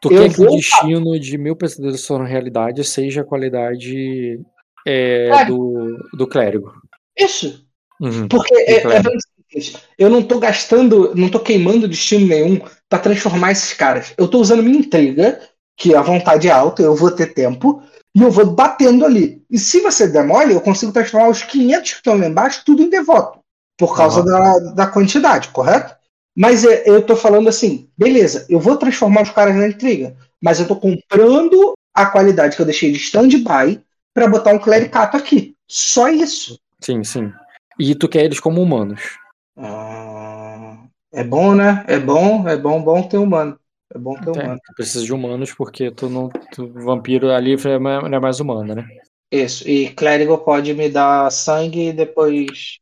Tu 0.00 0.12
eu 0.12 0.22
quer 0.22 0.34
que 0.34 0.42
o 0.42 0.50
destino 0.50 1.18
de 1.18 1.38
mil 1.38 1.56
pesadelos 1.56 2.06
foram 2.06 2.24
realidade 2.24 2.82
seja 2.84 3.22
a 3.22 3.24
qualidade 3.24 4.40
é, 4.86 5.44
do, 5.46 5.98
do 6.14 6.26
clérigo. 6.26 6.72
Isso. 7.18 7.66
Uhum, 8.00 8.28
Porque 8.28 8.54
é, 8.54 8.82
é 8.82 9.02
bem 9.02 9.18
simples. 9.18 9.82
Eu 9.98 10.08
não 10.08 10.22
tô 10.22 10.38
gastando, 10.38 11.12
não 11.14 11.28
tô 11.28 11.40
queimando 11.40 11.88
destino 11.88 12.26
nenhum 12.26 12.60
para 12.88 12.98
transformar 12.98 13.52
esses 13.52 13.72
caras. 13.72 14.12
Eu 14.16 14.28
tô 14.28 14.38
usando 14.38 14.62
minha 14.62 14.78
intriga, 14.78 15.40
que 15.76 15.94
a 15.94 16.02
vontade 16.02 16.48
é 16.48 16.52
alta, 16.52 16.82
eu 16.82 16.94
vou 16.94 17.10
ter 17.10 17.34
tempo, 17.34 17.82
e 18.14 18.22
eu 18.22 18.30
vou 18.30 18.46
batendo 18.46 19.04
ali. 19.04 19.42
E 19.50 19.58
se 19.58 19.80
você 19.80 20.06
demole, 20.06 20.54
eu 20.54 20.60
consigo 20.60 20.92
transformar 20.92 21.28
os 21.28 21.42
500 21.42 21.90
que 21.90 21.96
estão 21.96 22.18
lá 22.18 22.26
embaixo 22.26 22.62
tudo 22.64 22.82
em 22.82 22.90
devoto. 22.90 23.40
Por 23.78 23.94
causa 23.94 24.22
da, 24.22 24.58
da 24.74 24.86
quantidade, 24.86 25.48
correto? 25.48 25.94
Mas 26.34 26.64
é, 26.64 26.84
eu 26.86 27.02
tô 27.02 27.16
falando 27.16 27.48
assim, 27.48 27.88
beleza, 27.96 28.46
eu 28.48 28.60
vou 28.60 28.76
transformar 28.76 29.22
os 29.22 29.30
caras 29.30 29.54
na 29.54 29.68
intriga, 29.68 30.16
mas 30.40 30.60
eu 30.60 30.66
tô 30.66 30.76
comprando 30.76 31.74
a 31.94 32.06
qualidade 32.06 32.56
que 32.56 32.62
eu 32.62 32.66
deixei 32.66 32.92
de 32.92 32.98
stand-by 32.98 33.80
para 34.16 34.28
botar 34.28 34.54
um 34.54 34.58
clericato 34.58 35.14
aqui. 35.14 35.54
Só 35.68 36.08
isso. 36.08 36.58
Sim, 36.80 37.04
sim. 37.04 37.30
E 37.78 37.94
tu 37.94 38.08
quer 38.08 38.24
eles 38.24 38.40
como 38.40 38.62
humanos. 38.62 39.18
Ah, 39.58 40.78
é 41.12 41.22
bom, 41.22 41.54
né? 41.54 41.84
É 41.86 41.98
bom, 41.98 42.48
é 42.48 42.56
bom, 42.56 42.82
bom 42.82 43.02
ter 43.02 43.18
humano. 43.18 43.60
É 43.94 43.98
bom 43.98 44.14
ter 44.14 44.30
humano. 44.30 44.58
Tu 44.64 44.74
precisa 44.74 45.04
de 45.04 45.12
humanos 45.12 45.52
porque 45.52 45.90
tu 45.90 46.08
não. 46.08 46.30
Tu, 46.50 46.66
vampiro 46.72 47.30
ali 47.30 47.56
não 47.78 48.16
é 48.16 48.18
mais 48.18 48.40
humano, 48.40 48.74
né? 48.74 48.88
Isso. 49.30 49.68
E 49.68 49.90
clérigo 49.90 50.38
pode 50.38 50.72
me 50.72 50.88
dar 50.88 51.30
sangue 51.30 51.88
e 51.88 51.92
depois. 51.92 52.78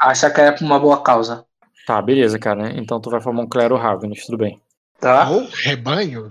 Acha 0.00 0.30
que 0.30 0.40
é 0.40 0.52
por 0.52 0.62
uma 0.62 0.78
boa 0.78 1.02
causa. 1.02 1.44
Tá, 1.84 2.00
beleza, 2.00 2.38
cara. 2.38 2.70
Então 2.78 3.00
tu 3.00 3.10
vai 3.10 3.20
formar 3.20 3.42
um 3.42 3.48
clero 3.48 3.74
Ravenous, 3.74 4.24
tudo 4.24 4.38
bem. 4.38 4.60
Tá. 5.00 5.28
Ou 5.28 5.48
rebanho? 5.64 6.28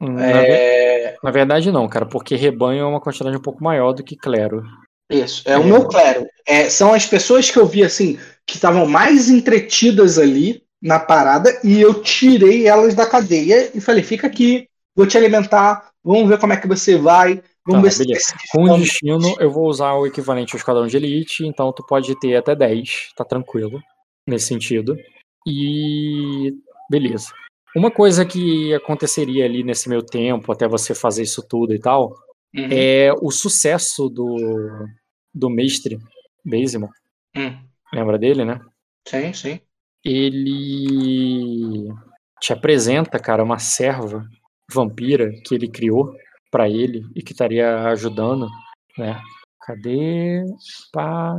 Na, 0.00 0.26
é... 0.26 1.16
na, 1.22 1.30
verdade, 1.30 1.70
não, 1.70 1.88
cara, 1.88 2.06
porque 2.06 2.36
rebanho 2.36 2.80
é 2.80 2.86
uma 2.86 3.00
quantidade 3.00 3.36
um 3.36 3.42
pouco 3.42 3.62
maior 3.62 3.92
do 3.92 4.02
que 4.02 4.16
clero. 4.16 4.62
Isso, 5.10 5.42
é, 5.46 5.52
é. 5.52 5.58
o 5.58 5.64
meu 5.64 5.86
clero. 5.86 6.26
É, 6.46 6.68
são 6.68 6.92
as 6.92 7.06
pessoas 7.06 7.50
que 7.50 7.58
eu 7.58 7.66
vi, 7.66 7.84
assim, 7.84 8.18
que 8.46 8.56
estavam 8.56 8.86
mais 8.86 9.30
entretidas 9.30 10.18
ali 10.18 10.62
na 10.82 10.98
parada 10.98 11.58
e 11.64 11.80
eu 11.80 12.02
tirei 12.02 12.66
elas 12.66 12.94
da 12.94 13.06
cadeia 13.06 13.70
e 13.74 13.80
falei: 13.80 14.02
fica 14.02 14.26
aqui, 14.26 14.68
vou 14.94 15.06
te 15.06 15.16
alimentar, 15.16 15.90
vamos 16.04 16.28
ver 16.28 16.38
como 16.38 16.52
é 16.52 16.56
que 16.56 16.68
você 16.68 16.96
vai. 16.96 17.42
Vamos 17.66 17.98
tá, 17.98 18.04
ver 18.04 18.20
se 18.20 18.32
Com 18.52 18.62
o 18.64 18.78
destino, 18.78 19.36
eu 19.40 19.50
vou 19.50 19.66
usar 19.66 19.94
o 19.94 20.06
equivalente 20.06 20.54
ao 20.54 20.58
esquadrão 20.58 20.86
de 20.86 20.96
elite, 20.96 21.44
então 21.44 21.72
tu 21.72 21.84
pode 21.84 22.16
ter 22.20 22.36
até 22.36 22.54
10, 22.54 23.10
tá 23.16 23.24
tranquilo 23.24 23.80
nesse 24.26 24.46
sentido. 24.46 24.96
E 25.44 26.54
beleza. 26.88 27.32
Uma 27.76 27.90
coisa 27.90 28.24
que 28.24 28.72
aconteceria 28.72 29.44
ali 29.44 29.62
nesse 29.62 29.86
meu 29.86 30.02
tempo, 30.02 30.50
até 30.50 30.66
você 30.66 30.94
fazer 30.94 31.24
isso 31.24 31.46
tudo 31.46 31.74
e 31.74 31.78
tal, 31.78 32.16
uhum. 32.56 32.68
é 32.70 33.12
o 33.20 33.30
sucesso 33.30 34.08
do, 34.08 34.86
do 35.34 35.50
mestre 35.50 35.98
Basimon. 36.42 36.88
Uhum. 37.36 37.68
Lembra 37.92 38.18
dele, 38.18 38.46
né? 38.46 38.58
Sim, 39.06 39.34
sim. 39.34 39.60
Ele 40.02 41.92
te 42.40 42.54
apresenta, 42.54 43.18
cara, 43.18 43.44
uma 43.44 43.58
serva 43.58 44.26
vampira 44.72 45.30
que 45.44 45.54
ele 45.54 45.68
criou 45.68 46.16
para 46.50 46.70
ele 46.70 47.04
e 47.14 47.22
que 47.22 47.32
estaria 47.32 47.90
ajudando, 47.90 48.48
né? 48.96 49.20
Cadê? 49.60 50.42
Pá. 50.90 51.36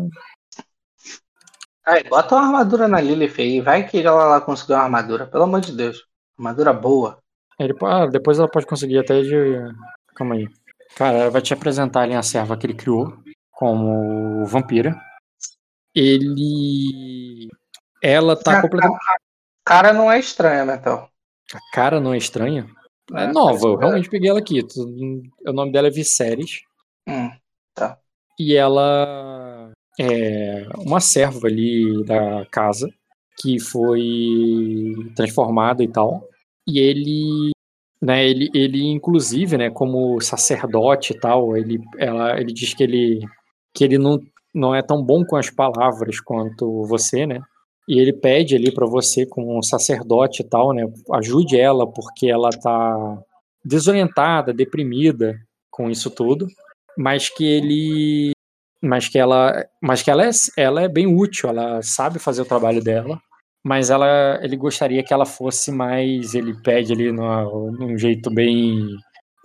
Aí, 1.83 2.03
bota 2.03 2.35
uma 2.35 2.45
armadura 2.45 2.87
na 2.87 3.01
Lilith 3.01 3.39
aí. 3.39 3.59
Vai 3.59 3.87
que 3.87 3.97
ela 3.97 4.25
lá 4.25 4.39
conseguiu 4.39 4.75
uma 4.75 4.83
armadura, 4.83 5.25
pelo 5.25 5.45
amor 5.45 5.61
de 5.61 5.75
Deus. 5.75 6.05
Armadura 6.37 6.71
boa. 6.73 7.17
Ele, 7.59 7.73
ah, 7.83 8.05
depois 8.05 8.37
ela 8.37 8.49
pode 8.49 8.65
conseguir 8.65 8.99
até 8.99 9.21
de. 9.21 9.55
Calma 10.15 10.35
aí. 10.35 10.47
Cara, 10.95 11.17
ela 11.17 11.31
vai 11.31 11.41
te 11.41 11.53
apresentar 11.53 12.01
ali 12.01 12.13
a 12.13 12.21
serva 12.21 12.55
que 12.55 12.65
ele 12.65 12.73
criou 12.73 13.17
como 13.51 14.45
vampira. 14.45 14.95
Ele. 15.93 17.49
Ela 18.01 18.35
tá 18.35 18.61
completamente. 18.61 18.99
A 18.99 19.69
cara 19.69 19.91
não 19.93 20.11
é 20.11 20.19
estranha, 20.19 20.63
Metal. 20.63 21.09
A 21.53 21.59
cara 21.73 21.99
não 21.99 22.13
é 22.13 22.17
estranha? 22.17 22.67
É, 23.13 23.23
é 23.23 23.27
nova, 23.27 23.67
eu 23.67 23.77
realmente 23.77 24.09
peguei 24.09 24.29
ela 24.29 24.39
aqui. 24.39 24.61
O 25.45 25.53
nome 25.53 25.71
dela 25.71 25.87
é 25.87 25.91
Viserys. 25.91 26.61
Hum, 27.07 27.31
tá. 27.73 27.97
E 28.39 28.55
ela 28.55 29.71
é, 29.99 30.67
uma 30.77 30.99
serva 30.99 31.47
ali 31.47 32.03
da 32.05 32.45
casa 32.51 32.89
que 33.37 33.59
foi 33.59 34.93
transformada 35.15 35.83
e 35.83 35.87
tal. 35.87 36.27
E 36.67 36.79
ele, 36.79 37.51
né, 38.01 38.27
ele, 38.27 38.49
ele 38.53 38.85
inclusive, 38.87 39.57
né, 39.57 39.69
como 39.69 40.19
sacerdote 40.21 41.13
e 41.13 41.19
tal, 41.19 41.55
ele, 41.55 41.79
ela, 41.97 42.39
ele 42.39 42.51
diz 42.51 42.73
que 42.73 42.83
ele, 42.83 43.21
que 43.73 43.83
ele 43.83 43.97
não, 43.97 44.19
não 44.53 44.75
é 44.75 44.81
tão 44.81 45.03
bom 45.03 45.23
com 45.23 45.35
as 45.35 45.49
palavras 45.49 46.19
quanto 46.19 46.83
você, 46.85 47.25
né? 47.25 47.41
E 47.87 47.99
ele 47.99 48.11
pede 48.11 48.55
ali 48.55 48.71
para 48.73 48.85
você, 48.85 49.25
como 49.25 49.63
sacerdote 49.63 50.41
e 50.41 50.45
tal, 50.45 50.73
né, 50.73 50.83
ajude 51.13 51.57
ela 51.57 51.87
porque 51.87 52.27
ela 52.27 52.49
tá 52.49 53.17
desorientada, 53.63 54.53
deprimida 54.53 55.39
com 55.71 55.89
isso 55.89 56.09
tudo, 56.09 56.47
mas 56.97 57.29
que 57.29 57.45
ele 57.45 58.31
mas 58.81 59.07
que 59.07 59.17
ela, 59.17 59.65
mas 59.81 60.03
que 60.03 60.11
ela 60.11 60.25
é, 60.25 60.29
ela 60.55 60.81
é 60.83 60.87
bem 60.87 61.07
útil, 61.07 61.49
ela 61.49 61.81
sabe 61.81 62.19
fazer 62.19 62.41
o 62.41 62.45
trabalho 62.45 62.81
dela, 62.83 63.19
mas 63.67 63.89
ela, 63.89 64.39
ele 64.41 64.55
gostaria 64.55 65.03
que 65.03 65.13
ela 65.13 65.25
fosse 65.25 65.73
mais, 65.73 66.33
ele 66.33 66.53
pede 66.61 66.93
ali 66.93 67.11
no, 67.11 67.69
num 67.69 67.97
jeito 67.97 68.29
bem 68.29 68.95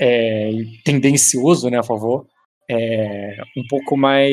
é, 0.01 0.53
tendencioso, 0.85 1.69
né, 1.69 1.81
a 1.81 1.82
favor, 1.82 2.24
é, 2.70 3.36
um 3.57 3.66
pouco 3.69 3.97
mais 3.97 4.31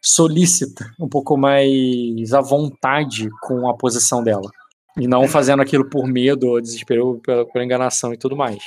solícita, 0.00 0.88
um 1.00 1.08
pouco 1.08 1.36
mais 1.36 2.32
à 2.32 2.40
vontade 2.40 3.28
com 3.42 3.68
a 3.68 3.76
posição 3.76 4.22
dela. 4.22 4.48
E 4.96 5.08
não 5.08 5.26
fazendo 5.26 5.60
aquilo 5.60 5.90
por 5.90 6.06
medo 6.06 6.46
ou 6.46 6.60
desespero 6.60 7.20
pela, 7.24 7.44
pela 7.44 7.64
enganação 7.64 8.14
e 8.14 8.16
tudo 8.16 8.36
mais. 8.36 8.62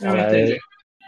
Ela 0.00 0.36
é, 0.36 0.56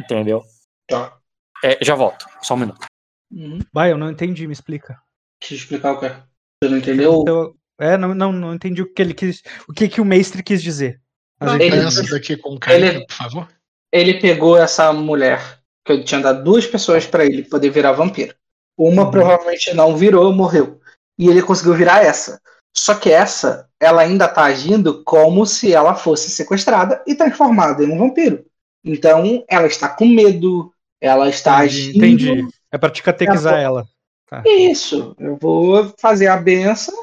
entendeu? 0.00 0.42
Tá. 0.88 1.16
É, 1.62 1.78
já 1.80 1.94
volto, 1.94 2.26
só 2.42 2.54
um 2.54 2.58
minuto. 2.58 2.84
Uhum. 3.30 3.60
Vai, 3.72 3.92
eu 3.92 3.98
não 3.98 4.10
entendi, 4.10 4.44
me 4.48 4.52
explica. 4.52 4.98
Deixa 5.40 5.54
eu 5.54 5.58
explicar 5.58 5.92
o 5.92 6.00
que 6.00 6.06
é. 6.06 6.22
Você 6.60 6.70
não 6.70 6.78
entendeu? 6.78 7.24
Eu, 7.28 7.56
é, 7.78 7.96
não, 7.96 8.14
não, 8.14 8.32
não 8.32 8.54
entendi 8.54 8.82
o 8.82 8.92
que 8.92 9.02
ele 9.02 9.14
quis. 9.14 9.42
O 9.68 9.72
que, 9.72 9.88
que 9.88 10.00
o 10.00 10.04
mestre 10.04 10.42
quis 10.42 10.62
dizer. 10.62 11.00
Não, 11.40 11.58
ele, 11.58 11.76
daqui 12.10 12.36
com 12.36 12.58
ele, 12.68 13.06
por 13.06 13.14
favor. 13.14 13.48
Ele 13.92 14.14
pegou 14.14 14.56
essa 14.56 14.92
mulher, 14.92 15.58
que 15.84 15.92
eu 15.92 16.04
tinha 16.04 16.20
dado 16.20 16.42
duas 16.42 16.66
pessoas 16.66 17.06
para 17.06 17.24
ele 17.24 17.42
poder 17.42 17.70
virar 17.70 17.92
vampiro. 17.92 18.34
Uma 18.76 19.04
uhum. 19.04 19.10
provavelmente 19.10 19.74
não 19.74 19.96
virou, 19.96 20.32
morreu. 20.32 20.80
E 21.18 21.28
ele 21.28 21.42
conseguiu 21.42 21.74
virar 21.74 22.04
essa. 22.04 22.40
Só 22.76 22.94
que 22.94 23.10
essa, 23.10 23.68
ela 23.78 24.02
ainda 24.02 24.26
tá 24.26 24.44
agindo 24.44 25.04
como 25.04 25.46
se 25.46 25.72
ela 25.72 25.94
fosse 25.94 26.30
sequestrada 26.30 27.02
e 27.06 27.14
transformada 27.14 27.84
em 27.84 27.90
um 27.90 27.98
vampiro. 27.98 28.44
Então, 28.84 29.44
ela 29.48 29.66
está 29.66 29.88
com 29.88 30.06
medo, 30.06 30.72
ela 31.00 31.28
está 31.28 31.64
entendi, 31.64 31.78
agindo. 31.78 31.96
Entendi. 32.04 32.48
É 32.72 32.78
pra 32.78 32.90
te 32.90 33.02
catequizar 33.02 33.60
ela. 33.60 33.86
Tá. 34.28 34.42
Isso. 34.44 35.14
Eu 35.18 35.36
vou 35.40 35.92
fazer 35.98 36.26
a 36.26 36.36
benção 36.36 36.94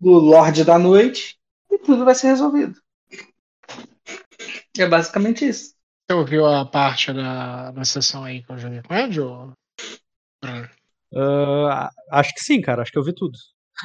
do 0.00 0.12
Lorde 0.12 0.64
da 0.64 0.78
Noite 0.78 1.38
e 1.70 1.78
tudo 1.78 2.04
vai 2.04 2.14
ser 2.14 2.28
resolvido. 2.28 2.80
É 4.78 4.86
basicamente 4.86 5.46
isso. 5.46 5.74
Você 6.08 6.16
ouviu 6.16 6.46
a 6.46 6.64
parte 6.64 7.12
da, 7.12 7.70
da 7.70 7.84
sessão 7.84 8.24
aí 8.24 8.42
que 8.42 8.50
eu 8.50 8.58
joguei 8.58 8.82
com 8.82 8.94
ele, 8.94 9.20
ou... 9.20 9.52
Uh, 11.12 11.88
acho 12.10 12.34
que 12.34 12.40
sim, 12.40 12.60
cara. 12.60 12.82
Acho 12.82 12.92
que 12.92 12.98
eu 12.98 13.04
vi 13.04 13.14
tudo. 13.14 13.36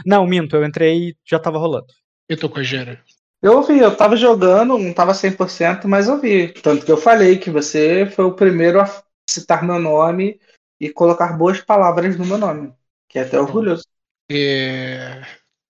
Não, 0.05 0.25
minto. 0.25 0.55
Eu 0.55 0.65
entrei 0.65 1.09
e 1.09 1.17
já 1.25 1.39
tava 1.39 1.57
rolando. 1.57 1.87
E 2.29 2.35
tô 2.35 2.49
com 2.49 2.59
a 2.59 2.63
Gera? 2.63 3.03
Eu 3.41 3.57
ouvi, 3.57 3.77
eu 3.77 3.95
tava 3.95 4.15
jogando, 4.15 4.77
não 4.77 4.93
tava 4.93 5.13
100%, 5.13 5.85
mas 5.85 6.07
ouvi. 6.07 6.53
Tanto 6.53 6.85
que 6.85 6.91
eu 6.91 6.97
falei 6.97 7.37
que 7.37 7.49
você 7.49 8.05
foi 8.05 8.23
o 8.23 8.33
primeiro 8.33 8.79
a 8.79 9.03
citar 9.29 9.63
meu 9.63 9.79
nome 9.79 10.39
e 10.79 10.89
colocar 10.89 11.37
boas 11.37 11.59
palavras 11.59 12.17
no 12.17 12.25
meu 12.25 12.37
nome, 12.37 12.73
que 13.09 13.19
é 13.19 13.23
até 13.23 13.37
orgulhoso. 13.39 13.83
E... 14.29 14.97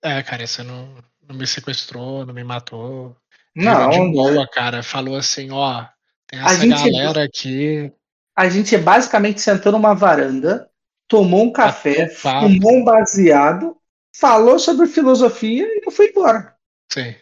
É, 0.03 0.21
cara, 0.21 0.45
você 0.45 0.61
não, 0.63 0.93
não 1.27 1.35
me 1.35 1.47
sequestrou, 1.47 2.25
não 2.25 2.33
me 2.33 2.43
matou. 2.43 3.15
Não, 3.55 3.89
de 3.89 4.11
boa, 4.11 4.47
cara. 4.47 4.83
Falou 4.83 5.15
assim, 5.15 5.49
ó, 5.51 5.85
tem 6.27 6.39
essa 6.39 6.55
gente, 6.55 6.91
galera 6.91 7.23
aqui. 7.23 7.91
A 8.35 8.49
gente 8.49 8.77
basicamente 8.77 9.39
sentou 9.39 9.71
numa 9.71 9.93
varanda, 9.93 10.69
tomou 11.07 11.43
um 11.43 11.53
café, 11.53 12.09
fumou 12.09 12.73
um 12.73 12.83
baseado, 12.83 13.77
falou 14.15 14.59
sobre 14.59 14.87
filosofia 14.87 15.65
e 15.65 15.81
eu 15.85 15.91
fui 15.91 16.07
embora. 16.07 16.55
Sim. 16.91 17.15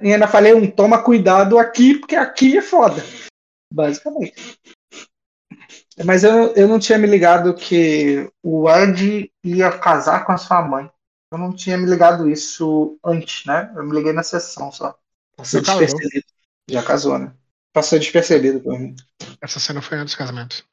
E 0.00 0.12
ainda 0.12 0.28
falei 0.28 0.54
um 0.54 0.70
toma 0.70 1.02
cuidado 1.02 1.58
aqui, 1.58 1.96
porque 1.98 2.14
aqui 2.14 2.56
é 2.56 2.62
foda. 2.62 3.04
Basicamente. 3.72 4.34
Mas 6.04 6.24
eu, 6.24 6.54
eu 6.54 6.68
não 6.68 6.78
tinha 6.78 6.98
me 6.98 7.06
ligado 7.06 7.54
que 7.54 8.30
o 8.42 8.68
Ed 8.70 9.30
ia 9.42 9.70
casar 9.72 10.24
com 10.24 10.32
a 10.32 10.36
sua 10.36 10.62
mãe. 10.62 10.88
Eu 11.34 11.38
não 11.38 11.52
tinha 11.52 11.76
me 11.76 11.84
ligado 11.84 12.30
isso 12.30 12.96
antes, 13.04 13.44
né? 13.44 13.72
Eu 13.74 13.84
me 13.84 13.92
liguei 13.92 14.12
na 14.12 14.22
sessão 14.22 14.70
só. 14.70 14.96
Passou 15.36 15.60
Já 15.60 15.72
despercebido. 15.76 16.10
Casou. 16.12 16.30
Já 16.70 16.82
casou, 16.84 17.18
né? 17.18 17.32
Passou 17.72 17.98
despercebido 17.98 18.60
por 18.60 18.78
mim. 18.78 18.94
Essa 19.40 19.58
cena 19.58 19.82
foi 19.82 19.98
antes 19.98 20.14
do 20.14 20.18
casamento. 20.18 20.64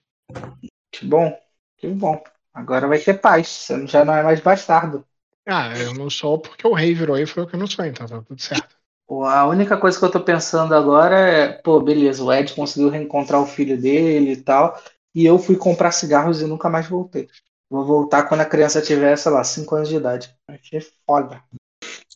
Que 0.91 1.03
bom. 1.03 1.35
Que 1.77 1.87
bom. 1.87 2.23
Agora 2.53 2.87
vai 2.87 2.99
ter 2.99 3.15
paz. 3.15 3.47
Você 3.47 3.87
já 3.87 4.05
não 4.05 4.13
é 4.13 4.21
mais 4.21 4.39
bastardo. 4.39 5.03
Ah, 5.47 5.75
eu 5.75 5.95
não 5.95 6.11
sou 6.11 6.37
porque 6.37 6.67
o 6.67 6.75
rei 6.75 6.93
virou 6.93 7.17
e 7.17 7.25
foi 7.25 7.41
o 7.41 7.47
que 7.47 7.55
eu 7.55 7.59
não 7.59 7.65
sou, 7.65 7.83
então 7.83 8.05
tá 8.05 8.21
tudo 8.21 8.39
certo. 8.39 8.75
A 9.09 9.47
única 9.47 9.75
coisa 9.77 9.97
que 9.97 10.05
eu 10.05 10.11
tô 10.11 10.21
pensando 10.21 10.75
agora 10.75 11.17
é, 11.17 11.53
pô, 11.53 11.81
beleza, 11.81 12.23
o 12.23 12.31
Ed 12.31 12.53
conseguiu 12.53 12.89
reencontrar 12.89 13.41
o 13.41 13.47
filho 13.47 13.81
dele 13.81 14.33
e 14.33 14.37
tal, 14.37 14.79
e 15.13 15.25
eu 15.25 15.39
fui 15.39 15.55
comprar 15.55 15.91
cigarros 15.91 16.39
e 16.39 16.45
nunca 16.45 16.69
mais 16.69 16.87
voltei. 16.87 17.27
Vou 17.71 17.85
voltar 17.85 18.23
quando 18.23 18.41
a 18.41 18.45
criança 18.45 18.81
tiver, 18.81 19.15
sei 19.15 19.31
lá, 19.31 19.45
5 19.45 19.75
anos 19.75 19.87
de 19.87 19.95
idade. 19.95 20.35
Achei 20.45 20.81
foda. 21.07 21.41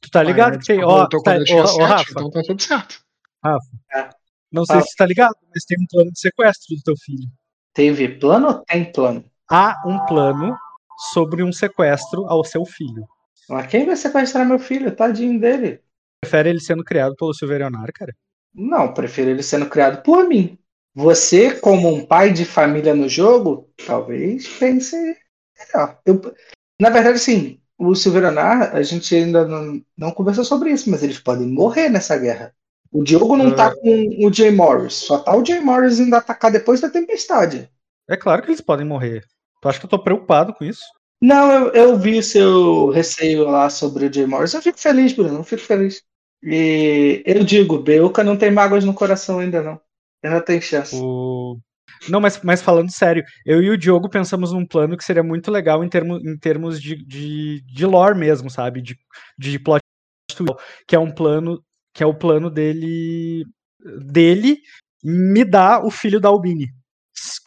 Tu 0.01 0.11
tá 0.11 0.21
ligado 0.21 0.59
que, 0.59 0.73
ó, 0.83 1.07
tá, 1.07 1.17
ó, 1.17 1.81
ó, 1.81 1.85
Rafa, 1.85 2.11
então 2.11 2.29
tá 2.29 2.41
tudo 2.45 2.61
certo. 2.61 2.99
Rafa, 3.41 3.65
é. 3.93 4.09
não 4.51 4.65
sei 4.65 4.81
se 4.81 4.89
você 4.89 4.95
tá 4.97 5.05
ligado, 5.05 5.33
mas 5.53 5.63
tem 5.63 5.77
um 5.79 5.87
plano 5.89 6.11
de 6.11 6.19
sequestro 6.19 6.75
do 6.75 6.81
teu 6.83 6.95
filho. 6.97 7.29
Teve 7.73 8.09
plano 8.19 8.47
ou 8.47 8.53
tem 8.65 8.91
plano? 8.91 9.23
Há 9.49 9.81
um 9.85 10.05
plano 10.05 10.57
sobre 11.13 11.41
um 11.41 11.53
sequestro 11.53 12.25
ao 12.25 12.43
seu 12.43 12.65
filho. 12.65 13.07
Mas 13.47 13.67
quem 13.67 13.85
vai 13.85 13.95
sequestrar 13.95 14.45
meu 14.45 14.59
filho? 14.59 14.93
Tadinho 14.93 15.39
dele. 15.39 15.79
Prefere 16.19 16.49
ele 16.49 16.59
sendo 16.59 16.83
criado 16.83 17.15
pelo 17.15 17.33
Silverionar, 17.33 17.93
cara? 17.93 18.13
Não, 18.53 18.93
prefiro 18.93 19.29
ele 19.29 19.43
sendo 19.43 19.69
criado 19.69 20.03
por 20.03 20.27
mim. 20.27 20.59
Você, 20.93 21.57
como 21.61 21.87
um 21.87 22.05
pai 22.05 22.33
de 22.33 22.43
família 22.43 22.93
no 22.93 23.07
jogo, 23.07 23.69
talvez 23.85 24.47
pense 24.47 25.15
melhor. 25.57 25.99
Eu, 26.05 26.21
na 26.79 26.89
verdade, 26.89 27.19
sim, 27.19 27.59
o 27.77 27.95
Silverionar, 27.95 28.75
a 28.75 28.81
gente 28.81 29.13
ainda 29.15 29.45
não, 29.45 29.81
não 29.97 30.11
conversou 30.11 30.43
sobre 30.43 30.71
isso, 30.71 30.89
mas 30.89 31.03
eles 31.03 31.19
podem 31.19 31.47
morrer 31.47 31.89
nessa 31.89 32.17
guerra. 32.17 32.53
O 32.91 33.03
Diogo 33.03 33.35
não 33.35 33.53
tá 33.53 33.75
com 33.75 34.25
o 34.25 34.31
Jay 34.31 34.51
Morris, 34.51 34.93
só 34.93 35.17
tá 35.17 35.35
o 35.35 35.43
Jay 35.43 35.59
Morris 35.59 35.99
indo 35.99 36.15
atacar 36.15 36.51
depois 36.51 36.79
da 36.79 36.89
tempestade. 36.89 37.69
É 38.09 38.15
claro 38.15 38.41
que 38.41 38.49
eles 38.49 38.61
podem 38.61 38.85
morrer. 38.85 39.23
Tu 39.61 39.67
acha 39.67 39.79
que 39.79 39.85
eu 39.85 39.89
tô 39.89 39.99
preocupado 39.99 40.53
com 40.53 40.63
isso? 40.63 40.83
Não, 41.21 41.51
eu, 41.51 41.71
eu 41.71 41.97
vi 41.97 42.21
seu 42.21 42.89
receio 42.91 43.45
lá 43.49 43.69
sobre 43.69 44.05
o 44.05 44.13
Jay 44.13 44.25
Morris. 44.25 44.53
Eu 44.53 44.61
fico 44.61 44.79
feliz, 44.79 45.11
Bruno, 45.11 45.39
eu 45.39 45.43
fico 45.43 45.61
feliz. 45.61 46.03
E 46.43 47.23
eu 47.25 47.43
digo, 47.43 47.79
Beuca 47.79 48.23
não 48.23 48.37
tem 48.37 48.51
mágoas 48.51 48.85
no 48.85 48.93
coração 48.93 49.39
ainda 49.39 49.61
não. 49.61 49.81
Ainda 50.23 50.39
tem 50.39 50.61
chance. 50.61 50.95
O... 50.95 51.57
Não, 52.09 52.19
mas, 52.19 52.41
mas 52.41 52.61
falando 52.61 52.91
sério, 52.91 53.23
eu 53.45 53.61
e 53.61 53.69
o 53.69 53.77
Diogo 53.77 54.09
pensamos 54.09 54.51
num 54.51 54.65
plano 54.65 54.97
que 54.97 55.03
seria 55.03 55.23
muito 55.23 55.51
legal 55.51 55.83
em, 55.83 55.89
termo, 55.89 56.17
em 56.17 56.37
termos 56.37 56.81
de, 56.81 56.95
de, 57.05 57.61
de 57.61 57.85
lore 57.85 58.17
mesmo, 58.17 58.49
sabe? 58.49 58.81
De, 58.81 58.97
de 59.37 59.59
plot 59.59 59.81
que 60.87 60.95
é 60.95 60.99
um 60.99 61.11
plano 61.11 61.61
que 61.93 62.03
é 62.03 62.05
o 62.05 62.13
plano 62.13 62.49
dele 62.49 63.45
dele 64.01 64.57
me 65.03 65.45
dar 65.45 65.85
o 65.85 65.91
filho 65.91 66.19
da 66.19 66.29
Albini 66.29 66.65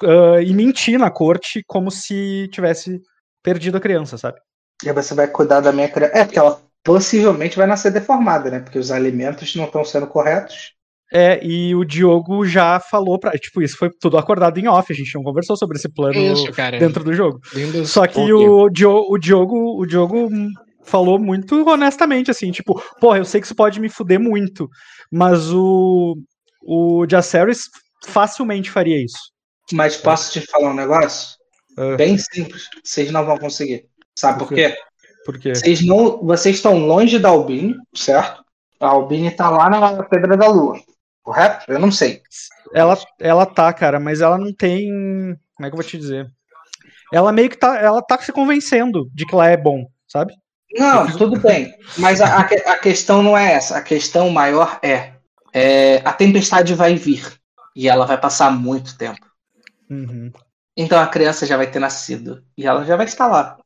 uh, 0.03 0.41
e 0.41 0.55
mentir 0.55 0.99
na 0.99 1.11
corte 1.11 1.63
como 1.67 1.91
se 1.91 2.49
tivesse 2.53 3.01
perdido 3.43 3.77
a 3.77 3.81
criança, 3.81 4.17
sabe? 4.17 4.39
E 4.85 4.93
você 4.93 5.15
vai 5.15 5.27
cuidar 5.27 5.61
da 5.61 5.73
minha 5.73 5.89
criança. 5.89 6.17
É, 6.17 6.25
porque 6.25 6.39
ela 6.39 6.63
possivelmente 6.85 7.57
vai 7.57 7.67
nascer 7.67 7.93
deformada, 7.93 8.51
né? 8.51 8.61
Porque 8.61 8.79
os 8.79 8.91
alimentos 8.91 9.55
não 9.57 9.65
estão 9.65 9.85
sendo 9.85 10.07
corretos. 10.07 10.75
É, 11.13 11.43
e 11.43 11.75
o 11.75 11.85
Diogo 11.85 12.45
já 12.45 12.79
falou 12.79 13.19
pra. 13.19 13.33
Tipo, 13.33 13.63
isso 13.63 13.79
foi 13.79 13.91
tudo 13.99 14.19
acordado 14.19 14.59
em 14.59 14.69
off, 14.69 14.93
a 14.93 14.97
gente 14.97 15.15
não 15.15 15.23
conversou 15.23 15.57
sobre 15.57 15.79
esse 15.79 15.89
plano 15.89 16.19
isso, 16.19 16.53
dentro 16.79 17.03
do 17.03 17.15
jogo. 17.15 17.41
Lindo 17.55 17.87
Só 17.87 18.07
que 18.07 18.21
o, 18.21 18.69
Dio, 18.69 19.07
o 19.09 19.19
Diogo. 19.19 19.81
O 19.81 19.87
Diogo 19.87 20.29
falou 20.85 21.19
muito 21.19 21.67
honestamente, 21.69 22.31
assim, 22.31 22.51
tipo, 22.51 22.83
porra, 23.01 23.19
eu 23.19 23.25
sei 23.25 23.41
que 23.41 23.47
isso 23.47 23.55
pode 23.55 23.81
me 23.81 23.89
fuder 23.89 24.21
muito, 24.21 24.69
mas 25.11 25.51
o. 25.51 26.17
O 26.63 27.07
Jaceres 27.09 27.63
facilmente 28.05 28.71
faria 28.71 29.03
isso. 29.03 29.33
Mas 29.73 29.97
posso 29.97 30.33
te 30.33 30.47
falar 30.47 30.71
um 30.71 30.75
negócio? 30.75 31.37
Uh. 31.79 31.97
Bem 31.97 32.19
simples. 32.19 32.69
Vocês 32.85 33.11
não 33.11 33.25
vão 33.25 33.39
conseguir. 33.39 33.87
Sabe 34.15 34.41
por, 34.41 34.49
por 34.49 34.55
quê? 34.55 34.77
Por 35.25 35.39
quê? 35.39 35.55
Vocês, 35.55 35.81
não, 35.87 36.19
vocês 36.23 36.57
estão 36.57 36.79
longe 36.79 37.19
da 37.19 37.31
Albini, 37.31 37.75
certo? 37.95 38.45
A 38.81 38.89
Albini 38.89 39.31
tá 39.31 39.49
lá 39.49 39.71
na 39.71 40.03
Pedra 40.03 40.37
da 40.37 40.49
Lua 40.49 40.79
correto? 41.29 41.71
Eu 41.71 41.79
não 41.79 41.93
sei. 41.93 42.23
Ela, 42.73 42.99
ela 43.21 43.45
tá, 43.45 43.71
cara, 43.73 44.01
mas 44.01 44.23
ela 44.23 44.39
não 44.39 44.53
tem. 44.53 44.89
Como 45.55 45.67
é 45.67 45.69
que 45.69 45.75
eu 45.75 45.83
vou 45.83 45.85
te 45.85 45.99
dizer? 45.99 46.27
Ela 47.13 47.33
meio 47.33 47.51
que 47.51 47.57
tá. 47.57 47.79
Ela 47.79 48.01
tá 48.01 48.19
se 48.19 48.33
convencendo 48.33 49.11
de 49.15 49.27
que 49.27 49.35
lá 49.35 49.49
é 49.49 49.57
bom, 49.57 49.87
sabe? 50.07 50.35
Não, 50.73 51.07
tudo 51.17 51.39
bem. 51.39 51.75
Mas 51.99 52.21
a, 52.21 52.41
a 52.41 52.79
questão 52.79 53.23
não 53.23 53.37
é 53.37 53.53
essa. 53.53 53.77
A 53.77 53.83
questão 53.83 54.31
maior 54.31 54.79
é, 54.83 55.13
é, 55.53 55.97
a 56.05 56.13
tempestade 56.13 56.75
vai 56.75 56.95
vir. 56.95 57.27
E 57.77 57.89
ela 57.89 58.07
vai 58.07 58.19
passar 58.19 58.51
muito 58.51 58.97
tempo. 58.97 59.27
Uhum. 59.91 60.33
Então 60.77 61.01
a 61.01 61.07
criança 61.07 61.47
já 61.47 61.57
vai 61.57 61.71
ter 61.71 61.79
nascido. 61.79 62.43
E 62.57 62.67
ela 62.67 62.85
já 62.85 62.97
vai 62.97 63.07
estar 63.07 63.27
lá. 63.27 63.59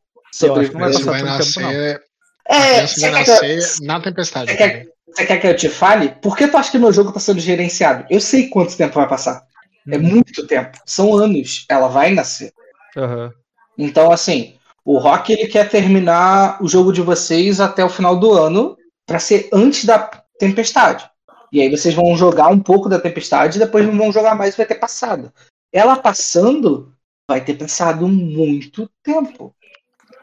Eu 0.42 0.56
acho 0.56 0.70
que 0.70 0.74
não 0.74 0.80
vai 0.80 0.92
passar 0.92 1.10
vai 1.10 1.22
nascer, 1.22 1.60
tempo, 1.60 1.72
não. 1.72 1.72
É, 1.72 2.00
a 2.48 2.74
criança 2.74 3.00
vai 3.00 3.10
nascer 3.10 3.58
eu, 3.58 3.86
na 3.86 4.00
tempestade. 4.00 4.50
Você 4.50 4.56
quer, 4.56 4.91
você 5.14 5.26
quer 5.26 5.38
que 5.38 5.46
eu 5.46 5.56
te 5.56 5.68
fale? 5.68 6.10
Por 6.22 6.36
que 6.36 6.48
tu 6.48 6.56
acha 6.56 6.70
que 6.70 6.78
meu 6.78 6.92
jogo 6.92 7.10
está 7.10 7.20
sendo 7.20 7.40
gerenciado? 7.40 8.06
Eu 8.08 8.20
sei 8.20 8.48
quanto 8.48 8.76
tempo 8.76 8.94
vai 8.94 9.08
passar. 9.08 9.46
É 9.88 9.96
uhum. 9.96 10.02
muito 10.02 10.46
tempo. 10.46 10.78
São 10.86 11.14
anos. 11.16 11.66
Ela 11.68 11.88
vai 11.88 12.12
nascer. 12.12 12.52
Uhum. 12.96 13.30
Então, 13.76 14.10
assim, 14.10 14.54
o 14.84 14.98
Rock 14.98 15.32
ele 15.32 15.46
quer 15.46 15.68
terminar 15.68 16.62
o 16.62 16.68
jogo 16.68 16.92
de 16.92 17.02
vocês 17.02 17.60
até 17.60 17.84
o 17.84 17.88
final 17.88 18.18
do 18.18 18.32
ano 18.32 18.76
para 19.06 19.18
ser 19.18 19.48
antes 19.52 19.84
da 19.84 19.98
tempestade. 20.38 21.08
E 21.52 21.60
aí 21.60 21.70
vocês 21.70 21.94
vão 21.94 22.16
jogar 22.16 22.48
um 22.48 22.58
pouco 22.58 22.88
da 22.88 22.98
tempestade 22.98 23.56
e 23.56 23.60
depois 23.60 23.86
não 23.86 23.96
vão 23.96 24.12
jogar 24.12 24.34
mais, 24.34 24.56
vai 24.56 24.64
ter 24.64 24.76
passado. 24.76 25.32
Ela 25.72 25.96
passando, 25.96 26.94
vai 27.28 27.44
ter 27.44 27.54
passado 27.54 28.08
muito 28.08 28.88
tempo. 29.02 29.54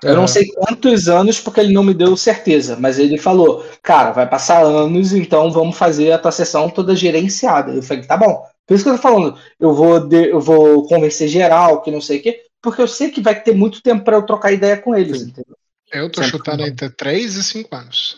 Eu 0.03 0.15
não 0.15 0.27
sei 0.27 0.47
quantos 0.47 1.09
anos, 1.09 1.39
porque 1.39 1.59
ele 1.59 1.73
não 1.73 1.84
me 1.84 1.93
deu 1.93 2.15
certeza, 2.15 2.77
mas 2.80 2.97
ele 2.97 3.17
falou, 3.17 3.65
cara, 3.84 4.11
vai 4.11 4.27
passar 4.27 4.63
anos, 4.63 5.13
então 5.13 5.51
vamos 5.51 5.77
fazer 5.77 6.11
a 6.11 6.17
tua 6.17 6.31
sessão 6.31 6.69
toda 6.69 6.95
gerenciada. 6.95 7.73
Eu 7.73 7.84
falei, 7.84 8.05
tá 8.05 8.15
bom. 8.15 8.45
Por 8.65 8.76
isso 8.76 8.84
que 8.84 8.89
eu 8.89 8.95
tô 8.95 9.01
falando, 9.01 9.38
eu 9.59 9.73
vou, 9.73 9.99
de, 9.99 10.30
eu 10.30 10.39
vou 10.39 10.88
convencer 10.88 11.27
geral, 11.27 11.81
que 11.81 11.91
não 11.91 11.99
sei 11.99 12.19
o 12.19 12.21
quê, 12.21 12.43
porque 12.61 12.81
eu 12.81 12.88
sei 12.88 13.09
que 13.09 13.19
vai 13.19 13.41
ter 13.41 13.55
muito 13.55 13.81
tempo 13.81 14.03
para 14.03 14.15
eu 14.15 14.26
trocar 14.26 14.51
ideia 14.51 14.77
com 14.77 14.95
eles, 14.95 15.23
entendeu? 15.23 15.57
Eu 15.91 16.09
tô 16.09 16.21
Sempre 16.21 16.38
chutando 16.38 16.63
entre 16.63 16.89
3 16.89 17.35
e 17.35 17.43
5 17.43 17.76
anos. 17.76 18.17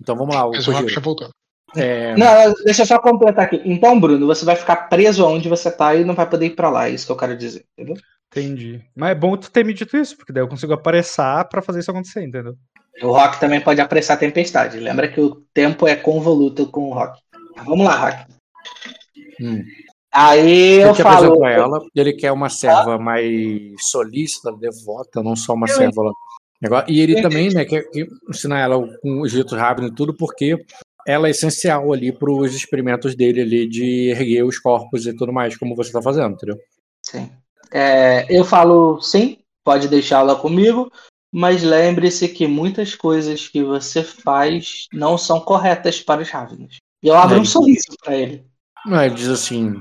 Então 0.00 0.16
vamos 0.16 0.34
lá, 0.34 0.46
o 0.46 0.50
Mas 0.50 0.66
o 0.66 0.88
já 0.88 1.00
voltou. 1.00 1.30
É... 1.76 2.16
Não, 2.16 2.54
deixa 2.64 2.82
eu 2.82 2.86
só 2.86 2.98
completar 2.98 3.44
aqui. 3.44 3.60
Então, 3.64 4.00
Bruno, 4.00 4.26
você 4.26 4.44
vai 4.44 4.56
ficar 4.56 4.88
preso 4.88 5.24
aonde 5.24 5.48
você 5.48 5.70
tá 5.70 5.94
e 5.94 6.04
não 6.04 6.14
vai 6.14 6.28
poder 6.28 6.46
ir 6.46 6.56
para 6.56 6.70
lá, 6.70 6.88
é 6.88 6.92
isso 6.92 7.06
que 7.06 7.12
eu 7.12 7.16
quero 7.16 7.36
dizer, 7.36 7.64
entendeu? 7.76 7.96
Entendi. 8.36 8.82
Mas 8.94 9.12
é 9.12 9.14
bom 9.14 9.34
tu 9.36 9.50
ter 9.50 9.64
me 9.64 9.72
dito 9.72 9.96
isso, 9.96 10.16
porque 10.16 10.32
daí 10.32 10.42
eu 10.42 10.48
consigo 10.48 10.74
apressar 10.74 11.48
para 11.48 11.62
fazer 11.62 11.80
isso 11.80 11.90
acontecer, 11.90 12.22
entendeu? 12.22 12.54
O 13.02 13.08
Rock 13.08 13.40
também 13.40 13.60
pode 13.60 13.80
apressar 13.80 14.16
a 14.16 14.20
tempestade. 14.20 14.78
Lembra 14.78 15.08
que 15.08 15.20
o 15.20 15.36
tempo 15.54 15.86
é 15.86 15.96
convoluto 15.96 16.66
com 16.66 16.90
o 16.90 16.94
Rock. 16.94 17.18
Vamos 17.64 17.86
lá, 17.86 17.96
Rock. 17.96 18.32
Hum. 19.40 19.64
Aí 20.12 20.80
eu 20.80 20.94
falo. 20.94 21.38
Pra 21.38 21.50
ela, 21.50 21.80
ele 21.94 22.12
quer 22.12 22.32
uma 22.32 22.48
serva 22.48 22.94
ah? 22.94 22.98
mais 22.98 23.74
solícita, 23.90 24.52
devota, 24.52 25.22
não 25.22 25.36
só 25.36 25.54
uma 25.54 25.66
eu 25.68 25.74
serva 25.74 26.02
lá. 26.02 26.84
E 26.88 27.00
ele 27.00 27.20
também, 27.20 27.50
né, 27.52 27.64
quer, 27.64 27.82
quer 27.90 28.06
ensinar 28.28 28.60
ela 28.60 28.78
com 29.00 29.20
os 29.20 29.32
ritos 29.32 29.58
rápidos 29.58 29.90
e 29.90 29.94
tudo, 29.94 30.14
porque 30.14 30.56
ela 31.06 31.28
é 31.28 31.30
essencial 31.30 31.92
ali 31.92 32.12
para 32.12 32.30
os 32.30 32.54
experimentos 32.54 33.14
dele 33.14 33.42
ali 33.42 33.68
de 33.68 34.08
erguer 34.10 34.42
os 34.42 34.58
corpos 34.58 35.06
e 35.06 35.14
tudo 35.14 35.32
mais, 35.32 35.56
como 35.56 35.76
você 35.76 35.90
está 35.90 36.00
fazendo, 36.00 36.34
entendeu? 36.34 36.56
Sim. 37.02 37.30
É, 37.72 38.26
eu 38.28 38.44
falo 38.44 39.00
sim, 39.00 39.38
pode 39.64 39.88
deixá-la 39.88 40.36
comigo, 40.36 40.90
mas 41.32 41.62
lembre-se 41.62 42.28
que 42.28 42.46
muitas 42.46 42.94
coisas 42.94 43.48
que 43.48 43.62
você 43.62 44.02
faz 44.02 44.86
não 44.92 45.18
são 45.18 45.40
corretas 45.40 46.00
para 46.00 46.22
os 46.22 46.30
Ravens. 46.30 46.76
E 47.02 47.08
eu 47.08 47.14
abro 47.14 47.36
é, 47.36 47.40
um 47.40 47.44
sorriso 47.44 47.88
para 48.02 48.16
ele. 48.16 48.44
Não, 48.86 49.02
ele 49.02 49.14
diz 49.14 49.28
assim: 49.28 49.74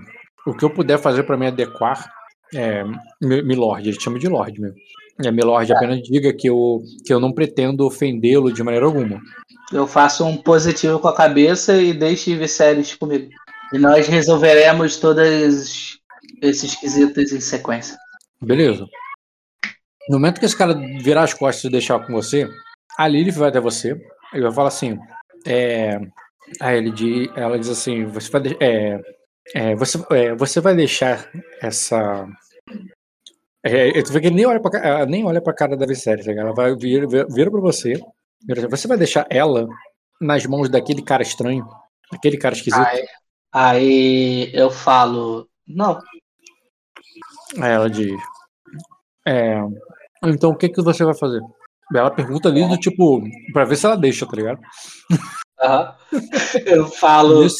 o 0.45 0.53
que 0.53 0.65
eu 0.65 0.69
puder 0.69 0.99
fazer 0.99 1.23
para 1.23 1.38
me 1.38 1.47
adequar, 1.47 2.11
é, 2.53 2.84
Milord, 3.22 3.88
ele 3.88 3.99
chama 3.99 4.19
de 4.19 4.27
Lord 4.27 4.60
mesmo. 4.60 4.76
É, 5.23 5.31
Milord, 5.31 5.72
é. 5.72 5.76
apenas 5.76 6.02
diga 6.02 6.34
que 6.34 6.49
eu, 6.49 6.81
que 7.06 7.14
eu 7.14 7.19
não 7.19 7.31
pretendo 7.31 7.85
ofendê-lo 7.85 8.52
de 8.52 8.61
maneira 8.64 8.85
alguma. 8.85 9.22
Eu 9.72 9.88
faço 9.88 10.26
um 10.26 10.35
positivo 10.35 10.99
com 10.99 11.07
a 11.07 11.15
cabeça 11.15 11.81
e 11.81 11.93
deixe 11.93 12.35
Viserys 12.35 12.93
comigo. 12.93 13.30
E 13.73 13.77
nós 13.77 14.07
resolveremos 14.07 14.97
todos 14.97 15.99
esses 16.41 16.75
quesitos 16.75 17.31
em 17.31 17.39
sequência. 17.39 17.97
Beleza. 18.41 18.87
No 20.09 20.17
momento 20.17 20.39
que 20.39 20.45
esse 20.45 20.57
cara 20.57 20.73
virar 21.01 21.23
as 21.23 21.33
costas 21.33 21.63
e 21.65 21.69
deixar 21.69 21.99
com 22.05 22.13
você, 22.13 22.47
a 22.97 23.07
Lilith 23.07 23.33
vai 23.33 23.49
até 23.49 23.59
você. 23.59 23.99
Ele 24.33 24.43
vai 24.43 24.51
falar 24.51 24.67
assim: 24.67 24.97
é, 25.45 25.99
Aí 26.59 26.77
ele 26.77 26.91
diz, 26.91 27.29
ela 27.35 27.57
diz 27.57 27.69
assim: 27.69 28.05
você 28.05 28.29
vai, 28.29 28.41
é, 28.59 28.99
é, 29.53 29.75
você, 29.75 29.97
é, 30.11 30.35
você 30.35 30.61
vai 30.61 30.75
deixar 30.75 31.29
essa. 31.61 32.27
É, 33.63 34.01
tu 34.03 34.13
vê 34.13 34.21
que 34.21 34.27
ele 34.27 34.35
nem 34.35 34.45
olha 34.45 34.61
pra, 34.61 35.05
nem 35.07 35.25
olha 35.25 35.41
pra 35.41 35.53
cara 35.53 35.75
da 35.75 35.87
Viserys, 35.87 36.25
tá 36.25 36.31
ela 36.31 36.53
vai 36.53 36.75
vir, 36.75 37.07
vir, 37.07 37.25
vira 37.29 37.49
pra 37.49 37.59
você. 37.59 37.99
Você 38.69 38.87
vai 38.87 38.97
deixar 38.97 39.25
ela 39.29 39.67
nas 40.21 40.45
mãos 40.45 40.69
daquele 40.69 41.01
cara 41.01 41.23
estranho, 41.23 41.67
daquele 42.11 42.37
cara 42.37 42.53
esquisito. 42.53 42.85
Aí, 42.85 43.05
aí 43.51 44.51
eu 44.53 44.69
falo: 44.69 45.49
não. 45.67 45.99
Aí 47.60 47.72
ela 47.72 47.90
diz: 47.90 48.19
é, 49.27 49.60
então 50.23 50.52
o 50.52 50.56
que, 50.56 50.69
que 50.69 50.82
você 50.82 51.03
vai 51.03 51.15
fazer? 51.15 51.41
Ela 51.94 52.11
pergunta 52.11 52.49
ali 52.49 52.68
do 52.68 52.77
tipo, 52.77 53.22
pra 53.53 53.65
ver 53.65 53.76
se 53.76 53.86
ela 53.86 53.95
deixa, 53.95 54.26
tá 54.26 54.36
ligado? 54.36 54.60
Uhum. 55.11 56.19
Eu 56.65 56.88
falo. 56.88 57.48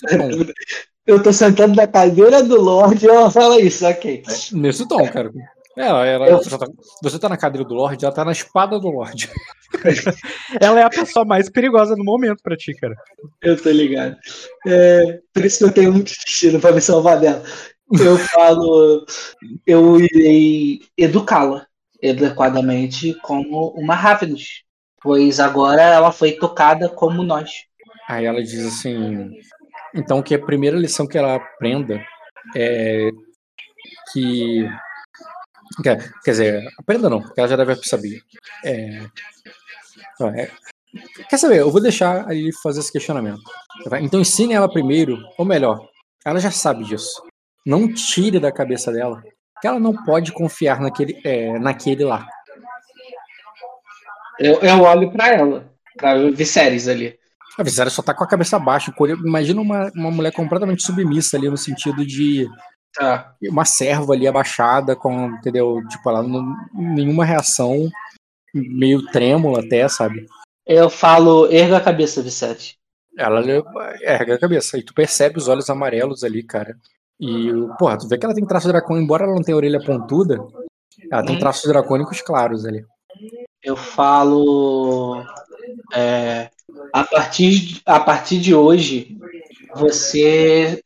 Eu 1.06 1.22
tô 1.22 1.32
sentando 1.32 1.76
na 1.76 1.86
cadeira 1.86 2.42
do 2.42 2.60
Lorde 2.60 3.06
e 3.06 3.10
ela 3.10 3.30
fala 3.30 3.62
isso, 3.62 3.88
ok. 3.88 4.24
Nesse 4.54 4.88
tom, 4.88 5.08
cara. 5.08 5.32
Ela, 5.78 6.04
ela, 6.04 6.28
eu... 6.28 6.38
você, 6.38 6.58
tá, 6.58 6.68
você 7.04 7.20
tá 7.20 7.30
na 7.30 7.38
cadeira 7.38 7.68
do 7.68 7.76
Lorde, 7.76 8.06
ela 8.06 8.14
tá 8.14 8.26
na 8.26 8.32
espada 8.32 8.80
do 8.80 8.90
Lorde. 8.90 9.30
ela 10.60 10.80
é 10.80 10.84
a 10.84 10.90
pessoa 10.90 11.24
mais 11.24 11.48
perigosa 11.48 11.96
no 11.96 12.04
momento 12.04 12.42
pra 12.42 12.58
ti, 12.58 12.74
cara. 12.74 12.96
Eu 13.44 13.62
tô 13.62 13.70
ligado. 13.70 14.16
É, 14.66 15.20
por 15.32 15.46
isso 15.46 15.60
que 15.60 15.64
eu 15.66 15.72
tenho 15.72 15.92
muito 15.92 16.12
destino 16.12 16.60
pra 16.60 16.72
me 16.72 16.82
salvar 16.82 17.20
dela. 17.20 17.44
Eu 17.92 18.18
falo, 18.18 19.06
eu 19.66 20.00
irei 20.00 20.82
educá-la 20.98 21.68
adequadamente 22.04 23.14
como 23.22 23.70
uma 23.70 23.96
Ravenous, 23.96 24.64
pois 25.02 25.40
agora 25.40 25.82
ela 25.82 26.12
foi 26.12 26.34
tocada 26.34 26.90
como 26.90 27.24
nós. 27.24 27.52
Aí 28.08 28.26
ela 28.26 28.42
diz 28.42 28.66
assim: 28.66 29.32
então 29.94 30.22
que 30.22 30.36
a 30.36 30.44
primeira 30.44 30.78
lição 30.78 31.08
que 31.08 31.18
ela 31.18 31.36
aprenda 31.36 32.04
é 32.56 33.10
que. 34.12 34.68
Quer, 35.82 36.12
quer 36.24 36.32
dizer, 36.32 36.68
aprenda 36.78 37.10
não, 37.10 37.22
porque 37.22 37.40
ela 37.40 37.50
já 37.50 37.56
deve 37.56 37.76
saber. 37.84 38.22
É, 38.64 39.02
é, 40.38 40.52
quer 41.30 41.38
saber? 41.38 41.60
Eu 41.60 41.72
vou 41.72 41.82
deixar 41.82 42.28
aí 42.30 42.52
fazer 42.62 42.80
esse 42.80 42.92
questionamento. 42.92 43.42
Então 44.02 44.20
ensine 44.20 44.54
ela 44.54 44.72
primeiro, 44.72 45.18
ou 45.38 45.46
melhor, 45.46 45.88
ela 46.24 46.40
já 46.40 46.52
sabe 46.52 46.84
disso. 46.84 47.22
Não 47.66 47.92
tire 47.92 48.40
da 48.40 48.52
cabeça 48.52 48.92
dela 48.92 49.24
que 49.62 49.68
ela 49.68 49.80
não 49.80 49.94
pode 49.94 50.32
confiar 50.32 50.80
naquele, 50.80 51.20
é, 51.24 51.58
naquele 51.58 52.04
lá. 52.04 52.28
Eu, 54.38 54.60
eu 54.60 54.82
olho 54.82 55.12
para 55.12 55.34
ela, 55.34 55.74
pra 55.98 56.30
Viserys 56.30 56.88
ali. 56.88 57.18
A 57.58 57.64
Viserys 57.64 57.94
só 57.94 58.02
tá 58.02 58.14
com 58.14 58.24
a 58.24 58.28
cabeça 58.28 58.60
baixa. 58.60 58.94
Imagina 59.26 59.62
uma, 59.62 59.92
uma 59.96 60.12
mulher 60.12 60.32
completamente 60.34 60.84
submissa 60.84 61.38
ali 61.38 61.50
no 61.50 61.58
sentido 61.58 62.06
de 62.06 62.48
tá. 62.94 63.34
uma 63.44 63.64
serva 63.64 64.14
ali 64.14 64.28
abaixada, 64.28 64.96
com, 64.96 65.30
entendeu? 65.30 65.82
Tipo, 65.90 66.10
ela 66.10 66.22
não, 66.22 66.54
nenhuma 66.74 67.24
reação, 67.24 67.90
meio 68.54 69.06
trêmula 69.08 69.62
até, 69.62 69.88
sabe? 69.88 70.28
Eu 70.66 70.90
falo, 70.90 71.52
erga 71.52 71.78
a 71.78 71.82
cabeça, 71.82 72.22
Vicente. 72.22 72.78
Ela 73.18 73.42
erga 74.02 74.36
a 74.36 74.40
cabeça. 74.40 74.78
E 74.78 74.84
tu 74.84 74.94
percebe 74.94 75.38
os 75.38 75.48
olhos 75.48 75.70
amarelos 75.70 76.26
ali, 76.26 76.44
cara. 76.44 76.78
E, 77.20 77.50
porra, 77.80 77.98
tu 77.98 78.08
vê 78.08 78.18
que 78.18 78.26
ela 78.26 78.36
tem 78.36 78.46
traço 78.46 78.68
dracônico, 78.68 79.04
embora 79.04 79.24
ela 79.24 79.36
não 79.36 79.42
tenha 79.42 79.56
orelha 79.56 79.80
pontuda, 79.84 80.38
ela 81.12 81.24
tem 81.24 81.36
uhum. 81.36 81.40
traços 81.40 81.70
dracônicos 81.70 82.22
claros 82.22 82.66
ali. 82.66 82.84
Eu 83.64 83.76
falo. 83.76 85.24
É, 85.94 86.50
a, 86.94 87.04
partir, 87.04 87.82
a 87.86 88.00
partir 88.00 88.40
de 88.40 88.54
hoje, 88.54 89.18
você 89.76 90.82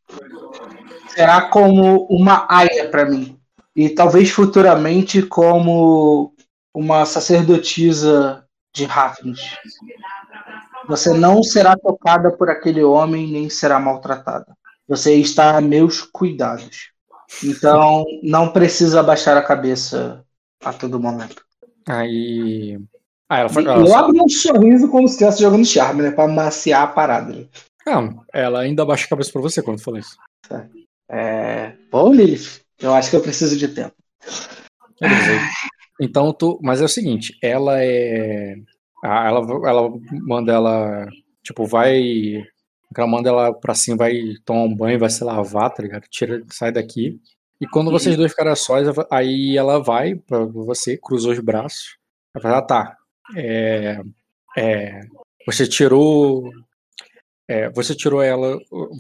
será 1.09 1.49
como 1.49 2.05
uma 2.09 2.45
aia 2.49 2.87
para 2.89 3.05
mim. 3.05 3.37
E 3.75 3.89
talvez 3.89 4.29
futuramente 4.29 5.21
como 5.21 6.33
uma 6.73 7.05
sacerdotisa 7.05 8.45
de 8.73 8.85
Ravens. 8.85 9.39
Você 10.87 11.13
não 11.13 11.43
será 11.43 11.75
tocada 11.75 12.31
por 12.31 12.49
aquele 12.49 12.83
homem, 12.83 13.31
nem 13.31 13.49
será 13.49 13.79
maltratada. 13.79 14.55
Você 14.89 15.15
está 15.15 15.55
a 15.55 15.61
meus 15.61 16.01
cuidados. 16.01 16.89
Então, 17.43 18.03
não 18.23 18.51
precisa 18.51 19.03
baixar 19.03 19.37
a 19.37 19.41
cabeça 19.41 20.25
a 20.63 20.73
todo 20.73 20.99
momento. 20.99 21.45
Aí 21.87 22.77
ah, 23.29 23.39
ela, 23.41 23.49
ela, 23.61 23.87
eu 23.87 23.95
abro 23.95 24.23
um 24.23 24.27
sorriso 24.27 24.89
como 24.89 25.07
se 25.07 25.13
estivesse 25.13 25.43
jogando 25.43 25.63
charme, 25.63 26.01
né? 26.01 26.09
Pra 26.09 26.27
maciar 26.27 26.81
a 26.81 26.87
parada. 26.87 27.31
Né? 27.31 27.45
Não, 27.85 28.25
ela 28.33 28.61
ainda 28.61 28.83
baixa 28.83 29.05
a 29.05 29.09
cabeça 29.09 29.31
pra 29.31 29.41
você 29.41 29.61
quando 29.61 29.83
fala 29.83 29.99
isso. 29.99 30.17
É. 31.07 31.73
Bom, 31.91 32.11
Lilith, 32.11 32.61
eu 32.81 32.91
acho 32.91 33.11
que 33.11 33.15
eu 33.15 33.21
preciso 33.21 33.55
de 33.55 33.67
tempo. 33.67 33.93
Então, 36.01 36.33
tu. 36.33 36.59
Mas 36.63 36.81
é 36.81 36.85
o 36.85 36.89
seguinte, 36.89 37.37
ela 37.41 37.83
é. 37.83 38.55
Ela, 39.03 39.39
ela 39.67 39.89
manda 40.11 40.51
ela. 40.51 41.07
Tipo, 41.43 41.65
vai. 41.65 42.43
Ela 42.95 43.07
manda 43.07 43.29
ela 43.29 43.53
pra 43.53 43.75
cima, 43.75 43.97
vai 43.97 44.35
tomar 44.43 44.63
um 44.63 44.75
banho, 44.75 44.99
vai 44.99 45.09
se 45.09 45.23
lavar, 45.23 45.69
tá 45.73 45.83
ligado? 45.83 46.07
Tira, 46.09 46.43
sai 46.49 46.71
daqui. 46.71 47.19
E 47.61 47.67
quando 47.67 47.91
vocês 47.91 48.15
dois 48.17 48.31
ficarem 48.31 48.55
sós, 48.55 48.87
aí 49.11 49.57
ela 49.57 49.79
vai 49.79 50.15
pra 50.15 50.45
você, 50.45 50.97
cruzou 50.97 51.31
os 51.31 51.39
braços. 51.39 51.97
Ela 52.33 52.41
fala, 52.41 52.57
ah, 52.57 52.61
tá, 52.61 52.97
é, 53.35 54.01
é, 54.57 55.01
você 55.45 55.67
tirou 55.67 56.49
é, 57.47 57.69
você 57.69 57.95
tirou 57.95 58.21
ela 58.21 58.57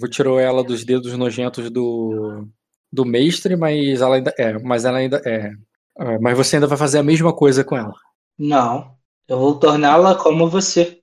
tirou 0.09 0.39
ela 0.39 0.63
dos 0.63 0.83
dedos 0.83 1.15
nojentos 1.17 1.69
do 1.69 2.47
do 2.91 3.05
mestre 3.05 3.55
mas 3.55 4.01
ela 4.01 4.15
ainda 4.15 4.33
é 4.37 4.57
mas 4.59 4.85
ela 4.85 4.97
ainda 4.97 5.21
é, 5.25 5.51
é 5.99 6.19
mas 6.19 6.37
você 6.37 6.55
ainda 6.55 6.67
vai 6.67 6.77
fazer 6.77 6.99
a 6.99 7.03
mesma 7.03 7.33
coisa 7.33 7.63
com 7.63 7.77
ela 7.77 7.93
não 8.37 8.95
eu 9.27 9.37
vou 9.37 9.59
torná-la 9.59 10.15
como 10.15 10.49
você 10.49 11.01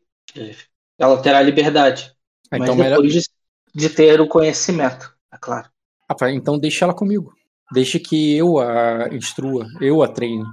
ela 0.98 1.20
terá 1.22 1.42
liberdade 1.42 2.15
ah, 2.50 2.58
então, 2.58 2.76
mas 2.76 2.90
depois 2.90 3.08
melhor... 3.08 3.22
de, 3.74 3.88
de, 3.88 3.90
ter 3.90 4.20
o 4.20 4.28
conhecimento 4.28 5.12
é 5.32 5.36
claro 5.38 5.68
ah, 6.08 6.30
então 6.30 6.58
deixa 6.58 6.84
ela 6.84 6.94
comigo 6.94 7.32
deixe 7.72 7.98
que 7.98 8.36
eu 8.36 8.58
a 8.58 9.08
instrua 9.12 9.66
eu 9.80 10.02
a 10.02 10.08
treine 10.08 10.44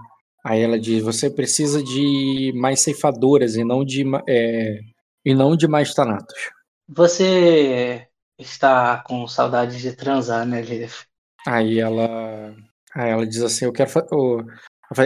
Aí 0.43 0.61
ela 0.61 0.77
diz: 0.77 1.01
você 1.01 1.29
precisa 1.29 1.81
de 1.81 2.51
mais 2.55 2.81
ceifadoras 2.81 3.55
e 3.55 3.63
não 3.63 3.85
de, 3.85 4.03
é, 4.27 4.81
e 5.23 5.33
não 5.33 5.55
de 5.55 5.67
mais 5.67 5.93
tanatos. 5.93 6.51
Você 6.87 8.07
está 8.37 8.97
com 8.97 9.25
saudade 9.25 9.79
de 9.79 9.93
transar, 9.93 10.45
né, 10.45 10.61
Lilith? 10.61 11.05
Aí 11.47 11.79
ela, 11.79 12.53
aí 12.93 13.09
ela 13.09 13.25
diz 13.25 13.41
assim: 13.41 13.65
eu 13.65 13.71
quero, 13.71 13.89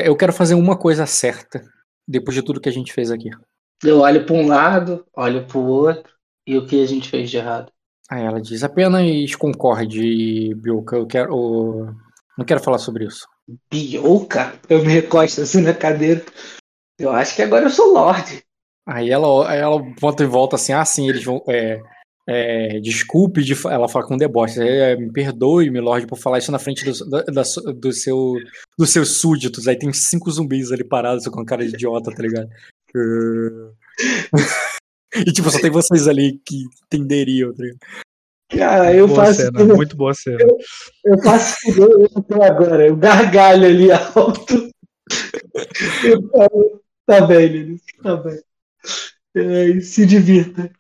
eu 0.04 0.16
quero 0.16 0.34
fazer 0.34 0.56
uma 0.56 0.76
coisa 0.76 1.06
certa 1.06 1.64
depois 2.08 2.34
de 2.34 2.42
tudo 2.42 2.60
que 2.60 2.70
a 2.70 2.74
gente 2.74 2.92
fez 2.92 3.12
aqui. 3.12 3.30
Eu 3.84 4.00
olho 4.00 4.26
para 4.26 4.36
um 4.36 4.48
lado, 4.48 5.06
olho 5.16 5.46
para 5.46 5.58
o 5.60 5.68
outro 5.68 6.17
e 6.48 6.58
o 6.58 6.66
que 6.66 6.82
a 6.82 6.88
gente 6.88 7.10
fez 7.10 7.30
de 7.30 7.38
errado. 7.38 7.72
Aí 8.10 8.24
ela 8.24 8.42
diz: 8.42 8.64
apenas 8.64 9.36
concorde, 9.36 10.56
Bilka. 10.56 10.96
Eu 10.96 11.06
quero, 11.06 11.94
não 12.38 12.46
quero 12.46 12.64
falar 12.64 12.78
sobre 12.78 13.06
isso. 13.06 13.28
Bioca? 13.70 14.54
Eu 14.70 14.84
me 14.84 14.94
recosto 14.94 15.42
assim 15.42 15.62
na 15.62 15.74
cadeira. 15.74 16.24
Eu 16.98 17.12
acho 17.12 17.36
que 17.36 17.42
agora 17.42 17.66
eu 17.66 17.70
sou 17.70 17.94
Lorde. 17.94 18.42
Aí 18.88 19.10
ela, 19.10 19.50
aí 19.50 19.60
ela 19.60 19.84
volta 20.00 20.24
e 20.24 20.28
volta 20.28 20.56
assim, 20.56 20.72
ah, 20.72 20.86
sim, 20.86 21.10
eles 21.10 21.24
vão. 21.24 21.44
É, 21.50 21.82
é, 22.30 22.80
desculpe, 22.80 23.44
de, 23.44 23.54
ela 23.68 23.88
fala 23.88 24.06
com 24.06 24.18
deboche, 24.18 24.60
é, 24.60 24.96
me 24.96 25.12
perdoe, 25.12 25.70
Lorde, 25.70 26.08
por 26.08 26.18
falar 26.18 26.40
isso 26.40 26.52
na 26.52 26.60
frente 26.60 26.86
do, 26.86 27.10
da, 27.10 27.44
do 27.74 27.94
seu, 27.94 28.36
dos 28.78 28.90
seus 28.90 29.20
súditos. 29.20 29.68
Aí 29.68 29.78
tem 29.78 29.92
cinco 29.92 30.32
zumbis 30.32 30.72
ali 30.72 30.84
parados 30.84 31.28
com 31.28 31.46
cara 31.46 31.66
de 31.66 31.74
idiota, 31.74 32.12
tá 32.12 32.22
ligado? 32.22 32.50
e 35.16 35.32
tipo, 35.32 35.50
só 35.50 35.60
tem 35.60 35.72
vocês 35.72 36.08
ali 36.08 36.40
que 36.46 36.64
entenderiam, 36.86 37.54
tá? 37.54 37.64
Cara, 38.50 38.94
eu 38.94 39.08
boa 39.08 39.26
faço. 39.26 39.42
Cena, 39.42 39.66
muito 39.76 39.96
boa 39.96 40.14
cena. 40.14 40.38
Eu, 40.42 40.58
eu 41.06 41.22
faço 41.22 41.56
eu 41.78 42.44
agora, 42.44 42.88
eu 42.88 42.96
gargalho 42.96 43.66
ali 43.66 43.92
alto. 43.92 44.70
Eu 46.04 46.30
falo, 46.30 46.82
tá 47.06 47.26
bem, 47.26 47.48
Lilis, 47.48 47.82
tá 48.02 48.16
bem. 48.16 48.40
É, 49.36 49.80
se 49.82 50.06
divirta 50.06 50.72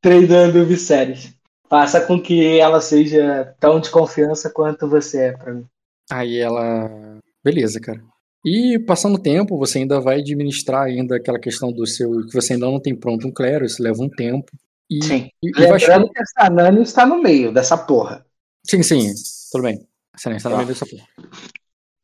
treinando 0.00 0.64
Viserys. 0.64 1.34
Faça 1.68 2.00
com 2.00 2.20
que 2.20 2.58
ela 2.58 2.80
seja 2.80 3.54
tão 3.60 3.80
de 3.80 3.90
confiança 3.90 4.50
quanto 4.50 4.88
você 4.88 5.26
é 5.26 5.32
pra 5.32 5.54
mim. 5.54 5.66
Aí 6.10 6.38
ela. 6.38 7.18
Beleza, 7.44 7.80
cara. 7.80 8.02
E 8.44 8.78
passando 8.78 9.16
o 9.16 9.22
tempo, 9.22 9.58
você 9.58 9.78
ainda 9.78 10.00
vai 10.00 10.20
administrar 10.20 10.84
ainda 10.84 11.16
aquela 11.16 11.38
questão 11.38 11.70
do 11.72 11.86
seu. 11.86 12.26
que 12.26 12.34
você 12.34 12.54
ainda 12.54 12.66
não 12.66 12.80
tem 12.80 12.94
pronto 12.94 13.26
um 13.26 13.32
clero, 13.32 13.64
isso 13.64 13.82
leva 13.82 14.02
um 14.02 14.08
tempo. 14.08 14.50
E, 14.90 15.04
sim. 15.04 15.30
E, 15.42 15.50
Lembrando 15.58 16.06
vai... 16.06 16.08
que 16.08 16.22
essa 16.22 16.50
Nani 16.50 16.82
está 16.82 17.06
no 17.06 17.20
meio 17.20 17.52
dessa 17.52 17.76
porra. 17.76 18.24
Sim, 18.64 18.82
sim, 18.82 19.12
tudo 19.52 19.62
bem. 19.62 19.86
Essa 20.14 20.30
Nani 20.30 20.38
está 20.38 20.48
no 20.48 20.56
meio 20.56 20.68
dessa 20.68 20.86
porra. 20.86 21.06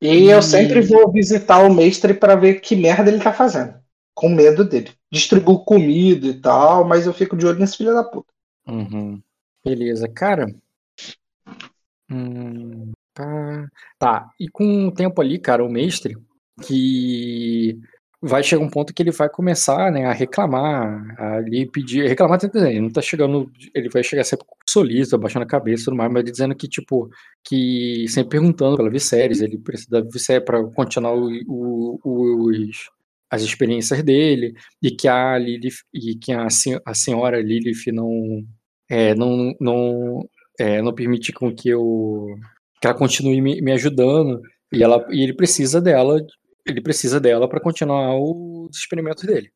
E, 0.00 0.08
e 0.08 0.30
eu 0.30 0.42
sempre 0.42 0.82
vou 0.82 1.10
visitar 1.10 1.60
o 1.60 1.72
mestre 1.72 2.12
para 2.12 2.36
ver 2.36 2.60
que 2.60 2.76
merda 2.76 3.10
ele 3.10 3.22
tá 3.22 3.32
fazendo. 3.32 3.74
Com 4.14 4.28
medo 4.28 4.64
dele. 4.64 4.90
Distribuo 5.10 5.64
comida 5.64 6.26
e 6.26 6.34
tal, 6.40 6.84
mas 6.84 7.06
eu 7.06 7.14
fico 7.14 7.36
de 7.36 7.46
olho 7.46 7.58
nesse 7.58 7.78
filho 7.78 7.94
da 7.94 8.04
puta. 8.04 8.32
Uhum. 8.68 9.20
Beleza, 9.64 10.06
cara. 10.08 10.54
Hum, 12.10 12.92
tá. 13.16 13.68
tá, 13.98 14.30
e 14.38 14.48
com 14.48 14.88
o 14.88 14.93
tempo 14.93 15.20
ali, 15.20 15.38
cara, 15.38 15.64
o 15.64 15.68
mestre, 15.70 16.16
que 16.62 17.78
vai 18.20 18.43
chegar 18.43 18.62
um 18.62 18.68
ponto 18.68 18.93
que 18.94 19.02
ele 19.02 19.10
vai 19.10 19.28
começar, 19.28 19.90
né, 19.93 20.05
a 20.06 20.12
reclamar, 20.12 21.14
a 21.18 21.36
ali 21.36 21.70
pedir, 21.70 22.09
reclamar, 22.09 22.38
ele 22.43 22.80
não 22.80 22.90
tá 22.90 23.01
chegando, 23.02 23.51
ele 23.74 23.88
vai 23.88 24.02
chegar 24.02 24.24
sempre 24.24 24.47
solista, 24.68 25.18
baixando 25.18 25.44
a 25.44 25.48
cabeça 25.48 25.84
tudo 25.86 25.97
mais, 25.97 26.12
mas 26.12 26.24
dizendo 26.24 26.55
que, 26.55 26.68
tipo, 26.68 27.09
que 27.44 28.06
sempre 28.09 28.38
perguntando 28.38 28.76
pela 28.76 28.90
Viserys, 28.90 29.40
ele 29.40 29.59
precisa 29.59 29.90
da 29.90 30.01
Viserys 30.01 30.44
pra 30.44 30.62
continuar 30.64 31.14
o, 31.14 31.30
o, 32.05 32.48
os, 32.48 32.90
as 33.30 33.43
experiências 33.43 34.02
dele, 34.02 34.55
e 34.82 34.90
que 34.90 35.09
a 35.09 35.38
Lilith, 35.38 35.84
e 35.93 36.16
que 36.16 36.32
a, 36.32 36.47
a 36.84 36.94
senhora 36.94 37.40
Lilith 37.40 37.93
não, 37.93 38.44
é, 38.88 39.14
não, 39.14 39.55
não, 39.60 40.28
é, 40.59 40.80
não 40.82 40.94
permite 40.94 41.32
com 41.32 41.55
que 41.55 41.68
eu, 41.68 42.36
que 42.86 42.90
ela 42.90 42.98
continue 42.98 43.40
me, 43.40 43.60
me 43.60 43.72
ajudando, 43.72 44.40
e, 44.72 44.82
ela, 44.82 45.04
e 45.10 45.22
ele 45.22 45.34
precisa 45.34 45.80
dela 45.80 46.20
ele 46.66 46.80
precisa 46.80 47.20
dela 47.20 47.48
para 47.48 47.60
continuar 47.60 48.18
os 48.18 48.76
experimentos 48.76 49.24
dele. 49.24 49.50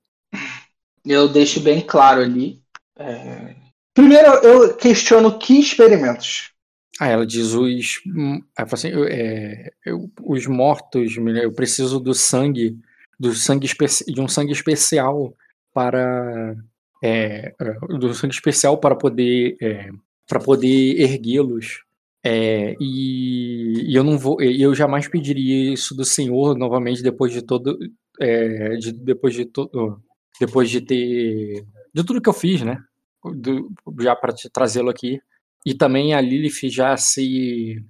Eu 1.05 1.29
deixo 1.29 1.61
bem 1.61 1.81
claro 1.81 2.21
ali. 2.21 2.63
É... 2.97 3.57
Primeiro, 3.93 4.29
eu 4.45 4.77
questiono 4.77 5.39
que 5.39 5.59
experimentos. 5.59 6.53
Ah, 7.01 7.09
ela 7.09 7.27
diz 7.27 7.53
os. 7.53 8.01
Hum, 8.07 8.41
assim, 8.57 8.91
é, 9.09 9.73
eu, 9.85 10.09
os 10.23 10.47
mortos. 10.47 11.17
Eu 11.17 11.53
preciso 11.53 11.99
do 11.99 12.15
sangue, 12.15 12.79
do 13.19 13.35
sangue 13.35 13.67
de 14.07 14.21
um 14.21 14.29
sangue 14.29 14.53
especial 14.53 15.35
para 15.73 16.55
é, 17.03 17.55
do 17.99 18.15
sangue 18.15 18.35
especial 18.35 18.79
para 18.79 18.95
poder 18.95 19.57
é, 19.61 19.91
para 20.29 20.39
poder 20.39 21.01
erguê-los 21.01 21.83
é, 22.25 22.75
e, 22.79 23.91
e, 23.91 23.95
eu 23.95 24.05
não 24.05 24.19
vou, 24.19 24.41
eu 24.43 24.75
jamais 24.75 25.09
pediria 25.09 25.73
isso 25.73 25.95
do 25.95 26.05
Senhor 26.05 26.57
novamente 26.57 27.03
depois 27.03 27.33
de 27.33 27.43
todo, 27.43 27.79
é, 28.21 28.77
de, 28.77 28.93
depois 28.93 29.35
de 29.35 29.47
todo, 29.47 30.03
depois 30.39 30.69
de 30.69 30.81
ter 30.83 31.65
de 31.95 32.05
tudo 32.05 32.21
que 32.21 32.29
eu 32.29 32.35
fiz, 32.35 32.63
né? 32.63 32.79
Do, 33.25 33.71
já 34.01 34.15
para 34.15 34.35
trazê-lo 34.53 34.91
aqui 34.91 35.21
e 35.65 35.75
também 35.75 36.15
a 36.15 36.21
Lilith 36.21 36.71
já 36.71 36.97
se 36.97 37.83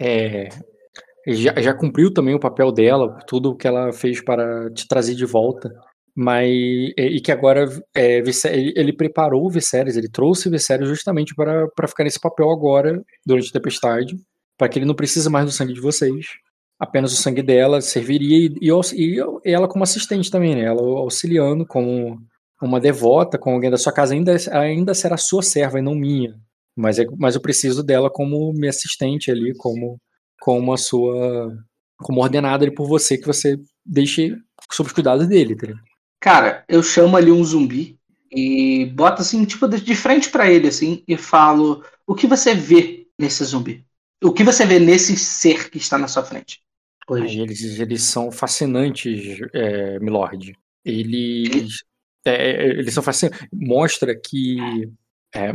é, 0.00 0.48
já, 1.26 1.60
já 1.60 1.74
cumpriu 1.74 2.12
também 2.12 2.34
o 2.34 2.40
papel 2.40 2.72
dela, 2.72 3.18
tudo 3.26 3.50
o 3.50 3.56
que 3.56 3.66
ela 3.66 3.92
fez 3.92 4.22
para 4.22 4.70
te 4.72 4.86
trazer 4.88 5.14
de 5.14 5.24
volta 5.26 5.70
mas 6.20 6.50
e 6.98 7.20
que 7.20 7.30
agora 7.30 7.64
é, 7.94 8.20
ele 8.74 8.92
preparou 8.92 9.46
o 9.46 9.48
Viserys, 9.48 9.96
ele 9.96 10.08
trouxe 10.08 10.48
o 10.48 10.50
Viserys 10.50 10.88
justamente 10.88 11.32
para, 11.32 11.68
ficar 11.86 12.02
nesse 12.02 12.18
papel 12.18 12.50
agora, 12.50 13.00
durante 13.24 13.50
a 13.50 13.52
tempestade, 13.52 14.16
para 14.58 14.68
que 14.68 14.80
ele 14.80 14.84
não 14.84 14.96
precise 14.96 15.30
mais 15.30 15.46
do 15.46 15.52
sangue 15.52 15.72
de 15.72 15.80
vocês. 15.80 16.26
Apenas 16.76 17.12
o 17.12 17.16
sangue 17.16 17.40
dela 17.40 17.80
serviria 17.80 18.36
e, 18.36 18.68
e, 18.96 19.20
e 19.44 19.52
ela 19.52 19.68
como 19.68 19.84
assistente 19.84 20.28
também, 20.28 20.56
né? 20.56 20.64
Ela 20.64 20.82
auxiliando 20.82 21.64
como 21.64 22.18
uma 22.60 22.80
devota, 22.80 23.38
com 23.38 23.52
alguém 23.52 23.70
da 23.70 23.78
sua 23.78 23.92
casa, 23.92 24.12
ainda, 24.12 24.34
ainda 24.50 24.94
será 24.94 25.16
sua 25.16 25.40
serva 25.40 25.78
e 25.78 25.82
não 25.82 25.94
minha. 25.94 26.34
Mas, 26.76 26.98
é, 26.98 27.06
mas 27.16 27.36
eu 27.36 27.40
preciso 27.40 27.80
dela 27.84 28.10
como 28.10 28.52
minha 28.54 28.70
assistente 28.70 29.30
ali, 29.30 29.54
como, 29.56 30.00
como 30.40 30.72
a 30.72 30.76
sua. 30.76 31.48
como 31.98 32.20
ordenada 32.20 32.64
ali 32.64 32.74
por 32.74 32.88
você, 32.88 33.16
que 33.16 33.26
você 33.26 33.56
deixe 33.86 34.34
sob 34.72 34.88
os 34.88 34.92
cuidados 34.92 35.28
dele, 35.28 35.54
tá 35.54 35.68
Cara, 36.20 36.64
eu 36.68 36.82
chamo 36.82 37.16
ali 37.16 37.30
um 37.30 37.44
zumbi 37.44 37.98
e 38.30 38.86
boto 38.86 39.22
assim, 39.22 39.44
tipo, 39.44 39.66
de 39.68 39.94
frente 39.94 40.30
para 40.30 40.50
ele, 40.50 40.68
assim, 40.68 41.02
e 41.06 41.16
falo: 41.16 41.84
O 42.06 42.14
que 42.14 42.26
você 42.26 42.54
vê 42.54 43.06
nesse 43.18 43.44
zumbi? 43.44 43.84
O 44.22 44.32
que 44.32 44.42
você 44.42 44.66
vê 44.66 44.78
nesse 44.78 45.16
ser 45.16 45.70
que 45.70 45.78
está 45.78 45.96
na 45.96 46.08
sua 46.08 46.24
frente? 46.24 46.60
Hoje? 47.08 47.40
Eles, 47.40 47.80
eles 47.80 48.02
são 48.02 48.30
fascinantes, 48.30 49.38
é, 49.54 49.98
Milord. 50.00 50.54
Eles, 50.84 51.84
é, 52.24 52.66
eles 52.70 52.92
são 52.92 53.02
fascinantes. 53.02 53.46
Mostra 53.52 54.14
que. 54.18 54.58
É, 55.34 55.52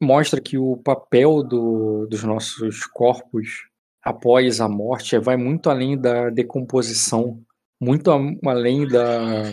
mostra 0.00 0.40
que 0.40 0.56
o 0.56 0.76
papel 0.78 1.42
do, 1.42 2.06
dos 2.06 2.22
nossos 2.22 2.86
corpos 2.86 3.68
após 4.02 4.60
a 4.60 4.68
morte 4.68 5.18
vai 5.18 5.36
muito 5.36 5.68
além 5.68 5.98
da 6.00 6.30
decomposição, 6.30 7.42
muito 7.78 8.10
além 8.46 8.88
da, 8.88 9.52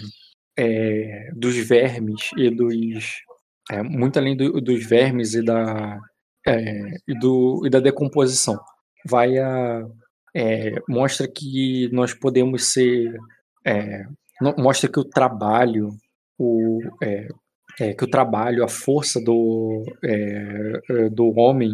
é, 0.57 1.29
dos 1.33 1.55
vermes 1.55 2.31
e 2.35 2.49
dos. 2.49 3.21
É, 3.71 3.83
muito 3.83 4.17
além 4.17 4.35
do, 4.35 4.59
dos 4.59 4.85
vermes 4.85 5.33
e 5.33 5.43
da, 5.43 5.99
é, 6.47 6.97
e, 7.07 7.19
do, 7.19 7.61
e 7.65 7.69
da 7.69 7.79
decomposição. 7.79 8.59
Vai 9.05 9.37
a. 9.37 9.85
Mostra 10.87 11.27
que 11.27 11.89
nós 11.91 12.13
podemos 12.13 12.73
ser. 12.73 13.15
É, 13.65 14.03
mostra 14.57 14.89
que 14.89 14.99
o 14.99 15.05
trabalho, 15.05 15.89
o, 16.37 16.79
que 17.77 18.03
o 18.03 18.09
trabalho, 18.09 18.63
a 18.63 18.67
força 18.67 19.19
do, 19.19 19.83
do 21.11 21.33
homem. 21.37 21.73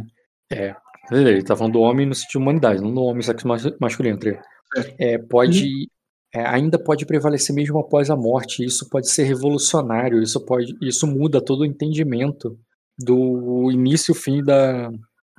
ele 1.11 1.39
está 1.39 1.55
falando 1.55 1.73
do 1.73 1.81
homem 1.81 2.05
no 2.05 2.15
sentido 2.15 2.31
de 2.31 2.37
humanidade, 2.37 2.81
não 2.81 2.93
do 2.93 3.03
homem 3.03 3.21
sexo 3.21 3.47
masculino. 3.79 4.17
É, 4.97 5.17
pode 5.17 5.89
é, 6.33 6.45
ainda 6.47 6.79
pode 6.79 7.05
prevalecer 7.05 7.55
mesmo 7.55 7.77
após 7.77 8.09
a 8.09 8.15
morte. 8.15 8.65
Isso 8.65 8.89
pode 8.89 9.09
ser 9.09 9.23
revolucionário. 9.23 10.21
Isso 10.21 10.43
pode, 10.43 10.75
isso 10.81 11.05
muda 11.05 11.39
todo 11.43 11.61
o 11.61 11.65
entendimento 11.65 12.57
do 12.97 13.69
início 13.71 14.13
e 14.13 14.15
fim 14.15 14.43
da, 14.43 14.89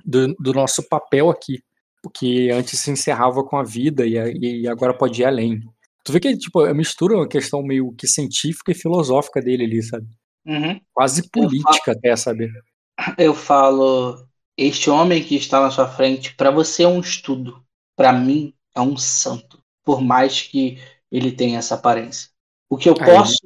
do, 0.05 0.33
do, 0.35 0.53
nosso 0.53 0.87
papel 0.87 1.29
aqui, 1.29 1.61
porque 2.01 2.49
antes 2.53 2.79
se 2.79 2.91
encerrava 2.91 3.43
com 3.43 3.57
a 3.57 3.63
vida 3.63 4.05
e, 4.05 4.15
e 4.61 4.67
agora 4.67 4.97
pode 4.97 5.21
ir 5.21 5.25
além. 5.25 5.61
Tu 6.03 6.11
vê 6.11 6.19
que 6.19 6.37
tipo 6.37 6.65
mistura 6.73 7.15
uma 7.15 7.27
questão 7.27 7.63
meio 7.63 7.93
que 7.93 8.07
científica 8.07 8.71
e 8.71 8.75
filosófica 8.75 9.41
dele 9.41 9.63
ali, 9.65 9.81
sabe? 9.81 10.07
Uhum. 10.45 10.79
Quase 10.93 11.29
política 11.29 11.85
falo, 11.85 11.97
até, 11.97 12.15
sabe? 12.15 12.49
Eu 13.17 13.33
falo, 13.33 14.17
este 14.57 14.89
homem 14.89 15.23
que 15.23 15.35
está 15.35 15.61
na 15.61 15.71
sua 15.71 15.87
frente, 15.87 16.35
para 16.35 16.51
você 16.51 16.83
é 16.83 16.87
um 16.87 16.99
estudo, 16.99 17.63
para 17.95 18.13
mim 18.13 18.53
é 18.75 18.81
um 18.81 18.95
santo 18.95 19.64
por 19.85 20.01
mais 20.01 20.41
que 20.41 20.79
ele 21.11 21.31
tenha 21.31 21.59
essa 21.59 21.75
aparência. 21.75 22.29
O 22.69 22.77
que 22.77 22.89
eu 22.89 22.95
posso, 22.95 23.37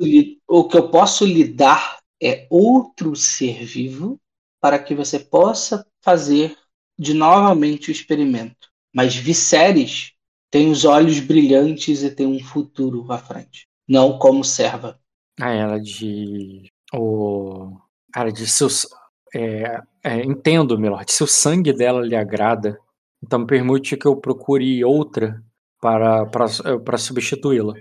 o 0.47 0.67
que 0.67 0.77
eu 0.77 0.89
posso 0.89 1.25
lhe 1.25 1.43
dar 1.43 1.99
é 2.21 2.47
outro 2.49 3.15
ser 3.15 3.65
vivo 3.65 4.19
para 4.61 4.79
que 4.79 4.95
você 4.95 5.19
possa 5.19 5.85
fazer 6.01 6.57
de 6.97 7.13
novamente 7.13 7.89
o 7.89 7.91
experimento. 7.91 8.69
Mas 8.93 9.15
Viserys 9.15 10.13
tem 10.49 10.71
os 10.71 10.85
olhos 10.85 11.19
brilhantes 11.19 12.01
e 12.01 12.09
tem 12.09 12.25
um 12.25 12.39
futuro 12.39 13.05
à 13.11 13.17
frente, 13.17 13.67
não 13.87 14.17
como 14.17 14.43
serva. 14.43 14.99
Ah, 15.39 15.51
ela 15.51 15.79
de 15.79 16.71
o 16.93 17.77
cara 18.11 18.31
de 18.31 18.47
seus 18.47 18.87
é, 19.33 19.81
é, 20.03 20.23
entendo, 20.23 20.77
Milord, 20.77 21.11
se 21.11 21.23
o 21.23 21.27
sangue 21.27 21.71
dela 21.71 22.01
lhe 22.01 22.15
agrada, 22.15 22.79
então 23.23 23.45
permite 23.45 23.95
que 23.95 24.07
eu 24.07 24.15
procure 24.15 24.83
outra 24.83 25.41
para, 25.81 26.25
para, 26.25 26.45
eh, 26.45 26.77
para 26.79 26.97
substituí-la. 26.97 27.73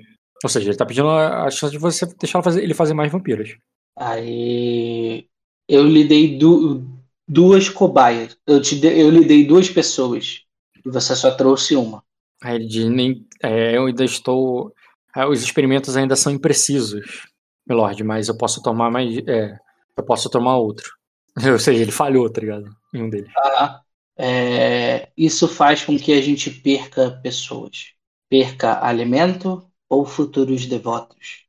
Ou 0.42 0.48
seja, 0.48 0.66
ele 0.66 0.70
está 0.70 0.86
pedindo 0.86 1.08
a 1.08 1.50
chance 1.50 1.72
de 1.72 1.78
você 1.78 2.06
deixar 2.06 2.40
ele 2.56 2.74
fazer 2.74 2.94
mais 2.94 3.10
vampiros. 3.10 3.56
Aí 3.96 5.26
eu 5.68 5.82
lhe 5.84 6.04
dei 6.04 6.38
du 6.38 6.84
duas 7.26 7.68
cobaias. 7.68 8.36
Eu, 8.46 8.62
te 8.62 8.78
de 8.78 8.86
eu 8.86 9.10
lhe 9.10 9.24
dei 9.24 9.44
duas 9.46 9.68
pessoas. 9.68 10.42
E 10.84 10.90
você 10.90 11.14
só 11.16 11.32
trouxe 11.32 11.74
uma. 11.74 12.02
Aí 12.42 12.54
ele 12.54 12.66
diz, 12.66 12.88
nem, 12.88 13.26
é, 13.42 13.76
eu 13.76 13.86
ainda 13.86 14.04
estou. 14.04 14.72
É, 15.14 15.26
os 15.26 15.42
experimentos 15.42 15.96
ainda 15.96 16.14
são 16.14 16.32
imprecisos, 16.32 17.26
Milord, 17.68 18.04
mas 18.04 18.28
eu 18.28 18.36
posso 18.36 18.62
tomar 18.62 18.90
mais. 18.90 19.18
É, 19.26 19.58
eu 19.96 20.04
posso 20.04 20.30
tomar 20.30 20.56
outro. 20.56 20.92
Ou 21.52 21.58
seja, 21.58 21.82
ele 21.82 21.90
falhou, 21.90 22.30
tá 22.30 22.40
ligado? 22.40 22.70
Em 22.94 23.02
um 23.02 23.10
deles. 23.10 23.30
Ah, 23.36 23.80
é, 24.18 25.10
isso 25.16 25.46
faz 25.46 25.84
com 25.84 25.96
que 25.96 26.12
a 26.12 26.20
gente 26.20 26.50
perca 26.50 27.20
pessoas, 27.22 27.92
perca 28.28 28.84
alimento 28.84 29.70
ou 29.88 30.04
futuros 30.04 30.66
devotos. 30.66 31.46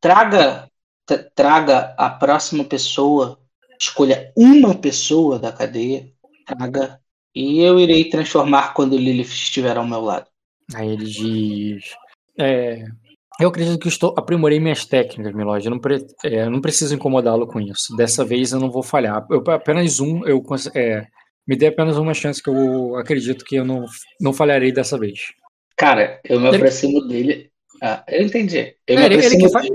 Traga, 0.00 0.70
traga 1.34 1.94
a 1.96 2.10
próxima 2.10 2.62
pessoa, 2.62 3.40
escolha 3.80 4.30
uma 4.36 4.74
pessoa 4.74 5.38
da 5.38 5.50
cadeia, 5.50 6.12
traga, 6.46 7.00
e 7.34 7.60
eu 7.60 7.80
irei 7.80 8.10
transformar 8.10 8.74
quando 8.74 8.96
Lilith 8.96 9.22
estiver 9.22 9.76
ao 9.76 9.86
meu 9.86 10.02
lado. 10.02 10.26
Aí 10.74 10.90
ele 10.90 11.06
diz. 11.06 11.84
É, 12.38 12.84
eu 13.40 13.48
acredito 13.48 13.78
que 13.78 13.88
estou 13.88 14.14
aprimorei 14.16 14.60
minhas 14.60 14.84
técnicas, 14.84 15.32
Milord. 15.32 15.64
Eu 15.64 15.70
não, 15.70 15.78
pre, 15.78 16.06
é, 16.24 16.48
não 16.48 16.60
preciso 16.60 16.94
incomodá-lo 16.94 17.46
com 17.46 17.60
isso. 17.60 17.96
Dessa 17.96 18.24
vez 18.24 18.52
eu 18.52 18.60
não 18.60 18.70
vou 18.70 18.82
falhar. 18.82 19.26
Eu, 19.30 19.42
apenas 19.48 20.00
um, 20.00 20.26
eu 20.26 20.44
é, 20.74 21.06
me 21.48 21.56
dê 21.56 21.68
apenas 21.68 21.96
uma 21.96 22.12
chance 22.12 22.42
que 22.42 22.50
eu 22.50 22.94
acredito 22.96 23.42
que 23.42 23.56
eu 23.56 23.64
não, 23.64 23.86
não 24.20 24.34
falharei 24.34 24.70
dessa 24.70 24.98
vez. 24.98 25.32
Cara, 25.74 26.20
eu 26.22 26.38
me 26.38 26.48
aproximo 26.48 26.98
ele... 26.98 27.08
dele. 27.08 27.50
Ah, 27.80 28.04
eu 28.08 28.22
entendi. 28.26 28.74
Eu 28.86 28.98
é, 28.98 29.06
ele, 29.06 29.14
ele, 29.14 29.48
fala, 29.48 29.66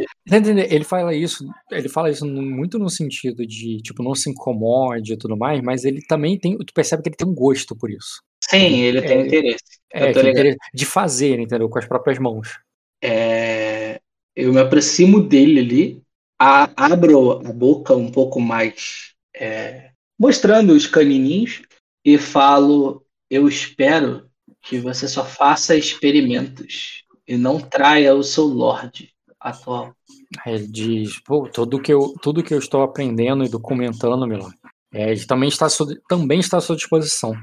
ele, 0.69 0.83
fala 0.83 1.15
isso, 1.15 1.45
ele 1.71 1.89
fala 1.89 2.09
isso 2.11 2.27
muito 2.27 2.77
no 2.77 2.89
sentido 2.89 3.47
de, 3.47 3.77
tipo, 3.77 4.03
não 4.03 4.13
se 4.13 4.29
incomode 4.29 5.13
e 5.13 5.17
tudo 5.17 5.37
mais, 5.37 5.61
mas 5.61 5.85
ele 5.85 6.01
também 6.05 6.37
tem, 6.37 6.57
tu 6.57 6.73
percebe 6.73 7.01
que 7.01 7.09
ele 7.09 7.15
tem 7.15 7.27
um 7.27 7.33
gosto 7.33 7.75
por 7.75 7.89
isso. 7.89 8.21
Sim, 8.43 8.81
ele 8.81 9.01
tem 9.01 9.19
é, 9.19 9.25
interesse. 9.25 9.63
É, 9.93 10.09
interesse 10.11 10.57
de 10.73 10.85
fazer, 10.85 11.39
entendeu? 11.39 11.69
Com 11.69 11.79
as 11.79 11.85
próprias 11.85 12.19
mãos. 12.19 12.59
É, 13.01 14.01
eu 14.35 14.51
me 14.51 14.59
aproximo 14.59 15.21
dele 15.21 15.59
ali, 15.61 16.01
a, 16.37 16.69
abro 16.75 17.39
a 17.47 17.53
boca 17.53 17.95
um 17.95 18.11
pouco 18.11 18.39
mais, 18.41 19.13
é, 19.33 19.93
mostrando 20.19 20.73
os 20.73 20.88
canininhos 20.88 21.61
e 22.06 22.18
falo: 22.18 23.06
Eu 23.30 23.48
espero 23.48 24.30
que 24.61 24.80
você 24.80 25.07
só 25.07 25.26
faça 25.26 25.76
experimentos 25.76 27.03
e 27.27 27.38
não 27.38 27.60
traia 27.60 28.15
o 28.15 28.23
seu 28.23 28.45
Lorde 28.45 29.10
atual. 29.40 29.94
Ele 30.45 30.68
diz, 30.68 31.22
tudo 31.53 31.80
que 31.80 31.94
eu, 31.94 32.14
tudo 32.22 32.44
que 32.44 32.53
eu 32.53 32.60
estou 32.60 32.81
aprendendo 32.81 33.44
e 33.44 33.49
documentando, 33.49 34.26
Milan, 34.26 34.52
é, 34.91 35.14
também 35.26 35.49
está 35.49 35.68
também 36.07 36.40
está 36.40 36.57
à 36.57 36.61
sua 36.61 36.76
disposição. 36.76 37.35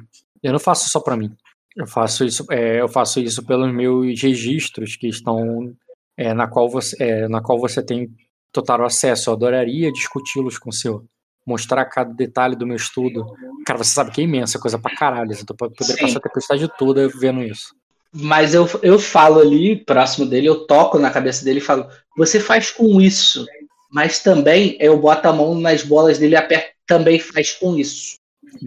Eu 0.43 0.53
não 0.53 0.59
faço 0.59 0.89
só 0.89 1.01
para 1.01 1.17
mim. 1.17 1.31
Eu 1.77 1.87
faço 1.87 2.25
isso, 2.25 2.45
é, 2.51 2.81
eu 2.81 2.89
faço 2.89 3.21
isso 3.21 3.45
pelos 3.45 3.73
meus 3.73 4.21
registros 4.21 4.97
que 4.97 5.09
estão 5.09 5.73
é, 6.17 6.35
na 6.35 6.49
qual 6.49 6.69
você, 6.69 6.97
é, 7.03 7.29
na 7.29 7.41
qual 7.41 7.59
você 7.59 7.83
tem 7.83 8.11
total 8.53 8.85
acesso. 8.85 9.31
Eu 9.31 9.35
adoraria 9.35 9.93
discuti-los 9.93 10.59
com 10.59 10.71
o 10.71 10.73
senhor 10.73 11.05
mostrar 11.47 11.85
cada 11.87 12.13
detalhe 12.13 12.57
do 12.57 12.67
meu 12.67 12.77
estudo. 12.77 13.27
Cara, 13.67 13.79
você 13.79 13.93
sabe 13.93 14.11
que 14.11 14.21
é 14.21 14.25
imensa, 14.25 14.59
coisa 14.59 14.79
pra 14.79 14.95
caralho. 14.95 15.33
Então 15.33 15.57
poder 15.57 15.75
passar 15.99 16.19
a 16.19 16.23
tempestade 16.23 16.71
toda 16.79 17.09
vendo 17.09 17.43
isso. 17.43 17.75
Mas 18.13 18.55
eu, 18.55 18.69
eu 18.83 18.99
falo 18.99 19.39
ali, 19.39 19.77
próximo 19.85 20.27
dele, 20.27 20.49
eu 20.49 20.67
toco 20.67 20.99
na 20.99 21.11
cabeça 21.11 21.45
dele 21.45 21.59
e 21.59 21.63
falo: 21.63 21.87
Você 22.17 22.41
faz 22.41 22.71
com 22.71 23.01
isso. 23.01 23.47
Mas 23.91 24.21
também 24.21 24.77
eu 24.81 24.99
boto 24.99 25.29
a 25.29 25.33
mão 25.33 25.55
nas 25.55 25.83
bolas 25.83 26.19
dele 26.19 26.35
e 26.35 26.37
aperto, 26.37 26.71
também 26.87 27.19
faz 27.19 27.53
com 27.53 27.77
isso. 27.77 28.17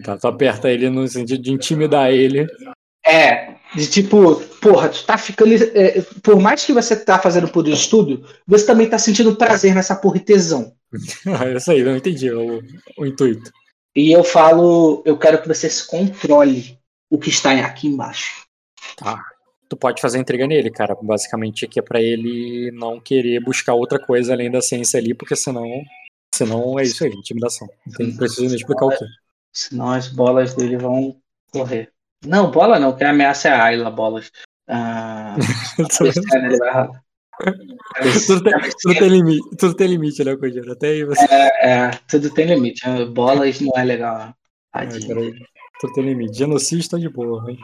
Tá, 0.04 0.18
tu 0.18 0.28
aperta 0.28 0.70
ele 0.70 0.90
no 0.90 1.08
sentido 1.08 1.42
de 1.42 1.52
intimidar 1.52 2.12
ele. 2.12 2.48
É, 3.06 3.56
de 3.76 3.90
tipo, 3.90 4.36
porra, 4.62 4.90
tu 4.90 5.06
tá 5.06 5.18
ficando. 5.18 5.54
É, 5.54 6.02
por 6.22 6.40
mais 6.40 6.66
que 6.66 6.74
você 6.74 6.96
tá 6.96 7.20
fazendo 7.20 7.48
por 7.50 7.68
estudo, 7.68 8.26
você 8.48 8.66
também 8.66 8.90
tá 8.90 8.98
sentindo 8.98 9.36
prazer 9.36 9.76
nessa 9.76 9.96
porra 9.96 10.18
e 10.18 10.22
tesão. 10.22 10.74
É 11.44 11.58
isso 11.58 11.72
aí, 11.72 11.84
não 11.84 11.96
entendi 11.96 12.32
o, 12.32 12.62
o 12.98 13.06
intuito. 13.06 13.52
E 13.96 14.12
eu 14.12 14.24
falo, 14.24 15.04
eu 15.06 15.18
quero 15.18 15.42
que 15.42 15.48
você 15.48 15.70
se 15.70 15.88
controle 15.88 16.80
o 17.10 17.18
que 17.18 17.30
está 17.30 17.52
aqui 17.52 17.88
embaixo. 17.88 18.44
Tá. 18.98 19.24
Tu 19.70 19.78
pode 19.78 20.02
fazer 20.02 20.20
entrega 20.20 20.48
nele, 20.48 20.72
cara. 20.72 20.96
Basicamente 21.02 21.66
aqui 21.66 21.80
é 21.80 21.82
para 21.82 22.02
ele 22.02 22.72
não 22.72 23.00
querer 23.00 23.40
buscar 23.40 23.74
outra 23.74 24.00
coisa 24.00 24.34
além 24.34 24.50
da 24.50 24.62
ciência 24.62 25.00
ali, 25.00 25.14
porque 25.14 25.36
senão, 25.36 25.64
senão 26.34 26.80
é 26.80 26.84
isso 26.84 27.04
aí, 27.04 27.12
intimidação. 27.12 27.68
Não 27.86 27.94
tem, 27.94 28.16
preciso 28.16 28.50
me 28.50 28.56
explicar 28.56 28.86
o 28.86 28.90
quê. 28.90 29.06
Senão 29.52 29.92
as 29.92 30.08
bolas 30.08 30.56
dele 30.56 30.78
vão 30.78 31.16
correr. 31.52 31.92
Não, 32.26 32.50
bola 32.50 32.80
não, 32.80 32.96
que 32.96 33.04
a 33.04 33.12
ameaça 33.12 33.50
é 33.50 33.52
a 33.52 33.64
Ayla, 33.64 33.92
bolas. 33.92 34.32
Ah, 34.68 35.36
tudo, 38.28 38.44
tem, 38.44 38.54
tudo, 38.82 39.00
tem, 39.00 39.10
limite, 39.10 39.58
tudo 39.58 39.74
tem 39.74 39.88
limite, 39.88 40.24
né, 40.24 40.36
Kojiro? 40.36 40.72
Até 40.72 40.88
aí 40.88 41.04
você. 41.04 41.26
É, 41.30 41.70
é, 41.70 41.92
tudo 42.08 42.30
tem 42.30 42.46
limite. 42.46 42.82
Bolas 43.12 43.60
não 43.60 43.74
é 43.76 43.84
legal. 43.84 44.34
Ah, 44.72 44.86
tudo 44.86 45.94
tem 45.94 46.04
limite. 46.04 46.38
Genocídio 46.38 46.90
tá 46.90 46.98
de 46.98 47.10
boa, 47.10 47.50
hein? 47.50 47.58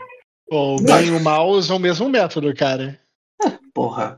O 0.51 0.81
bem 0.81 1.07
e 1.07 1.11
o 1.11 1.19
mal 1.19 1.47
usam 1.49 1.77
o 1.77 1.79
mesmo 1.79 2.09
método, 2.09 2.53
cara. 2.55 2.99
É, 3.43 3.51
porra. 3.73 4.17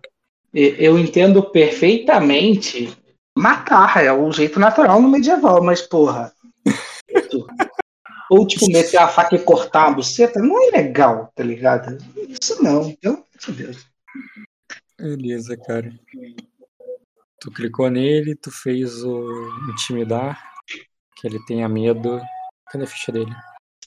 Eu 0.53 0.97
entendo 0.99 1.43
perfeitamente 1.43 2.95
matar, 3.37 4.03
é 4.03 4.11
o 4.11 4.31
jeito 4.31 4.59
natural 4.59 5.01
no 5.01 5.09
medieval, 5.09 5.63
mas 5.63 5.81
porra. 5.81 6.33
Ou, 8.29 8.47
tipo, 8.47 8.67
meter 8.67 8.97
a 8.97 9.07
faca 9.09 9.35
e 9.35 9.39
cortar 9.39 9.87
a 9.87 9.91
buceta, 9.91 10.39
não 10.39 10.61
é 10.63 10.71
legal, 10.71 11.31
tá 11.35 11.43
ligado? 11.43 11.97
Isso 12.29 12.63
não, 12.63 12.93
pelo 12.95 13.15
amor 13.15 13.25
de 13.37 13.51
Deus. 13.51 13.85
Beleza, 15.01 15.57
cara. 15.57 15.91
Tu 17.39 17.51
clicou 17.51 17.89
nele, 17.89 18.35
tu 18.35 18.51
fez 18.51 19.03
o 19.03 19.49
intimidar, 19.71 20.39
que 21.15 21.25
ele 21.25 21.43
tenha 21.45 21.67
medo. 21.67 22.21
Cadê 22.67 22.83
a 22.83 22.87
ficha 22.87 23.11
dele? 23.11 23.31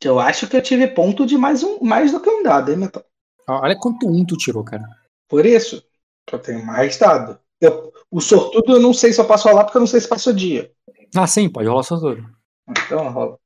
Eu 0.03 0.19
acho 0.19 0.49
que 0.49 0.57
eu 0.57 0.63
tive 0.63 0.89
ponto 0.89 1.25
de 1.25 1.39
mais, 1.39 1.63
um, 1.63 1.79
mais 1.81 2.11
do 2.11 2.21
que 2.21 2.29
um 2.29 2.43
dado, 2.43 2.73
hein, 2.73 2.77
Metal? 2.77 3.05
Olha 3.49 3.79
quanto 3.79 4.09
um 4.09 4.27
tu 4.27 4.37
tirou, 4.37 4.65
cara. 4.65 4.85
Por 5.29 5.47
isso, 5.47 5.83
eu 6.31 6.39
tenho 6.41 6.67
mais 6.67 6.99
dado. 6.99 7.39
Eu, 7.61 7.93
o 8.11 8.21
sortudo 8.21 8.73
eu 8.73 8.81
não 8.81 8.93
sei 8.93 9.13
se 9.13 9.21
eu 9.21 9.27
posso 9.27 9.49
rolar, 9.49 9.65
porque 9.65 9.77
eu 9.77 9.81
não 9.81 9.87
sei 9.87 10.01
se 10.01 10.09
passou 10.09 10.33
dia. 10.33 10.73
Ah, 11.15 11.27
sim, 11.27 11.49
pode 11.49 11.69
rolar 11.69 11.85
sortudo. 11.85 12.29
Então 12.69 13.09
rola. 13.11 13.39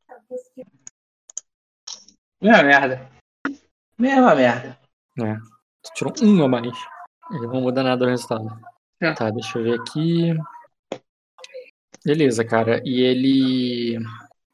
Mesma 2.41 2.63
merda. 2.63 3.11
Mesma 3.99 4.35
merda. 4.35 4.79
É. 5.21 5.37
Tu 5.83 5.93
tirou 5.95 6.15
um 6.23 6.45
a 6.45 6.49
mais. 6.49 6.73
Ele 7.31 7.47
não 7.47 7.61
muda 7.61 7.83
nada 7.83 8.05
o 8.05 8.09
resultado. 8.09 8.49
É. 9.01 9.13
Tá, 9.13 9.31
deixa 9.31 9.59
eu 9.59 9.65
ver 9.65 9.81
aqui. 9.81 10.35
Beleza, 12.05 12.45
cara. 12.45 12.81
E 12.85 13.01
ele. 13.01 13.99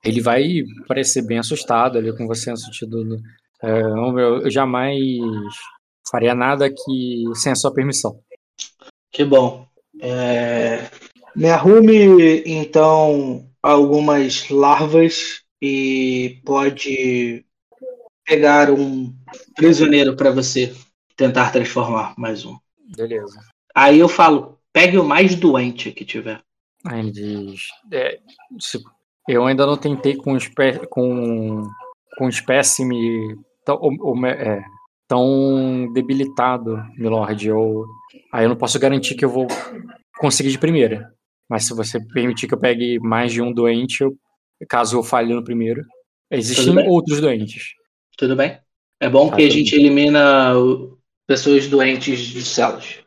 Ele 0.05 0.21
vai 0.21 0.65
parecer 0.87 1.23
bem 1.23 1.39
assustado 1.39 1.97
ali 1.97 2.15
com 2.17 2.27
você 2.27 2.51
no 2.51 2.57
sentido. 2.57 3.05
Do, 3.05 3.23
é, 3.63 3.81
eu 3.81 4.51
jamais 4.51 5.19
faria 6.11 6.35
nada 6.35 6.69
que 6.69 7.25
sem 7.35 7.53
a 7.53 7.57
sua 7.57 7.73
permissão. 7.73 8.21
Que 9.11 9.25
bom. 9.25 9.67
É... 10.01 10.91
Me 11.35 11.49
arrume 11.49 12.43
então 12.45 13.49
algumas 13.63 14.49
larvas 14.51 15.43
e 15.61 16.41
pode 16.45 17.45
pegar 18.25 18.71
um 18.71 19.15
prisioneiro 19.57 20.15
para 20.15 20.31
você 20.31 20.75
tentar 21.17 21.51
transformar 21.51 22.15
mais 22.19 22.45
um. 22.45 22.57
Beleza. 22.97 23.41
Aí 23.75 23.99
eu 23.99 24.09
falo, 24.09 24.59
pegue 24.73 24.99
o 24.99 25.05
mais 25.05 25.35
doente 25.35 25.93
que 25.93 26.05
tiver. 26.05 26.41
Aí 26.87 27.01
ele 27.01 27.11
diz, 27.11 27.69
é, 27.93 28.19
eu 29.29 29.47
ainda 29.47 29.67
não 29.67 29.77
tentei 29.77 30.17
com, 30.17 30.37
espé 30.37 30.79
com, 30.87 31.63
com 32.17 32.29
espécime 32.29 33.37
tão, 33.65 33.81
é, 34.27 34.63
tão 35.09 35.91
debilitado, 35.93 36.85
Milord. 36.97 37.49
Eu, 37.49 37.87
aí 38.33 38.45
eu 38.45 38.51
não 38.51 38.57
posso 38.57 38.79
garantir 38.79 39.15
que 39.15 39.25
eu 39.25 39.31
vou 39.31 39.47
conseguir 40.19 40.51
de 40.51 40.59
primeira. 40.59 41.13
Mas 41.49 41.67
se 41.67 41.75
você 41.75 42.01
permitir 42.01 42.47
que 42.47 42.55
eu 42.55 42.61
pegue 42.61 42.99
mais 43.01 43.33
de 43.33 43.41
um 43.41 43.53
doente, 43.53 44.03
eu, 44.03 44.17
caso 44.69 44.99
eu 44.99 45.03
falhe 45.03 45.33
no 45.33 45.45
primeiro, 45.45 45.83
existem 46.31 46.77
outros 46.89 47.21
doentes. 47.21 47.75
Tudo 48.17 48.37
bem? 48.37 48.59
É 49.01 49.09
bom 49.09 49.29
tá, 49.29 49.37
que 49.37 49.43
a 49.43 49.51
gente 49.51 49.77
bem. 49.77 49.87
elimina 49.87 50.53
pessoas 51.27 51.67
doentes 51.67 52.21
de 52.21 52.45
células. 52.45 52.99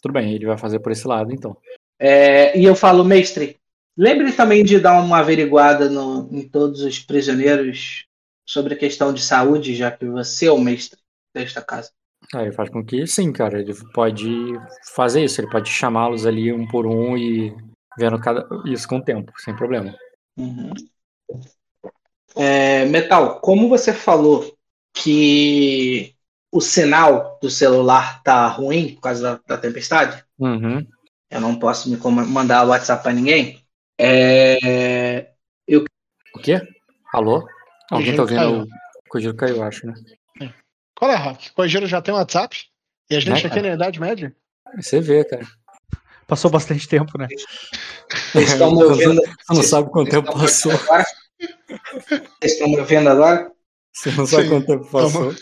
Tudo 0.00 0.12
bem, 0.12 0.34
ele 0.34 0.46
vai 0.46 0.58
fazer 0.58 0.80
por 0.80 0.92
esse 0.92 1.06
lado, 1.06 1.32
então. 1.32 1.56
É, 1.98 2.58
e 2.58 2.64
eu 2.64 2.74
falo, 2.74 3.04
mestre, 3.04 3.56
lembre 3.96 4.32
também 4.32 4.64
de 4.64 4.80
dar 4.80 5.00
uma 5.00 5.18
averiguada 5.18 5.88
no, 5.88 6.28
em 6.32 6.48
todos 6.48 6.82
os 6.82 6.98
prisioneiros 6.98 8.06
sobre 8.44 8.74
a 8.74 8.78
questão 8.78 9.12
de 9.12 9.22
saúde, 9.22 9.74
já 9.74 9.90
que 9.90 10.04
você 10.06 10.46
é 10.46 10.52
o 10.52 10.58
mestre 10.60 10.98
desta 11.34 11.62
casa. 11.62 11.90
Ah, 12.34 12.42
ele 12.42 12.52
faz 12.52 12.70
com 12.70 12.84
que 12.84 13.06
sim, 13.06 13.32
cara. 13.32 13.60
Ele 13.60 13.74
pode 13.92 14.28
fazer 14.94 15.24
isso, 15.24 15.40
ele 15.40 15.50
pode 15.50 15.70
chamá-los 15.70 16.26
ali 16.26 16.52
um 16.52 16.66
por 16.66 16.86
um 16.86 17.16
e 17.16 17.54
vendo 17.98 18.18
cada, 18.20 18.46
isso 18.66 18.88
com 18.88 18.98
o 18.98 19.04
tempo, 19.04 19.32
sem 19.38 19.54
problema. 19.54 19.94
Uhum. 20.36 20.72
É, 22.34 22.84
Metal, 22.86 23.40
como 23.40 23.68
você 23.68 23.92
falou 23.92 24.56
que 24.94 26.14
o 26.52 26.60
sinal 26.60 27.38
do 27.40 27.48
celular 27.48 28.22
tá 28.22 28.46
ruim 28.46 28.94
por 28.94 29.00
causa 29.00 29.22
da, 29.22 29.56
da 29.56 29.60
tempestade, 29.60 30.22
uhum. 30.38 30.86
eu 31.30 31.40
não 31.40 31.58
posso 31.58 31.88
me 31.88 31.96
mandar 32.26 32.64
WhatsApp 32.64 33.02
para 33.02 33.12
ninguém. 33.14 33.64
É, 33.98 35.30
eu... 35.66 35.84
O 36.34 36.38
quê? 36.38 36.60
Alô? 37.10 37.48
Alguém 37.90 38.14
tá 38.14 38.22
ouvindo? 38.22 38.64
O 38.64 39.08
Kojiro 39.08 39.34
caiu, 39.34 39.62
acho, 39.62 39.86
né? 39.86 39.94
É. 40.42 40.50
Qual 40.94 41.10
é, 41.10 41.16
Rock? 41.16 41.50
O 41.50 41.54
Kojiro 41.54 41.86
já 41.86 42.02
tem 42.02 42.12
WhatsApp? 42.12 42.66
E 43.08 43.16
a 43.16 43.20
gente 43.20 43.44
é, 43.44 43.48
aqui 43.48 43.62
na 43.62 43.74
Idade 43.74 43.98
Média? 43.98 44.34
Você 44.76 45.00
vê, 45.00 45.24
cara. 45.24 45.46
Passou 46.26 46.50
bastante 46.50 46.86
tempo, 46.86 47.18
né? 47.18 47.28
Vocês 48.32 48.52
estão 48.52 48.74
me 48.74 48.82
ouvindo? 48.84 49.20
Você 49.22 49.54
não 49.54 49.62
sabe 49.62 49.90
quanto 49.90 50.10
tempo 50.10 50.32
passou. 50.32 50.72
Vocês 50.72 52.52
estão 52.52 52.68
me 52.68 52.78
ouvindo 52.78 53.08
agora? 53.08 53.50
Você 53.92 54.10
não 54.12 54.26
sabe 54.26 54.44
Sim. 54.44 54.48
quanto 54.50 54.66
tempo 54.66 54.90
passou. 54.90 55.34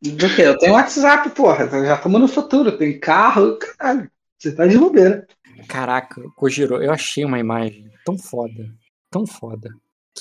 Do 0.00 0.34
que? 0.34 0.42
Eu 0.42 0.58
tenho 0.58 0.74
WhatsApp, 0.74 1.30
porra. 1.30 1.68
Já 1.68 1.96
estamos 1.96 2.20
no 2.20 2.28
futuro. 2.28 2.76
Tem 2.76 2.98
carro, 2.98 3.58
caralho. 3.58 4.10
Você 4.38 4.54
tá 4.54 4.66
de 4.66 4.78
bobeira. 4.78 5.26
Caraca, 5.66 6.22
Kojiro, 6.36 6.82
eu 6.82 6.92
achei 6.92 7.24
uma 7.24 7.38
imagem 7.38 7.90
tão 8.04 8.16
foda, 8.16 8.72
tão 9.10 9.26
foda, 9.26 9.70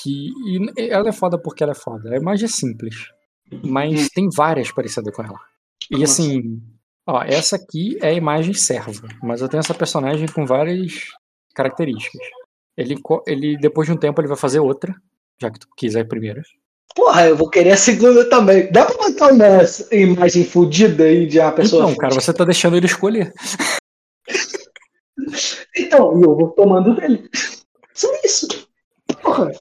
que 0.02 0.32
ela 0.76 1.10
é 1.10 1.12
foda 1.12 1.38
porque 1.38 1.62
ela 1.62 1.74
é 1.74 1.76
foda. 1.76 2.14
A 2.14 2.18
imagem 2.18 2.45
é 2.45 2.49
simples, 2.49 2.95
mas 3.64 4.06
hum. 4.06 4.08
tem 4.14 4.30
várias 4.30 4.72
parecidas 4.72 5.16
com 5.16 5.24
ela. 5.24 5.40
E 5.91 6.04
assim, 6.04 6.62
ó, 7.06 7.22
essa 7.22 7.56
aqui 7.56 7.98
é 8.02 8.10
a 8.10 8.14
imagem 8.14 8.54
serva, 8.54 9.08
mas 9.22 9.41
eu 9.41 9.48
tenho 9.48 9.60
essa 9.60 9.74
personagem 9.74 10.28
com 10.28 10.45
várias 10.45 11.06
características. 11.54 12.22
Ele, 12.76 12.95
ele 13.26 13.58
depois 13.58 13.88
de 13.88 13.94
um 13.94 13.98
tempo 13.98 14.20
ele 14.20 14.28
vai 14.28 14.38
fazer 14.38 14.60
outra, 14.60 14.95
já 15.40 15.52
que 15.52 15.60
tu 15.60 15.68
quiser 15.78 16.02
a 16.02 16.08
primeira. 16.08 16.41
Porra, 16.95 17.27
eu 17.27 17.35
vou 17.35 17.49
querer 17.49 17.72
a 17.72 17.77
segunda 17.77 18.30
também. 18.30 18.72
Dá 18.72 18.85
pra 18.85 18.97
botar 18.97 19.31
uma 19.31 19.45
imagem 19.91 20.45
fodida 20.45 21.03
aí 21.03 21.27
de 21.27 21.39
uma 21.39 21.51
pessoa? 21.51 21.84
Não, 21.84 21.95
cara, 21.95 22.15
você 22.15 22.34
tá 22.34 22.43
deixando 22.43 22.76
ele 22.77 22.85
escolher. 22.85 23.34
Então, 25.76 26.11
eu 26.22 26.35
vou 26.35 26.49
tomando 26.51 26.95
dele. 26.95 27.30
Só 27.93 28.07
isso. 28.23 28.47
Porra. 29.22 29.51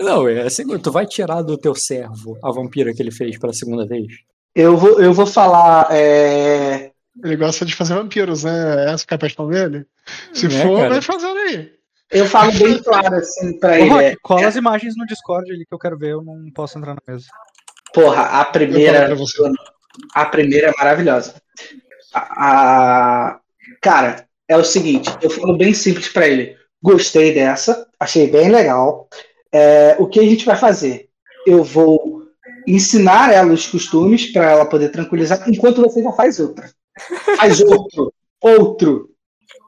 Não, 0.00 0.28
é 0.28 0.42
assim, 0.42 0.66
tu 0.78 0.90
vai 0.90 1.06
tirar 1.06 1.42
do 1.42 1.56
teu 1.56 1.74
servo 1.74 2.38
a 2.42 2.50
vampira 2.50 2.92
que 2.92 3.02
ele 3.02 3.10
fez 3.10 3.38
pela 3.38 3.52
segunda 3.52 3.86
vez? 3.86 4.06
Eu 4.54 4.76
vou, 4.76 5.00
eu 5.00 5.12
vou 5.12 5.26
falar. 5.26 5.88
É... 5.90 6.92
Ele 7.22 7.36
gosta 7.36 7.64
de 7.64 7.74
fazer 7.74 7.94
vampiros, 7.94 8.44
né? 8.44 8.92
Essa 8.92 9.06
é 9.08 9.14
a 9.14 9.18
paixão 9.18 9.48
dele. 9.48 9.86
Se 10.32 10.46
é, 10.46 10.50
for, 10.50 10.78
cara. 10.78 10.90
vai 10.90 11.00
fazendo 11.00 11.38
aí. 11.38 11.72
Eu 12.14 12.26
falo 12.26 12.52
bem 12.52 12.82
claro 12.82 13.16
assim 13.16 13.58
pra 13.58 13.72
Ô, 13.72 13.74
ele. 13.74 13.88
Rock, 13.88 14.04
é, 14.04 14.16
cola 14.22 14.46
as 14.46 14.56
imagens 14.56 14.96
no 14.96 15.06
Discord 15.06 15.50
ali 15.50 15.66
que 15.66 15.74
eu 15.74 15.78
quero 15.78 15.98
ver, 15.98 16.12
eu 16.12 16.22
não 16.22 16.50
posso 16.54 16.78
entrar 16.78 16.94
na 16.94 17.02
mesa. 17.06 17.26
Porra, 17.92 18.22
a 18.22 18.44
primeira. 18.44 19.08
A 20.14 20.26
primeira 20.26 20.68
é 20.68 20.72
maravilhosa. 20.76 21.34
A, 22.12 23.30
a, 23.30 23.40
Cara, 23.80 24.26
é 24.48 24.56
o 24.56 24.64
seguinte, 24.64 25.10
eu 25.20 25.30
falo 25.30 25.56
bem 25.56 25.74
simples 25.74 26.08
para 26.08 26.28
ele. 26.28 26.56
Gostei 26.82 27.34
dessa, 27.34 27.86
achei 27.98 28.30
bem 28.30 28.50
legal. 28.50 29.08
É, 29.52 29.96
o 29.98 30.06
que 30.06 30.20
a 30.20 30.22
gente 30.22 30.44
vai 30.44 30.56
fazer? 30.56 31.08
Eu 31.46 31.62
vou 31.62 32.22
ensinar 32.66 33.32
ela 33.32 33.52
os 33.52 33.66
costumes 33.66 34.32
para 34.32 34.50
ela 34.50 34.66
poder 34.66 34.90
tranquilizar, 34.90 35.48
enquanto 35.48 35.82
você 35.82 36.02
já 36.02 36.12
faz 36.12 36.40
outra. 36.40 36.70
Faz 37.36 37.60
outro, 37.60 38.12
outro. 38.40 39.10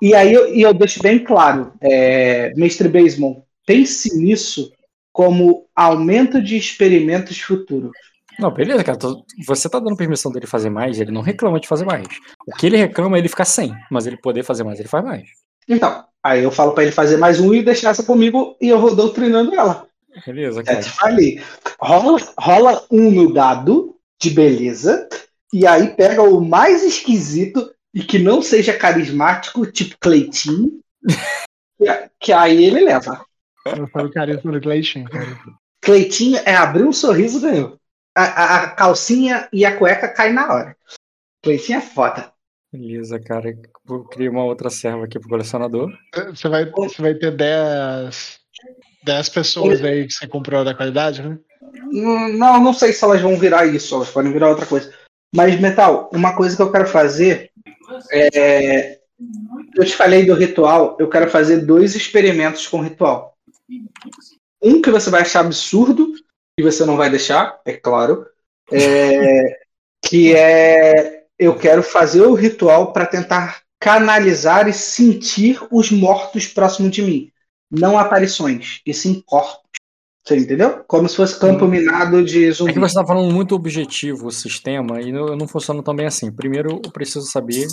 E 0.00 0.14
aí 0.14 0.32
eu, 0.32 0.54
e 0.54 0.62
eu 0.62 0.74
deixo 0.74 1.02
bem 1.02 1.18
claro, 1.18 1.72
é, 1.80 2.52
Mestre 2.54 2.88
Baseman, 2.88 3.42
pense 3.66 4.16
nisso 4.16 4.72
como 5.12 5.66
aumento 5.74 6.42
de 6.42 6.56
experimentos 6.56 7.40
futuros. 7.40 7.92
Não, 8.38 8.50
beleza, 8.50 8.84
cara. 8.84 8.98
Você 9.46 9.68
tá 9.68 9.78
dando 9.78 9.96
permissão 9.96 10.30
dele 10.30 10.46
fazer 10.46 10.68
mais, 10.68 11.00
ele 11.00 11.10
não 11.10 11.22
reclama 11.22 11.58
de 11.58 11.66
fazer 11.66 11.86
mais. 11.86 12.06
O 12.46 12.54
que 12.54 12.66
ele 12.66 12.76
reclama 12.76 13.16
é 13.16 13.20
ele 13.20 13.28
ficar 13.28 13.46
sem, 13.46 13.74
mas 13.90 14.06
ele 14.06 14.18
poder 14.18 14.42
fazer 14.42 14.62
mais, 14.62 14.78
ele 14.78 14.88
faz 14.88 15.02
mais. 15.02 15.28
Então, 15.68 16.04
aí 16.22 16.44
eu 16.44 16.50
falo 16.50 16.72
para 16.72 16.84
ele 16.84 16.92
fazer 16.92 17.16
mais 17.16 17.40
um 17.40 17.54
e 17.54 17.62
deixar 17.62 17.90
essa 17.90 18.02
comigo 18.02 18.56
e 18.60 18.68
eu 18.68 18.78
vou 18.78 18.94
doutrinando 18.94 19.54
ela. 19.54 19.86
Beleza, 20.26 20.62
cara. 20.62 20.80
É, 20.80 21.42
rola, 21.80 22.18
rola 22.38 22.84
um 22.90 23.10
no 23.10 23.32
dado 23.32 23.96
de 24.20 24.30
beleza 24.30 25.08
e 25.52 25.66
aí 25.66 25.88
pega 25.88 26.22
o 26.22 26.40
mais 26.40 26.82
esquisito 26.82 27.70
e 27.96 28.04
que 28.04 28.18
não 28.18 28.42
seja 28.42 28.76
carismático, 28.76 29.66
tipo 29.66 29.96
Cleitinho, 29.98 30.80
que, 31.78 32.10
que 32.20 32.32
aí 32.32 32.64
ele 32.64 32.84
leva. 32.84 33.24
Eu 33.64 33.88
falo 33.88 34.12
carisma 34.12 34.52
do 34.52 34.60
Cleitinho. 34.60 35.08
Cleitinho 35.80 36.38
é 36.44 36.54
abrir 36.54 36.84
um 36.84 36.92
sorriso 36.92 37.40
ganhou 37.40 37.78
a, 38.16 38.54
a, 38.54 38.70
calcinha 38.70 39.46
e 39.52 39.66
a 39.66 39.76
cueca 39.76 40.08
caem 40.08 40.32
na 40.32 40.52
hora. 40.52 40.76
Cleitinho 41.44 41.78
é 41.78 41.82
foda. 41.82 42.32
Beleza, 42.72 43.20
cara. 43.20 43.54
Vou 43.84 44.04
criar 44.04 44.30
uma 44.30 44.44
outra 44.44 44.70
serva 44.70 45.04
aqui 45.04 45.20
pro 45.20 45.28
colecionador. 45.28 45.92
Você 46.30 46.48
vai, 46.48 46.64
você 46.70 47.02
vai 47.02 47.14
ter 47.14 47.30
10, 47.30 48.38
10 49.04 49.28
pessoas 49.28 49.84
aí 49.84 50.06
que 50.06 50.14
você 50.14 50.26
comprou 50.26 50.64
da 50.64 50.74
qualidade, 50.74 51.22
né? 51.22 51.38
Hum, 51.92 52.36
não, 52.36 52.60
não 52.60 52.72
sei 52.72 52.92
se 52.92 53.04
elas 53.04 53.20
vão 53.20 53.38
virar 53.38 53.66
isso, 53.66 53.94
elas 53.94 54.10
podem 54.10 54.32
virar 54.32 54.48
outra 54.48 54.66
coisa. 54.66 54.92
Mas, 55.34 55.60
Metal, 55.60 56.10
uma 56.12 56.34
coisa 56.34 56.56
que 56.56 56.62
eu 56.62 56.72
quero 56.72 56.88
fazer 56.88 57.50
é. 58.12 59.00
Eu 59.74 59.84
te 59.84 59.96
falei 59.96 60.26
do 60.26 60.34
ritual, 60.34 60.96
eu 61.00 61.08
quero 61.08 61.30
fazer 61.30 61.64
dois 61.64 61.94
experimentos 61.94 62.66
com 62.66 62.82
ritual. 62.82 63.36
Um 64.62 64.82
que 64.82 64.90
você 64.90 65.08
vai 65.08 65.22
achar 65.22 65.40
absurdo 65.40 66.12
que 66.56 66.62
você 66.62 66.84
não 66.84 66.96
vai 66.96 67.10
deixar, 67.10 67.60
é 67.64 67.74
claro, 67.74 68.26
é, 68.72 69.60
que 70.04 70.34
é 70.34 71.24
eu 71.38 71.54
quero 71.56 71.82
fazer 71.82 72.22
o 72.22 72.34
ritual 72.34 72.92
para 72.92 73.06
tentar 73.06 73.62
canalizar 73.78 74.68
e 74.68 74.72
sentir 74.72 75.60
os 75.70 75.90
mortos 75.90 76.46
próximo 76.46 76.88
de 76.88 77.02
mim. 77.02 77.30
Não 77.70 77.98
aparições, 77.98 78.80
e 78.86 78.94
sim 78.94 79.22
corpos. 79.26 79.65
Você 80.26 80.36
entendeu? 80.36 80.82
Como 80.88 81.08
se 81.08 81.16
fosse 81.16 81.38
campo 81.38 81.66
minado 81.66 82.24
de 82.24 82.50
zumbi. 82.50 82.70
É 82.70 82.74
que 82.74 82.80
você 82.80 82.98
está 82.98 83.06
falando 83.06 83.32
muito 83.32 83.54
objetivo 83.54 84.26
o 84.26 84.32
sistema 84.32 85.00
e 85.00 85.12
não, 85.12 85.36
não 85.36 85.46
funciona 85.46 85.82
tão 85.84 85.94
bem 85.94 86.06
assim. 86.06 86.32
Primeiro, 86.32 86.80
eu 86.84 86.90
preciso 86.90 87.26
saber. 87.26 87.66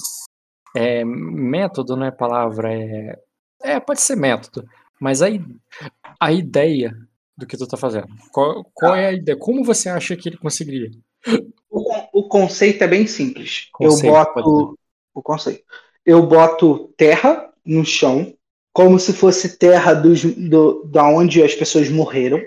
É, 0.75 1.03
método 1.03 1.95
não 1.95 2.05
é 2.05 2.11
palavra, 2.11 2.71
é. 2.71 3.17
É, 3.63 3.79
pode 3.79 4.01
ser 4.01 4.15
método. 4.15 4.67
Mas 4.99 5.23
a, 5.23 5.27
a 6.19 6.31
ideia 6.31 6.95
do 7.35 7.47
que 7.47 7.57
tu 7.57 7.67
tá 7.67 7.75
fazendo. 7.75 8.07
Qual, 8.31 8.63
qual 8.73 8.95
é 8.95 9.07
a 9.07 9.13
ideia? 9.13 9.37
Como 9.37 9.63
você 9.63 9.89
acha 9.89 10.15
que 10.15 10.29
ele 10.29 10.37
conseguiria? 10.37 10.91
O, 11.69 12.19
o 12.19 12.27
conceito 12.27 12.83
é 12.83 12.87
bem 12.87 13.07
simples. 13.07 13.67
Conceito, 13.71 14.05
eu 14.05 14.11
boto 14.13 14.79
o 15.13 15.21
conceito. 15.23 15.63
Eu 16.05 16.27
boto 16.27 16.93
terra 16.95 17.51
no 17.65 17.83
chão, 17.83 18.31
como 18.73 18.99
se 18.99 19.13
fosse 19.13 19.57
terra 19.57 19.93
dos, 19.93 20.23
do, 20.23 20.83
da 20.85 21.07
onde 21.07 21.41
as 21.41 21.53
pessoas 21.53 21.89
morreram, 21.89 22.41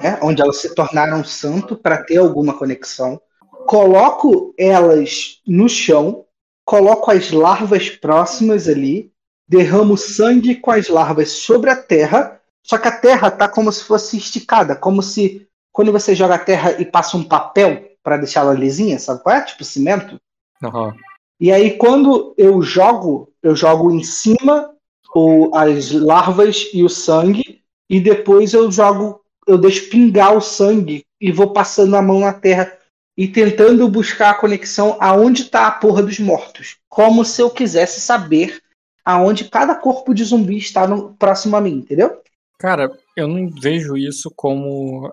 né? 0.00 0.18
onde 0.20 0.42
elas 0.42 0.58
se 0.58 0.74
tornaram 0.74 1.24
santo 1.24 1.76
para 1.76 2.02
ter 2.02 2.18
alguma 2.18 2.52
conexão. 2.52 3.20
Coloco 3.66 4.52
elas 4.58 5.40
no 5.46 5.68
chão, 5.68 6.24
coloco 6.64 7.10
as 7.10 7.30
larvas 7.30 7.88
próximas 7.88 8.68
ali, 8.68 9.12
derramo 9.46 9.96
sangue 9.96 10.56
com 10.56 10.70
as 10.70 10.88
larvas 10.88 11.30
sobre 11.30 11.70
a 11.70 11.76
terra 11.76 12.38
só 12.68 12.76
que 12.76 12.86
a 12.86 12.92
terra 12.92 13.30
tá 13.30 13.48
como 13.48 13.72
se 13.72 13.82
fosse 13.82 14.18
esticada, 14.18 14.76
como 14.76 15.02
se 15.02 15.48
quando 15.72 15.90
você 15.90 16.14
joga 16.14 16.34
a 16.34 16.38
terra 16.38 16.72
e 16.78 16.84
passa 16.84 17.16
um 17.16 17.24
papel 17.24 17.92
para 18.02 18.18
deixar 18.18 18.40
ela 18.40 18.52
lisinha, 18.52 18.98
sabe 18.98 19.22
qual 19.22 19.36
é? 19.36 19.40
Tipo 19.40 19.64
cimento. 19.64 20.20
Uhum. 20.62 20.92
E 21.40 21.50
aí 21.50 21.78
quando 21.78 22.34
eu 22.36 22.60
jogo, 22.60 23.32
eu 23.42 23.56
jogo 23.56 23.90
em 23.90 24.02
cima 24.02 24.70
o, 25.14 25.50
as 25.54 25.90
larvas 25.92 26.68
e 26.72 26.82
o 26.82 26.88
sangue 26.88 27.62
e 27.88 28.00
depois 28.00 28.52
eu 28.52 28.70
jogo, 28.70 29.20
eu 29.46 29.56
deixo 29.56 29.88
pingar 29.88 30.36
o 30.36 30.40
sangue 30.40 31.04
e 31.20 31.32
vou 31.32 31.52
passando 31.52 31.96
a 31.96 32.02
mão 32.02 32.20
na 32.20 32.32
terra 32.32 32.72
e 33.16 33.26
tentando 33.26 33.88
buscar 33.88 34.30
a 34.30 34.34
conexão 34.34 34.96
aonde 35.00 35.42
está 35.42 35.66
a 35.66 35.72
porra 35.72 36.02
dos 36.02 36.20
mortos, 36.20 36.76
como 36.88 37.24
se 37.24 37.42
eu 37.42 37.50
quisesse 37.50 38.00
saber 38.00 38.60
aonde 39.04 39.46
cada 39.46 39.74
corpo 39.74 40.14
de 40.14 40.22
zumbi 40.22 40.58
está 40.58 40.86
no, 40.86 41.14
próximo 41.14 41.56
a 41.56 41.60
mim, 41.60 41.78
entendeu? 41.78 42.20
Cara, 42.58 42.90
eu 43.16 43.26
não 43.26 43.48
vejo 43.48 43.96
isso 43.96 44.30
como 44.36 45.12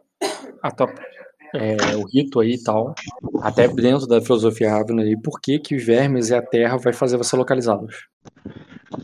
a 0.61 0.69
tua, 0.69 0.93
é, 1.53 1.95
o 1.95 2.03
rito 2.03 2.39
aí 2.39 2.55
e 2.55 2.63
tal, 2.63 2.93
até 3.41 3.67
dentro 3.67 4.05
da 4.05 4.21
filosofia 4.21 4.71
Ravenel 4.71 5.05
aí, 5.05 5.19
por 5.19 5.39
que, 5.39 5.57
que 5.57 5.75
os 5.75 5.83
vermes 5.83 6.29
e 6.29 6.35
a 6.35 6.41
terra 6.41 6.77
vai 6.77 6.91
fazer 6.91 7.17
você 7.17 7.35
localizá-los? 7.35 8.07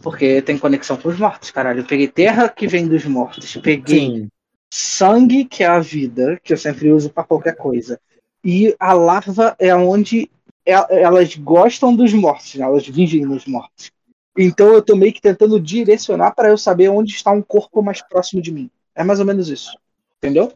Porque 0.01 0.41
tem 0.41 0.57
conexão 0.57 0.97
com 0.97 1.09
os 1.09 1.17
mortos, 1.17 1.51
caralho. 1.51 1.81
Eu 1.81 1.85
peguei 1.85 2.07
terra 2.07 2.49
que 2.49 2.67
vem 2.67 2.87
dos 2.87 3.05
mortos, 3.05 3.57
peguei 3.57 3.99
Sim. 3.99 4.29
sangue, 4.71 5.45
que 5.45 5.63
é 5.63 5.67
a 5.67 5.79
vida, 5.79 6.39
que 6.43 6.53
eu 6.53 6.57
sempre 6.57 6.91
uso 6.91 7.09
para 7.09 7.23
qualquer 7.23 7.55
coisa. 7.55 7.99
E 8.43 8.75
a 8.79 8.93
larva 8.93 9.55
é 9.59 9.75
onde 9.75 10.29
elas 10.65 11.35
gostam 11.35 11.95
dos 11.95 12.13
mortos, 12.13 12.55
né? 12.55 12.65
elas 12.65 12.87
vivem 12.87 13.25
nos 13.25 13.45
mortos. 13.45 13.91
Então 14.37 14.73
eu 14.73 14.81
tô 14.81 14.95
meio 14.95 15.11
que 15.11 15.21
tentando 15.21 15.59
direcionar 15.59 16.31
para 16.31 16.49
eu 16.49 16.57
saber 16.57 16.89
onde 16.89 17.13
está 17.13 17.31
um 17.31 17.41
corpo 17.41 17.81
mais 17.81 18.01
próximo 18.01 18.41
de 18.41 18.51
mim. 18.51 18.69
É 18.95 19.03
mais 19.03 19.19
ou 19.19 19.25
menos 19.25 19.49
isso. 19.49 19.77
Entendeu? 20.17 20.53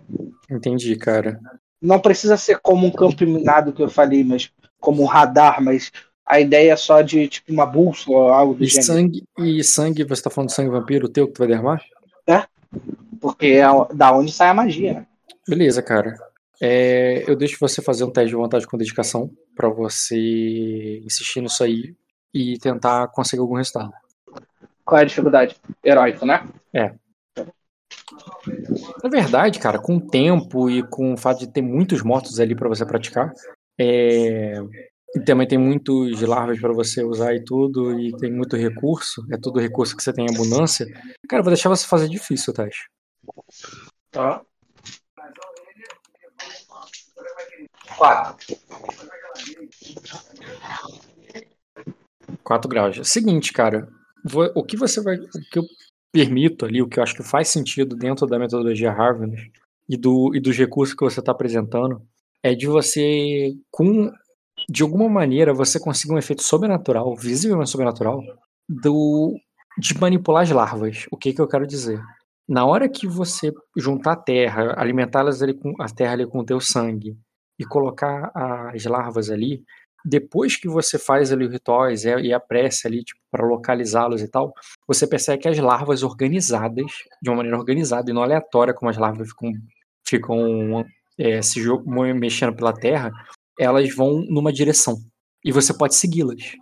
Entendi, 0.50 0.96
cara. 0.96 1.40
Não 1.82 2.00
precisa 2.00 2.38
ser 2.38 2.60
como 2.60 2.88
um 2.88 2.92
campo 2.92 3.26
minado 3.26 3.74
que 3.74 3.82
eu 3.82 3.90
falei, 3.90 4.24
mas 4.24 4.52
como 4.80 5.04
um 5.04 5.08
radar, 5.08 5.62
mas 5.62 5.92
a 6.26 6.40
ideia 6.40 6.74
é 6.74 6.76
só 6.76 7.02
de 7.02 7.28
tipo 7.28 7.52
uma 7.52 7.66
bússola 7.66 8.18
ou 8.18 8.30
algo 8.30 8.54
do 8.56 8.64
e 8.64 8.68
gênero. 8.68 8.86
Sangue, 8.86 9.24
e 9.38 9.64
sangue, 9.64 10.04
você 10.04 10.24
tá 10.24 10.30
falando 10.30 10.50
de 10.50 10.56
sangue 10.56 10.72
vampiro, 10.72 11.06
o 11.06 11.10
teu 11.10 11.28
que 11.28 11.34
tu 11.34 11.40
vai 11.40 11.48
derramar? 11.48 11.84
É. 12.28 12.44
Porque 13.22 13.48
é 13.48 13.66
da 13.94 14.12
onde 14.12 14.32
sai 14.32 14.50
a 14.50 14.54
magia, 14.54 14.94
né? 14.94 15.08
Beleza, 15.48 15.82
cara. 15.82 16.18
É, 16.62 17.24
eu 17.28 17.36
deixo 17.36 17.58
você 17.60 17.82
fazer 17.82 18.04
um 18.04 18.12
teste 18.12 18.30
de 18.30 18.36
vontade 18.36 18.66
com 18.66 18.78
dedicação 18.78 19.30
para 19.56 19.70
você 19.70 21.02
insistir 21.06 21.42
nisso 21.42 21.64
aí 21.64 21.96
e 22.34 22.58
tentar 22.58 23.08
conseguir 23.10 23.42
algum 23.42 23.56
resultado. 23.56 23.92
Qual 24.84 25.00
é 25.00 25.04
a 25.04 25.08
dificuldade? 25.08 25.56
Heróico, 25.84 26.26
né? 26.26 26.48
É. 26.74 26.94
Na 29.04 29.10
verdade, 29.10 29.60
cara, 29.60 29.80
com 29.80 29.98
o 29.98 30.02
tempo 30.02 30.70
e 30.70 30.84
com 30.84 31.14
o 31.14 31.18
fato 31.18 31.40
de 31.40 31.48
ter 31.48 31.62
muitos 31.62 32.02
mortos 32.02 32.40
ali 32.40 32.56
para 32.56 32.70
você 32.70 32.86
praticar, 32.86 33.32
É, 33.78 34.62
também 35.24 35.48
tem 35.48 35.58
muitos 35.58 36.22
larvas 36.22 36.60
para 36.60 36.74
você 36.74 37.04
usar 37.04 37.34
e 37.34 37.44
tudo, 37.44 38.00
e 38.00 38.16
tem 38.18 38.32
muito 38.32 38.58
recurso, 38.58 39.26
é 39.32 39.38
tudo 39.38 39.60
recurso 39.60 39.96
que 39.96 40.04
você 40.04 40.12
tem 40.12 40.26
em 40.26 40.34
abundância. 40.34 40.86
Cara, 41.30 41.42
vou 41.42 41.52
deixar 41.52 41.70
você 41.70 41.88
fazer 41.88 42.10
difícil 42.10 42.54
teste. 42.54 42.90
Tá. 44.12 44.42
Quatro. 47.98 48.58
Quatro 52.44 52.70
graus. 52.70 53.00
Seguinte, 53.08 53.54
cara, 53.54 53.88
o 54.54 54.64
que 54.64 54.78
você 54.78 55.02
vai. 55.02 55.16
O 55.16 55.30
que 55.52 55.60
eu 55.60 55.64
permito 56.12 56.66
ali, 56.66 56.82
o 56.82 56.88
que 56.88 57.00
eu 57.00 57.04
acho 57.04 57.16
que 57.16 57.24
faz 57.24 57.50
sentido 57.50 57.96
dentro 57.96 58.26
da 58.26 58.40
metodologia 58.40 58.92
Harvard 58.92 59.52
e, 59.88 59.98
do, 59.98 60.32
e 60.34 60.40
dos 60.40 60.58
recursos 60.58 60.96
que 60.96 61.04
você 61.04 61.20
está 61.20 61.32
apresentando 61.32 62.02
é 62.42 62.54
de 62.54 62.68
você, 62.68 63.54
com 63.72 64.12
de 64.70 64.84
alguma 64.84 65.10
maneira, 65.10 65.54
você 65.54 65.80
conseguir 65.80 66.14
um 66.14 66.18
efeito 66.18 66.42
sobrenatural, 66.42 67.16
visivelmente 67.16 67.70
sobrenatural, 67.70 68.22
do, 68.68 69.36
de 69.78 69.98
manipular 70.00 70.44
as 70.44 70.52
larvas. 70.52 71.06
O 71.12 71.18
que, 71.18 71.34
que 71.34 71.42
eu 71.42 71.48
quero 71.48 71.68
dizer? 71.68 72.02
Na 72.48 72.66
hora 72.66 72.90
que 72.90 73.08
você 73.08 73.52
juntar 73.76 74.14
a 74.14 74.16
terra, 74.16 74.74
alimentá-las 74.78 75.42
ali 75.42 75.54
com 75.54 75.74
a 75.80 75.88
terra 75.88 76.14
ali 76.14 76.28
com 76.28 76.40
o 76.40 76.46
teu 76.46 76.60
sangue 76.60 77.18
e 77.60 77.66
colocar 77.66 78.32
as 78.74 78.86
larvas 78.86 79.30
ali, 79.30 79.64
depois 80.06 80.56
que 80.56 80.68
você 80.68 81.00
faz 81.00 81.32
ali 81.32 81.46
os 81.46 81.52
rituais 81.52 82.06
e 82.06 82.32
a 82.32 82.40
prece 82.40 82.86
ali 82.86 83.04
tipo, 83.04 83.20
para 83.32 83.46
localizá-los 83.46 84.22
e 84.22 84.28
tal, 84.28 84.54
você 84.88 85.08
percebe 85.08 85.42
que 85.42 85.48
as 85.48 85.58
larvas 85.58 86.04
organizadas, 86.04 86.86
de 87.22 87.30
uma 87.30 87.38
maneira 87.38 87.58
organizada 87.58 88.12
e 88.12 88.14
não 88.14 88.22
aleatória, 88.22 88.74
como 88.74 88.92
as 88.92 88.98
larvas 88.98 89.30
ficam, 89.30 89.52
ficam 90.08 90.86
é, 91.18 91.42
se 91.42 91.60
mexendo 92.14 92.56
pela 92.56 92.74
terra, 92.74 93.12
elas 93.60 93.94
vão 93.96 94.22
numa 94.28 94.52
direção. 94.52 94.98
E 95.44 95.52
você 95.52 95.74
pode 95.74 95.96
segui-las. 95.96 96.56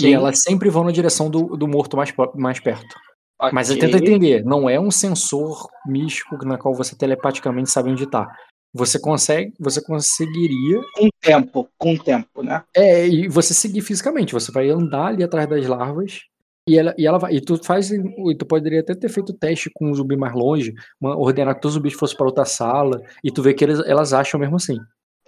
E 0.00 0.12
elas 0.12 0.42
sempre 0.42 0.70
vão 0.70 0.84
na 0.84 0.92
direção 0.92 1.28
do, 1.28 1.56
do 1.56 1.66
morto 1.66 1.96
mais, 1.96 2.12
mais 2.34 2.60
perto. 2.60 2.94
Okay. 3.40 3.52
Mas 3.52 3.68
tenta 3.68 3.98
entender, 3.98 4.44
não 4.44 4.68
é 4.68 4.78
um 4.78 4.90
sensor 4.90 5.68
místico 5.86 6.36
na 6.44 6.58
qual 6.58 6.74
você 6.74 6.96
telepaticamente 6.96 7.70
sabe 7.70 7.90
onde 7.90 8.04
está. 8.04 8.26
Você 8.74 9.00
consegue, 9.00 9.52
você 9.58 9.82
conseguiria. 9.82 10.80
Com 10.94 11.08
tempo, 11.20 11.68
com 11.78 11.96
tempo, 11.96 12.42
né? 12.42 12.62
É, 12.76 13.06
e 13.06 13.28
você 13.28 13.54
seguir 13.54 13.80
fisicamente. 13.80 14.32
Você 14.32 14.52
vai 14.52 14.68
andar 14.68 15.06
ali 15.06 15.22
atrás 15.22 15.48
das 15.48 15.66
larvas 15.66 16.20
e 16.68 16.76
ela, 16.78 16.94
e 16.98 17.06
ela 17.06 17.18
vai. 17.18 17.32
E 17.32 17.40
tu 17.40 17.56
faz. 17.64 17.90
E 17.90 18.36
tu 18.36 18.44
poderia 18.44 18.80
até 18.80 18.94
ter 18.94 19.08
feito 19.08 19.32
teste 19.32 19.70
com 19.72 19.88
um 19.88 19.94
zumbi 19.94 20.16
mais 20.16 20.34
longe, 20.34 20.74
uma, 21.00 21.16
ordenar 21.16 21.54
que 21.54 21.62
todos 21.62 21.76
os 21.76 21.78
zumbis 21.78 21.94
fossem 21.94 22.16
para 22.16 22.26
outra 22.26 22.44
sala, 22.44 23.00
e 23.24 23.30
tu 23.30 23.40
vê 23.42 23.54
que 23.54 23.64
eles, 23.64 23.80
elas 23.86 24.12
acham 24.12 24.38
mesmo 24.38 24.56
assim. 24.56 24.76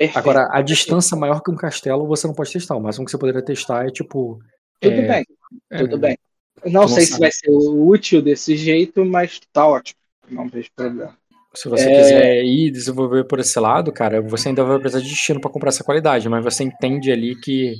Perfeito. 0.01 0.19
Agora, 0.19 0.49
a 0.51 0.63
distância 0.63 1.15
maior 1.15 1.43
que 1.43 1.51
um 1.51 1.57
castelo 1.57 2.07
você 2.07 2.27
não 2.27 2.33
pode 2.33 2.51
testar. 2.51 2.75
O 2.75 2.81
máximo 2.81 3.05
que 3.05 3.11
você 3.11 3.19
poderia 3.19 3.45
testar 3.45 3.87
é 3.87 3.91
tipo. 3.91 4.41
Tudo 4.81 4.95
é, 4.95 5.07
bem, 5.07 5.27
é, 5.71 5.79
tudo 5.79 5.99
bem. 5.99 6.17
não 6.65 6.89
sei 6.89 7.05
se 7.05 7.19
vai 7.19 7.31
ser 7.31 7.51
útil 7.51 8.23
desse 8.23 8.57
jeito, 8.57 9.05
mas 9.05 9.39
tá 9.53 9.67
ótimo. 9.67 10.01
Não 10.31 10.49
vejo 10.49 10.71
problema. 10.75 11.15
Se 11.55 11.69
você 11.69 11.91
é... 11.91 12.01
quiser 12.01 12.45
ir 12.45 12.71
desenvolver 12.71 13.25
por 13.25 13.41
esse 13.41 13.61
lado, 13.61 13.93
cara, 13.93 14.23
você 14.23 14.49
ainda 14.49 14.65
vai 14.65 14.79
precisar 14.79 15.03
de 15.03 15.11
destino 15.11 15.39
para 15.39 15.51
comprar 15.51 15.69
essa 15.69 15.85
qualidade, 15.85 16.27
mas 16.31 16.43
você 16.43 16.65
entende 16.65 17.13
ali 17.13 17.39
que 17.39 17.75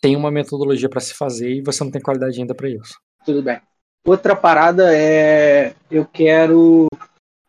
tem 0.00 0.16
uma 0.16 0.30
metodologia 0.30 0.88
para 0.88 1.00
se 1.00 1.12
fazer 1.12 1.56
e 1.56 1.60
você 1.60 1.84
não 1.84 1.90
tem 1.90 2.00
qualidade 2.00 2.40
ainda 2.40 2.54
para 2.54 2.70
isso. 2.70 2.98
Tudo 3.22 3.42
bem. 3.42 3.60
Outra 4.06 4.34
parada 4.34 4.96
é 4.96 5.74
eu 5.90 6.06
quero 6.06 6.86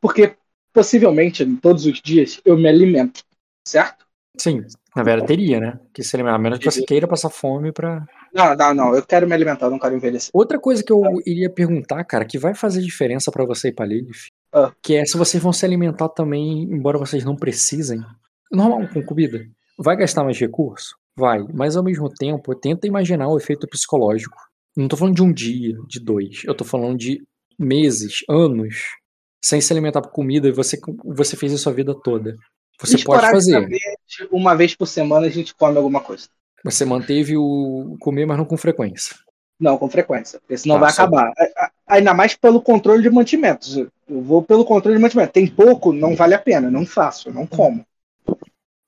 porque 0.01 0.35
possivelmente 0.73 1.45
todos 1.61 1.85
os 1.85 2.01
dias 2.01 2.41
eu 2.43 2.57
me 2.57 2.67
alimento, 2.67 3.23
certo? 3.65 4.06
Sim, 4.37 4.63
na 4.95 5.03
verdade 5.03 5.27
teria, 5.27 5.59
né? 5.59 5.79
Que 5.93 6.03
se 6.03 6.15
alimentar, 6.15 6.35
a 6.35 6.39
menos 6.39 6.59
que 6.59 6.65
você 6.65 6.83
queira 6.83 7.07
passar 7.07 7.29
fome 7.29 7.71
para 7.71 8.05
não, 8.33 8.55
não, 8.55 8.73
não. 8.73 8.95
Eu 8.95 9.03
quero 9.03 9.27
me 9.27 9.33
alimentar, 9.33 9.69
não 9.69 9.79
quero 9.79 9.95
envelhecer. 9.95 10.29
Outra 10.33 10.59
coisa 10.59 10.83
que 10.83 10.91
eu 10.91 11.01
iria 11.25 11.49
perguntar, 11.49 12.03
cara, 12.03 12.25
que 12.25 12.37
vai 12.37 12.53
fazer 12.53 12.81
diferença 12.81 13.31
para 13.31 13.45
você 13.45 13.69
e 13.69 13.73
pra 13.73 13.85
Lilith, 13.85 14.29
ah. 14.53 14.71
que 14.81 14.95
é 14.95 15.05
se 15.05 15.17
vocês 15.17 15.41
vão 15.41 15.51
se 15.51 15.65
alimentar 15.65 16.09
também, 16.09 16.63
embora 16.63 16.99
vocês 16.99 17.25
não 17.25 17.35
precisem. 17.35 17.99
Normal 18.51 18.87
com 18.93 19.03
comida. 19.03 19.43
Vai 19.77 19.97
gastar 19.97 20.23
mais 20.23 20.39
recurso? 20.39 20.95
Vai. 21.15 21.43
Mas 21.53 21.75
ao 21.75 21.83
mesmo 21.83 22.09
tempo, 22.09 22.55
tenta 22.55 22.87
imaginar 22.87 23.27
o 23.27 23.37
efeito 23.37 23.67
psicológico. 23.67 24.37
Não 24.75 24.87
tô 24.87 24.95
falando 24.95 25.15
de 25.15 25.23
um 25.23 25.33
dia, 25.33 25.75
de 25.87 25.99
dois. 25.99 26.43
Eu 26.45 26.53
tô 26.53 26.63
falando 26.63 26.97
de 26.97 27.19
meses, 27.57 28.19
anos, 28.29 28.83
sem 29.43 29.59
se 29.59 29.73
alimentar 29.73 30.01
por 30.01 30.11
comida 30.11 30.47
e 30.47 30.51
você, 30.51 30.77
você 31.03 31.35
fez 31.35 31.51
isso 31.51 31.67
a 31.67 31.73
vida 31.73 31.95
toda. 32.03 32.35
Você 32.79 33.03
pode 33.03 33.29
fazer. 33.29 33.67
Uma 34.31 34.55
vez 34.55 34.75
por 34.75 34.85
semana 34.85 35.27
a 35.27 35.29
gente 35.29 35.53
come 35.55 35.77
alguma 35.77 35.99
coisa. 35.99 36.27
Você 36.63 36.85
manteve 36.85 37.37
o 37.37 37.95
comer, 37.99 38.25
mas 38.25 38.37
não 38.37 38.45
com 38.45 38.57
frequência. 38.57 39.15
Não, 39.59 39.77
com 39.77 39.89
frequência, 39.89 40.39
porque 40.39 40.57
senão 40.57 40.75
tá, 40.75 40.81
vai 40.81 40.91
só... 40.91 41.01
acabar. 41.03 41.31
Ainda 41.87 42.13
mais 42.13 42.35
pelo 42.35 42.61
controle 42.61 43.01
de 43.01 43.09
mantimentos. 43.09 43.77
Eu 43.77 43.89
vou 44.07 44.43
pelo 44.43 44.63
controle 44.63 44.97
de 44.97 45.01
mantimentos. 45.01 45.33
Tem 45.33 45.47
pouco, 45.47 45.91
não 45.91 46.15
vale 46.15 46.35
a 46.35 46.39
pena, 46.39 46.69
não 46.69 46.85
faço, 46.85 47.31
não 47.31 47.47
como. 47.47 47.83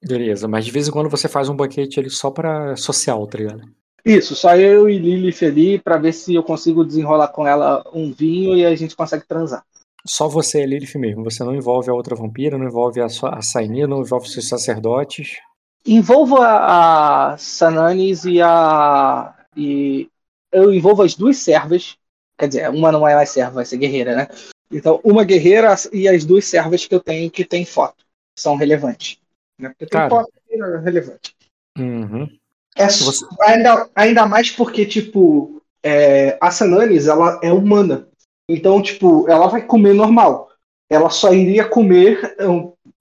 Beleza, 0.04 0.48
mas 0.48 0.66
de 0.66 0.72
vez 0.72 0.88
em 0.88 0.92
quando 0.92 1.10
você 1.10 1.28
faz 1.28 1.50
um 1.50 1.56
banquete 1.56 2.00
ali 2.00 2.10
só 2.10 2.30
para 2.30 2.76
social, 2.76 3.26
tá 3.28 3.38
ligado? 3.38 3.64
Isso, 4.06 4.36
só 4.36 4.56
eu 4.56 4.90
e 4.90 4.98
Lilith 4.98 5.44
ali 5.44 5.80
para 5.80 5.98
ver 5.98 6.14
se 6.14 6.34
eu 6.34 6.44
consigo 6.44 6.86
desenrolar 6.86 7.28
com 7.30 7.46
ela 7.48 7.84
um 7.94 8.12
vinho 8.12 8.56
e 8.56 8.66
a 8.66 8.76
gente 8.76 8.96
consegue 8.96 9.26
transar. 9.28 9.64
Só 10.10 10.28
você 10.28 10.62
é 10.62 10.66
Lilith 10.66 10.98
mesmo, 10.98 11.24
você 11.24 11.44
não 11.44 11.54
envolve 11.54 11.88
a 11.88 11.94
outra 11.94 12.16
vampira, 12.16 12.58
não 12.58 12.66
envolve 12.66 13.00
a, 13.00 13.06
a 13.06 13.42
Saini, 13.44 13.86
não 13.86 14.02
envolve 14.02 14.26
os 14.26 14.34
seus 14.34 14.50
sacerdotes. 14.50 15.38
Envolvo 15.86 16.38
a, 16.38 17.34
a 17.34 17.38
Sananis 17.38 18.26
e 18.26 18.42
a. 18.42 19.36
E 19.56 20.10
eu 20.52 20.74
envolvo 20.74 21.04
as 21.04 21.14
duas 21.14 21.38
servas. 21.38 21.96
Quer 22.36 22.48
dizer, 22.48 22.70
uma 22.72 22.92
não 22.92 23.08
é 23.08 23.14
mais 23.14 23.30
serva, 23.30 23.52
vai 23.52 23.66
ser 23.66 23.78
guerreira, 23.78 24.16
né? 24.16 24.28
Então, 24.72 25.00
uma 25.04 25.24
guerreira 25.24 25.76
e 25.94 26.08
as 26.08 26.26
duas 26.26 26.46
servas 26.46 26.88
que 26.88 26.96
eu 26.96 27.00
tenho 27.00 27.30
que 27.30 27.46
tem 27.46 27.64
foto. 27.64 28.04
São 28.36 28.56
relevantes. 28.56 29.20
Né? 29.60 29.70
Porque 29.70 29.86
tem 29.86 30.00
Cara. 30.00 30.10
foto 30.10 30.32
é 30.50 30.78
relevante. 30.80 31.36
Uhum. 31.78 32.28
É, 32.76 32.90
Você... 32.90 33.24
ainda, 33.42 33.88
ainda 33.94 34.26
mais 34.26 34.50
porque, 34.50 34.88
tipo, 34.88 35.62
é, 35.84 36.36
a 36.42 36.50
Sananis, 36.50 37.06
ela 37.06 37.40
é 37.44 37.54
humana. 37.54 38.09
Então, 38.50 38.82
tipo, 38.82 39.30
ela 39.30 39.48
vai 39.48 39.64
comer 39.64 39.94
normal. 39.94 40.50
Ela 40.90 41.12
só 41.12 41.32
iria 41.32 41.70
comer 41.70 42.36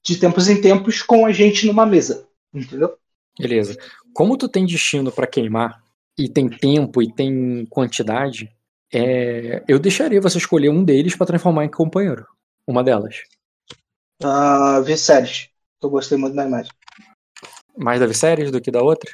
de 0.04 0.20
tempos 0.20 0.46
em 0.46 0.60
tempos 0.60 1.02
com 1.02 1.24
a 1.24 1.32
gente 1.32 1.66
numa 1.66 1.86
mesa. 1.86 2.28
Entendeu? 2.52 2.98
Beleza. 3.40 3.78
Como 4.12 4.36
tu 4.36 4.46
tem 4.46 4.66
destino 4.66 5.10
para 5.10 5.26
queimar, 5.26 5.82
e 6.18 6.28
tem 6.28 6.50
tempo, 6.50 7.00
e 7.00 7.10
tem 7.10 7.64
quantidade, 7.70 8.54
é... 8.92 9.64
eu 9.66 9.78
deixaria 9.78 10.20
você 10.20 10.36
escolher 10.36 10.68
um 10.68 10.84
deles 10.84 11.16
para 11.16 11.28
transformar 11.28 11.64
em 11.64 11.70
companheiro. 11.70 12.26
Uma 12.66 12.84
delas. 12.84 13.22
Uh, 14.22 14.82
Viserys. 14.82 15.48
Eu 15.82 15.88
gostei 15.88 16.18
muito 16.18 16.34
da 16.34 16.44
imagem. 16.44 16.72
Mais 17.74 18.00
da 18.00 18.06
Viserys 18.06 18.50
do 18.50 18.60
que 18.60 18.70
da 18.70 18.82
outra? 18.82 19.10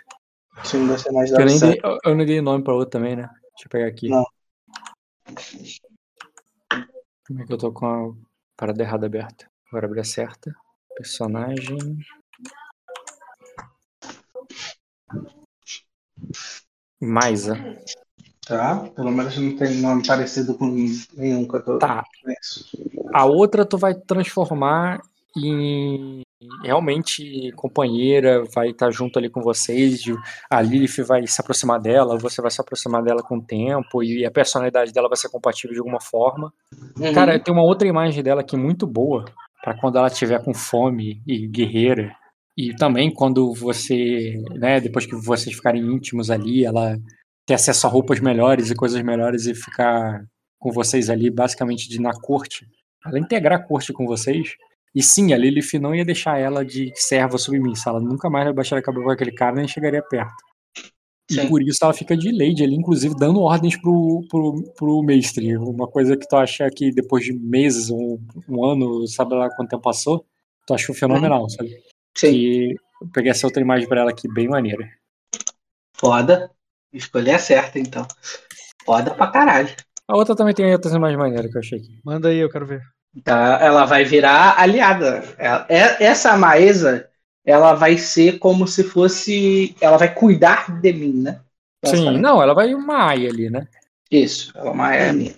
Sim, 0.64 0.88
gostei 0.88 1.12
mais 1.12 1.30
da 1.30 1.40
eu 1.40 1.46
Viserys. 1.46 1.80
Dei, 1.80 1.98
eu 2.04 2.14
não 2.16 2.24
dei 2.24 2.40
nome 2.40 2.64
pra 2.64 2.74
outra 2.74 2.98
também, 2.98 3.14
né? 3.14 3.28
Deixa 3.28 3.66
eu 3.66 3.70
pegar 3.70 3.86
aqui. 3.86 4.08
Não. 4.08 4.24
Como 7.26 7.40
é 7.40 7.46
que 7.46 7.52
eu 7.54 7.58
tô 7.58 7.72
com 7.72 7.86
a 7.86 8.14
parada 8.54 8.82
errada 8.82 9.06
aberta? 9.06 9.50
Agora 9.68 9.86
abrir 9.86 10.00
a 10.00 10.04
certa. 10.04 10.54
Personagem. 10.94 11.98
Maisa. 17.00 17.56
Tá, 18.46 18.90
pelo 18.90 19.10
menos 19.10 19.38
não 19.38 19.56
tem 19.56 19.80
nome 19.80 20.06
parecido 20.06 20.54
com 20.58 20.66
nenhum 20.66 21.48
que 21.48 21.56
eu 21.56 21.64
tô 21.64 21.78
Tá. 21.78 22.04
A 23.14 23.24
outra 23.24 23.64
tu 23.64 23.78
vai 23.78 23.94
transformar 23.94 25.00
em 25.34 26.20
realmente 26.62 27.52
companheira, 27.52 28.44
vai 28.54 28.70
estar 28.70 28.90
junto 28.90 29.18
ali 29.18 29.30
com 29.30 29.40
vocês, 29.40 30.02
a 30.50 30.60
Lilith 30.60 31.02
vai 31.06 31.26
se 31.26 31.40
aproximar 31.40 31.80
dela, 31.80 32.18
você 32.18 32.42
vai 32.42 32.50
se 32.50 32.60
aproximar 32.60 33.02
dela 33.02 33.22
com 33.22 33.38
o 33.38 33.42
tempo, 33.42 34.02
e 34.02 34.24
a 34.24 34.30
personalidade 34.30 34.92
dela 34.92 35.08
vai 35.08 35.16
ser 35.16 35.30
compatível 35.30 35.72
de 35.72 35.80
alguma 35.80 36.00
forma. 36.00 36.52
Uhum. 36.98 37.12
Cara, 37.12 37.38
tem 37.38 37.54
uma 37.54 37.64
outra 37.64 37.88
imagem 37.88 38.22
dela 38.22 38.40
aqui 38.40 38.56
muito 38.56 38.86
boa, 38.86 39.24
para 39.62 39.78
quando 39.78 39.96
ela 39.96 40.08
estiver 40.08 40.42
com 40.44 40.52
fome 40.52 41.22
e 41.26 41.46
guerreira, 41.48 42.14
e 42.56 42.74
também 42.76 43.12
quando 43.12 43.52
você, 43.52 44.34
né, 44.54 44.80
depois 44.80 45.06
que 45.06 45.16
vocês 45.16 45.54
ficarem 45.54 45.82
íntimos 45.82 46.30
ali, 46.30 46.64
ela 46.64 46.96
ter 47.46 47.54
acesso 47.54 47.86
a 47.86 47.90
roupas 47.90 48.20
melhores 48.20 48.70
e 48.70 48.74
coisas 48.74 49.02
melhores 49.02 49.46
e 49.46 49.54
ficar 49.54 50.24
com 50.58 50.70
vocês 50.70 51.10
ali, 51.10 51.30
basicamente 51.30 51.88
de 51.88 52.00
na 52.00 52.12
corte, 52.12 52.66
ela 53.04 53.18
integrar 53.18 53.60
a 53.60 53.62
corte 53.62 53.92
com 53.92 54.06
vocês. 54.06 54.54
E 54.94 55.02
sim, 55.02 55.32
a 55.32 55.36
Lilith 55.36 55.78
não 55.80 55.94
ia 55.94 56.04
deixar 56.04 56.38
ela 56.38 56.64
de 56.64 56.92
serva 56.94 57.36
submissa, 57.36 57.90
ela 57.90 58.00
nunca 58.00 58.30
mais 58.30 58.44
vai 58.44 58.54
baixar 58.54 58.78
a 58.78 58.82
cabeça 58.82 59.04
com 59.04 59.10
aquele 59.10 59.32
cara 59.32 59.56
nem 59.56 59.66
chegaria 59.66 60.02
perto. 60.02 60.36
Sim. 61.30 61.40
E 61.40 61.48
por 61.48 61.62
isso 61.62 61.78
ela 61.82 61.92
fica 61.92 62.16
de 62.16 62.30
lady 62.30 62.62
ali, 62.62 62.74
inclusive 62.74 63.14
dando 63.16 63.40
ordens 63.40 63.80
pro, 63.80 64.22
pro, 64.28 64.62
pro 64.76 65.02
mestre. 65.02 65.56
Uma 65.56 65.88
coisa 65.88 66.16
que 66.16 66.28
tu 66.28 66.36
acha 66.36 66.68
que 66.70 66.92
depois 66.92 67.24
de 67.24 67.32
meses, 67.32 67.90
um, 67.90 68.18
um 68.48 68.64
ano, 68.64 69.06
sabe 69.08 69.34
lá 69.34 69.48
quanto 69.56 69.70
tempo 69.70 69.82
passou, 69.82 70.24
tu 70.66 70.74
achou 70.74 70.94
fenomenal, 70.94 71.48
sabe? 71.48 71.70
Sim. 72.16 72.30
Que 72.30 72.74
peguei 73.12 73.30
essa 73.30 73.46
outra 73.46 73.62
imagem 73.62 73.88
pra 73.88 74.02
ela 74.02 74.10
aqui, 74.10 74.28
bem 74.32 74.48
maneira. 74.48 74.86
Foda. 75.96 76.50
Escolhi 76.92 77.32
a 77.32 77.38
certa, 77.38 77.78
então. 77.78 78.06
Foda 78.84 79.12
pra 79.14 79.26
caralho. 79.28 79.74
A 80.06 80.16
outra 80.16 80.36
também 80.36 80.54
tem 80.54 80.70
outras 80.72 80.94
imagens 80.94 81.18
maneiras 81.18 81.50
que 81.50 81.56
eu 81.56 81.60
achei 81.60 81.78
aqui. 81.78 81.98
Manda 82.04 82.28
aí, 82.28 82.38
eu 82.38 82.50
quero 82.50 82.66
ver. 82.66 82.82
Tá, 83.22 83.58
ela 83.60 83.84
vai 83.84 84.04
virar 84.04 84.58
aliada. 84.58 85.22
Ela- 85.38 85.66
é- 85.68 86.04
Essa 86.04 86.36
Maesa, 86.36 87.08
ela 87.44 87.74
vai 87.74 87.96
ser 87.96 88.38
como 88.38 88.66
se 88.66 88.82
fosse. 88.82 89.74
Ela 89.80 89.96
vai 89.96 90.12
cuidar 90.12 90.80
de 90.80 90.92
mim, 90.92 91.22
né? 91.22 91.40
Sim, 91.84 92.18
não, 92.18 92.42
ela 92.42 92.54
vai 92.54 92.74
uma 92.74 93.10
AI 93.10 93.26
ali, 93.26 93.50
né? 93.50 93.66
Isso, 94.10 94.52
ela 94.56 94.68
é 94.68 94.72
uma 94.72 94.94
é 94.94 95.12
minha. 95.12 95.34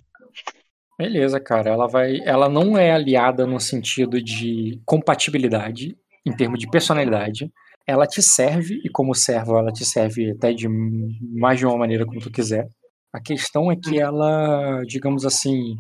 Beleza, 0.99 1.39
cara. 1.39 1.71
Ela 1.71 1.87
vai. 1.87 2.21
Ela 2.25 2.49
não 2.49 2.79
é 2.79 2.93
aliada 2.93 3.47
no 3.47 3.61
sentido 3.61 4.23
de 4.23 4.81
compatibilidade, 4.87 5.97
em 6.25 6.33
termos 6.35 6.59
de 6.59 6.69
personalidade. 6.71 7.51
Ela 7.87 8.07
te 8.07 8.23
serve, 8.23 8.81
e 8.85 8.89
como 8.89 9.15
servo, 9.15 9.57
ela 9.59 9.71
te 9.73 9.85
serve 9.85 10.33
até 10.33 10.53
de 10.53 10.69
mais 10.69 11.59
de 11.59 11.67
uma 11.67 11.77
maneira 11.77 12.07
como 12.07 12.21
tu 12.21 12.31
quiser. 12.31 12.69
A 13.13 13.21
questão 13.21 13.71
é 13.71 13.77
que 13.77 13.99
ela, 13.99 14.83
digamos 14.87 15.25
assim, 15.25 15.77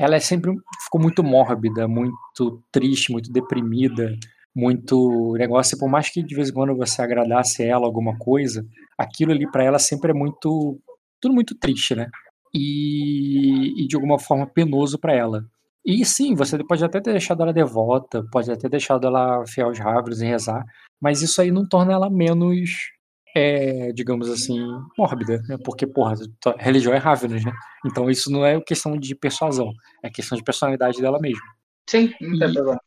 ela 0.00 0.16
é 0.16 0.20
sempre. 0.20 0.52
ficou 0.84 1.00
muito 1.00 1.22
mórbida, 1.22 1.86
muito 1.86 2.62
triste, 2.72 3.12
muito 3.12 3.30
deprimida, 3.30 4.16
muito 4.54 5.34
negócio. 5.38 5.78
Por 5.78 5.88
mais 5.88 6.08
que 6.10 6.22
de 6.22 6.34
vez 6.34 6.50
em 6.50 6.54
quando 6.54 6.76
você 6.76 7.02
agradasse 7.02 7.62
ela 7.62 7.86
alguma 7.86 8.16
coisa, 8.18 8.64
aquilo 8.98 9.32
ali 9.32 9.50
pra 9.50 9.64
ela 9.64 9.78
sempre 9.78 10.10
é 10.10 10.14
muito. 10.14 10.78
tudo 11.20 11.34
muito 11.34 11.54
triste, 11.58 11.94
né? 11.94 12.08
e, 12.54 13.84
e 13.84 13.86
de 13.86 13.96
alguma 13.96 14.18
forma 14.18 14.46
penoso 14.46 14.98
pra 14.98 15.14
ela. 15.14 15.44
E 15.84 16.04
sim, 16.04 16.34
você 16.34 16.62
pode 16.62 16.84
até 16.84 17.00
ter 17.00 17.12
deixado 17.12 17.42
ela 17.42 17.52
devota, 17.52 18.24
pode 18.30 18.50
até 18.50 18.62
ter 18.62 18.68
deixado 18.68 19.06
ela 19.06 19.44
fiel 19.46 19.68
aos 19.68 19.78
Ravens 19.78 20.20
e 20.20 20.26
rezar, 20.26 20.64
mas 21.00 21.22
isso 21.22 21.40
aí 21.40 21.50
não 21.50 21.66
torna 21.66 21.92
ela 21.92 22.10
menos, 22.10 22.90
é, 23.34 23.92
digamos 23.92 24.28
assim, 24.30 24.58
mórbida, 24.98 25.42
né? 25.48 25.56
Porque, 25.64 25.86
porra, 25.86 26.14
religião 26.58 26.92
é 26.94 26.98
Ravens, 26.98 27.44
né? 27.44 27.52
Então 27.86 28.10
isso 28.10 28.30
não 28.30 28.44
é 28.44 28.60
questão 28.60 28.96
de 28.96 29.14
persuasão, 29.14 29.72
é 30.02 30.10
questão 30.10 30.36
de 30.36 30.44
personalidade 30.44 31.00
dela 31.00 31.18
mesmo. 31.20 31.42
Sim, 31.88 32.12
não 32.20 32.38
tem 32.38 32.48
E- 32.50 32.52
problema. 32.54 32.80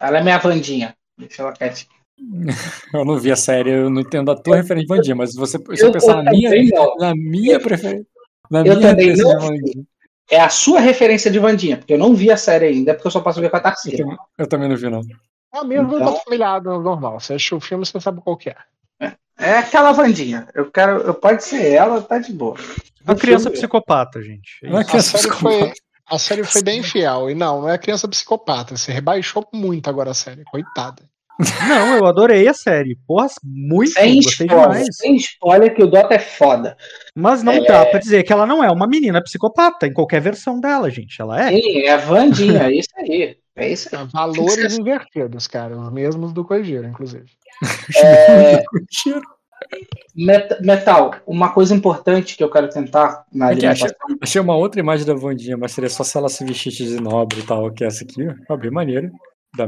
Ela 0.00 0.18
é 0.18 0.22
minha 0.22 0.38
Vandinha. 0.38 0.94
Deixa 1.18 1.42
ela 1.42 1.52
quietinha. 1.52 1.90
Eu 2.94 3.04
não 3.04 3.16
vi 3.18 3.30
a 3.30 3.36
série, 3.36 3.70
eu 3.70 3.88
não 3.90 4.00
entendo 4.00 4.30
a 4.30 4.36
tua 4.36 4.56
referência 4.56 4.86
de 4.88 4.94
Vandinha, 4.96 5.14
mas 5.16 5.34
você, 5.34 5.56
se 5.58 5.82
eu 5.82 5.88
Eu 5.88 5.92
pensar 5.92 6.22
na 6.22 6.30
minha, 6.32 6.50
não. 6.74 6.96
na 6.96 7.14
minha 7.14 7.60
preferência, 7.60 8.06
na 8.50 8.60
Eu 8.60 8.62
minha 8.64 8.74
também 8.80 9.06
referência 9.10 9.24
não. 9.24 9.38
de 9.38 9.46
Vandinha, 9.46 9.84
É 10.30 10.40
a 10.40 10.48
sua 10.48 10.80
referência 10.80 11.30
de 11.30 11.38
Vandinha, 11.38 11.76
porque 11.78 11.92
eu 11.94 11.98
não 11.98 12.14
vi 12.14 12.30
a 12.30 12.36
série 12.36 12.66
ainda, 12.66 12.94
porque 12.94 13.06
eu 13.06 13.10
só 13.12 13.20
posso 13.20 13.40
ver 13.40 13.50
com 13.50 13.56
a 13.56 13.60
eu, 13.60 13.62
Tarsila. 13.62 13.96
tam- 13.98 14.16
eu 14.36 14.46
também 14.48 14.68
não 14.68 14.76
vi 14.76 14.88
não. 14.90 15.00
É 15.54 15.60
o 15.60 15.64
mesmo 15.64 15.94
Então- 15.96 16.16
familiado 16.24 16.80
normal. 16.80 17.18
Você 17.20 17.34
assistiu 17.34 17.56
o 17.58 17.60
filme, 17.60 17.86
você 17.86 17.98
sabe 18.00 18.20
qual 18.20 18.36
que 18.36 18.50
é. 18.50 18.56
É 19.40 19.52
aquela 19.58 19.92
Vandinha. 19.92 20.48
Eu 20.54 20.70
quero. 20.70 21.00
Eu, 21.02 21.14
pode 21.14 21.44
ser 21.44 21.72
ela, 21.72 22.02
tá 22.02 22.18
de 22.18 22.32
boa. 22.32 22.56
A 23.06 23.12
No 23.12 23.18
criança 23.18 23.50
psicopata, 23.50 24.20
gente. 24.20 24.58
É 24.64 24.68
é 24.68 24.80
isso. 24.80 24.90
que 24.90 24.96
A 24.96 25.00
série, 25.02 25.18
psicopata. 25.28 25.58
foi, 25.58 25.72
a 26.10 26.18
série 26.18 26.44
foi 26.44 26.62
bem 26.62 26.82
fiel. 26.82 27.30
E 27.30 27.34
não, 27.34 27.62
não 27.62 27.68
é 27.68 27.78
criança 27.78 28.08
psicopata. 28.08 28.76
Você 28.76 28.90
rebaixou 28.92 29.46
muito 29.52 29.88
agora 29.88 30.10
a 30.10 30.14
série. 30.14 30.42
Coitada. 30.50 31.02
Não, 31.68 31.96
eu 31.98 32.06
adorei 32.06 32.48
a 32.48 32.52
série. 32.52 32.96
Porra, 33.06 33.28
muito, 33.44 33.92
Sem 33.92 34.16
gostei 34.16 34.46
spoiler, 34.48 34.68
demais. 34.72 34.96
sem 34.96 35.14
spoiler 35.14 35.72
que 35.72 35.84
o 35.84 35.86
Dota 35.86 36.14
é 36.14 36.18
foda. 36.18 36.76
Mas 37.14 37.44
não 37.44 37.52
É. 37.52 37.64
dá 37.64 37.86
pra 37.86 38.00
dizer 38.00 38.24
que 38.24 38.32
ela 38.32 38.44
não 38.44 38.64
é 38.64 38.68
uma 38.72 38.88
menina 38.88 39.22
psicopata 39.22 39.86
em 39.86 39.92
qualquer 39.92 40.20
versão 40.20 40.58
dela, 40.58 40.90
gente. 40.90 41.22
Ela 41.22 41.40
é. 41.48 41.50
Sim, 41.52 41.78
é 41.82 41.92
a 41.92 41.96
Vandinha, 41.96 42.64
é 42.64 42.72
isso 42.74 42.88
aí. 42.96 43.36
É 43.58 43.68
isso 43.68 43.94
aí. 43.94 44.06
Valores 44.06 44.78
invertidos, 44.78 45.46
cara. 45.46 45.76
Os 45.78 45.92
mesmos 45.92 46.32
do 46.32 46.44
Coigeiro, 46.44 46.86
inclusive. 46.86 47.26
É, 47.96 48.62
Met- 50.14 50.60
Metal, 50.60 51.14
uma 51.26 51.52
coisa 51.52 51.74
importante 51.74 52.36
que 52.36 52.42
eu 52.44 52.50
quero 52.50 52.68
tentar 52.68 53.24
na 53.32 53.50
Aqui, 53.50 53.66
achei, 53.66 53.88
achei 54.22 54.40
uma 54.40 54.56
outra 54.56 54.80
imagem 54.80 55.04
da 55.06 55.14
Vandinha, 55.14 55.56
mas 55.56 55.72
seria 55.72 55.90
só 55.90 56.02
se 56.04 56.16
ela 56.16 56.28
se 56.28 56.44
vestisse 56.44 56.84
de 56.84 57.00
nobre 57.00 57.40
e 57.40 57.42
tal, 57.42 57.70
que 57.72 57.84
é 57.84 57.86
essa 57.88 58.04
aqui, 58.04 58.22
ó. 58.48 58.56
Bem 58.56 58.70
maneira. 58.70 59.10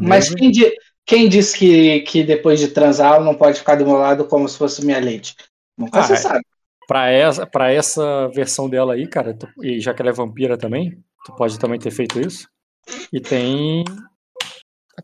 Mas 0.00 0.32
quem, 0.34 0.50
di- 0.50 0.72
quem 1.06 1.28
disse 1.28 1.56
que, 1.58 2.00
que 2.00 2.22
depois 2.22 2.60
de 2.60 2.68
transar 2.68 3.14
ela 3.14 3.24
não 3.24 3.34
pode 3.34 3.58
ficar 3.58 3.74
do 3.76 3.84
meu 3.84 3.96
lado 3.96 4.24
como 4.26 4.48
se 4.48 4.56
fosse 4.58 4.84
minha 4.84 5.00
leite? 5.00 5.34
Nunca 5.76 6.00
Ah, 6.00 6.04
se 6.04 6.12
é. 6.12 6.16
sabe. 6.16 6.40
Pra 6.86 7.10
essa, 7.10 7.46
pra 7.46 7.72
essa 7.72 8.28
versão 8.28 8.68
dela 8.68 8.94
aí, 8.94 9.06
cara, 9.06 9.34
tu- 9.34 9.48
e 9.62 9.80
já 9.80 9.94
que 9.94 10.02
ela 10.02 10.10
é 10.10 10.14
vampira 10.14 10.56
também, 10.58 10.98
tu 11.24 11.34
pode 11.36 11.58
também 11.58 11.78
ter 11.78 11.90
feito 11.90 12.20
isso. 12.20 12.48
E 13.12 13.20
tem. 13.20 13.84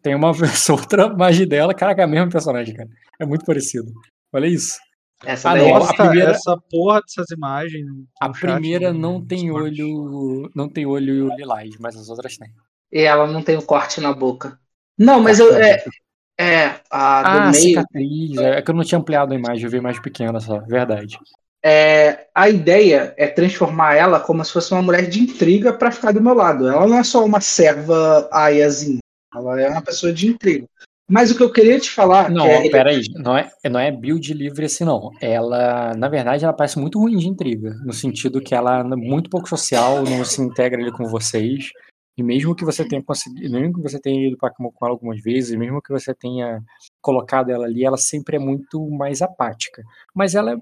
Tem 0.02 0.14
uma 0.14 0.32
versão, 0.34 0.76
outra 0.76 1.06
imagem 1.06 1.46
dela, 1.48 1.74
caraca, 1.74 2.02
é 2.02 2.04
a 2.04 2.08
mesma 2.08 2.28
personagem, 2.28 2.74
cara. 2.74 2.88
É 3.20 3.24
muito 3.26 3.44
parecido. 3.44 3.92
Olha 4.32 4.46
isso. 4.46 4.78
Essa 5.24 5.50
Ah, 5.50 5.56
não, 5.56 5.64
é- 5.66 5.72
a 5.72 5.78
Nossa, 5.78 5.94
primeira- 5.94 6.30
essa 6.32 6.56
porra 6.70 7.00
dessas 7.00 7.30
imagens. 7.30 7.86
A 8.20 8.26
chat, 8.26 8.40
primeira 8.40 8.92
no 8.92 8.98
não 8.98 9.24
tem 9.24 9.44
Discord. 9.44 9.82
olho. 9.82 10.50
Não 10.54 10.68
tem 10.68 10.84
olho 10.84 11.34
lilás, 11.34 11.70
mas 11.80 11.96
as 11.96 12.08
outras 12.10 12.36
têm. 12.36 12.50
E 12.92 13.00
ela 13.00 13.26
não 13.26 13.42
tem 13.42 13.56
o 13.56 13.62
corte 13.62 14.00
na 14.00 14.12
boca. 14.12 14.58
Não, 14.98 15.20
mas 15.20 15.38
eu. 15.38 15.54
É, 15.56 15.82
é 16.38 16.66
a 16.90 17.22
do 17.22 17.28
Ah, 17.28 17.50
meio. 17.50 17.62
cicatriz. 17.62 18.36
É 18.38 18.60
que 18.62 18.70
eu 18.70 18.74
não 18.74 18.84
tinha 18.84 18.98
ampliado 18.98 19.32
a 19.32 19.36
imagem, 19.36 19.64
eu 19.64 19.70
vi 19.70 19.80
mais 19.80 19.98
pequena 19.98 20.38
só, 20.38 20.60
verdade. 20.60 21.18
É, 21.68 22.28
a 22.32 22.48
ideia 22.48 23.12
é 23.16 23.26
transformar 23.26 23.96
ela 23.96 24.20
como 24.20 24.44
se 24.44 24.52
fosse 24.52 24.72
uma 24.72 24.82
mulher 24.82 25.08
de 25.08 25.20
intriga 25.20 25.72
pra 25.72 25.90
ficar 25.90 26.12
do 26.12 26.22
meu 26.22 26.32
lado. 26.32 26.68
Ela 26.68 26.86
não 26.86 26.96
é 26.96 27.02
só 27.02 27.24
uma 27.24 27.40
serva 27.40 28.28
aiazinha. 28.30 29.00
Ela 29.34 29.60
é 29.60 29.68
uma 29.68 29.82
pessoa 29.82 30.12
de 30.12 30.28
intriga. 30.28 30.64
Mas 31.10 31.32
o 31.32 31.36
que 31.36 31.42
eu 31.42 31.52
queria 31.52 31.80
te 31.80 31.90
falar. 31.90 32.30
Não, 32.30 32.46
é, 32.46 32.70
peraí, 32.70 33.02
não 33.16 33.36
é, 33.36 33.50
não 33.68 33.80
é 33.80 33.90
build 33.90 34.32
livre 34.32 34.66
assim, 34.66 34.84
não. 34.84 35.10
Ela, 35.20 35.92
na 35.94 36.08
verdade, 36.08 36.44
ela 36.44 36.52
parece 36.52 36.78
muito 36.78 37.00
ruim 37.00 37.16
de 37.16 37.26
intriga, 37.26 37.74
no 37.84 37.92
sentido 37.92 38.40
que 38.40 38.54
ela 38.54 38.78
é 38.78 38.84
muito 38.84 39.28
pouco 39.28 39.48
social, 39.48 40.04
não 40.04 40.24
se 40.24 40.40
integra 40.40 40.80
ali 40.80 40.92
com 40.92 41.06
vocês. 41.06 41.72
E 42.18 42.22
mesmo 42.22 42.54
que 42.54 42.64
você 42.64 42.82
tenha 42.88 43.02
conseguido, 43.02 43.52
mesmo 43.52 43.74
que 43.74 43.82
você 43.82 44.00
tenha 44.00 44.28
ido 44.28 44.38
para 44.38 44.50
com 44.50 44.72
ela 44.82 44.90
algumas 44.90 45.20
vezes, 45.20 45.54
mesmo 45.54 45.82
que 45.82 45.92
você 45.92 46.14
tenha 46.14 46.62
colocado 47.02 47.50
ela 47.50 47.66
ali, 47.66 47.84
ela 47.84 47.98
sempre 47.98 48.36
é 48.36 48.38
muito 48.38 48.88
mais 48.88 49.20
apática. 49.20 49.82
Mas 50.14 50.34
ela 50.34 50.52
é- 50.52 50.56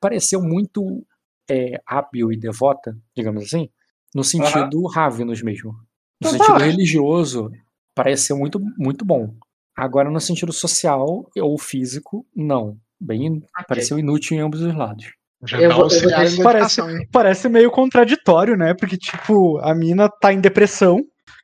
pareceu 0.00 0.42
muito 0.42 1.04
é, 1.48 1.80
hábil 1.86 2.32
e 2.32 2.36
devota, 2.36 2.96
digamos 3.16 3.44
assim, 3.44 3.68
no 4.14 4.24
sentido 4.24 4.86
Ravenous 4.86 5.42
mesmo. 5.42 5.72
No 6.20 6.28
Eu 6.28 6.30
sentido 6.32 6.54
acho. 6.54 6.64
religioso, 6.64 7.50
pareceu 7.94 8.36
muito, 8.36 8.58
muito 8.78 9.04
bom. 9.04 9.34
Agora, 9.76 10.10
no 10.10 10.20
sentido 10.20 10.52
social 10.52 11.28
ou 11.36 11.58
físico, 11.58 12.26
não. 12.34 12.78
Bem, 12.98 13.42
pareceu 13.68 13.98
inútil 13.98 14.36
em 14.36 14.40
ambos 14.40 14.62
os 14.62 14.74
lados. 14.74 15.04
Já 15.44 15.60
Eu 15.60 15.68
dá 15.68 15.74
vou- 15.74 15.84
eu 15.84 16.10
hein? 16.90 17.06
Parece 17.12 17.48
meio 17.48 17.70
contraditório, 17.70 18.56
né? 18.56 18.72
Porque, 18.72 18.96
tipo, 18.96 19.58
a 19.58 19.74
mina 19.74 20.08
tá 20.08 20.32
em 20.32 20.40
depressão, 20.40 20.96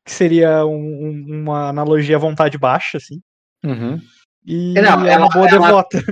que 0.05 0.11
seria 0.11 0.65
um- 0.65 0.73
um- 0.73 1.43
uma 1.43 1.69
analogia 1.69 2.17
à 2.17 2.19
vontade 2.19 2.57
baixa, 2.57 2.97
assim. 2.97 3.21
Uhum. 3.63 4.01
E 4.47 4.73
Não, 4.73 5.07
é 5.07 5.19
uma 5.19 5.29
boa 5.29 5.47
ela- 5.47 5.61
devota. 5.67 6.03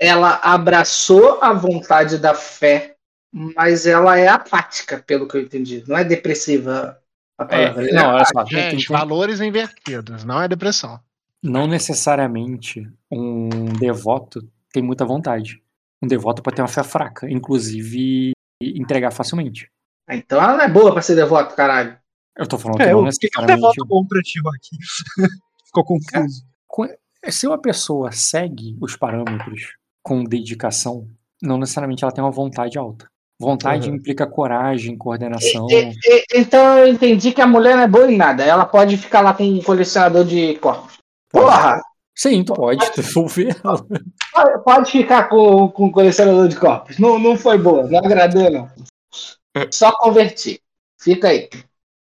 Ela 0.00 0.40
abraçou 0.42 1.38
a 1.42 1.52
vontade 1.52 2.16
da 2.18 2.34
fé, 2.34 2.96
mas 3.32 3.86
ela 3.86 4.18
é 4.18 4.26
apática, 4.28 4.98
pelo 5.06 5.28
que 5.28 5.36
eu 5.36 5.42
entendi. 5.42 5.84
Não 5.86 5.96
é 5.96 6.02
depressiva 6.04 6.98
a 7.38 7.44
palavra. 7.44 7.84
É, 7.86 7.90
ela 7.90 8.00
é 8.00 8.02
não, 8.02 8.14
olha 8.14 8.24
só, 8.24 8.44
Gente, 8.46 8.86
tem- 8.88 8.96
valores 8.96 9.40
invertidos, 9.40 10.24
não 10.24 10.40
é 10.42 10.48
depressão. 10.48 10.98
não 11.42 11.66
necessariamente 11.66 12.90
um 13.10 13.48
devoto 13.78 14.40
tem 14.72 14.82
muita 14.82 15.04
vontade. 15.04 15.62
Um 16.02 16.08
devoto 16.08 16.42
pode 16.42 16.56
ter 16.56 16.62
uma 16.62 16.68
fé 16.68 16.82
fraca, 16.82 17.28
inclusive 17.30 18.32
entregar 18.62 19.10
facilmente. 19.10 19.70
Ah, 20.08 20.16
Então 20.16 20.42
ela 20.42 20.56
não 20.56 20.64
é 20.64 20.68
boa 20.68 20.92
pra 20.92 21.02
ser 21.02 21.14
devoto, 21.14 21.54
caralho. 21.54 21.98
Eu 22.36 22.46
tô 22.46 22.58
falando 22.58 22.80
É, 22.80 22.86
que 22.86 22.92
não 22.92 23.00
o 23.02 23.08
que 23.10 23.28
que 23.28 23.38
é 23.38 23.42
um 23.42 23.44
necessariamente. 23.46 23.56
devoto 23.60 23.86
bom 23.86 24.06
pra 24.06 24.20
ti, 24.22 24.38
aqui? 24.38 24.76
Ficou 25.66 25.84
confuso. 25.84 26.44
Se 27.28 27.46
uma 27.46 27.60
pessoa 27.60 28.10
segue 28.12 28.76
os 28.80 28.96
parâmetros 28.96 29.74
com 30.02 30.24
dedicação, 30.24 31.06
não 31.42 31.58
necessariamente 31.58 32.04
ela 32.04 32.12
tem 32.12 32.22
uma 32.22 32.30
vontade 32.30 32.78
alta. 32.78 33.06
Vontade 33.38 33.88
Uhum. 33.88 33.96
implica 33.96 34.26
coragem, 34.26 34.96
coordenação. 34.98 35.66
E- 35.70 35.92
e- 36.04 36.24
então 36.34 36.76
eu 36.78 36.88
entendi 36.88 37.32
que 37.32 37.40
a 37.40 37.46
mulher 37.46 37.74
não 37.76 37.82
é 37.84 37.88
boa 37.88 38.10
em 38.10 38.16
nada. 38.16 38.42
Ela 38.44 38.66
pode 38.66 38.96
ficar 38.98 39.22
lá 39.22 39.32
com 39.32 39.44
um 39.44 39.62
colecionador 39.62 40.24
de 40.24 40.56
corpos. 40.56 40.98
Porra! 41.30 41.80
Sim, 42.14 42.44
tu 42.44 42.52
pode 42.52 42.80
devolver 42.96 43.56
ela. 43.64 43.78
Pode- 44.32 44.64
Pode 44.64 44.90
ficar 44.92 45.28
com, 45.30 45.68
com 45.68 45.86
o 45.86 45.92
colecionador 45.92 46.48
de 46.48 46.56
corpos. 46.56 46.98
Não, 46.98 47.18
não 47.18 47.34
foi 47.36 47.56
boa, 47.56 47.84
não 47.88 47.98
agradou, 47.98 48.50
não. 48.50 48.68
Só 49.70 49.90
converti. 49.92 50.60
Fica 51.00 51.28
aí. 51.28 51.48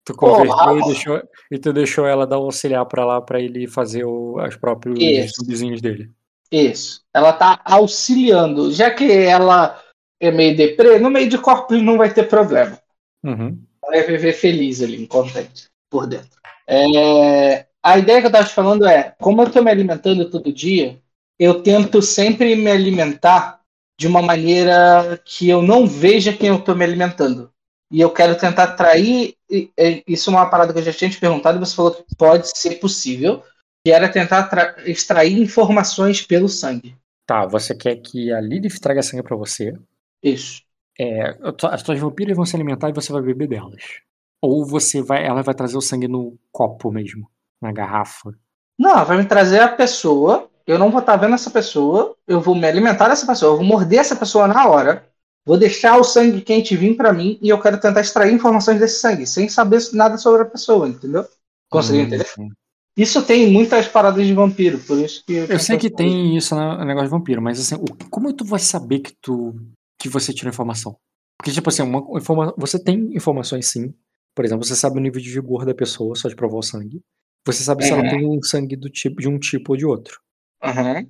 Tu 0.05 0.15
converteu 0.15 0.57
Porra. 0.57 0.75
e, 0.81 0.83
deixou, 0.87 1.23
e 1.53 1.59
tu 1.59 1.73
deixou 1.73 2.07
ela 2.07 2.27
dar 2.27 2.39
um 2.41 2.45
auxiliar 2.45 2.85
pra 2.87 3.05
lá 3.05 3.21
pra 3.23 3.41
ele 3.41 3.69
fazer 3.69 4.05
o, 4.05 4.43
os 4.45 4.57
próprios 4.57 4.99
Isso. 4.99 5.35
subzinhos 5.37 5.81
dele. 5.81 6.11
Isso. 6.51 7.03
Ela 7.15 7.33
tá 7.33 7.61
auxiliando. 7.65 8.73
Já 8.73 8.91
que 8.91 9.11
ela 9.11 9.81
é 10.21 10.31
meio 10.31 10.57
deprê, 10.57 10.99
no 10.99 11.11
meio 11.11 11.29
de 11.29 11.39
corpos 11.39 11.81
não 11.83 11.97
vai 11.99 12.13
ter 12.13 12.29
problema. 12.29 12.79
Uhum. 13.25 13.59
Ela 13.83 13.93
vai 13.93 14.03
viver 14.07 14.33
feliz 14.33 14.83
ali, 14.83 15.07
contente, 15.07 15.69
por 15.91 16.07
dentro. 16.07 16.39
É, 16.67 17.67
A 17.83 17.99
ideia 17.99 18.21
que 18.21 18.27
eu 18.27 18.33
tava 18.33 18.47
te 18.47 18.55
falando 18.55 18.87
é, 18.87 19.15
como 19.21 19.43
eu 19.43 19.51
tô 19.51 19.63
me 19.63 19.71
alimentando 19.71 20.31
todo 20.31 20.53
dia, 20.53 20.99
eu 21.39 21.63
tento 21.63 22.03
sempre 22.03 22.55
me 22.57 22.71
alimentar 22.71 23.61
de 23.99 24.07
uma 24.07 24.21
maneira 24.21 25.21
que 25.25 25.49
eu 25.49 25.63
não 25.63 25.87
veja 25.87 26.33
quem 26.33 26.49
eu 26.49 26.57
estou 26.57 26.75
me 26.75 26.85
alimentando. 26.85 27.51
E 27.91 28.01
eu 28.01 28.11
quero 28.11 28.37
tentar 28.37 28.65
atrair. 28.65 29.35
Isso 30.07 30.31
é 30.31 30.33
uma 30.33 30.51
parada 30.51 30.73
que 30.73 30.79
eu 30.79 30.83
já 30.83 30.93
tinha 30.93 31.11
te 31.11 31.19
perguntado 31.19 31.57
e 31.57 31.61
você 31.61 31.75
falou 31.75 31.93
que 31.93 32.05
pode 32.17 32.49
ser 32.57 32.75
possível. 32.77 33.43
Que 33.89 33.93
era 33.93 34.07
tentar 34.07 34.77
extrair 34.85 35.41
informações 35.41 36.21
pelo 36.21 36.47
sangue. 36.47 36.95
Tá, 37.27 37.47
você 37.47 37.75
quer 37.75 37.97
que 37.97 38.31
a 38.31 38.39
Lilith 38.39 38.81
traga 38.83 39.03
sangue 39.03 39.23
para 39.23 39.35
você. 39.35 39.75
Isso. 40.23 40.61
É, 41.01 41.35
as 41.71 41.81
suas 41.81 41.99
vampiras 41.99 42.37
vão 42.37 42.45
se 42.45 42.55
alimentar 42.55 42.91
e 42.91 42.93
você 42.93 43.11
vai 43.11 43.23
beber 43.23 43.49
delas. 43.49 43.83
Ou 44.43 44.67
você 44.67 45.01
vai, 45.01 45.25
ela 45.25 45.41
vai 45.41 45.55
trazer 45.55 45.79
o 45.79 45.81
sangue 45.81 46.07
no 46.07 46.37
copo 46.53 46.93
mesmo, 46.93 47.31
na 47.63 47.73
garrafa. 47.73 48.35
Não, 48.79 48.91
ela 48.91 49.05
vai 49.05 49.17
me 49.17 49.25
trazer 49.25 49.61
a 49.61 49.69
pessoa. 49.69 50.51
Eu 50.67 50.79
não 50.79 50.91
vou 50.91 51.01
estar 51.01 51.17
vendo 51.17 51.35
essa 51.35 51.51
pessoa. 51.51 52.15
Eu 52.27 52.43
vou 52.43 52.55
me 52.55 52.67
alimentar 52.67 53.09
dessa 53.09 53.27
pessoa. 53.27 53.53
Eu 53.53 53.57
vou 53.57 53.65
morder 53.65 54.01
essa 54.01 54.17
pessoa 54.17 54.47
na 54.47 54.69
hora. 54.69 55.03
Vou 55.47 55.57
deixar 55.57 55.97
o 55.97 56.05
sangue 56.05 56.43
quente 56.43 56.77
vir 56.77 56.95
para 56.95 57.11
mim 57.11 57.39
e 57.41 57.49
eu 57.49 57.59
quero 57.59 57.81
tentar 57.81 58.03
extrair 58.03 58.35
informações 58.35 58.79
desse 58.79 59.01
sangue, 59.01 59.27
sem 59.27 59.49
saber 59.49 59.81
nada 59.95 60.19
sobre 60.19 60.43
a 60.43 60.45
pessoa, 60.45 60.87
entendeu? 60.87 61.27
Conseguiu 61.71 62.03
hum, 62.03 62.05
entender? 62.05 62.27
Sim. 62.27 62.51
Isso 62.99 63.25
tem 63.25 63.49
muitas 63.49 63.87
paradas 63.87 64.27
de 64.27 64.35
vampiro, 64.35 64.77
por 64.81 64.99
isso 64.99 65.23
que. 65.25 65.35
Eu, 65.35 65.47
eu 65.47 65.59
sei 65.61 65.79
que 65.79 65.89
tem 65.89 66.37
isso 66.37 66.53
no 66.57 66.85
negócio 66.85 67.09
de 67.09 67.15
vampiro, 67.17 67.41
mas 67.41 67.61
assim, 67.61 67.77
como 68.11 68.33
tu 68.33 68.45
vai 68.45 68.59
saber 68.59 68.99
que 68.99 69.13
tu 69.23 69.55
que 69.97 70.09
você 70.09 70.33
tira 70.33 70.51
informação? 70.51 70.99
Porque, 71.39 71.53
tipo 71.53 71.69
assim, 71.69 71.83
uma 71.83 72.19
informa 72.19 72.53
você 72.59 72.77
tem 72.83 73.17
informações 73.17 73.71
sim. 73.71 73.95
Por 74.35 74.45
exemplo, 74.45 74.65
você 74.65 74.75
sabe 74.75 74.99
o 74.99 75.01
nível 75.01 75.21
de 75.21 75.31
vigor 75.31 75.65
da 75.65 75.75
pessoa 75.75 76.17
só 76.17 76.29
de 76.29 76.35
provar 76.35 76.59
o 76.59 76.63
sangue. 76.63 77.01
Você 77.47 77.63
sabe 77.63 77.83
uhum. 77.83 77.87
se 77.87 77.93
ela 77.93 78.03
uhum. 78.03 78.11
tem 78.11 78.27
um 78.27 78.43
sangue 78.43 78.75
do 78.75 78.91
tipo, 78.91 79.21
de 79.21 79.29
um 79.29 79.39
tipo 79.39 79.73
ou 79.73 79.77
de 79.77 79.87
outro. 79.87 80.21
Uhum. 80.65 81.09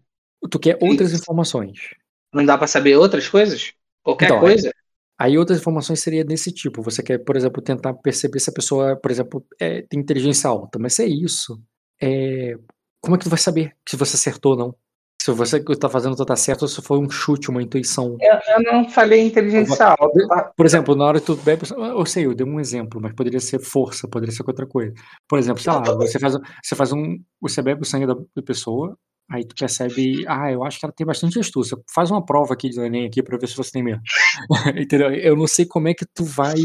Tu 0.50 0.58
quer 0.58 0.78
outras 0.82 1.14
informações. 1.14 1.94
Não 2.34 2.44
dá 2.44 2.58
para 2.58 2.66
saber 2.66 2.96
outras 2.96 3.28
coisas? 3.28 3.72
Qualquer 4.02 4.26
então, 4.26 4.40
coisa? 4.40 4.70
Aí 5.18 5.38
outras 5.38 5.58
informações 5.58 6.00
seria 6.00 6.24
desse 6.24 6.52
tipo. 6.52 6.82
Você 6.82 7.02
quer, 7.02 7.18
por 7.18 7.34
exemplo, 7.34 7.62
tentar 7.62 7.94
perceber 7.94 8.40
se 8.40 8.50
a 8.50 8.52
pessoa, 8.52 8.94
por 8.94 9.10
exemplo, 9.10 9.44
é, 9.58 9.82
tem 9.82 9.98
inteligência 9.98 10.48
alta. 10.48 10.78
Mas 10.78 10.92
se 10.92 11.02
é 11.02 11.08
isso, 11.08 11.60
é... 12.02 12.56
como 13.00 13.16
é 13.16 13.18
que 13.18 13.24
tu 13.24 13.30
vai 13.30 13.38
saber 13.38 13.74
se 13.88 13.96
você 13.96 14.16
acertou 14.16 14.52
ou 14.52 14.58
não? 14.58 14.74
Se 15.20 15.32
você 15.32 15.60
que 15.60 15.72
está 15.72 15.88
fazendo 15.88 16.14
tá 16.24 16.36
certo 16.36 16.62
ou 16.62 16.68
se 16.68 16.80
foi 16.80 16.98
um 16.98 17.10
chute, 17.10 17.50
uma 17.50 17.60
intuição. 17.60 18.16
Eu, 18.20 18.38
eu 18.54 18.72
não 18.72 18.88
falei 18.88 19.26
inteligência 19.26 19.84
alta. 19.84 20.52
Por 20.56 20.64
exemplo, 20.64 20.94
na 20.94 21.04
hora 21.04 21.20
que 21.20 21.26
tu 21.26 21.36
bebe. 21.36 21.62
Eu 21.76 22.06
sei, 22.06 22.24
eu 22.24 22.34
dei 22.34 22.46
um 22.46 22.60
exemplo, 22.60 23.00
mas 23.02 23.12
poderia 23.14 23.40
ser 23.40 23.58
força, 23.58 24.08
poderia 24.08 24.34
ser 24.34 24.44
outra 24.46 24.66
coisa. 24.66 24.94
Por 25.28 25.38
exemplo, 25.38 25.60
sei 25.60 25.72
lá, 25.72 25.80
você 25.80 26.18
faz, 26.20 26.34
você 26.64 26.76
faz 26.76 26.92
um. 26.92 27.18
Você 27.42 27.60
bebe 27.60 27.82
o 27.82 27.84
sangue 27.84 28.06
da 28.06 28.14
pessoa, 28.46 28.96
Aí 29.30 29.44
tu 29.44 29.54
percebe, 29.54 30.24
ah, 30.26 30.50
eu 30.50 30.64
acho 30.64 30.80
que 30.80 30.86
ela 30.86 30.92
tem 30.92 31.06
bastante 31.06 31.38
astúcia. 31.38 31.76
Faz 31.94 32.10
uma 32.10 32.24
prova 32.24 32.54
aqui 32.54 32.70
de 32.70 32.80
Enem 32.80 33.06
aqui 33.06 33.22
para 33.22 33.36
ver 33.36 33.46
se 33.46 33.56
você 33.56 33.70
tem 33.70 33.82
mesmo. 33.84 34.00
Entendeu? 34.74 35.12
Eu 35.12 35.36
não 35.36 35.46
sei 35.46 35.66
como 35.66 35.88
é 35.88 35.94
que 35.94 36.06
tu 36.06 36.24
vai 36.24 36.56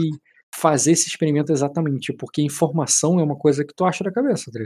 fazer 0.56 0.92
esse 0.92 1.08
experimento 1.08 1.52
exatamente, 1.52 2.14
porque 2.14 2.42
informação 2.42 3.20
é 3.20 3.24
uma 3.24 3.36
coisa 3.36 3.66
que 3.66 3.74
tu 3.76 3.84
acha 3.84 4.04
da 4.04 4.14
cabeça, 4.14 4.50
tá 4.52 4.60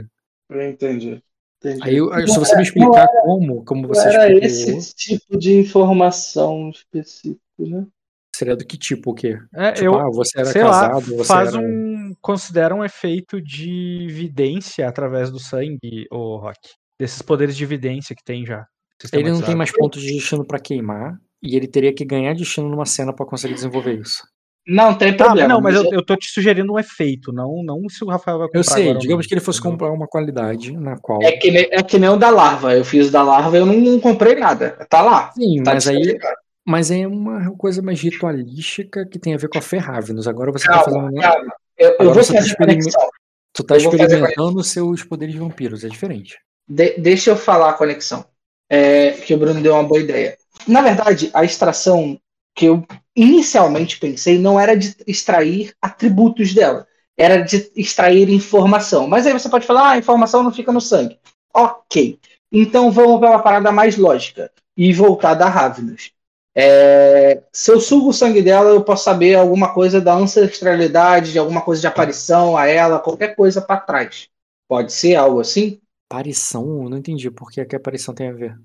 Eu 0.48 0.62
entendi. 0.68 1.22
entendi. 1.58 1.80
Aí, 1.82 1.96
eu, 1.96 2.28
se 2.28 2.38
você 2.38 2.56
me 2.56 2.62
explicar 2.62 3.08
era, 3.10 3.22
como, 3.22 3.64
como 3.64 3.88
você 3.88 4.08
era 4.08 4.32
explicou, 4.32 4.78
esse 4.78 4.94
tipo 4.94 5.38
de 5.38 5.54
informação 5.54 6.70
específico, 6.70 7.40
né? 7.58 7.86
Seria 8.34 8.56
do 8.56 8.64
que 8.64 8.78
tipo 8.78 9.10
o 9.10 9.14
quê? 9.14 9.36
É, 9.52 9.72
tipo, 9.72 9.86
eu, 9.86 9.98
ah, 9.98 10.08
você 10.10 10.40
era 10.40 10.52
casado, 10.52 11.16
lá, 11.16 11.24
faz 11.24 11.54
era... 11.54 11.58
um 11.58 12.14
considera 12.20 12.74
um 12.74 12.84
efeito 12.84 13.40
de 13.40 14.06
evidência 14.08 14.88
através 14.88 15.30
do 15.30 15.38
sangue, 15.38 16.06
o 16.10 16.36
Rock 16.36 16.58
desses 16.98 17.22
poderes 17.22 17.56
de 17.56 17.64
evidência 17.64 18.14
que 18.14 18.24
tem 18.24 18.44
já. 18.44 18.66
Ele 19.12 19.30
não 19.30 19.40
tem 19.40 19.54
mais 19.54 19.70
pontos 19.70 20.02
de 20.02 20.12
destino 20.12 20.44
para 20.44 20.58
queimar 20.58 21.16
e 21.40 21.56
ele 21.56 21.68
teria 21.68 21.94
que 21.94 22.04
ganhar 22.04 22.34
destino 22.34 22.68
numa 22.68 22.84
cena 22.84 23.14
para 23.14 23.24
conseguir 23.24 23.54
desenvolver 23.54 24.00
isso. 24.00 24.22
Não 24.68 24.94
tem 24.94 25.16
problema. 25.16 25.46
Ah, 25.46 25.48
não, 25.48 25.62
mas 25.62 25.74
eu, 25.74 25.88
eu 25.92 26.04
tô 26.04 26.14
te 26.14 26.30
sugerindo 26.30 26.70
um 26.70 26.78
efeito, 26.78 27.32
não, 27.32 27.62
não 27.64 27.88
se 27.88 28.04
o 28.04 28.08
Rafael 28.08 28.36
vai 28.36 28.48
comprar. 28.48 28.60
Eu 28.60 28.64
sei, 28.64 28.94
digamos 28.98 29.26
que 29.26 29.32
ele 29.32 29.40
fosse 29.40 29.62
comprar 29.62 29.90
uma 29.90 30.06
qualidade 30.06 30.76
na 30.76 30.98
qual. 30.98 31.22
É 31.22 31.32
que, 31.32 31.50
nem, 31.50 31.66
é 31.70 31.82
que 31.82 31.98
nem 31.98 32.10
o 32.10 32.16
da 32.16 32.28
larva. 32.28 32.74
Eu 32.74 32.84
fiz 32.84 33.10
da 33.10 33.22
larva 33.22 33.56
eu 33.56 33.64
não, 33.64 33.74
não 33.74 33.98
comprei 33.98 34.34
nada. 34.34 34.76
Tá 34.90 35.00
lá. 35.00 35.32
Sim, 35.32 35.62
tá 35.62 35.72
mas 35.72 35.88
aí. 35.88 36.18
Mas 36.66 36.90
é 36.90 37.06
uma 37.06 37.50
coisa 37.56 37.80
mais 37.80 37.98
ritualística 37.98 39.06
que 39.06 39.18
tem 39.18 39.32
a 39.34 39.38
ver 39.38 39.48
com 39.48 39.56
a 39.56 39.62
Ferravenus. 39.62 40.28
Agora 40.28 40.52
você 40.52 40.66
calma, 40.66 40.84
tá 40.84 40.90
fazendo. 40.90 41.14
Calma. 41.14 41.54
Eu, 41.78 41.96
eu 41.98 42.12
vou 42.12 42.22
tá 42.22 42.34
fazer 42.34 42.50
tá 42.50 42.56
conexão. 42.56 43.08
Tu 43.54 43.64
tá 43.64 43.76
experimentando 43.78 44.62
seus 44.62 45.02
poderes 45.02 45.34
de 45.34 45.40
vampiros, 45.40 45.82
é 45.82 45.88
diferente. 45.88 46.38
De, 46.68 46.98
deixa 46.98 47.30
eu 47.30 47.36
falar 47.36 47.70
a 47.70 47.72
conexão, 47.72 48.22
é, 48.68 49.12
que 49.12 49.32
o 49.32 49.38
Bruno 49.38 49.62
deu 49.62 49.72
uma 49.72 49.82
boa 49.82 50.00
ideia. 50.00 50.36
Na 50.66 50.82
verdade, 50.82 51.30
a 51.32 51.42
extração 51.42 52.20
que 52.54 52.66
eu 52.66 52.84
inicialmente 53.20 53.98
pensei 53.98 54.38
não 54.38 54.58
era 54.58 54.76
de 54.76 54.94
extrair 55.06 55.74
atributos 55.82 56.54
dela, 56.54 56.86
era 57.16 57.38
de 57.38 57.70
extrair 57.74 58.28
informação. 58.30 59.08
Mas 59.08 59.26
aí 59.26 59.32
você 59.32 59.48
pode 59.48 59.66
falar, 59.66 59.88
ah, 59.88 59.90
a 59.92 59.98
informação 59.98 60.42
não 60.42 60.52
fica 60.52 60.72
no 60.72 60.80
sangue. 60.80 61.18
Ok. 61.52 62.18
Então 62.52 62.90
vamos 62.90 63.18
para 63.18 63.30
uma 63.30 63.42
parada 63.42 63.72
mais 63.72 63.96
lógica 63.96 64.50
e 64.76 64.92
voltar 64.92 65.34
da 65.34 65.48
Ravenous. 65.48 66.12
É, 66.54 67.42
se 67.52 67.70
eu 67.70 67.80
sugo 67.80 68.08
o 68.08 68.12
sangue 68.12 68.42
dela, 68.42 68.70
eu 68.70 68.82
posso 68.82 69.04
saber 69.04 69.34
alguma 69.34 69.72
coisa 69.72 70.00
da 70.00 70.14
ancestralidade, 70.14 71.32
de 71.32 71.38
alguma 71.38 71.60
coisa 71.60 71.80
de 71.80 71.86
aparição 71.86 72.56
a 72.56 72.66
ela, 72.66 72.98
qualquer 72.98 73.34
coisa 73.34 73.60
para 73.60 73.80
trás. 73.80 74.28
Pode 74.68 74.92
ser 74.92 75.14
algo 75.14 75.40
assim? 75.40 75.80
Aparição? 76.10 76.88
Não 76.88 76.98
entendi 76.98 77.30
por 77.30 77.50
que, 77.50 77.64
que 77.64 77.76
a 77.76 77.78
aparição 77.78 78.14
tem 78.14 78.28
a 78.28 78.32
ver. 78.32 78.58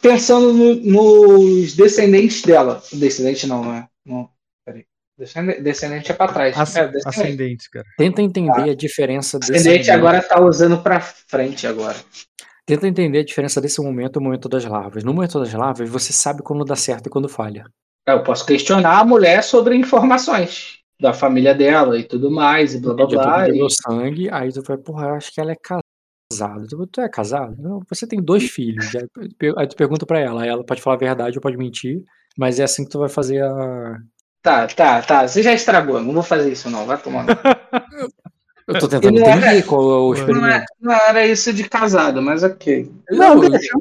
Pensando 0.00 0.52
no, 0.52 0.74
nos 0.74 1.74
descendentes 1.74 2.42
dela. 2.42 2.82
Descendente 2.92 3.46
não, 3.46 3.64
não 3.64 3.74
é? 3.74 3.88
Não, 4.06 4.30
peraí. 4.64 4.84
Descendente 5.60 6.12
é 6.12 6.14
pra 6.14 6.28
trás. 6.28 6.56
As, 6.56 6.76
é, 6.76 6.90
ascendente, 7.04 7.68
cara. 7.70 7.86
Tenta 7.96 8.22
entender 8.22 8.68
ah. 8.68 8.72
a 8.72 8.74
diferença 8.74 9.38
desse. 9.38 9.52
Ascendente 9.52 9.90
agora 9.90 10.22
tá 10.22 10.40
usando 10.40 10.82
pra 10.82 11.00
frente 11.00 11.66
agora. 11.66 11.96
Tenta 12.64 12.86
entender 12.86 13.20
a 13.20 13.24
diferença 13.24 13.60
desse 13.60 13.80
momento 13.80 14.16
e 14.16 14.20
o 14.20 14.22
momento 14.22 14.48
das 14.48 14.64
larvas. 14.64 15.02
No 15.02 15.14
momento 15.14 15.40
das 15.40 15.52
larvas, 15.52 15.88
você 15.88 16.12
sabe 16.12 16.42
quando 16.42 16.64
dá 16.64 16.76
certo 16.76 17.06
e 17.06 17.10
quando 17.10 17.28
falha. 17.28 17.64
Eu 18.06 18.22
posso 18.22 18.44
questionar 18.46 18.98
a 18.98 19.04
mulher 19.04 19.42
sobre 19.42 19.74
informações 19.74 20.78
da 21.00 21.12
família 21.12 21.54
dela 21.54 21.98
e 21.98 22.04
tudo 22.04 22.30
mais, 22.30 22.74
e 22.74 22.80
blá 22.80 22.94
blá 22.94 23.06
blá. 23.06 23.48
E... 23.48 23.66
sangue, 23.70 24.28
aí 24.30 24.52
tu 24.52 24.62
vai, 24.62 24.76
porra, 24.76 25.06
eu 25.06 25.14
acho 25.14 25.32
que 25.32 25.40
ela 25.40 25.52
é 25.52 25.56
casado. 26.30 26.66
Tu, 26.66 26.86
tu 26.86 27.00
é 27.00 27.08
casado? 27.08 27.56
Não, 27.58 27.82
você 27.88 28.06
tem 28.06 28.22
dois 28.22 28.44
filhos. 28.50 28.92
Aí 29.56 29.66
tu 29.66 29.76
pergunta 29.76 30.04
pra 30.04 30.20
ela, 30.20 30.46
ela 30.46 30.64
pode 30.64 30.82
falar 30.82 30.96
a 30.96 31.00
verdade 31.00 31.38
ou 31.38 31.42
pode 31.42 31.56
mentir, 31.56 32.04
mas 32.36 32.60
é 32.60 32.64
assim 32.64 32.84
que 32.84 32.90
tu 32.90 32.98
vai 32.98 33.08
fazer 33.08 33.42
a. 33.42 33.98
Tá, 34.42 34.66
tá, 34.68 35.02
tá. 35.02 35.26
Você 35.26 35.42
já 35.42 35.52
estragou, 35.52 36.00
não 36.00 36.12
vou 36.12 36.22
fazer 36.22 36.52
isso 36.52 36.70
não, 36.70 36.86
vai 36.86 36.98
tomar. 36.98 37.26
Eu 38.66 38.78
tô 38.78 38.86
tentando 38.86 39.18
entender 39.18 39.46
era, 39.46 39.62
qual 39.62 39.80
é 39.80 39.98
o 39.98 40.12
experimento. 40.12 40.66
Não, 40.80 40.92
é, 40.92 40.98
não, 41.00 41.08
era 41.08 41.26
isso 41.26 41.52
de 41.54 41.66
casado, 41.66 42.20
mas 42.20 42.42
ok. 42.42 42.92
Não, 43.10 43.34
não 43.34 43.48
deixa. 43.48 43.72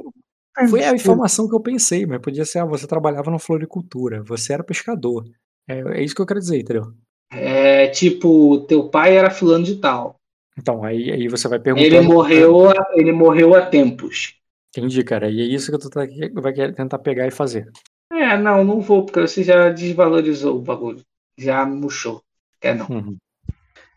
Foi 0.69 0.84
a 0.84 0.94
informação 0.94 1.48
que 1.48 1.53
eu 1.53 1.60
pensei, 1.60 2.06
mas 2.06 2.22
podia 2.22 2.45
ser, 2.45 2.60
ah, 2.60 2.65
você 2.65 2.88
trabalhava 2.88 3.30
na 3.30 3.38
floricultura, 3.38 4.24
você 4.24 4.53
era 4.53 4.64
pescador. 4.64 5.26
É, 5.68 5.99
é 5.99 6.03
isso 6.03 6.15
que 6.15 6.22
eu 6.22 6.26
quero 6.26 6.40
dizer, 6.40 6.60
entendeu? 6.60 6.94
É 7.32 7.88
tipo, 7.88 8.61
teu 8.61 8.88
pai 8.88 9.15
era 9.15 9.30
fulano 9.30 9.65
de 9.65 9.76
tal. 9.76 10.16
Então, 10.58 10.84
aí, 10.84 11.12
aí 11.12 11.28
você 11.28 11.48
vai 11.48 11.60
perguntar. 11.60 11.86
Ele 11.86 12.02
morreu, 12.02 12.74
ele 12.96 13.12
morreu 13.12 13.54
há 13.54 13.66
tempos. 13.66 14.36
Entendi, 14.76 15.04
cara. 15.04 15.30
E 15.30 15.42
é 15.42 15.44
isso 15.44 15.72
que 15.72 15.78
tu 15.78 15.90
tá, 15.90 16.02
vai 16.34 16.54
tentar 16.74 17.00
pegar 17.00 17.28
e 17.28 17.32
fazer. 17.32 17.70
É, 18.12 18.38
não, 18.38 18.64
não 18.64 18.82
vou, 18.82 19.06
porque 19.06 19.22
você 19.22 19.44
já 19.44 19.70
desvalorizou 19.70 20.58
o 20.58 20.62
bagulho. 20.62 21.04
Já 21.38 21.66
murchou. 21.66 22.24
Quer 22.60 22.76
não. 22.76 22.88
Uhum. 22.88 23.18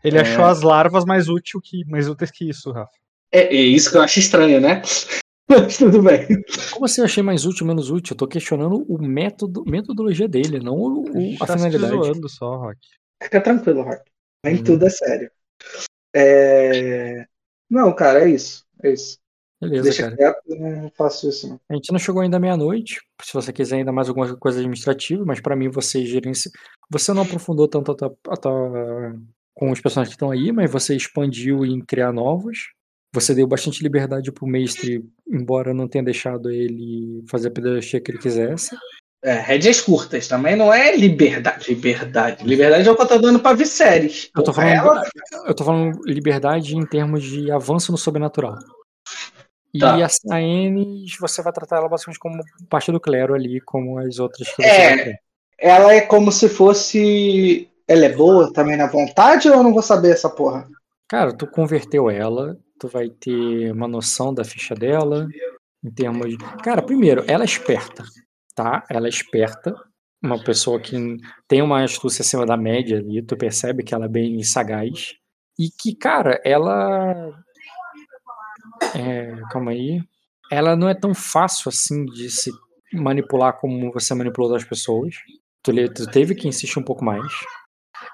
Ele 0.03 0.17
é... 0.17 0.21
achou 0.21 0.45
as 0.45 0.61
larvas 0.61 1.05
mais, 1.05 1.27
útil 1.29 1.59
que, 1.61 1.83
mais 1.85 2.07
úteis 2.07 2.31
que 2.31 2.49
isso, 2.49 2.71
Rafa. 2.71 2.91
É, 3.31 3.55
é 3.55 3.61
isso 3.61 3.89
que 3.89 3.97
eu 3.97 4.01
acho 4.01 4.19
estranho, 4.19 4.59
né? 4.59 4.81
Mas 5.47 5.77
tudo 5.77 6.01
bem. 6.01 6.27
Como 6.71 6.85
assim 6.85 7.01
eu 7.01 7.05
achei 7.05 7.21
mais 7.21 7.45
útil 7.45 7.65
menos 7.65 7.89
útil? 7.89 8.13
Eu 8.13 8.17
tô 8.17 8.27
questionando 8.27 8.85
o 8.87 9.01
método, 9.01 9.63
metodologia 9.65 10.27
dele, 10.27 10.59
não 10.59 10.75
o, 10.75 11.03
o 11.09 11.37
a, 11.41 11.43
a 11.43 11.47
tá 11.47 11.57
finalidade. 11.57 12.29
só, 12.29 12.55
Rock. 12.55 12.79
Fica 13.21 13.41
tranquilo, 13.41 13.81
Rock. 13.81 14.01
Nem 14.45 14.55
hum. 14.55 14.63
tudo 14.63 14.85
é 14.85 14.89
sério. 14.89 15.29
É... 16.13 17.25
Não, 17.69 17.93
cara, 17.95 18.23
é 18.23 18.29
isso. 18.29 18.65
É 18.83 18.91
isso. 18.91 19.19
Beleza, 19.61 19.83
Deixa 19.83 20.03
cara. 20.03 20.17
Quieto, 20.17 20.59
não 20.59 20.91
faço 20.97 21.29
isso. 21.29 21.47
Não. 21.47 21.59
A 21.69 21.75
gente 21.75 21.91
não 21.91 21.99
chegou 21.99 22.21
ainda 22.21 22.39
meia-noite. 22.39 22.99
Se 23.21 23.33
você 23.33 23.53
quiser 23.53 23.77
ainda 23.77 23.91
mais 23.91 24.09
alguma 24.09 24.35
coisa 24.35 24.59
administrativa, 24.59 25.23
mas 25.23 25.39
para 25.39 25.55
mim 25.55 25.69
você 25.69 26.03
gerencia. 26.03 26.51
Você 26.89 27.13
não 27.13 27.21
aprofundou 27.21 27.67
tanto 27.67 27.91
a 27.91 27.95
tua, 27.95 28.17
a 28.27 28.37
tua... 28.37 29.15
com 29.53 29.71
os 29.71 29.79
personagens 29.79 30.09
que 30.09 30.15
estão 30.15 30.31
aí, 30.31 30.51
mas 30.51 30.71
você 30.71 30.95
expandiu 30.95 31.63
em 31.63 31.79
criar 31.79 32.11
novos. 32.11 32.73
Você 33.13 33.35
deu 33.35 33.45
bastante 33.45 33.83
liberdade 33.83 34.31
pro 34.31 34.47
mestre, 34.47 35.05
embora 35.27 35.73
não 35.73 35.87
tenha 35.87 36.03
deixado 36.03 36.49
ele 36.49 37.23
fazer 37.29 37.49
a 37.49 37.51
pedagogia 37.51 38.01
que 38.01 38.09
ele 38.09 38.17
quisesse. 38.17 38.75
É, 39.23 39.33
rédeas 39.33 39.79
curtas, 39.79 40.27
também 40.27 40.55
não 40.55 40.73
é 40.73 40.95
liberdade. 40.95 41.69
Liberdade. 41.69 42.43
Liberdade 42.43 42.87
é 42.87 42.91
o 42.91 42.95
que 42.95 43.01
eu 43.03 43.07
tô 43.07 43.17
dando 43.19 43.39
pra 43.39 43.53
Viserys. 43.53 44.31
Eu 44.35 44.43
tô 44.43 44.51
falando, 44.51 44.73
ela... 44.73 45.03
eu 45.45 45.53
tô 45.53 45.63
falando 45.63 46.01
liberdade 46.05 46.75
em 46.75 46.85
termos 46.85 47.23
de 47.23 47.51
avanço 47.51 47.91
no 47.91 47.97
sobrenatural. 47.99 48.57
E 49.73 49.79
tá. 49.79 50.03
as 50.03 50.19
Aenes, 50.29 51.15
você 51.19 51.41
vai 51.41 51.53
tratar 51.53 51.77
ela 51.77 51.87
basicamente 51.87 52.19
como 52.19 52.43
parte 52.67 52.91
do 52.91 52.99
clero 52.99 53.33
ali, 53.33 53.61
como 53.61 53.99
as 53.99 54.19
outras 54.19 54.53
que 54.53 54.63
é, 54.63 55.15
Ela 55.57 55.93
é 55.93 56.01
como 56.01 56.31
se 56.31 56.49
fosse. 56.49 57.69
Ela 57.87 58.05
é 58.05 58.09
boa 58.09 58.51
também 58.51 58.75
na 58.75 58.87
vontade 58.87 59.49
ou 59.49 59.55
eu 59.55 59.63
não 59.63 59.73
vou 59.73 59.81
saber 59.81 60.11
essa 60.11 60.29
porra? 60.29 60.67
Cara, 61.07 61.33
tu 61.33 61.45
converteu 61.45 62.09
ela, 62.09 62.57
tu 62.79 62.87
vai 62.87 63.09
ter 63.09 63.71
uma 63.71 63.87
noção 63.87 64.33
da 64.33 64.43
ficha 64.43 64.73
dela, 64.73 65.27
em 65.83 65.91
termos 65.91 66.29
de. 66.29 66.37
Cara, 66.63 66.81
primeiro, 66.81 67.23
ela 67.27 67.43
é 67.43 67.45
esperta, 67.45 68.03
tá? 68.55 68.83
Ela 68.89 69.07
é 69.07 69.09
esperta. 69.09 69.75
Uma 70.23 70.43
pessoa 70.43 70.79
que 70.79 70.95
tem 71.47 71.61
uma 71.61 71.83
astúcia 71.83 72.21
acima 72.21 72.45
da 72.45 72.55
média 72.55 72.99
ali, 72.99 73.23
tu 73.23 73.35
percebe 73.35 73.83
que 73.83 73.93
ela 73.93 74.05
é 74.05 74.09
bem 74.09 74.41
sagaz. 74.43 75.13
E 75.57 75.69
que, 75.69 75.95
cara, 75.95 76.39
ela 76.45 77.33
é, 78.95 79.35
calma 79.51 79.71
aí. 79.71 80.01
Ela 80.51 80.75
não 80.75 80.89
é 80.89 80.93
tão 80.93 81.13
fácil 81.13 81.69
assim 81.69 82.05
de 82.05 82.29
se 82.29 82.51
manipular 82.93 83.57
como 83.59 83.91
você 83.91 84.13
manipulou 84.13 84.51
das 84.51 84.63
pessoas. 84.63 85.15
Tu, 85.63 85.71
tu 85.93 86.05
teve 86.07 86.35
que 86.35 86.47
insistir 86.47 86.79
um 86.79 86.83
pouco 86.83 87.03
mais. 87.03 87.31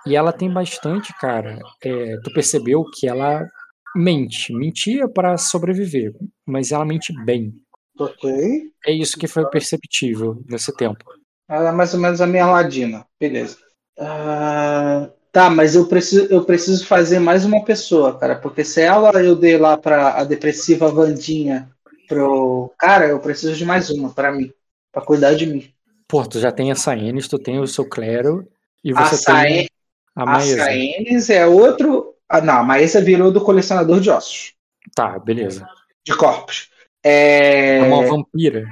E 0.06 0.16
ela 0.16 0.32
tem 0.32 0.52
bastante, 0.52 1.14
cara. 1.20 1.60
É, 1.84 2.18
tu 2.24 2.32
percebeu 2.34 2.84
que 2.94 3.08
ela 3.08 3.48
mente. 3.96 4.54
Mentia 4.54 5.08
para 5.08 5.38
sobreviver, 5.38 6.14
mas 6.46 6.72
ela 6.72 6.86
mente 6.86 7.14
bem. 7.26 7.54
Ok. 8.00 8.72
É 8.86 8.92
isso 8.92 9.18
que 9.18 9.28
foi 9.28 9.50
perceptível 9.50 10.42
nesse 10.48 10.76
tempo. 10.76 11.06
Ela 11.50 11.70
é 11.70 11.72
mais 11.72 11.94
ou 11.94 12.00
menos 12.00 12.22
a 12.22 12.28
minha 12.28 12.46
ladina. 12.46 13.06
Beleza. 13.20 13.58
Uh, 13.98 15.12
Tá, 15.38 15.52
mas 15.52 15.76
eu 15.76 15.86
preciso, 15.86 16.26
eu 16.34 16.44
preciso 16.44 16.84
fazer 16.88 17.20
mais 17.20 17.46
uma 17.46 17.64
pessoa, 17.64 18.18
cara, 18.18 18.36
porque 18.36 18.64
se 18.64 18.82
ela 18.82 19.12
eu 19.22 19.36
dei 19.36 19.56
lá 19.56 19.78
pra 19.78 20.20
a 20.20 20.24
depressiva 20.24 20.90
Vandinha 20.90 21.70
pro 22.08 22.74
cara, 22.76 23.06
eu 23.06 23.20
preciso 23.20 23.54
de 23.54 23.64
mais 23.64 23.92
uma 23.92 24.10
para 24.10 24.32
mim, 24.32 24.52
para 24.92 25.06
cuidar 25.06 25.36
de 25.36 25.46
mim. 25.46 25.72
Pô, 26.08 26.26
tu 26.26 26.40
já 26.40 26.52
tem 26.52 26.72
a 26.72 26.76
Saenis, 26.76 27.28
tu 27.28 27.38
tem 27.38 27.60
o 27.60 27.68
seu 27.68 27.88
clero 27.88 28.48
e 28.84 28.92
você 28.92 29.30
a 29.32 29.44
tem 29.44 29.70
a 30.16 30.26
Maesa. 30.26 30.62
A 30.64 30.66
Saenis 30.66 31.30
é 31.30 31.46
outro. 31.46 32.16
Ah, 32.28 32.42
não, 32.42 32.56
a 32.56 32.64
Maesa 32.64 33.00
virou 33.00 33.32
do 33.32 33.40
colecionador 33.40 34.00
de 34.00 34.10
ossos. 34.10 34.54
Tá, 34.96 35.20
beleza. 35.20 35.68
De 36.04 36.16
corpos. 36.18 36.72
É... 37.04 37.80
Como 37.82 37.96
uma 37.96 38.08
vampira. 38.08 38.66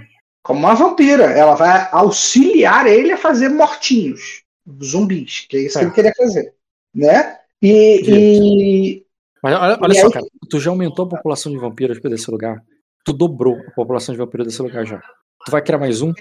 Como 0.44 0.60
uma 0.60 0.76
vampira. 0.76 1.26
Ela 1.26 1.56
vai 1.56 1.90
auxiliar 1.92 2.88
ele 2.88 3.12
a 3.12 3.18
fazer 3.18 3.50
mortinhos 3.50 4.46
zumbis, 4.84 5.46
que 5.50 5.58
é 5.58 5.60
isso 5.62 5.78
é. 5.78 5.82
que 5.82 5.86
ele 5.86 5.94
queria 5.96 6.14
fazer, 6.18 6.54
né? 6.94 7.38
E, 7.62 8.02
e... 8.08 9.06
mas 9.42 9.56
olha, 9.56 9.78
olha 9.82 9.92
e 9.94 9.96
só, 9.96 10.08
aí... 10.08 10.14
cara, 10.14 10.26
tu 10.50 10.60
já 10.60 10.72
aumentou 10.72 11.06
a 11.06 11.10
população 11.10 11.52
de 11.52 11.58
vampiros 11.58 12.00
desse 12.02 12.30
lugar, 12.30 12.64
tu 13.04 13.14
dobrou 13.14 13.58
a 13.68 13.72
população 13.72 14.14
de 14.14 14.20
vampiros 14.20 14.48
desse 14.48 14.62
lugar 14.62 14.86
já. 14.86 15.00
Tu 15.46 15.52
vai 15.52 15.62
criar 15.62 15.78
mais 15.78 16.02
um? 16.02 16.14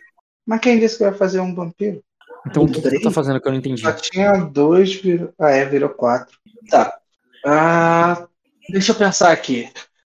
Mas 0.47 0.61
quem 0.61 0.79
disse 0.79 0.99
que 0.99 1.05
vai 1.05 1.15
fazer 1.15 1.41
um 1.41 1.55
vampiro? 1.55 2.03
Então 2.47 2.65
o 2.65 2.71
que, 2.71 2.83
que 2.83 2.91
tu 2.91 3.03
tá 3.03 3.11
fazendo 3.11 3.41
que 3.41 3.49
eu 3.49 3.53
não 3.53 3.59
entendi? 3.59 3.81
Já 3.81 3.93
tinha 3.95 4.33
dois, 4.33 4.95
virou... 4.95 5.33
ah 5.39 5.51
é, 5.51 5.65
virou 5.65 5.89
quatro. 5.89 6.39
Tá. 6.69 6.99
Ah, 7.45 8.27
deixa 8.69 8.93
eu 8.93 8.97
pensar 8.97 9.33
aqui. 9.33 9.71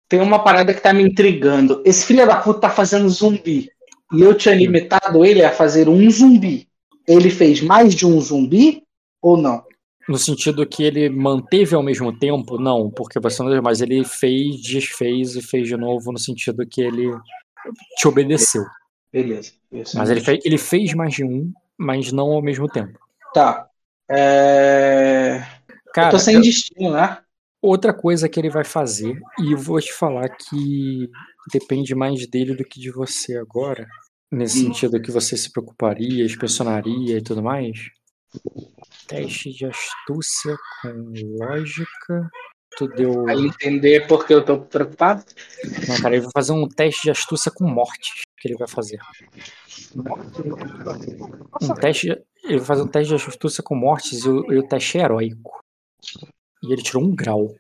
Tem 0.08 0.22
uma 0.22 0.44
parada 0.44 0.74
que 0.74 0.82
tá 0.82 0.94
me 0.94 1.04
intrigando. 1.04 1.82
Esse 1.86 2.06
filho 2.06 2.26
da 2.26 2.36
puta 2.36 2.62
tá 2.62 2.70
fazendo 2.70 3.10
zumbi. 3.10 3.70
E 4.14 4.22
eu 4.22 4.36
tinha 4.36 4.54
limitado 4.54 5.26
ele 5.26 5.44
a 5.44 5.52
fazer 5.52 5.90
um 5.90 6.10
zumbi 6.10 6.68
ele 7.08 7.30
fez 7.30 7.62
mais 7.62 7.94
de 7.94 8.06
um 8.06 8.20
zumbi 8.20 8.84
ou 9.22 9.38
não? 9.38 9.64
No 10.08 10.18
sentido 10.18 10.66
que 10.68 10.84
ele 10.84 11.10
manteve 11.10 11.76
ao 11.76 11.82
mesmo 11.82 12.18
tempo? 12.18 12.60
Não, 12.60 12.92
porque 12.92 13.20
você 13.20 13.42
não. 13.42 13.62
Mas 13.62 13.82
ele 13.82 14.04
fez, 14.04 14.62
desfez 14.62 15.36
e 15.36 15.42
fez 15.42 15.68
de 15.68 15.76
novo, 15.76 16.12
no 16.12 16.20
sentido 16.20 16.66
que 16.66 16.82
ele 16.82 17.12
te 17.98 18.08
obedeceu. 18.08 18.64
Beleza. 19.12 19.54
mas 19.96 20.10
ele 20.10 20.22
fez, 20.22 20.40
ele 20.44 20.58
fez 20.58 20.94
mais 20.94 21.14
de 21.14 21.24
um, 21.24 21.52
mas 21.78 22.12
não 22.12 22.32
ao 22.32 22.42
mesmo 22.42 22.68
tempo. 22.68 23.00
Tá. 23.34 23.68
É... 24.10 25.42
Cara, 25.94 26.10
eu 26.10 26.12
tô 26.12 26.20
sem 26.20 26.36
eu... 26.36 26.42
destino, 26.42 26.92
né? 26.92 27.18
Outra 27.66 27.94
coisa 27.94 28.30
que 28.30 28.40
ele 28.40 28.50
vai 28.50 28.64
fazer, 28.64 29.20
e 29.40 29.52
eu 29.54 29.58
vou 29.58 29.80
te 29.80 29.92
falar 29.92 30.30
que 30.30 31.10
depende 31.52 31.96
mais 31.96 32.28
dele 32.28 32.56
do 32.56 32.64
que 32.64 32.80
de 32.80 32.92
você 32.92 33.38
agora, 33.38 33.88
Nesse 34.32 34.60
hum. 34.60 34.74
sentido 34.74 35.02
que 35.02 35.12
você 35.12 35.38
se 35.38 35.52
preocuparia, 35.52 36.26
inspecionaria 36.26 37.18
e 37.18 37.22
tudo 37.22 37.44
mais? 37.44 37.90
Teste 39.08 39.52
de 39.52 39.66
astúcia 39.66 40.58
com 40.82 41.14
lógica. 41.40 42.30
Tu 42.78 42.88
deu. 42.90 43.24
Vai 43.24 43.38
entender 43.38 44.08
porque 44.08 44.34
eu 44.34 44.44
tô 44.44 44.60
preocupado? 44.60 45.24
Não, 45.88 46.02
cara, 46.02 46.16
ele 46.16 46.24
vai 46.24 46.32
fazer 46.34 46.52
um 46.52 46.68
teste 46.68 47.04
de 47.04 47.12
astúcia 47.12 47.52
com 47.52 47.66
morte 47.66 48.24
que 48.38 48.48
ele 48.50 48.58
vai 48.58 48.68
fazer. 48.68 49.00
Um 51.62 51.74
teste. 51.76 52.10
Ele 52.44 52.58
vai 52.58 52.66
fazer 52.66 52.82
um 52.82 52.88
teste 52.88 53.16
de 53.16 53.30
astúcia 53.30 53.64
com 53.64 53.76
mortes 53.76 54.26
e 54.26 54.30
o, 54.30 54.52
e 54.52 54.58
o 54.58 54.68
teste 54.68 54.98
é 54.98 55.02
heróico. 55.04 55.60
E 56.68 56.74
ele 56.74 56.82
tirou 56.82 57.04
um 57.04 57.16
grau. 57.16 57.54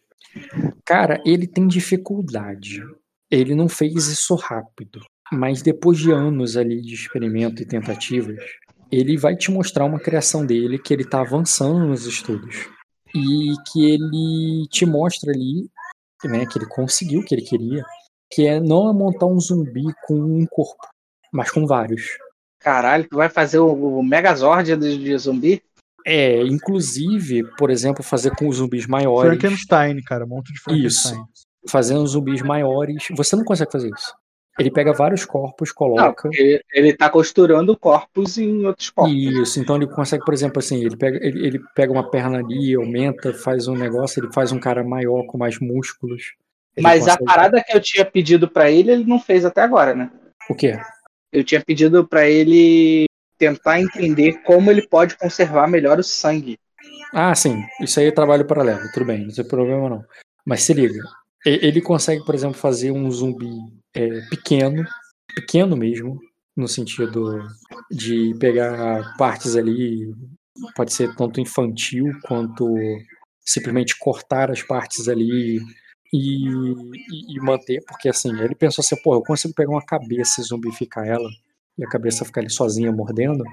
Cara, 0.86 1.22
ele 1.26 1.48
tem 1.48 1.68
dificuldade. 1.68 2.82
Ele 3.30 3.56
não 3.56 3.70
fez 3.70 4.08
isso 4.08 4.36
rápido. 4.36 5.02
Mas 5.32 5.62
depois 5.62 5.98
de 5.98 6.12
anos 6.12 6.56
ali 6.56 6.82
de 6.82 6.94
experimento 6.94 7.62
e 7.62 7.66
tentativas, 7.66 8.38
ele 8.92 9.18
vai 9.18 9.36
te 9.36 9.52
mostrar 9.52 9.86
uma 9.86 10.00
criação 10.00 10.46
dele 10.46 10.78
que 10.78 10.94
ele 10.94 11.04
está 11.04 11.22
avançando 11.22 11.86
nos 11.86 12.06
estudos 12.06 12.68
e 13.14 13.54
que 13.72 13.92
ele 13.92 14.68
te 14.70 14.86
mostra 14.86 15.32
ali, 15.32 15.70
né, 16.24 16.46
que 16.46 16.58
ele 16.60 16.68
conseguiu 16.68 17.22
o 17.22 17.26
que 17.26 17.34
ele 17.34 17.42
queria, 17.42 17.84
que 18.32 18.46
é 18.46 18.60
não 18.60 18.94
montar 18.94 19.26
um 19.26 19.40
zumbi 19.40 19.86
com 20.06 20.16
um 20.16 20.46
corpo, 20.46 20.88
mas 21.32 21.50
com 21.50 21.66
vários. 21.66 22.18
Caralho, 22.60 23.08
tu 23.10 23.18
vai 23.18 23.30
fazer 23.30 23.60
o, 23.60 24.04
Megazord 24.04 24.76
de 24.76 25.18
zumbi? 25.18 25.64
É, 26.06 26.44
inclusive, 26.44 27.44
por 27.58 27.72
exemplo, 27.72 28.04
fazer 28.04 28.32
com 28.36 28.48
os 28.48 28.58
zumbis 28.58 28.86
maiores. 28.86 29.40
Frankenstein, 29.40 30.02
cara, 30.04 30.26
monte 30.26 30.54
de 30.54 30.60
Frankenstein. 30.60 31.16
Isso. 31.16 31.46
Fazendo 31.68 32.06
zumbis 32.06 32.44
maiores. 32.44 33.08
Você 33.16 33.36
não 33.36 33.44
consegue 33.44 33.72
fazer 33.72 33.90
isso. 33.90 34.14
Ele 34.58 34.72
pega 34.72 34.94
vários 34.94 35.26
corpos, 35.26 35.72
coloca. 35.72 36.30
Não, 36.30 36.34
ele, 36.34 36.62
ele 36.74 36.94
tá 36.94 37.10
costurando 37.10 37.76
corpos 37.76 38.38
em 38.38 38.66
outros 38.66 38.90
corpos. 38.90 39.14
Isso, 39.14 39.60
então 39.60 39.76
ele 39.76 39.88
consegue, 39.88 40.24
por 40.24 40.34
exemplo, 40.34 40.60
assim, 40.60 40.86
ele 40.86 40.96
pega, 40.96 41.18
ele, 41.22 41.46
ele 41.46 41.60
pega 41.76 41.92
uma 41.92 42.10
perna 42.10 42.40
ali, 42.40 42.74
aumenta, 42.74 43.34
faz 43.34 43.68
um 43.68 43.76
negócio, 43.76 44.22
ele 44.24 44.32
faz 44.32 44.54
um 44.54 44.60
cara 44.60 44.82
maior 44.82 45.26
com 45.26 45.38
mais 45.38 45.60
músculos. 45.60 46.36
Mas 46.80 47.02
consegue... 47.02 47.24
a 47.24 47.26
parada 47.26 47.64
que 47.64 47.76
eu 47.76 47.82
tinha 47.82 48.06
pedido 48.06 48.50
para 48.50 48.72
ele, 48.72 48.92
ele 48.92 49.04
não 49.04 49.20
fez 49.20 49.44
até 49.44 49.62
agora, 49.62 49.94
né? 49.94 50.10
O 50.50 50.56
quê? 50.56 50.80
Eu 51.34 51.44
tinha 51.44 51.62
pedido 51.62 52.08
para 52.08 52.30
ele 52.30 53.06
tentar 53.38 53.82
entender 53.82 54.42
como 54.44 54.72
ele 54.72 54.88
pode 54.88 55.18
conservar 55.18 55.68
melhor 55.68 56.00
o 56.00 56.04
sangue. 56.04 56.58
Ah, 57.14 57.34
sim. 57.36 57.64
Isso 57.82 58.00
aí 58.00 58.08
é 58.08 58.12
trabalho 58.12 58.46
paralelo, 58.46 58.92
tudo 58.94 59.06
bem, 59.06 59.26
não 59.26 59.34
tem 59.34 59.48
problema 59.48 59.90
não. 59.90 60.04
Mas 60.46 60.64
se 60.64 60.74
liga, 60.74 61.02
ele 61.46 61.82
consegue, 61.82 62.24
por 62.26 62.36
exemplo, 62.36 62.58
fazer 62.58 62.92
um 62.92 63.10
zumbi 63.10 63.50
é, 63.96 64.22
pequeno, 64.30 64.84
pequeno 65.36 65.76
mesmo, 65.76 66.20
no 66.56 66.68
sentido 66.68 67.48
de 67.92 68.34
pegar 68.40 69.16
partes 69.18 69.56
ali, 69.56 70.14
pode 70.76 70.94
ser 70.94 71.14
tanto 71.16 71.42
infantil 71.42 72.06
quanto 72.24 72.76
simplesmente 73.42 73.98
cortar 73.98 74.50
as 74.50 74.62
partes 74.62 75.08
ali 75.08 75.60
e, 76.14 76.40
e, 77.12 77.36
e, 77.36 77.40
manter, 77.40 77.84
porque 77.86 78.10
assim, 78.10 78.30
ele 78.40 78.56
pensou 78.56 78.82
assim, 78.82 78.96
pô, 79.04 79.16
eu 79.16 79.22
consigo 79.22 79.54
pegar 79.54 79.72
uma 79.72 79.86
cabeça 79.86 80.42
e 80.42 80.44
zumbificar 80.44 81.06
ela, 81.06 81.30
e 81.78 81.84
a 81.84 81.90
cabeça 81.90 82.26
ficar 82.26 82.42
ali 82.42 82.50
sozinha 82.50 82.92
mordendo, 82.92 83.44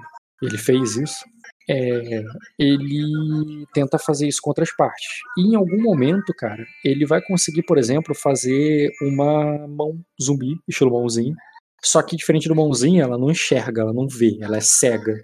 ele 0.41 0.57
fez 0.57 0.97
isso, 0.97 1.23
é, 1.69 2.23
ele 2.59 3.65
tenta 3.73 3.97
fazer 3.97 4.27
isso 4.27 4.39
com 4.41 4.49
outras 4.49 4.75
partes. 4.75 5.07
E 5.37 5.53
em 5.53 5.55
algum 5.55 5.81
momento, 5.81 6.33
cara, 6.37 6.63
ele 6.83 7.05
vai 7.05 7.21
conseguir, 7.21 7.63
por 7.63 7.77
exemplo, 7.77 8.13
fazer 8.13 8.91
uma 9.01 9.67
mão 9.67 9.99
zumbi, 10.21 10.57
estilo 10.67 10.91
mãozinho. 10.91 11.35
Só 11.81 12.01
que 12.01 12.15
diferente 12.15 12.47
do 12.47 12.55
mãozinho, 12.55 13.01
ela 13.01 13.17
não 13.17 13.31
enxerga, 13.31 13.81
ela 13.81 13.93
não 13.93 14.07
vê, 14.07 14.37
ela 14.41 14.57
é 14.57 14.61
cega. 14.61 15.15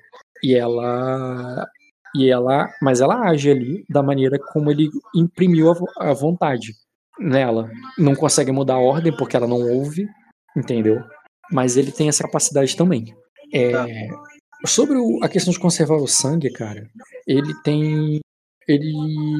E 0.43 0.55
ela. 0.55 1.67
E 2.15 2.29
ela. 2.29 2.69
Mas 2.81 3.01
ela 3.01 3.29
age 3.29 3.51
ali 3.51 3.85
da 3.89 4.01
maneira 4.01 4.37
como 4.51 4.71
ele 4.71 4.89
imprimiu 5.15 5.71
a, 5.71 6.09
a 6.09 6.13
vontade 6.13 6.73
nela. 7.19 7.69
Não 7.97 8.15
consegue 8.15 8.51
mudar 8.51 8.75
a 8.75 8.79
ordem 8.79 9.15
porque 9.15 9.35
ela 9.35 9.47
não 9.47 9.61
ouve, 9.61 10.07
entendeu? 10.55 11.01
Mas 11.51 11.77
ele 11.77 11.91
tem 11.91 12.09
essa 12.09 12.23
capacidade 12.23 12.75
também. 12.75 13.15
É, 13.53 13.71
tá. 13.71 13.87
Sobre 14.65 14.97
o, 14.97 15.23
a 15.23 15.29
questão 15.29 15.53
de 15.53 15.59
conservar 15.59 15.95
o 15.95 16.07
sangue, 16.07 16.51
cara, 16.51 16.89
ele 17.25 17.53
tem. 17.63 18.19
Ele. 18.67 19.37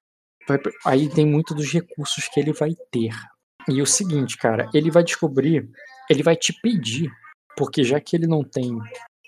Vai, 0.48 0.58
aí 0.86 1.10
tem 1.10 1.26
muito 1.26 1.54
dos 1.54 1.72
recursos 1.72 2.28
que 2.28 2.40
ele 2.40 2.54
vai 2.54 2.72
ter. 2.92 3.12
E 3.68 3.82
o 3.82 3.86
seguinte, 3.86 4.38
cara, 4.38 4.68
ele 4.74 4.90
vai 4.90 5.04
descobrir, 5.04 5.70
ele 6.10 6.24
vai 6.24 6.36
te 6.36 6.54
pedir, 6.62 7.12
porque 7.56 7.84
já 7.84 8.00
que 8.00 8.16
ele 8.16 8.26
não 8.26 8.44
tem 8.44 8.76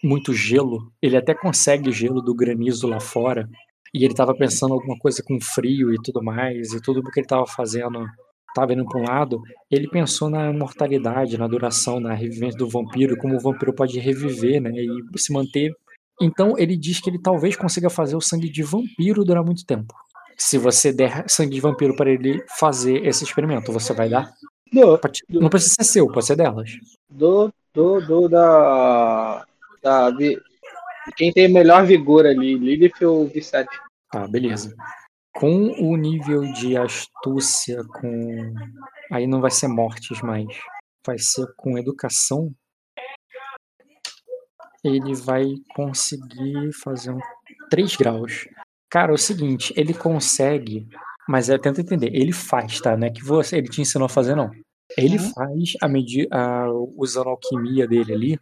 muito 0.03 0.33
gelo, 0.33 0.91
ele 1.01 1.15
até 1.15 1.35
consegue 1.35 1.91
gelo 1.91 2.21
do 2.21 2.33
granizo 2.33 2.87
lá 2.87 2.99
fora, 2.99 3.47
e 3.93 4.03
ele 4.03 4.13
estava 4.13 4.33
pensando 4.33 4.73
alguma 4.73 4.97
coisa 4.97 5.21
com 5.21 5.39
frio 5.39 5.93
e 5.93 5.97
tudo 6.01 6.23
mais, 6.23 6.73
e 6.73 6.81
tudo 6.81 7.01
o 7.01 7.11
que 7.11 7.19
ele 7.19 7.25
estava 7.25 7.45
fazendo 7.45 8.03
estava 8.51 8.73
indo 8.73 8.85
para 8.85 8.99
um 8.99 9.05
lado, 9.05 9.41
ele 9.69 9.87
pensou 9.89 10.29
na 10.29 10.51
mortalidade, 10.53 11.37
na 11.37 11.47
duração, 11.47 11.99
na 11.99 12.13
revivência 12.13 12.57
do 12.57 12.67
vampiro, 12.67 13.17
como 13.17 13.35
o 13.35 13.39
vampiro 13.39 13.73
pode 13.73 13.99
reviver, 13.99 14.61
né, 14.61 14.71
e 14.71 15.19
se 15.19 15.33
manter. 15.33 15.73
Então 16.21 16.55
ele 16.57 16.77
diz 16.77 16.99
que 16.99 17.09
ele 17.09 17.19
talvez 17.19 17.55
consiga 17.55 17.89
fazer 17.89 18.15
o 18.15 18.21
sangue 18.21 18.49
de 18.49 18.61
vampiro 18.61 19.23
durar 19.23 19.43
muito 19.43 19.65
tempo. 19.65 19.93
Se 20.37 20.57
você 20.57 20.91
der 20.91 21.25
sangue 21.27 21.55
de 21.55 21.61
vampiro 21.61 21.95
para 21.95 22.11
ele 22.11 22.43
fazer 22.59 23.05
esse 23.05 23.23
experimento, 23.23 23.71
você 23.71 23.93
vai 23.93 24.09
dar? 24.09 24.31
Do, 24.71 24.99
Não 25.29 25.49
precisa 25.49 25.75
ser 25.75 25.83
seu, 25.83 26.07
pode 26.07 26.25
ser 26.25 26.35
delas. 26.35 26.71
do, 27.09 27.51
do, 27.73 27.99
do 28.01 28.27
da, 28.29 29.45
da. 29.81 30.11
Quem 31.17 31.31
tem 31.31 31.51
melhor 31.51 31.85
vigor 31.85 32.25
ali, 32.25 32.57
Lilith 32.57 33.03
ou 33.03 33.27
Vicente? 33.27 33.69
Tá, 34.11 34.27
beleza. 34.27 34.73
Com 35.33 35.67
o 35.79 35.95
nível 35.95 36.41
de 36.53 36.75
astúcia, 36.77 37.83
com. 37.85 38.53
Aí 39.11 39.25
não 39.27 39.39
vai 39.41 39.51
ser 39.51 39.67
mortes 39.67 40.21
mais. 40.21 40.47
Vai 41.05 41.17
ser 41.17 41.45
com 41.57 41.77
educação. 41.77 42.51
Ele 44.83 45.13
vai 45.15 45.45
conseguir 45.75 46.71
fazer 46.83 47.11
um 47.11 47.19
3 47.69 47.95
graus. 47.95 48.47
Cara, 48.89 49.11
é 49.11 49.15
o 49.15 49.17
seguinte, 49.17 49.73
ele 49.77 49.93
consegue. 49.93 50.87
Mas 51.29 51.49
é, 51.49 51.57
tenta 51.57 51.81
entender, 51.81 52.09
ele 52.13 52.33
faz, 52.33 52.81
tá? 52.81 52.97
Não 52.97 53.07
é 53.07 53.11
que 53.11 53.23
você, 53.23 53.57
ele 53.57 53.69
te 53.69 53.79
ensinou 53.79 54.07
a 54.07 54.09
fazer, 54.09 54.35
não. 54.35 54.49
Ele 54.97 55.17
Uhum. 55.17 55.31
faz, 55.33 55.73
a 55.81 55.87
medi 55.87 56.27
a, 56.31 56.65
usando 56.97 57.27
a 57.27 57.31
alquimia 57.31 57.87
dele 57.87 58.13
ali, 58.13 58.39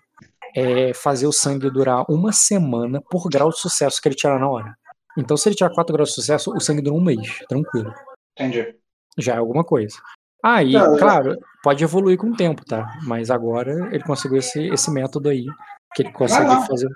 é 0.55 0.93
fazer 0.93 1.27
o 1.27 1.31
sangue 1.31 1.69
durar 1.69 2.05
uma 2.09 2.31
semana 2.31 3.01
por 3.11 3.29
grau 3.29 3.49
de 3.49 3.59
sucesso 3.59 4.01
que 4.01 4.07
ele 4.07 4.15
tirar 4.15 4.39
na 4.39 4.49
hora. 4.49 4.75
Então, 5.19 5.35
se 5.35 5.49
ele 5.49 5.55
tirar 5.55 5.69
4 5.71 5.93
graus 5.93 6.09
de 6.09 6.15
sucesso, 6.15 6.51
o 6.55 6.59
sangue 6.59 6.81
dura 6.81 6.95
um 6.95 7.03
mês, 7.03 7.39
tranquilo. 7.47 7.93
Entendi. 8.37 8.75
Já 9.17 9.35
é 9.35 9.37
alguma 9.37 9.63
coisa. 9.63 9.97
Aí, 10.43 10.73
eu- 10.73 10.97
claro, 10.97 11.37
pode 11.61 11.83
evoluir 11.83 12.17
com 12.17 12.27
o 12.27 12.35
tempo, 12.35 12.63
tá? 12.65 12.87
Mas 13.03 13.29
agora 13.29 13.89
ele 13.93 14.03
conseguiu 14.03 14.37
esse, 14.37 14.67
esse 14.67 14.89
método 14.89 15.27
aí, 15.29 15.45
que 15.93 16.03
ele 16.03 16.11
consegue 16.13 16.49
fazer. 16.65 16.87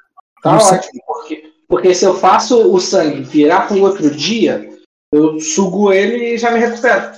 Tá 0.42 0.56
ótimo, 0.56 1.02
porque, 1.06 1.54
porque 1.68 1.94
se 1.94 2.06
eu 2.06 2.14
faço 2.16 2.72
o 2.74 2.80
sangue 2.80 3.24
virar 3.24 3.68
para 3.68 3.76
outro 3.78 4.10
dia, 4.10 4.70
eu 5.12 5.40
sugo 5.40 5.92
ele 5.92 6.36
e 6.36 6.38
já 6.38 6.52
me 6.52 6.60
recupero. 6.60 7.12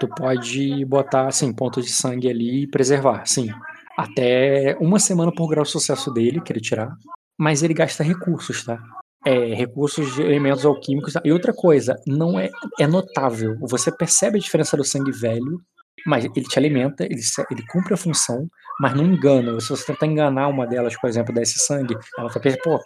Tu 0.00 0.08
pode 0.08 0.84
botar, 0.84 1.26
assim, 1.26 1.52
ponto 1.52 1.82
de 1.82 1.90
sangue 1.90 2.28
ali 2.30 2.62
e 2.62 2.66
preservar, 2.66 3.26
sim. 3.26 3.48
Até 3.96 4.76
uma 4.80 4.98
semana 4.98 5.32
por 5.34 5.48
grau 5.48 5.64
de 5.64 5.70
sucesso 5.70 6.10
dele, 6.12 6.40
que 6.40 6.52
ele 6.52 6.60
tirar. 6.60 6.96
Mas 7.36 7.62
ele 7.62 7.74
gasta 7.74 8.02
recursos, 8.04 8.64
tá? 8.64 8.78
É, 9.26 9.54
recursos 9.54 10.14
de 10.14 10.22
elementos 10.22 10.64
alquímicos. 10.64 11.14
E 11.24 11.32
outra 11.32 11.52
coisa, 11.52 12.00
não 12.06 12.38
é, 12.38 12.50
é 12.78 12.86
notável. 12.86 13.56
Você 13.62 13.90
percebe 13.90 14.38
a 14.38 14.40
diferença 14.40 14.76
do 14.76 14.84
sangue 14.84 15.10
velho, 15.10 15.60
mas 16.06 16.24
ele 16.24 16.46
te 16.46 16.58
alimenta, 16.58 17.04
ele, 17.04 17.20
ele 17.50 17.66
cumpre 17.70 17.94
a 17.94 17.96
função, 17.96 18.48
mas 18.80 18.94
não 18.94 19.04
engana. 19.04 19.60
Se 19.60 19.68
você 19.68 19.84
tentar 19.86 20.06
enganar 20.06 20.48
uma 20.48 20.66
delas, 20.66 20.96
por 21.00 21.08
exemplo, 21.10 21.34
desse 21.34 21.58
sangue, 21.58 21.96
ela 22.16 22.28
vai 22.28 22.40
pensar, 22.40 22.58
pô, 22.62 22.78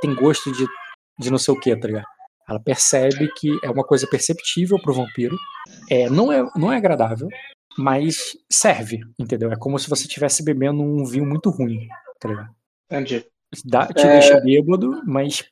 tem 0.00 0.14
gosto 0.14 0.50
de, 0.52 0.66
de 1.18 1.30
não 1.30 1.38
sei 1.38 1.54
o 1.54 1.60
que, 1.60 1.76
tá 1.76 1.86
ligado? 1.86 2.06
Ela 2.48 2.58
percebe 2.60 3.28
que 3.36 3.58
é 3.62 3.70
uma 3.70 3.84
coisa 3.84 4.06
perceptível 4.06 4.80
pro 4.80 4.94
vampiro. 4.94 5.36
É, 5.90 6.08
não, 6.08 6.32
é, 6.32 6.42
não 6.56 6.72
é 6.72 6.78
agradável, 6.78 7.28
mas 7.76 8.32
serve, 8.50 9.00
entendeu? 9.18 9.52
É 9.52 9.56
como 9.56 9.78
se 9.78 9.88
você 9.88 10.04
estivesse 10.04 10.42
bebendo 10.42 10.82
um 10.82 11.04
vinho 11.04 11.26
muito 11.26 11.50
ruim, 11.50 11.86
tá 12.18 12.28
ligado? 12.28 12.48
Entendi. 12.90 13.26
Dá, 13.66 13.86
te 13.86 14.00
É. 14.00 14.12
deixa 14.12 14.40
bêbado, 14.40 15.02
mas 15.06 15.44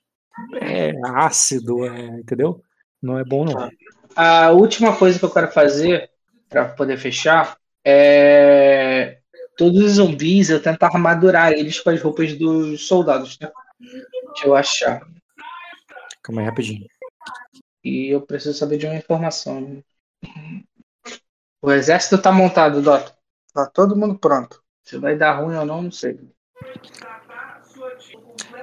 é 0.60 0.92
ácido, 1.04 1.84
é, 1.86 2.06
entendeu? 2.06 2.62
Não 3.02 3.18
é 3.18 3.24
bom, 3.24 3.44
não. 3.44 3.70
A 4.14 4.50
última 4.50 4.96
coisa 4.96 5.18
que 5.18 5.24
eu 5.24 5.30
quero 5.30 5.50
fazer 5.52 6.10
para 6.48 6.66
poder 6.66 6.96
fechar 6.96 7.56
é 7.84 9.18
todos 9.56 9.82
os 9.82 9.92
zumbis 9.92 10.50
eu 10.50 10.62
tento 10.62 10.82
armadurar 10.82 11.52
eles 11.52 11.80
com 11.80 11.90
as 11.90 12.00
roupas 12.00 12.36
dos 12.36 12.86
soldados, 12.86 13.38
né? 13.40 13.50
Deixa 13.78 14.46
eu 14.46 14.54
achar. 14.54 15.00
Calma 16.22 16.42
aí, 16.42 16.46
rapidinho. 16.46 16.86
E 17.82 18.08
eu 18.08 18.20
preciso 18.20 18.58
saber 18.58 18.78
de 18.78 18.86
uma 18.86 18.96
informação. 18.96 19.82
O 21.62 21.70
exército 21.72 22.18
tá 22.18 22.32
montado, 22.32 22.82
Dota. 22.82 23.14
Tá 23.52 23.66
todo 23.66 23.96
mundo 23.96 24.18
pronto. 24.18 24.62
Se 24.82 24.98
vai 24.98 25.16
dar 25.16 25.40
ruim 25.40 25.56
ou 25.56 25.64
não, 25.64 25.82
não 25.82 25.90
sei. 25.90 26.18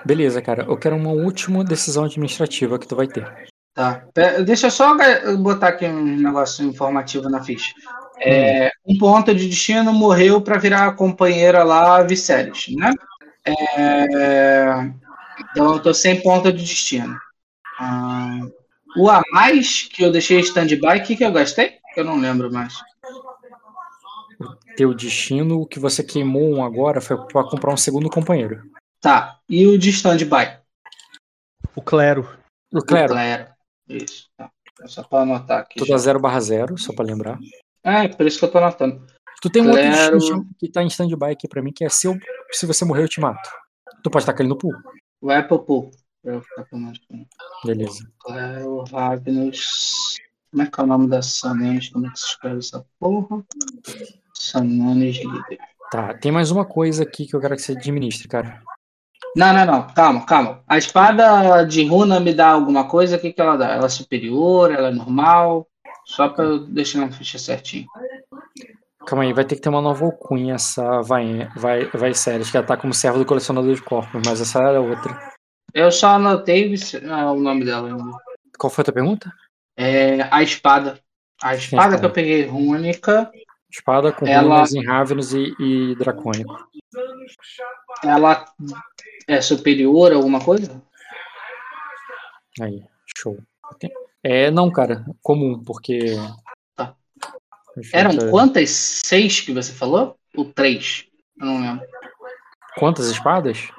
Beleza, 0.06 0.42
cara. 0.42 0.64
Eu 0.64 0.78
quero 0.78 0.96
uma 0.96 1.12
última 1.12 1.64
decisão 1.64 2.06
administrativa 2.06 2.78
que 2.78 2.88
tu 2.88 2.96
vai 2.96 3.08
ter. 3.08 3.48
Tá. 3.74 4.04
Deixa 4.46 4.68
eu 4.68 4.72
só 4.72 4.96
botar 5.38 5.70
aqui 5.70 5.86
um 5.86 6.18
negócio 6.18 6.64
informativo 6.66 7.30
na 7.30 7.44
ficha. 7.44 7.74
É, 8.22 8.72
um 8.86 8.98
ponto 8.98 9.34
de 9.34 9.50
destino 9.50 9.92
morreu 9.92 10.42
para 10.42 10.60
virar 10.60 10.88
a 10.88 10.94
companheira 10.94 11.64
lá, 11.64 12.04
Viserys, 12.04 12.68
né? 12.76 12.92
É, 13.46 14.92
então 15.52 15.74
eu 15.74 15.80
tô 15.80 15.94
sem 15.94 16.22
ponto 16.22 16.52
de 16.52 16.60
destino. 16.60 17.18
Ah, 17.80 18.42
o 18.96 19.10
a 19.10 19.22
mais 19.32 19.84
que 19.84 20.04
eu 20.04 20.12
deixei 20.12 20.40
stand-by, 20.40 21.00
o 21.00 21.04
que, 21.04 21.16
que 21.16 21.26
eu 21.26 21.32
gastei? 21.32 21.74
Eu 21.98 22.06
não 22.06 22.18
lembro 22.18 22.52
mais. 22.52 22.76
Teu 24.78 24.94
destino, 24.94 25.62
o 25.62 25.66
que 25.66 25.80
você 25.80 26.04
queimou 26.04 26.56
um 26.56 26.64
agora 26.64 27.02
foi 27.02 27.18
pra 27.28 27.44
comprar 27.44 27.74
um 27.74 27.78
segundo 27.78 28.10
companheiro. 28.10 28.62
Tá. 29.04 29.38
E 29.50 29.68
o 29.68 29.78
de 29.78 29.90
stand-by? 29.90 30.60
O 31.76 31.82
clero. 31.82 32.22
O 32.74 32.82
Clero, 32.82 33.12
Claro. 33.14 33.48
Isso. 33.90 34.30
Tá. 34.38 34.50
É 34.82 34.88
Só 34.88 35.04
para 35.04 35.24
anotar 35.24 35.60
aqui. 35.60 35.78
tu 35.78 35.86
dá 35.86 35.98
0 35.98 36.20
barra 36.22 36.40
0, 36.40 36.78
só 36.78 36.94
pra 36.94 37.04
lembrar. 37.04 37.38
É, 37.84 38.08
por 38.08 38.26
isso 38.26 38.40
que 38.40 38.46
eu 38.46 38.52
tô 38.52 38.60
anotando. 38.60 39.06
Tu 39.42 39.50
tem 39.50 39.62
um 39.62 39.68
outro 39.68 39.82
Clero. 39.82 40.18
destino 40.18 40.48
que 40.58 40.70
tá 40.72 40.82
em 40.82 40.88
stand-by 40.88 41.32
aqui 41.32 41.50
pra 41.50 41.62
mim, 41.62 41.74
que 41.74 41.84
é 41.84 41.90
se, 41.90 42.08
eu, 42.08 42.18
se 42.52 42.66
você 42.66 42.86
morrer, 42.86 43.04
eu 43.04 43.10
te 43.10 43.20
mato. 43.20 43.50
Tu 44.02 44.10
pode 44.10 44.26
tacar 44.26 44.40
ele 44.40 44.50
no 44.50 44.58
pool. 44.58 44.74
Vai 45.22 45.46
pro 45.46 45.60
pool. 45.60 45.92
Pra 46.24 46.36
eu 46.36 46.42
ficar 46.42 46.64
com 46.70 46.78
mais. 46.78 46.98
Beleza. 47.66 48.10
Claro, 48.20 48.86
Ragnus. 48.86 50.16
Como 50.50 50.64
é 50.64 50.68
que 50.68 50.80
é 50.80 50.84
o 50.84 50.88
nome 50.88 51.08
da 51.10 51.22
Sananes? 51.22 51.90
Como 51.90 52.08
é 52.08 52.10
que 52.10 52.20
se 52.20 52.26
escreve 52.28 52.60
essa 52.60 52.86
porra? 53.00 53.44
Sananes 54.34 55.18
líder. 55.18 55.58
Tá, 55.92 56.14
tem 56.14 56.32
mais 56.32 56.50
uma 56.52 56.66
coisa 56.66 57.04
aqui 57.04 57.26
que 57.28 57.36
eu 57.36 57.42
quero 57.42 57.56
que 57.58 57.62
você 57.62 57.74
administre, 57.74 58.28
cara. 58.30 58.64
Não, 59.36 59.54
não, 59.54 59.66
não. 59.66 59.88
Calma, 59.88 60.26
calma. 60.26 60.64
A 60.68 60.78
espada 60.78 61.64
de 61.64 61.86
runa 61.86 62.20
me 62.20 62.34
dá 62.34 62.50
alguma 62.50 62.88
coisa? 62.88 63.16
O 63.18 63.20
que, 63.20 63.34
que 63.34 63.42
ela 63.42 63.58
dá? 63.58 63.70
Ela 63.72 63.86
é 63.86 63.90
superior? 63.90 64.72
Ela 64.72 64.90
é 64.90 64.92
normal? 64.92 65.68
Só 66.06 66.30
pra 66.30 66.44
eu 66.46 66.60
deixar 66.60 67.00
na 67.00 67.12
ficha 67.12 67.40
certinho. 67.40 67.88
Calma 69.06 69.24
aí, 69.24 69.34
vai 69.34 69.44
ter 69.44 69.56
que 69.56 69.62
ter 69.62 69.70
uma 69.70 69.82
nova 69.82 70.06
alcunha 70.06 70.56
essa 70.56 71.02
vai, 71.02 71.50
vai, 71.56 71.86
vai 71.86 72.14
séries, 72.14 72.50
que 72.50 72.56
ela 72.56 72.66
tá 72.66 72.78
como 72.78 72.94
servo 72.94 73.20
do 73.20 73.26
colecionador 73.26 73.74
de 73.76 73.82
corpos, 73.82 74.22
mas 74.26 74.40
essa 74.40 74.60
era 74.60 74.80
outra. 74.80 75.34
Eu 75.74 75.92
só 75.92 76.10
anotei 76.12 76.74
ah, 77.10 77.32
o 77.32 77.40
nome 77.40 77.66
dela 77.66 77.90
ainda. 77.90 78.04
Qual 78.58 78.70
foi 78.70 78.82
a 78.84 78.86
tua 78.86 78.94
pergunta? 78.94 79.32
É 79.76 80.22
a 80.32 80.42
espada. 80.42 81.00
A 81.42 81.56
espada 81.56 82.00
que 82.00 82.06
eu 82.06 82.12
peguei 82.12 82.46
rúnica, 82.46 83.30
Espada 83.74 84.12
com 84.12 84.28
Ela- 84.28 84.58
runas 84.58 84.74
em 84.76 84.86
Ravenous 84.86 85.34
e, 85.34 85.52
e 85.60 85.96
Dracônico. 85.96 86.56
ela 88.04 88.46
é 89.28 89.42
superior 89.42 90.12
a 90.12 90.16
alguma 90.16 90.44
coisa? 90.44 90.82
Aí, 92.62 92.84
show. 93.18 93.38
É, 94.24 94.50
não, 94.52 94.72
cara, 94.72 95.06
comum, 95.22 95.62
porque. 95.64 96.16
Tá. 96.76 96.96
Eram 97.94 98.12
ver. 98.12 98.30
quantas? 98.30 98.70
Seis 98.70 99.42
que 99.42 99.52
você 99.52 99.74
falou? 99.74 100.18
Ou 100.36 100.46
três? 100.46 101.06
Eu 101.40 101.46
não 101.48 101.62
lembro. 101.62 101.86
Quantas 102.78 103.08
espadas? 103.08 103.70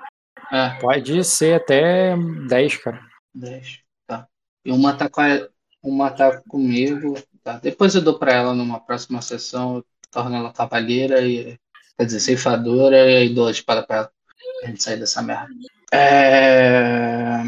É, 0.52 0.70
Pode 0.80 1.24
ser 1.24 1.54
até 1.60 2.14
10, 2.48 2.76
cara. 2.76 3.00
dez. 3.34 3.80
Tá. 4.06 4.26
E 4.64 4.70
uma 4.70 4.94
tá, 4.94 5.08
com 5.08 5.20
a- 5.20 5.48
uma 5.82 6.10
tá 6.10 6.40
comigo. 6.48 7.14
Tá. 7.42 7.58
Depois 7.58 7.94
eu 7.94 8.02
dou 8.02 8.18
pra 8.18 8.32
ela 8.32 8.54
numa 8.54 8.80
próxima 8.80 9.22
sessão. 9.22 9.84
Torno 10.10 10.36
ela 10.36 10.52
cavalheira 10.52 11.20
e. 11.22 11.58
Quer 11.96 12.04
dizer, 12.06 12.20
ceifadora 12.20 13.22
e 13.22 13.32
dou 13.32 13.46
a 13.46 13.50
espada 13.52 13.84
pra 13.86 13.96
ela. 13.96 14.12
Pra 14.60 14.68
gente 14.68 14.82
sair 14.82 14.98
dessa 14.98 15.22
merda. 15.22 15.48
É... 15.92 17.42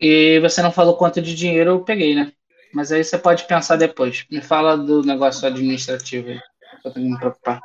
E 0.00 0.40
você 0.40 0.60
não 0.62 0.72
falou 0.72 0.96
quanto 0.96 1.22
de 1.22 1.34
dinheiro 1.34 1.70
eu 1.70 1.84
peguei, 1.84 2.14
né? 2.14 2.32
Mas 2.72 2.90
aí 2.90 3.04
você 3.04 3.16
pode 3.16 3.46
pensar 3.46 3.76
depois. 3.76 4.26
Me 4.30 4.40
fala 4.40 4.76
do 4.76 5.02
negócio 5.02 5.46
administrativo 5.46 6.28
aí. 6.28 6.40
Eu 6.84 6.92
tenho 6.92 7.06
que 7.06 7.12
me 7.12 7.18
preocupar. 7.18 7.60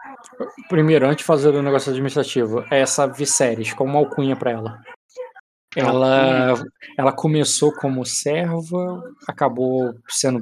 Primeiro, 0.70 1.06
antes 1.08 1.18
de 1.18 1.24
fazer 1.24 1.50
o 1.50 1.62
negócio 1.62 1.90
administrativo, 1.92 2.64
essa 2.72 3.08
Viserys, 3.08 3.74
como 3.74 3.92
uma 3.92 4.00
alcunha 4.00 4.36
pra 4.36 4.52
ela. 4.52 4.82
Ela, 5.76 6.54
ela 6.98 7.12
começou 7.12 7.74
como 7.74 8.06
serva, 8.06 9.04
acabou 9.28 9.94
sendo 10.08 10.42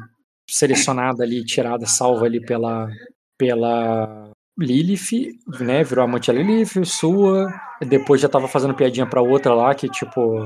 selecionada 0.49 1.23
ali, 1.23 1.43
tirada, 1.43 1.85
salva 1.85 2.25
ali 2.25 2.39
pela, 2.39 2.89
pela 3.37 4.31
Lilith, 4.57 5.37
né? 5.59 5.83
Virou 5.83 6.03
amante 6.05 6.31
da 6.31 6.37
Lilith, 6.39 6.83
sua. 6.85 7.47
Depois 7.87 8.19
já 8.21 8.27
tava 8.29 8.47
fazendo 8.47 8.73
piadinha 8.73 9.05
pra 9.05 9.21
outra 9.21 9.53
lá, 9.53 9.73
que 9.75 9.87
tipo, 9.89 10.37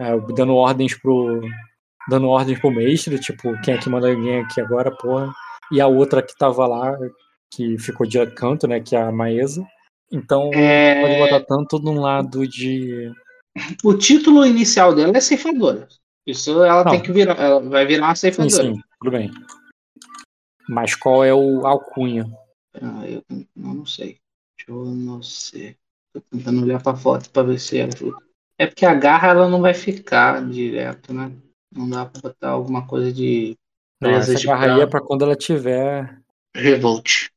é, 0.00 0.18
dando 0.34 0.54
ordens 0.54 0.94
pro. 0.94 1.40
Dando 2.08 2.28
ordens 2.28 2.58
pro 2.58 2.70
mestre, 2.70 3.18
tipo, 3.20 3.58
quem 3.62 3.74
é 3.74 3.78
que 3.78 3.88
manda 3.88 4.08
alguém 4.08 4.40
aqui 4.40 4.60
agora, 4.60 4.90
porra. 4.90 5.32
e 5.70 5.80
a 5.80 5.86
outra 5.86 6.20
que 6.22 6.36
tava 6.36 6.66
lá, 6.66 6.96
que 7.54 7.78
ficou 7.78 8.06
de 8.06 8.24
canto, 8.32 8.66
né, 8.66 8.80
que 8.80 8.96
é 8.96 9.00
a 9.02 9.12
Maesa. 9.12 9.64
Então, 10.10 10.50
É. 10.52 11.00
pode 11.00 11.18
botar 11.18 11.46
tanto 11.46 11.78
num 11.78 12.00
lado 12.00 12.46
de. 12.46 13.10
O 13.84 13.94
título 13.94 14.44
inicial 14.44 14.94
dela 14.94 15.16
é 15.16 15.20
ceifadora. 15.20 15.86
Isso 16.26 16.62
ela 16.64 16.84
Não. 16.84 16.90
tem 16.92 17.00
que 17.00 17.12
virar. 17.12 17.34
Ela 17.38 17.60
vai 17.60 17.86
virar 17.86 18.06
uma 18.08 18.14
Sim, 18.14 18.20
ceifadora. 18.32 18.62
sim, 18.74 18.80
tudo 19.00 19.10
bem. 19.16 19.30
Mas 20.68 20.94
qual 20.94 21.24
é 21.24 21.32
o 21.34 21.66
alcunha? 21.66 22.26
Ah, 22.74 23.08
eu 23.08 23.22
eu 23.30 23.46
não 23.54 23.84
sei. 23.86 24.18
Deixa 24.56 24.70
eu 24.70 24.84
não 24.86 25.22
sei. 25.22 25.76
Tô 26.12 26.20
tentando 26.20 26.62
olhar 26.62 26.82
pra 26.82 26.94
foto 26.96 27.30
pra 27.30 27.42
ver 27.42 27.58
se 27.58 27.80
ajuda. 27.80 28.16
É 28.58 28.66
porque 28.66 28.84
a 28.86 28.94
garra 28.94 29.28
ela 29.28 29.48
não 29.48 29.60
vai 29.60 29.74
ficar 29.74 30.46
direto, 30.48 31.12
né? 31.12 31.32
Não 31.74 31.88
dá 31.88 32.06
pra 32.06 32.20
botar 32.20 32.50
alguma 32.50 32.86
coisa 32.86 33.12
de 33.12 33.56
Não, 34.00 34.10
essa 34.10 34.34
de 34.34 34.46
garra 34.46 34.74
aí 34.74 34.80
é 34.82 34.86
pra 34.86 35.00
quando 35.00 35.24
ela 35.24 35.34
tiver 35.36 36.22
Revolt. 36.54 37.28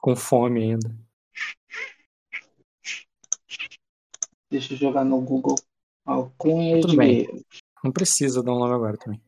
com 0.00 0.14
fome 0.16 0.62
ainda. 0.62 0.94
Deixa 4.50 4.74
eu 4.74 4.78
jogar 4.78 5.04
no 5.04 5.20
Google. 5.20 5.56
Alcunha 6.06 6.80
Tudo 6.80 6.90
de 6.92 6.96
bem. 6.96 7.08
guerreiro. 7.24 7.44
Não 7.82 7.90
precisa 7.92 8.42
dar 8.42 8.52
um 8.52 8.58
nome 8.58 8.74
agora 8.74 8.96
também. 8.96 9.20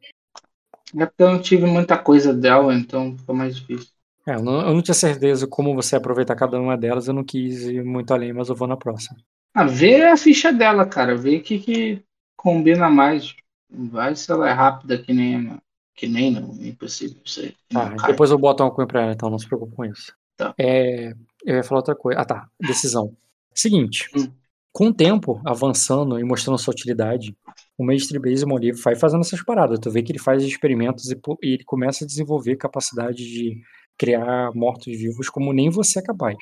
É 0.96 1.04
porque 1.04 1.22
eu 1.22 1.32
não 1.32 1.42
tive 1.42 1.66
muita 1.66 1.98
coisa 1.98 2.32
dela, 2.32 2.72
então 2.74 3.18
fica 3.18 3.32
mais 3.32 3.56
difícil. 3.56 3.92
É, 4.26 4.34
eu 4.34 4.42
não, 4.42 4.60
eu 4.60 4.74
não 4.74 4.82
tinha 4.82 4.94
certeza 4.94 5.46
como 5.46 5.74
você 5.74 5.94
aproveitar 5.94 6.34
cada 6.34 6.60
uma 6.60 6.76
delas, 6.76 7.06
eu 7.06 7.14
não 7.14 7.22
quis 7.22 7.62
ir 7.62 7.84
muito 7.84 8.12
além, 8.12 8.32
mas 8.32 8.48
eu 8.48 8.56
vou 8.56 8.66
na 8.66 8.76
próxima. 8.76 9.16
Ah, 9.54 9.64
vê 9.64 10.04
a 10.04 10.16
ficha 10.16 10.52
dela, 10.52 10.84
cara. 10.84 11.16
Vê 11.16 11.36
o 11.36 11.42
que, 11.42 11.58
que 11.58 12.02
combina 12.36 12.90
mais. 12.90 13.34
Vai 13.70 14.14
se 14.14 14.30
ela 14.30 14.48
é 14.48 14.52
rápida 14.52 14.98
que 14.98 15.12
nem. 15.12 15.56
Que 15.94 16.06
nem 16.06 16.30
não, 16.30 16.54
é 16.60 16.68
impossível 16.68 17.16
aí. 17.38 17.54
Tá, 17.70 17.88
Não 17.88 18.06
depois 18.06 18.30
eu 18.30 18.38
boto 18.38 18.62
uma 18.62 18.70
coisa 18.70 18.86
pra 18.86 19.02
ela, 19.02 19.12
então 19.12 19.30
não 19.30 19.38
se 19.38 19.46
preocupe 19.46 19.74
com 19.74 19.84
isso. 19.86 20.12
Tá. 20.36 20.54
É, 20.58 21.14
eu 21.42 21.56
ia 21.56 21.62
falar 21.62 21.78
outra 21.78 21.96
coisa. 21.96 22.20
Ah, 22.20 22.24
tá. 22.26 22.46
Decisão. 22.60 23.16
Seguinte. 23.54 24.10
Hum. 24.14 24.30
Com 24.70 24.88
o 24.88 24.92
tempo 24.92 25.40
avançando 25.46 26.20
e 26.20 26.24
mostrando 26.24 26.58
sua 26.58 26.72
utilidade, 26.72 27.34
o 27.78 27.84
Mestre 27.84 28.18
Base 28.18 28.44
Molive 28.44 28.78
vai 28.82 28.94
fazendo 28.94 29.22
essas 29.22 29.42
paradas. 29.42 29.78
Tu 29.78 29.90
vê 29.90 30.02
que 30.02 30.12
ele 30.12 30.18
faz 30.18 30.42
experimentos 30.42 31.10
e, 31.10 31.18
e 31.42 31.54
ele 31.54 31.64
começa 31.64 32.04
a 32.04 32.06
desenvolver 32.06 32.56
capacidade 32.56 33.24
de 33.24 33.62
criar 33.98 34.50
mortos-vivos 34.54 35.28
como 35.30 35.52
nem 35.52 35.70
você 35.70 35.98
é 35.98 36.02
capaz. 36.02 36.36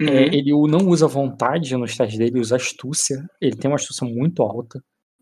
É, 0.00 0.04
Uhum. 0.04 0.10
ele 0.32 0.52
o- 0.52 0.66
não 0.68 0.88
usa 0.88 1.06
vontade 1.08 1.76
nos 1.76 1.96
testes 1.96 2.18
dele, 2.18 2.30
ele 2.32 2.40
usa 2.40 2.56
astúcia. 2.56 3.24
Ele 3.40 3.56
tem 3.56 3.70
uma 3.70 3.76
astúcia 3.76 4.06
muito 4.06 4.42
alta. 4.42 4.80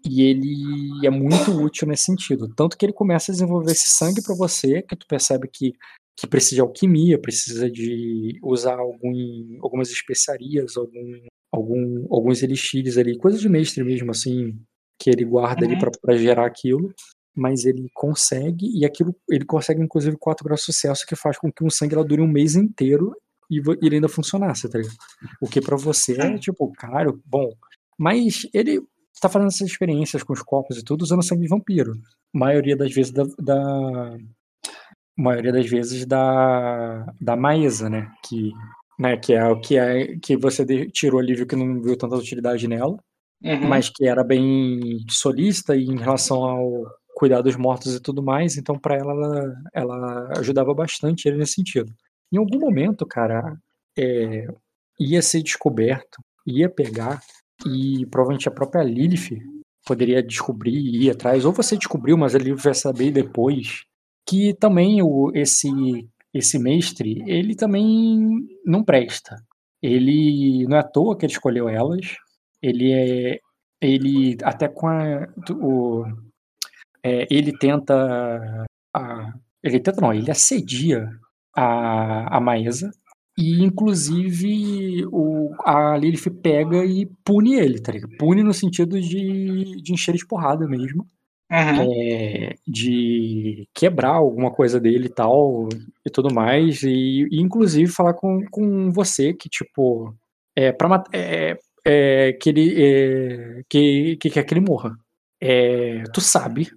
E 0.08 0.22
ele 0.22 1.06
é 1.06 1.10
muito 1.10 1.50
útil 1.64 1.88
nesse 1.88 2.04
sentido. 2.04 2.46
Tanto 2.54 2.76
que 2.76 2.84
ele 2.86 2.92
começa 2.92 3.32
a 3.32 3.34
desenvolver 3.34 3.72
esse 3.72 3.88
sangue 3.88 4.22
pra 4.22 4.34
você, 4.36 4.82
que 4.82 4.94
tu 4.94 5.06
percebe 5.06 5.48
que, 5.52 5.72
que 6.16 6.26
precisa 6.26 6.56
de 6.56 6.60
alquimia, 6.60 7.18
precisa 7.20 7.68
de 7.70 8.38
usar 8.42 8.78
algum, 8.78 9.58
algumas 9.62 9.90
especiarias, 9.90 10.76
algum, 10.76 11.20
algum, 11.52 12.06
alguns 12.10 12.42
elixires 12.42 12.96
ali, 12.98 13.18
coisa 13.18 13.38
de 13.38 13.48
mestre 13.48 13.82
mesmo, 13.82 14.10
assim, 14.10 14.56
que 15.00 15.10
ele 15.10 15.24
guarda 15.24 15.64
ali 15.64 15.74
Uhum. 15.74 15.80
pra 15.80 15.90
pra 16.00 16.16
gerar 16.16 16.46
aquilo. 16.46 16.92
Mas 17.36 17.66
ele 17.66 17.90
consegue, 17.94 18.66
e 18.74 18.84
aquilo 18.86 19.14
ele 19.28 19.44
consegue, 19.44 19.82
inclusive, 19.82 20.16
4 20.16 20.42
graus 20.44 20.60
de 20.60 20.66
sucesso, 20.66 21.06
que 21.06 21.14
faz 21.14 21.38
com 21.38 21.52
que 21.52 21.62
um 21.62 21.68
sangue 21.68 21.94
ela 21.94 22.04
dure 22.04 22.22
um 22.22 22.26
mês 22.28 22.56
inteiro 22.56 23.14
e 23.50 23.60
ele 23.82 23.96
ainda 23.96 24.08
funcionasse, 24.08 24.68
tá 24.68 24.78
ligado? 24.78 24.96
O 25.40 25.46
que 25.46 25.60
pra 25.60 25.76
você 25.76 26.20
é 26.20 26.38
tipo, 26.38 26.72
caralho, 26.72 27.20
bom. 27.26 27.52
Mas 27.98 28.46
ele 28.52 28.82
tá 29.20 29.28
fazendo 29.28 29.48
essas 29.48 29.68
experiências 29.68 30.22
com 30.22 30.32
os 30.32 30.42
corpos 30.42 30.78
e 30.78 30.84
tudo 30.84 31.02
usando 31.02 31.22
sangue 31.22 31.42
de 31.42 31.48
vampiro. 31.48 31.92
Maioria 32.32 32.76
das 32.76 32.92
vezes 32.92 33.12
da. 33.12 33.24
da 33.38 34.16
maioria 35.16 35.52
das 35.52 35.66
vezes 35.68 36.06
da. 36.06 37.06
da 37.20 37.36
Maesa, 37.36 37.88
né? 37.88 38.10
Que, 38.24 38.50
né, 38.98 39.16
que 39.16 39.32
é 39.34 39.46
o 39.46 39.60
que 39.60 39.76
é 39.76 40.16
que 40.18 40.36
você 40.36 40.64
tirou 40.90 41.20
ali, 41.20 41.34
viu 41.34 41.46
que 41.46 41.56
não 41.56 41.80
viu 41.82 41.96
tanta 41.96 42.16
utilidade 42.16 42.66
nela, 42.66 42.98
Uhum. 43.42 43.68
mas 43.68 43.90
que 43.90 44.06
era 44.06 44.24
bem 44.24 45.04
solícita 45.10 45.76
em 45.76 45.98
relação 45.98 46.42
ao 46.42 46.86
cuidar 47.16 47.40
dos 47.40 47.56
mortos 47.56 47.94
e 47.94 48.00
tudo 48.00 48.22
mais, 48.22 48.58
então 48.58 48.78
pra 48.78 48.94
ela, 48.94 49.14
ela 49.72 49.94
ela 49.94 50.38
ajudava 50.38 50.74
bastante 50.74 51.26
ele 51.26 51.38
nesse 51.38 51.54
sentido. 51.54 51.90
Em 52.30 52.36
algum 52.36 52.58
momento, 52.58 53.06
cara, 53.06 53.56
é, 53.98 54.46
ia 55.00 55.22
ser 55.22 55.42
descoberto, 55.42 56.18
ia 56.46 56.68
pegar, 56.68 57.22
e 57.66 58.04
provavelmente 58.10 58.48
a 58.48 58.52
própria 58.52 58.82
Lilith 58.82 59.40
poderia 59.86 60.22
descobrir 60.22 60.76
e 60.76 61.06
ir 61.06 61.10
atrás, 61.10 61.46
ou 61.46 61.52
você 61.52 61.74
descobriu, 61.74 62.18
mas 62.18 62.34
a 62.34 62.38
Lilith 62.38 62.62
vai 62.62 62.74
saber 62.74 63.10
depois, 63.10 63.84
que 64.28 64.52
também 64.52 65.00
o, 65.02 65.32
esse, 65.34 65.70
esse 66.34 66.58
mestre, 66.58 67.24
ele 67.26 67.54
também 67.54 68.46
não 68.62 68.84
presta. 68.84 69.36
Ele 69.82 70.66
não 70.68 70.76
é 70.76 70.80
à 70.80 70.82
toa 70.82 71.16
que 71.16 71.24
ele 71.24 71.32
escolheu 71.32 71.66
elas, 71.66 72.16
ele 72.62 72.92
é. 72.92 73.40
Ele 73.80 74.36
até 74.42 74.68
com 74.68 74.88
a. 74.88 75.28
O, 75.50 76.04
é, 77.06 77.26
ele 77.30 77.56
tenta. 77.56 78.66
A, 78.94 79.32
ele 79.62 79.78
tenta, 79.80 80.00
não, 80.00 80.12
ele 80.12 80.30
assedia 80.30 81.08
a, 81.54 82.36
a 82.36 82.40
Maesa. 82.40 82.90
E, 83.38 83.62
inclusive, 83.62 85.04
o, 85.12 85.50
a 85.64 85.96
Lilith 85.96 86.30
pega 86.42 86.84
e 86.84 87.06
pune 87.24 87.54
ele, 87.54 87.80
tá 87.80 87.92
ligado? 87.92 88.16
Pune 88.16 88.42
no 88.42 88.54
sentido 88.54 89.00
de, 89.00 89.82
de 89.82 89.92
encher 89.92 90.14
de 90.14 90.26
porrada 90.26 90.66
mesmo. 90.66 91.06
Uhum. 91.52 91.92
É, 91.92 92.54
de 92.66 93.68
quebrar 93.72 94.14
alguma 94.14 94.50
coisa 94.50 94.80
dele 94.80 95.06
e 95.06 95.14
tal, 95.14 95.68
e 96.04 96.10
tudo 96.10 96.34
mais. 96.34 96.82
E, 96.82 97.28
e, 97.30 97.40
inclusive, 97.40 97.90
falar 97.92 98.14
com, 98.14 98.44
com 98.50 98.90
você 98.90 99.32
que, 99.32 99.48
tipo, 99.48 100.12
é, 100.56 100.72
pra 100.72 100.88
mat- 100.88 101.08
é, 101.12 101.56
é, 101.86 102.32
que 102.32 102.48
ele 102.48 102.74
é, 102.82 103.62
que, 103.68 104.16
que 104.16 104.30
quer 104.30 104.44
que 104.44 104.54
ele 104.54 104.66
morra. 104.66 104.96
É, 105.40 106.02
tu 106.14 106.20
sabe 106.20 106.68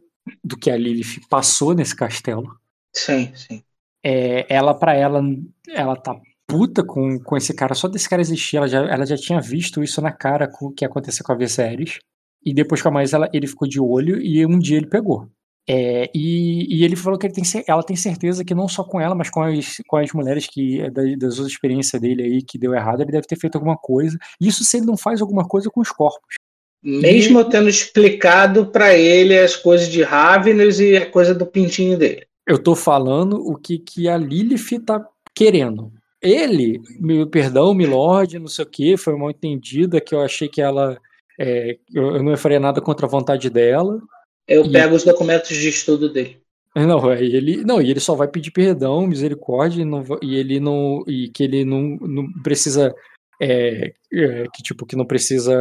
do 0.44 0.58
que 0.58 0.70
a 0.70 0.78
Lilith 0.78 1.22
passou 1.30 1.74
nesse 1.74 1.96
castelo. 1.96 2.58
Sim, 2.96 3.32
sim. 3.36 3.64
É, 4.04 4.46
ela, 4.54 4.74
pra 4.74 4.94
ela, 4.94 5.22
ela 5.70 5.96
tá 5.96 6.20
puta 6.48 6.84
com, 6.84 7.20
com 7.20 7.38
esse 7.38 7.54
cara. 7.54 7.76
Só 7.76 7.88
desse 7.88 8.10
cara 8.10 8.22
existir, 8.22 8.58
ela 8.58 8.68
já, 8.68 8.80
ela 8.80 9.06
já 9.06 9.16
tinha 9.18 9.40
visto 9.40 9.84
isso 9.84 10.02
na 10.02 10.12
cara 10.12 10.48
com 10.48 10.68
o 10.68 10.72
que 10.72 10.84
ia 10.84 10.90
acontecer 10.90 11.24
com 11.24 11.32
a 11.32 11.36
Viserys. 11.36 12.00
E 12.44 12.54
depois 12.54 12.82
com 12.82 12.88
a 12.88 12.92
mais 12.92 13.14
ela, 13.14 13.30
ele 13.34 13.48
ficou 13.48 13.68
de 13.68 13.80
olho 13.80 14.22
e 14.22 14.46
um 14.46 14.58
dia 14.58 14.78
ele 14.78 14.88
pegou. 14.88 15.30
É, 15.68 16.10
e, 16.16 16.80
e 16.80 16.84
ele 16.84 16.96
falou 16.96 17.20
que 17.20 17.28
ele 17.28 17.34
tem, 17.34 17.44
ela 17.68 17.84
tem 17.84 17.96
certeza 17.96 18.44
que 18.44 18.56
não 18.56 18.68
só 18.68 18.84
com 18.84 19.00
ela, 19.00 19.14
mas 19.14 19.30
com 19.30 19.44
as, 19.44 19.78
com 19.88 19.98
as 19.98 20.12
mulheres 20.14 20.48
que 20.48 20.82
é 20.82 20.90
da- 20.90 21.04
das 21.16 21.38
outras 21.38 21.52
experiências 21.52 22.02
dele 22.02 22.24
aí 22.24 22.42
que 22.42 22.58
deu 22.58 22.74
errado, 22.74 23.02
ele 23.02 23.12
deve 23.12 23.28
ter 23.28 23.38
feito 23.38 23.56
alguma 23.56 23.78
coisa. 23.78 24.18
Isso 24.42 24.64
se 24.64 24.78
ele 24.78 24.88
não 24.88 24.98
faz 24.98 25.22
alguma 25.22 25.48
coisa 25.48 25.70
com 25.70 25.80
os 25.82 25.92
corpos. 25.92 26.38
Mesmo 26.82 27.40
eu 27.40 27.46
tendo 27.46 27.68
explicado 27.68 28.68
pra 28.68 28.96
ele 28.96 29.38
as 29.38 29.56
coisas 29.56 29.90
de 29.90 30.02
Ravenous 30.02 30.80
e 30.80 30.96
a 30.96 31.06
coisa 31.10 31.34
do 31.36 31.46
pintinho 31.46 31.98
dele. 31.98 32.26
Eu 32.48 32.58
tô 32.58 32.76
falando 32.76 33.36
o 33.36 33.56
que, 33.58 33.78
que 33.78 34.08
a 34.08 34.18
Lilith 34.18 34.80
tá 34.86 35.06
querendo. 35.36 35.92
Ele, 36.22 36.82
me, 37.00 37.26
perdão, 37.26 37.74
Milord, 37.74 38.40
não 38.40 38.48
sei 38.48 38.66
o 38.66 38.68
que, 38.70 38.98
foi 38.98 39.16
mal 39.16 39.30
entendida, 39.30 40.02
que 40.02 40.14
eu 40.16 40.22
achei 40.22 40.48
que 40.48 40.62
ela. 40.62 40.98
é, 41.40 41.78
eu, 41.94 42.16
eu 42.18 42.24
não 42.24 42.36
faria 42.38 42.60
nada 42.60 42.82
contra 42.82 43.06
a 43.06 43.10
vontade 43.10 43.50
dela. 43.50 44.00
Eu 44.48 44.66
E- 44.66 44.72
pego 44.72 44.96
os 44.96 45.04
documentos 45.04 45.56
de 45.56 45.70
estudo 45.70 46.12
dele. 46.12 46.38
Não, 46.76 47.12
é, 47.12 47.22
ele, 47.24 47.64
não, 47.64 47.82
e 47.82 47.90
ele 47.90 48.00
só 48.00 48.16
vai 48.16 48.28
pedir 48.28 48.52
perdão, 48.52 49.06
misericórdia, 49.08 49.82
e, 49.82 49.86
não 49.86 50.04
e 50.22 50.36
ele 50.36 50.60
não. 50.60 51.04
E 51.08 51.30
que 51.30 51.44
ele 51.44 51.66
não, 51.66 51.98
não 52.02 52.32
precisa. 52.44 52.94
é, 53.42 53.94
é, 54.14 54.44
que 54.54 54.62
tipo, 54.64 54.86
que 54.86 54.96
não 54.96 55.06
precisa. 55.06 55.54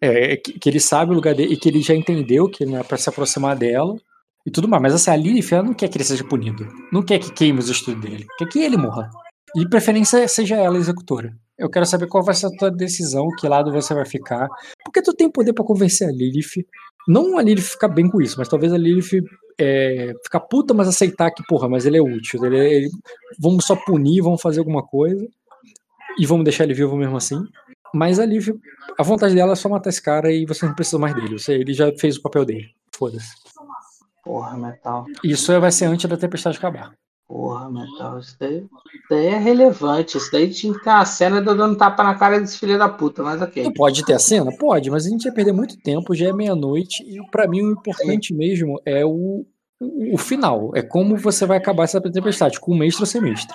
É, 0.00 0.36
que, 0.36 0.58
que 0.58 0.68
ele 0.68 0.80
sabe 0.80 1.12
o 1.12 1.14
lugar 1.14 1.34
dele 1.34 1.54
e 1.54 1.56
que 1.56 1.68
ele 1.68 1.80
já 1.82 1.94
entendeu 1.94 2.48
que 2.48 2.64
não 2.66 2.78
é 2.78 2.82
pra 2.82 2.96
se 2.98 3.08
aproximar 3.08 3.56
dela 3.56 3.96
e 4.46 4.50
tudo 4.50 4.68
mais. 4.68 4.82
Mas 4.82 4.94
assim, 4.94 5.10
a 5.10 5.16
Lilith 5.16 5.52
ela 5.52 5.62
não 5.62 5.74
quer 5.74 5.88
que 5.88 5.96
ele 5.96 6.04
seja 6.04 6.24
punido. 6.24 6.66
Não 6.92 7.02
quer 7.02 7.18
que 7.18 7.32
queime 7.32 7.58
os 7.58 7.68
estudos 7.68 8.00
dele. 8.02 8.26
Quer 8.38 8.46
que 8.48 8.58
ele 8.58 8.76
morra. 8.76 9.08
E 9.56 9.60
de 9.60 9.68
preferência 9.68 10.26
seja 10.28 10.56
ela 10.56 10.76
a 10.76 10.80
executora. 10.80 11.32
Eu 11.56 11.70
quero 11.70 11.86
saber 11.86 12.08
qual 12.08 12.24
vai 12.24 12.34
ser 12.34 12.46
a 12.46 12.50
tua 12.50 12.70
decisão, 12.70 13.28
que 13.38 13.46
lado 13.46 13.70
você 13.72 13.94
vai 13.94 14.04
ficar. 14.04 14.48
Porque 14.84 15.00
tu 15.00 15.14
tem 15.14 15.30
poder 15.30 15.52
pra 15.52 15.64
convencer 15.64 16.08
a 16.08 16.12
Lilith. 16.12 16.66
Não 17.06 17.38
a 17.38 17.42
Lilith 17.42 17.62
ficar 17.62 17.88
bem 17.88 18.08
com 18.10 18.20
isso, 18.20 18.34
mas 18.36 18.48
talvez 18.48 18.72
a 18.72 18.78
Lilith 18.78 19.22
é, 19.60 20.12
ficar 20.24 20.40
puta, 20.40 20.74
mas 20.74 20.88
aceitar 20.88 21.30
que, 21.30 21.44
porra, 21.46 21.68
mas 21.68 21.86
ele 21.86 21.96
é 21.96 22.02
útil. 22.02 22.44
Ele, 22.44 22.58
ele- 22.58 22.90
vamos 23.38 23.64
só 23.64 23.76
punir, 23.76 24.20
vamos 24.20 24.42
fazer 24.42 24.58
alguma 24.58 24.82
coisa. 24.82 25.24
E 26.18 26.26
vamos 26.26 26.44
deixar 26.44 26.64
ele 26.64 26.74
vivo 26.74 26.96
mesmo 26.96 27.16
assim. 27.16 27.38
Mas 27.94 28.18
a 28.18 28.24
a 28.98 29.02
vontade 29.04 29.36
dela 29.36 29.52
é 29.52 29.56
só 29.56 29.68
matar 29.68 29.90
esse 29.90 30.02
cara 30.02 30.32
e 30.32 30.44
você 30.44 30.66
não 30.66 30.74
precisa 30.74 30.98
mais 30.98 31.14
dele. 31.14 31.38
Você, 31.38 31.54
ele 31.54 31.72
já 31.72 31.92
fez 31.96 32.16
o 32.16 32.22
papel 32.22 32.44
dele. 32.44 32.70
Foda-se. 32.92 33.34
Porra, 34.24 34.56
metal. 34.56 35.06
Isso 35.22 35.58
vai 35.60 35.70
ser 35.70 35.84
antes 35.84 36.08
da 36.10 36.16
tempestade 36.16 36.58
acabar. 36.58 36.92
Porra, 37.28 37.70
metal. 37.70 38.18
Isso 38.18 38.36
daí, 38.40 38.56
isso 38.58 39.04
daí 39.08 39.26
é 39.26 39.38
relevante. 39.38 40.18
Isso 40.18 40.32
daí 40.32 40.50
tinha 40.50 40.72
que 40.72 40.82
ter 40.82 40.90
uma 40.90 41.04
cena 41.04 41.40
de 41.40 41.46
eu 41.46 41.56
dando 41.56 41.76
tapa 41.76 42.02
na 42.02 42.16
cara 42.16 42.40
desse 42.40 42.58
filho 42.58 42.76
da 42.76 42.88
puta, 42.88 43.22
mas 43.22 43.40
ok. 43.40 43.62
Não 43.62 43.72
pode 43.72 44.04
ter 44.04 44.14
a 44.14 44.18
cena? 44.18 44.50
Pode, 44.58 44.90
mas 44.90 45.06
a 45.06 45.10
gente 45.10 45.26
ia 45.26 45.32
perder 45.32 45.52
muito 45.52 45.76
tempo, 45.76 46.14
já 46.14 46.28
é 46.28 46.32
meia-noite, 46.32 47.02
e 47.04 47.24
pra 47.30 47.46
mim 47.46 47.62
o 47.62 47.72
importante 47.72 48.34
mesmo 48.34 48.80
é 48.84 49.04
o, 49.04 49.46
o 49.80 50.18
final. 50.18 50.72
É 50.74 50.82
como 50.82 51.16
você 51.16 51.46
vai 51.46 51.58
acabar 51.58 51.84
essa 51.84 52.00
tempestade, 52.00 52.58
com 52.58 52.74
mestre 52.74 53.02
ou 53.02 53.06
semestre. 53.06 53.54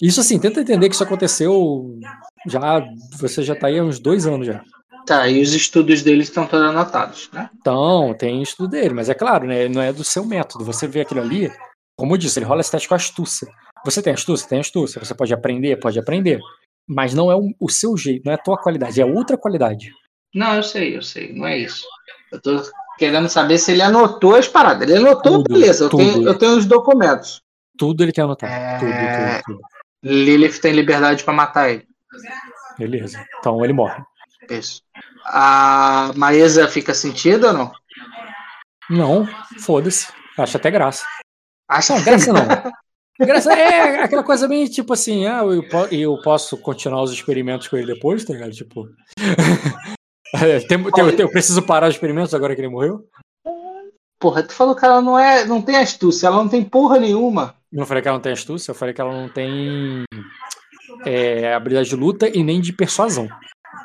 Isso 0.00 0.20
assim, 0.20 0.38
tenta 0.38 0.60
entender 0.60 0.88
que 0.88 0.94
isso 0.94 1.04
aconteceu 1.04 1.98
já. 2.46 2.84
Você 3.18 3.42
já 3.42 3.54
tá 3.54 3.66
aí 3.66 3.78
há 3.78 3.84
uns 3.84 3.98
dois 3.98 4.26
anos 4.26 4.46
já. 4.46 4.62
Tá, 5.06 5.26
e 5.26 5.40
os 5.40 5.54
estudos 5.54 6.02
deles 6.02 6.28
estão 6.28 6.46
todos 6.46 6.66
anotados, 6.66 7.30
né? 7.32 7.48
Então, 7.58 8.14
tem 8.18 8.42
estudo 8.42 8.68
dele, 8.68 8.92
mas 8.92 9.08
é 9.08 9.14
claro, 9.14 9.46
né? 9.46 9.66
Não 9.66 9.80
é 9.80 9.92
do 9.92 10.04
seu 10.04 10.24
método. 10.24 10.64
Você 10.66 10.86
vê 10.86 11.00
aquilo 11.00 11.22
ali, 11.22 11.50
como 11.96 12.12
eu 12.12 12.18
disse, 12.18 12.38
ele 12.38 12.46
rola 12.46 12.60
estético 12.60 12.94
astúcia. 12.94 13.48
Você 13.84 14.02
tem 14.02 14.12
astúcia? 14.12 14.48
Tem 14.48 14.60
astúcia. 14.60 15.02
Você 15.02 15.14
pode 15.14 15.32
aprender? 15.32 15.76
Pode 15.80 15.98
aprender. 15.98 16.40
Mas 16.86 17.14
não 17.14 17.30
é 17.30 17.36
o, 17.36 17.48
o 17.58 17.70
seu 17.70 17.96
jeito, 17.96 18.24
não 18.24 18.32
é 18.32 18.34
a 18.34 18.42
tua 18.42 18.58
qualidade, 18.58 19.00
é 19.00 19.04
outra 19.04 19.36
qualidade. 19.38 19.92
Não, 20.34 20.54
eu 20.54 20.62
sei, 20.62 20.96
eu 20.96 21.02
sei, 21.02 21.32
não 21.32 21.46
é 21.46 21.56
isso. 21.56 21.86
Eu 22.30 22.40
tô 22.40 22.62
querendo 22.98 23.28
saber 23.28 23.58
se 23.58 23.72
ele 23.72 23.82
anotou 23.82 24.34
as 24.34 24.46
paradas. 24.46 24.88
Ele 24.88 24.98
anotou, 24.98 25.42
tudo, 25.42 25.54
beleza, 25.54 25.84
eu 25.84 25.88
tenho, 25.88 26.28
eu 26.28 26.38
tenho 26.38 26.56
os 26.56 26.66
documentos. 26.66 27.40
Tudo 27.78 28.02
ele 28.02 28.12
quer 28.12 28.22
anotar. 28.22 28.50
É... 28.50 28.78
Tudo, 28.78 28.90
tudo, 28.90 29.42
tudo. 29.46 29.77
Lilith 30.02 30.60
tem 30.60 30.72
liberdade 30.72 31.24
para 31.24 31.34
matar 31.34 31.70
ele. 31.70 31.86
Beleza. 32.78 33.24
Então 33.38 33.64
ele 33.64 33.72
morre. 33.72 34.02
Isso. 34.50 34.82
A 35.24 36.12
Maesa 36.16 36.68
fica 36.68 36.94
sentida 36.94 37.48
ou 37.48 37.52
não? 37.52 37.72
Não, 38.88 39.28
foda-se. 39.60 40.08
Acho 40.38 40.56
até 40.56 40.70
graça. 40.70 41.04
Acha 41.68 41.94
não, 41.94 42.04
graça 42.04 42.32
não. 42.32 42.46
graça 43.26 43.52
é 43.52 44.02
aquela 44.02 44.22
coisa 44.22 44.48
bem 44.48 44.64
tipo 44.66 44.92
assim, 44.92 45.26
ah, 45.26 45.42
eu, 45.42 45.62
eu 45.90 46.22
posso 46.22 46.56
continuar 46.56 47.02
os 47.02 47.12
experimentos 47.12 47.68
com 47.68 47.76
ele 47.76 47.92
depois, 47.92 48.24
tá 48.24 48.32
ligado? 48.32 48.52
Tipo. 48.52 48.88
tem, 50.68 50.82
tem, 50.90 51.20
eu 51.20 51.30
preciso 51.30 51.60
parar 51.62 51.88
os 51.88 51.94
experimentos 51.94 52.32
agora 52.32 52.54
que 52.54 52.60
ele 52.60 52.68
morreu? 52.68 53.04
Porra, 54.18 54.42
tu 54.42 54.52
falou 54.52 54.74
que 54.74 54.84
ela 54.84 55.00
não 55.00 55.18
é. 55.18 55.44
não 55.44 55.62
tem 55.62 55.76
astúcia, 55.76 56.26
ela 56.26 56.36
não 56.36 56.48
tem 56.48 56.64
porra 56.64 56.98
nenhuma. 56.98 57.54
Não 57.72 57.86
falei 57.86 58.02
que 58.02 58.08
ela 58.08 58.16
não 58.16 58.22
tem 58.22 58.32
astúcia, 58.32 58.70
eu 58.70 58.74
falei 58.74 58.94
que 58.94 59.00
ela 59.00 59.12
não 59.12 59.28
tem 59.28 60.04
é, 61.04 61.54
habilidade 61.54 61.88
de 61.88 61.96
luta 61.96 62.28
e 62.28 62.42
nem 62.42 62.60
de 62.60 62.72
persuasão. 62.72 63.28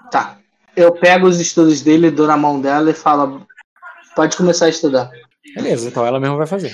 Tá 0.09 0.37
eu 0.75 0.91
pego 0.91 1.27
os 1.27 1.39
estudos 1.39 1.81
dele, 1.81 2.11
dou 2.11 2.27
na 2.27 2.37
mão 2.37 2.59
dela 2.59 2.89
e 2.89 2.93
falo: 2.93 3.45
pode 4.15 4.35
começar 4.35 4.65
a 4.65 4.69
estudar. 4.69 5.11
Beleza, 5.55 5.87
então 5.87 6.05
ela 6.05 6.19
mesma 6.19 6.37
vai 6.37 6.47
fazer. 6.47 6.73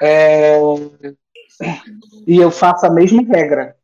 É... 0.00 0.58
E 2.26 2.36
eu 2.36 2.50
faço 2.50 2.86
a 2.86 2.90
mesma 2.90 3.22
regra. 3.22 3.76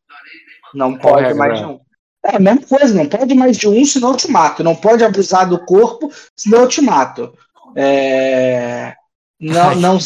Não 0.74 0.96
Qual 0.96 1.14
pode 1.14 1.26
regra? 1.28 1.38
mais 1.38 1.58
de 1.58 1.64
um. 1.64 1.80
É 2.24 2.36
a 2.36 2.40
mesma 2.40 2.62
coisa, 2.62 2.94
não 2.94 3.08
pode 3.08 3.34
mais 3.34 3.56
de 3.56 3.68
um, 3.68 3.84
senão 3.84 4.10
eu 4.10 4.16
te 4.16 4.30
mato. 4.30 4.62
Não 4.62 4.76
pode 4.76 5.04
abusar 5.04 5.48
do 5.48 5.64
corpo, 5.64 6.12
senão 6.36 6.62
eu 6.62 6.68
te 6.68 6.80
mato. 6.80 7.36
É... 7.76 8.94
Não, 9.40 9.74
não, 9.74 9.98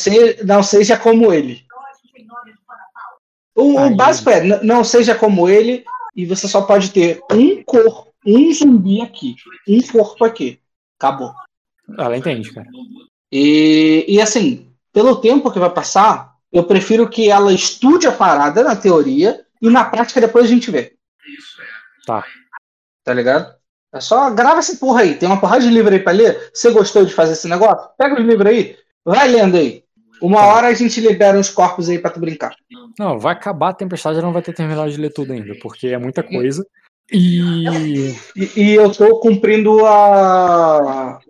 não 0.44 0.62
seja 0.62 0.96
como 0.96 1.32
ele. 1.32 1.66
O, 3.54 3.78
o 3.78 3.96
básico 3.96 4.28
é, 4.28 4.62
não 4.62 4.84
seja 4.84 5.14
como 5.14 5.48
ele, 5.48 5.84
e 6.14 6.26
você 6.26 6.46
só 6.46 6.62
pode 6.62 6.90
ter 6.90 7.20
um 7.32 7.62
corpo, 7.62 8.12
um 8.24 8.52
zumbi 8.52 9.00
aqui, 9.00 9.34
um 9.66 9.80
corpo 9.80 10.24
aqui. 10.24 10.60
Acabou. 10.98 11.32
Ela 11.98 12.16
entende, 12.16 12.52
cara. 12.52 12.66
E, 13.32 14.04
e 14.08 14.20
assim, 14.20 14.70
pelo 14.92 15.16
tempo 15.16 15.50
que 15.50 15.58
vai 15.58 15.70
passar, 15.70 16.34
eu 16.52 16.64
prefiro 16.64 17.08
que 17.08 17.30
ela 17.30 17.52
estude 17.52 18.06
a 18.06 18.12
parada 18.12 18.62
na 18.62 18.76
teoria 18.76 19.44
e 19.60 19.68
na 19.68 19.84
prática 19.84 20.20
depois 20.20 20.46
a 20.46 20.48
gente 20.48 20.70
vê. 20.70 20.96
Tá. 22.06 22.24
Tá 23.04 23.12
ligado? 23.12 23.54
É 23.96 24.00
só 24.00 24.30
grava 24.30 24.58
essa 24.58 24.76
porra 24.76 25.02
aí. 25.02 25.14
Tem 25.14 25.28
uma 25.28 25.40
porrada 25.40 25.62
de 25.62 25.70
livro 25.70 25.92
aí 25.92 26.00
pra 26.00 26.12
ler. 26.12 26.50
Você 26.52 26.70
gostou 26.70 27.04
de 27.04 27.14
fazer 27.14 27.32
esse 27.32 27.48
negócio? 27.48 27.88
Pega 27.98 28.14
os 28.14 28.26
livros 28.26 28.46
aí. 28.46 28.76
Vai 29.04 29.28
lendo 29.28 29.56
aí. 29.56 29.82
Uma 30.20 30.40
tá. 30.40 30.46
hora 30.46 30.66
a 30.68 30.74
gente 30.74 31.00
libera 31.00 31.38
uns 31.38 31.50
corpos 31.50 31.88
aí 31.88 31.98
pra 31.98 32.10
tu 32.10 32.20
brincar. 32.20 32.54
Não, 32.98 33.18
vai 33.18 33.32
acabar 33.32 33.70
a 33.70 33.74
tempestade, 33.74 34.22
não 34.22 34.32
vai 34.32 34.42
ter 34.42 34.54
terminado 34.54 34.90
de 34.90 34.96
ler 34.96 35.12
tudo 35.12 35.32
ainda, 35.32 35.54
porque 35.60 35.88
é 35.88 35.98
muita 35.98 36.22
coisa. 36.22 36.66
E... 37.12 38.10
e, 38.34 38.50
e 38.56 38.74
eu 38.74 38.90
tô 38.90 39.20
cumprindo 39.20 39.84
a 39.84 41.20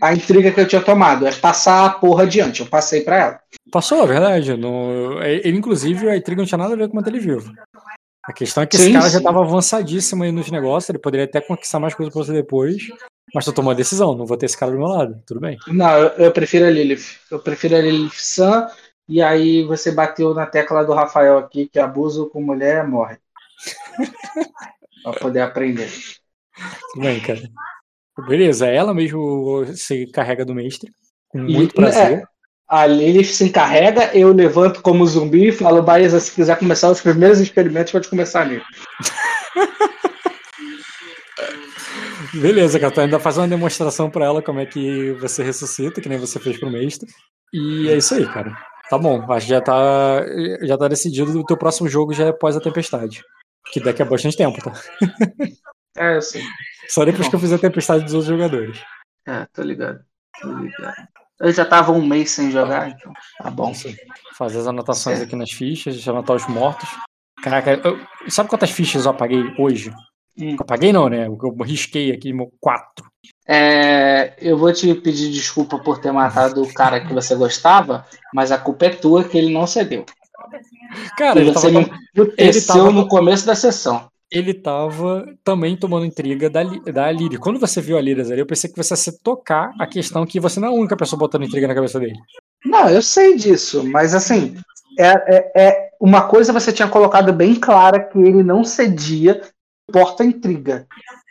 a 0.00 0.12
intriga 0.12 0.50
que 0.50 0.60
eu 0.60 0.66
tinha 0.68 0.82
tomado, 0.82 1.26
é 1.26 1.32
passar 1.32 1.86
a 1.86 1.90
porra 1.90 2.24
adiante. 2.24 2.60
Eu 2.60 2.66
passei 2.66 3.02
para 3.02 3.16
ela. 3.16 3.40
Passou, 3.70 4.04
é 4.04 4.06
verdade. 4.06 4.56
No... 4.56 5.22
Ele, 5.22 5.56
inclusive, 5.56 6.08
a 6.08 6.16
intriga 6.16 6.40
não 6.40 6.46
tinha 6.46 6.58
nada 6.58 6.74
a 6.74 6.76
ver 6.76 6.88
com 6.88 6.98
o 6.98 7.02
ele 7.06 7.20
vivo. 7.20 7.52
A 8.26 8.32
questão 8.32 8.62
é 8.62 8.66
que 8.66 8.76
sim, 8.76 8.84
esse 8.84 8.92
cara 8.92 9.06
sim. 9.06 9.12
já 9.12 9.20
tava 9.20 9.42
avançadíssimo 9.42 10.24
aí 10.24 10.32
nos 10.32 10.50
negócios, 10.50 10.88
ele 10.88 10.98
poderia 10.98 11.26
até 11.26 11.40
conquistar 11.40 11.78
mais 11.78 11.94
coisas 11.94 12.12
pra 12.12 12.22
você 12.22 12.32
depois. 12.32 12.88
Mas 13.34 13.44
tu 13.44 13.52
tomou 13.52 13.72
a 13.72 13.74
decisão, 13.74 14.14
não 14.14 14.26
vou 14.26 14.36
ter 14.36 14.46
esse 14.46 14.56
cara 14.56 14.72
do 14.72 14.78
meu 14.78 14.86
lado, 14.86 15.20
tudo 15.26 15.40
bem. 15.40 15.58
Não, 15.66 15.98
eu, 15.98 16.08
eu 16.24 16.32
prefiro 16.32 16.66
a 16.66 16.70
Lilith. 16.70 17.18
Eu 17.30 17.40
prefiro 17.40 17.76
a 17.76 17.80
Lilith 17.80 18.14
Sam, 18.14 18.68
e 19.08 19.20
aí 19.20 19.64
você 19.64 19.90
bateu 19.90 20.32
na 20.32 20.46
tecla 20.46 20.84
do 20.84 20.94
Rafael 20.94 21.38
aqui, 21.38 21.68
que 21.68 21.78
abuso 21.78 22.30
com 22.30 22.40
mulher 22.40 22.86
morre. 22.86 23.18
pra 25.02 25.12
poder 25.14 25.40
aprender. 25.40 25.90
Tudo 26.92 27.02
bem, 27.02 27.20
cara. 27.20 27.40
Beleza, 28.26 28.66
ela 28.66 28.94
mesmo 28.94 29.66
se 29.74 30.06
carrega 30.06 30.44
do 30.44 30.54
mestre. 30.54 30.90
Com 31.28 31.38
muito 31.38 31.72
e, 31.72 31.74
prazer. 31.74 32.18
É, 32.20 32.24
a 32.68 32.86
Lilith 32.86 33.32
se 33.32 33.44
encarrega, 33.44 34.10
eu 34.16 34.32
levanto 34.32 34.80
como 34.82 35.06
zumbi 35.06 35.48
e 35.48 35.52
falo, 35.52 35.82
Baeza, 35.82 36.18
se 36.18 36.32
quiser 36.32 36.58
começar 36.58 36.90
os 36.90 37.00
primeiros 37.00 37.40
experimentos, 37.40 37.92
pode 37.92 38.08
começar 38.08 38.46
nele. 38.46 38.62
Beleza, 42.34 42.80
cara, 42.80 42.92
tu 42.92 43.00
ainda 43.00 43.20
faz 43.20 43.38
uma 43.38 43.46
demonstração 43.46 44.10
para 44.10 44.24
ela 44.24 44.42
como 44.42 44.58
é 44.58 44.66
que 44.66 45.12
você 45.12 45.42
ressuscita, 45.42 46.00
que 46.00 46.08
nem 46.08 46.18
você 46.18 46.40
fez 46.40 46.58
pro 46.58 46.70
mestre. 46.70 47.08
E 47.52 47.88
é 47.88 47.96
isso 47.96 48.14
aí, 48.14 48.26
cara. 48.26 48.56
Tá 48.90 48.98
bom, 48.98 49.24
acho 49.32 49.46
que 49.46 49.52
já 49.52 49.60
tá, 49.60 50.24
já 50.62 50.76
tá 50.76 50.88
decidido. 50.88 51.38
O 51.38 51.44
teu 51.44 51.56
próximo 51.56 51.88
jogo 51.88 52.12
já 52.12 52.24
é 52.26 52.28
após 52.30 52.56
a 52.56 52.60
tempestade. 52.60 53.22
Que 53.72 53.80
daqui 53.80 54.02
a 54.02 54.04
bastante 54.04 54.36
tempo, 54.36 54.58
tá? 54.62 54.72
É, 55.96 56.20
sim. 56.20 56.42
Só 56.88 57.04
depois 57.04 57.28
que 57.28 57.36
eu 57.36 57.38
fizer 57.38 57.54
a 57.54 57.58
tempestade 57.58 58.02
dos 58.02 58.14
outros 58.14 58.28
jogadores. 58.28 58.82
É, 59.28 59.46
tô 59.52 59.62
ligado. 59.62 60.00
Tô 60.40 60.52
ligado. 60.52 61.08
Eu 61.40 61.52
já 61.52 61.64
tava 61.64 61.92
um 61.92 62.04
mês 62.04 62.30
sem 62.30 62.50
jogar, 62.50 62.90
então 62.90 63.12
tá 63.38 63.50
bom. 63.50 63.72
Fazer 64.36 64.58
as 64.60 64.66
anotações 64.66 65.20
é. 65.20 65.24
aqui 65.24 65.34
nas 65.34 65.50
fichas, 65.50 66.06
anotar 66.06 66.36
os 66.36 66.46
mortos. 66.46 66.88
Caraca, 67.42 67.80
eu, 67.84 67.98
sabe 68.30 68.48
quantas 68.48 68.70
fichas 68.70 69.04
eu 69.04 69.10
apaguei 69.10 69.42
hoje? 69.58 69.92
Hum. 70.38 70.56
Apaguei 70.58 70.92
não, 70.92 71.08
né? 71.08 71.26
Eu 71.26 71.56
risquei 71.62 72.12
aqui 72.12 72.32
quatro. 72.60 73.06
É, 73.46 74.34
eu 74.38 74.56
vou 74.56 74.72
te 74.72 74.92
pedir 74.94 75.30
desculpa 75.30 75.78
por 75.78 75.98
ter 76.00 76.12
matado 76.12 76.62
o 76.62 76.72
cara 76.72 77.00
que 77.00 77.12
você 77.12 77.34
gostava, 77.34 78.06
mas 78.32 78.50
a 78.50 78.58
culpa 78.58 78.86
é 78.86 78.90
tua 78.90 79.24
que 79.24 79.36
ele 79.36 79.52
não 79.52 79.66
cedeu. 79.66 80.04
Cara, 81.16 81.40
ele 81.40 81.52
você 81.52 81.72
tava, 81.72 81.90
ele 82.38 82.60
tava 82.60 82.90
no 82.90 83.08
começo 83.08 83.46
da 83.46 83.54
sessão. 83.54 84.08
Ele 84.34 84.52
tava 84.52 85.24
também 85.44 85.76
tomando 85.76 86.04
intriga 86.04 86.50
da, 86.50 86.64
da 86.64 87.12
Líria. 87.12 87.38
Quando 87.38 87.60
você 87.60 87.80
viu 87.80 87.96
a 87.96 88.00
Líria 88.00 88.24
ali, 88.24 88.40
eu 88.40 88.46
pensei 88.46 88.68
que 88.68 88.76
você 88.76 89.10
ia 89.10 89.16
tocar 89.22 89.72
a 89.78 89.86
questão 89.86 90.26
que 90.26 90.40
você 90.40 90.58
não 90.58 90.68
é 90.68 90.70
a 90.72 90.74
única 90.74 90.96
pessoa 90.96 91.18
botando 91.18 91.44
intriga 91.44 91.68
na 91.68 91.74
cabeça 91.74 92.00
dele. 92.00 92.18
Não, 92.64 92.88
eu 92.88 93.00
sei 93.00 93.36
disso, 93.36 93.84
mas 93.84 94.12
assim, 94.12 94.56
é, 94.98 95.06
é, 95.06 95.52
é, 95.54 95.90
uma 96.00 96.22
coisa 96.26 96.52
você 96.52 96.72
tinha 96.72 96.88
colocado 96.88 97.32
bem 97.32 97.54
clara 97.54 98.00
que 98.00 98.18
ele 98.18 98.42
não 98.42 98.64
cedia 98.64 99.40
porta 99.92 100.24
intriga. 100.24 100.86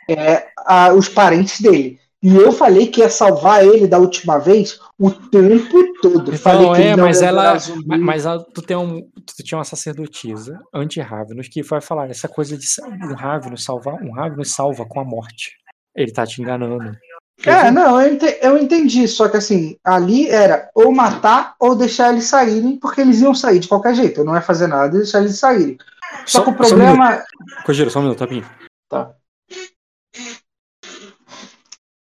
É 0.08 0.46
a, 0.58 0.92
os 0.92 1.08
parentes 1.08 1.60
dele. 1.60 1.98
E 2.24 2.34
eu 2.34 2.52
falei 2.52 2.86
que 2.86 3.00
ia 3.00 3.10
salvar 3.10 3.62
ele 3.62 3.86
da 3.86 3.98
última 3.98 4.38
vez 4.38 4.80
o 4.98 5.10
tempo 5.10 5.84
todo. 6.00 6.32
Eu 6.32 6.38
falei 6.38 6.72
que 6.72 6.82
é, 6.88 6.96
mas 6.96 7.20
ela. 7.20 7.52
Mas, 7.84 8.00
mas 8.00 8.24
ela, 8.24 8.42
tu, 8.42 8.62
tem 8.62 8.74
um, 8.74 9.02
tu 9.02 9.44
tinha 9.44 9.58
uma 9.58 9.64
sacerdotisa 9.64 10.58
anti-Ravenous 10.72 11.48
que 11.48 11.62
vai 11.62 11.82
falar 11.82 12.08
essa 12.08 12.26
coisa 12.26 12.56
de 12.56 12.64
um 13.06 13.14
Ravenous 13.14 13.62
salvar. 13.62 14.02
Um 14.02 14.14
Ravenous 14.14 14.52
salva 14.52 14.86
com 14.86 15.00
a 15.00 15.04
morte. 15.04 15.52
Ele 15.94 16.10
tá 16.10 16.24
te 16.24 16.40
enganando. 16.40 16.96
É, 17.44 17.70
não, 17.70 18.00
eu 18.00 18.14
entendi, 18.14 18.38
eu 18.40 18.56
entendi, 18.56 19.08
só 19.08 19.28
que 19.28 19.36
assim, 19.36 19.76
ali 19.84 20.30
era 20.30 20.70
ou 20.74 20.90
matar 20.92 21.54
ou 21.60 21.76
deixar 21.76 22.10
eles 22.10 22.24
saírem, 22.24 22.78
porque 22.78 23.02
eles 23.02 23.20
iam 23.20 23.34
sair 23.34 23.58
de 23.58 23.68
qualquer 23.68 23.94
jeito, 23.94 24.20
eu 24.20 24.24
não 24.24 24.34
ia 24.34 24.40
fazer 24.40 24.68
nada 24.68 24.94
e 24.94 25.00
deixar 25.00 25.20
eles 25.20 25.38
saírem. 25.38 25.76
Só, 26.24 26.38
só 26.38 26.44
que 26.44 26.50
o 26.50 26.54
problema. 26.54 27.22
Só 27.66 27.72
um 27.72 27.90
só 27.90 27.98
um 27.98 28.02
minuto, 28.02 28.18
Tapinho. 28.18 28.46
Tá. 28.88 29.14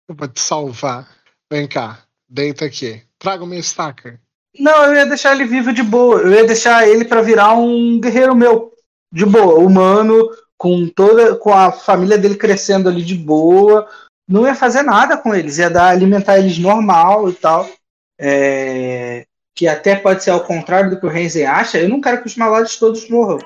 vou 0.13 0.27
te 0.27 0.41
salvar. 0.41 1.07
Vem 1.51 1.67
cá, 1.67 1.99
deita 2.29 2.65
aqui. 2.65 3.01
Traga 3.19 3.43
o 3.43 3.47
meu 3.47 3.59
stacker. 3.59 4.19
Não, 4.59 4.85
eu 4.85 4.95
ia 4.95 5.05
deixar 5.05 5.33
ele 5.33 5.45
vivo 5.45 5.71
de 5.71 5.83
boa. 5.83 6.21
Eu 6.21 6.31
ia 6.31 6.45
deixar 6.45 6.87
ele 6.87 7.05
para 7.05 7.21
virar 7.21 7.53
um 7.53 7.99
guerreiro 7.99 8.35
meu. 8.35 8.71
De 9.11 9.25
boa, 9.25 9.59
humano, 9.59 10.29
com 10.57 10.87
toda. 10.87 11.35
com 11.35 11.53
a 11.53 11.71
família 11.71 12.17
dele 12.17 12.35
crescendo 12.35 12.87
ali 12.87 13.03
de 13.03 13.15
boa. 13.15 13.87
Não 14.27 14.45
ia 14.45 14.55
fazer 14.55 14.83
nada 14.83 15.17
com 15.17 15.35
eles, 15.35 15.57
ia 15.57 15.69
dar 15.69 15.89
alimentar 15.89 16.39
eles 16.39 16.57
normal 16.57 17.29
e 17.29 17.33
tal. 17.33 17.69
É, 18.17 19.25
que 19.55 19.67
até 19.67 19.95
pode 19.95 20.23
ser 20.23 20.29
ao 20.29 20.45
contrário 20.45 20.89
do 20.89 20.99
que 20.99 21.05
o 21.05 21.09
Renzen 21.09 21.45
acha. 21.45 21.77
Eu 21.77 21.89
não 21.89 21.99
quero 21.99 22.21
que 22.21 22.27
os 22.27 22.37
malados 22.37 22.77
todos 22.77 23.09
morram. 23.09 23.39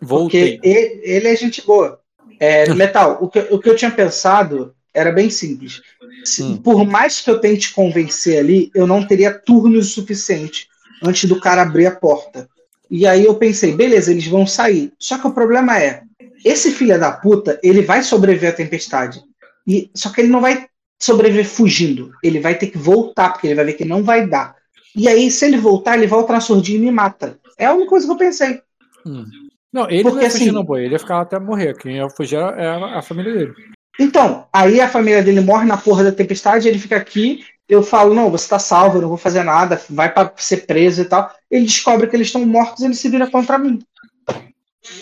Voltei. 0.00 0.56
Porque 0.56 0.68
ele, 0.68 1.00
ele 1.04 1.28
é 1.28 1.36
gente 1.36 1.64
boa. 1.64 2.00
É, 2.40 2.72
Metal, 2.74 3.18
o 3.20 3.28
que, 3.28 3.38
o 3.50 3.58
que 3.60 3.68
eu 3.68 3.76
tinha 3.76 3.90
pensado 3.90 4.74
era 4.92 5.12
bem 5.12 5.30
simples. 5.30 5.80
Hum. 6.40 6.56
Por 6.58 6.84
mais 6.84 7.20
que 7.20 7.30
eu 7.30 7.40
tente 7.40 7.72
convencer 7.72 8.38
ali, 8.38 8.70
eu 8.74 8.86
não 8.86 9.06
teria 9.06 9.32
turnos 9.32 9.88
o 9.88 9.90
suficiente 9.90 10.68
antes 11.02 11.28
do 11.28 11.40
cara 11.40 11.62
abrir 11.62 11.86
a 11.86 11.94
porta. 11.96 12.48
E 12.90 13.06
aí 13.06 13.24
eu 13.24 13.34
pensei, 13.34 13.74
beleza, 13.74 14.10
eles 14.10 14.26
vão 14.26 14.46
sair. 14.46 14.92
Só 14.98 15.18
que 15.18 15.26
o 15.26 15.32
problema 15.32 15.78
é, 15.78 16.02
esse 16.44 16.70
filho 16.70 16.98
da 16.98 17.10
puta, 17.10 17.58
ele 17.62 17.82
vai 17.82 18.02
sobreviver 18.02 18.50
à 18.50 18.52
tempestade. 18.52 19.22
E, 19.66 19.90
só 19.94 20.10
que 20.10 20.20
ele 20.20 20.28
não 20.28 20.40
vai 20.40 20.66
sobreviver 20.98 21.46
fugindo. 21.46 22.12
Ele 22.22 22.40
vai 22.40 22.54
ter 22.54 22.66
que 22.66 22.78
voltar, 22.78 23.30
porque 23.30 23.46
ele 23.46 23.54
vai 23.54 23.64
ver 23.64 23.72
que 23.74 23.84
não 23.84 24.02
vai 24.02 24.26
dar. 24.26 24.56
E 24.94 25.08
aí, 25.08 25.30
se 25.30 25.46
ele 25.46 25.56
voltar, 25.56 25.96
ele 25.96 26.06
volta 26.06 26.34
na 26.34 26.40
surdina 26.40 26.84
e 26.84 26.86
me 26.86 26.92
mata. 26.92 27.38
É 27.56 27.66
a 27.66 27.72
única 27.72 27.90
coisa 27.90 28.06
que 28.06 28.12
eu 28.12 28.16
pensei. 28.16 28.60
Hum. 29.06 29.24
Não, 29.72 29.88
ele 29.88 30.02
porque, 30.02 30.16
não 30.16 30.22
ia 30.22 30.30
fugir, 30.30 30.44
assim, 30.44 30.52
não, 30.52 30.64
boy. 30.64 30.84
Ele 30.84 30.92
ia 30.92 30.98
ficar 30.98 31.20
até 31.20 31.38
morrer. 31.38 31.76
Quem 31.78 31.96
ia 31.96 32.10
fugir 32.10 32.36
é 32.36 32.66
a, 32.66 32.98
a 32.98 33.02
família 33.02 33.32
dele. 33.32 33.54
Então, 33.98 34.46
aí 34.52 34.80
a 34.80 34.88
família 34.88 35.22
dele 35.22 35.40
morre 35.40 35.66
na 35.66 35.76
porra 35.76 36.04
da 36.04 36.12
tempestade, 36.12 36.66
ele 36.66 36.78
fica 36.78 36.96
aqui, 36.96 37.44
eu 37.68 37.82
falo, 37.82 38.14
não, 38.14 38.30
você 38.30 38.48
tá 38.48 38.58
salvo, 38.58 38.98
eu 38.98 39.02
não 39.02 39.08
vou 39.08 39.18
fazer 39.18 39.42
nada, 39.42 39.80
vai 39.88 40.12
para 40.12 40.32
ser 40.36 40.66
preso 40.66 41.02
e 41.02 41.04
tal. 41.04 41.30
Ele 41.50 41.64
descobre 41.64 42.06
que 42.06 42.16
eles 42.16 42.28
estão 42.28 42.44
mortos 42.44 42.82
e 42.82 42.86
ele 42.86 42.94
se 42.94 43.08
vira 43.08 43.30
contra 43.30 43.58
mim. 43.58 43.82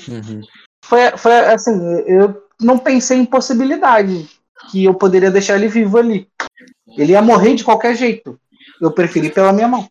Uhum. 0.08 0.40
Foi, 0.84 1.16
foi 1.16 1.32
assim, 1.32 1.72
eu 2.06 2.42
não 2.60 2.78
pensei 2.78 3.18
em 3.18 3.24
possibilidade 3.24 4.28
que 4.70 4.84
eu 4.84 4.94
poderia 4.94 5.30
deixar 5.30 5.56
ele 5.56 5.68
vivo 5.68 5.98
ali. 5.98 6.28
Ele 6.96 7.12
ia 7.12 7.22
morrer 7.22 7.54
de 7.54 7.64
qualquer 7.64 7.94
jeito. 7.96 8.38
Eu 8.80 8.90
preferi 8.90 9.30
pela 9.30 9.52
minha 9.52 9.68
mão. 9.68 9.88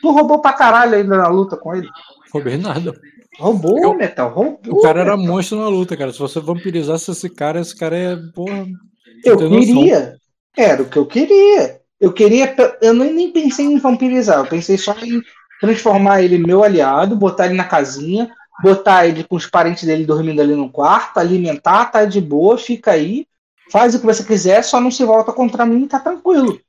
Tu 0.00 0.10
roubou 0.10 0.40
pra 0.40 0.52
caralho 0.52 0.94
ainda 0.94 1.16
na 1.16 1.28
luta 1.28 1.56
com 1.56 1.74
ele. 1.74 1.88
Roubei 2.32 2.56
nada. 2.56 2.98
Roubou, 3.38 3.78
eu, 3.82 3.94
Metal, 3.94 4.30
roubou. 4.30 4.78
O 4.78 4.82
cara 4.82 5.00
era 5.00 5.16
monstro 5.16 5.58
na 5.58 5.68
luta, 5.68 5.96
cara. 5.96 6.12
Se 6.12 6.18
você 6.18 6.40
vampirizasse 6.40 7.10
esse 7.10 7.28
cara, 7.28 7.60
esse 7.60 7.76
cara 7.76 7.96
é, 7.96 8.16
porra. 8.34 8.66
Eu 9.24 9.36
queria. 9.36 10.16
Era 10.56 10.82
o 10.82 10.88
que 10.88 10.96
eu 10.96 11.06
queria. 11.06 11.80
Eu 12.00 12.12
queria. 12.12 12.54
Eu 12.80 12.94
nem 12.94 13.32
pensei 13.32 13.64
em 13.64 13.78
vampirizar. 13.78 14.38
Eu 14.38 14.46
pensei 14.46 14.78
só 14.78 14.94
em 15.02 15.20
transformar 15.60 16.22
ele 16.22 16.38
meu 16.38 16.62
aliado, 16.62 17.16
botar 17.16 17.46
ele 17.46 17.54
na 17.54 17.64
casinha, 17.64 18.30
botar 18.62 19.06
ele 19.06 19.24
com 19.24 19.36
os 19.36 19.46
parentes 19.46 19.84
dele 19.84 20.04
dormindo 20.04 20.40
ali 20.40 20.54
no 20.54 20.70
quarto, 20.70 21.18
alimentar, 21.18 21.86
tá 21.86 22.04
de 22.04 22.20
boa, 22.20 22.58
fica 22.58 22.92
aí, 22.92 23.26
faz 23.70 23.94
o 23.94 24.00
que 24.00 24.06
você 24.06 24.22
quiser, 24.22 24.62
só 24.62 24.80
não 24.80 24.90
se 24.90 25.04
volta 25.04 25.32
contra 25.32 25.64
mim, 25.64 25.86
tá 25.86 25.98
tranquilo. 25.98 26.60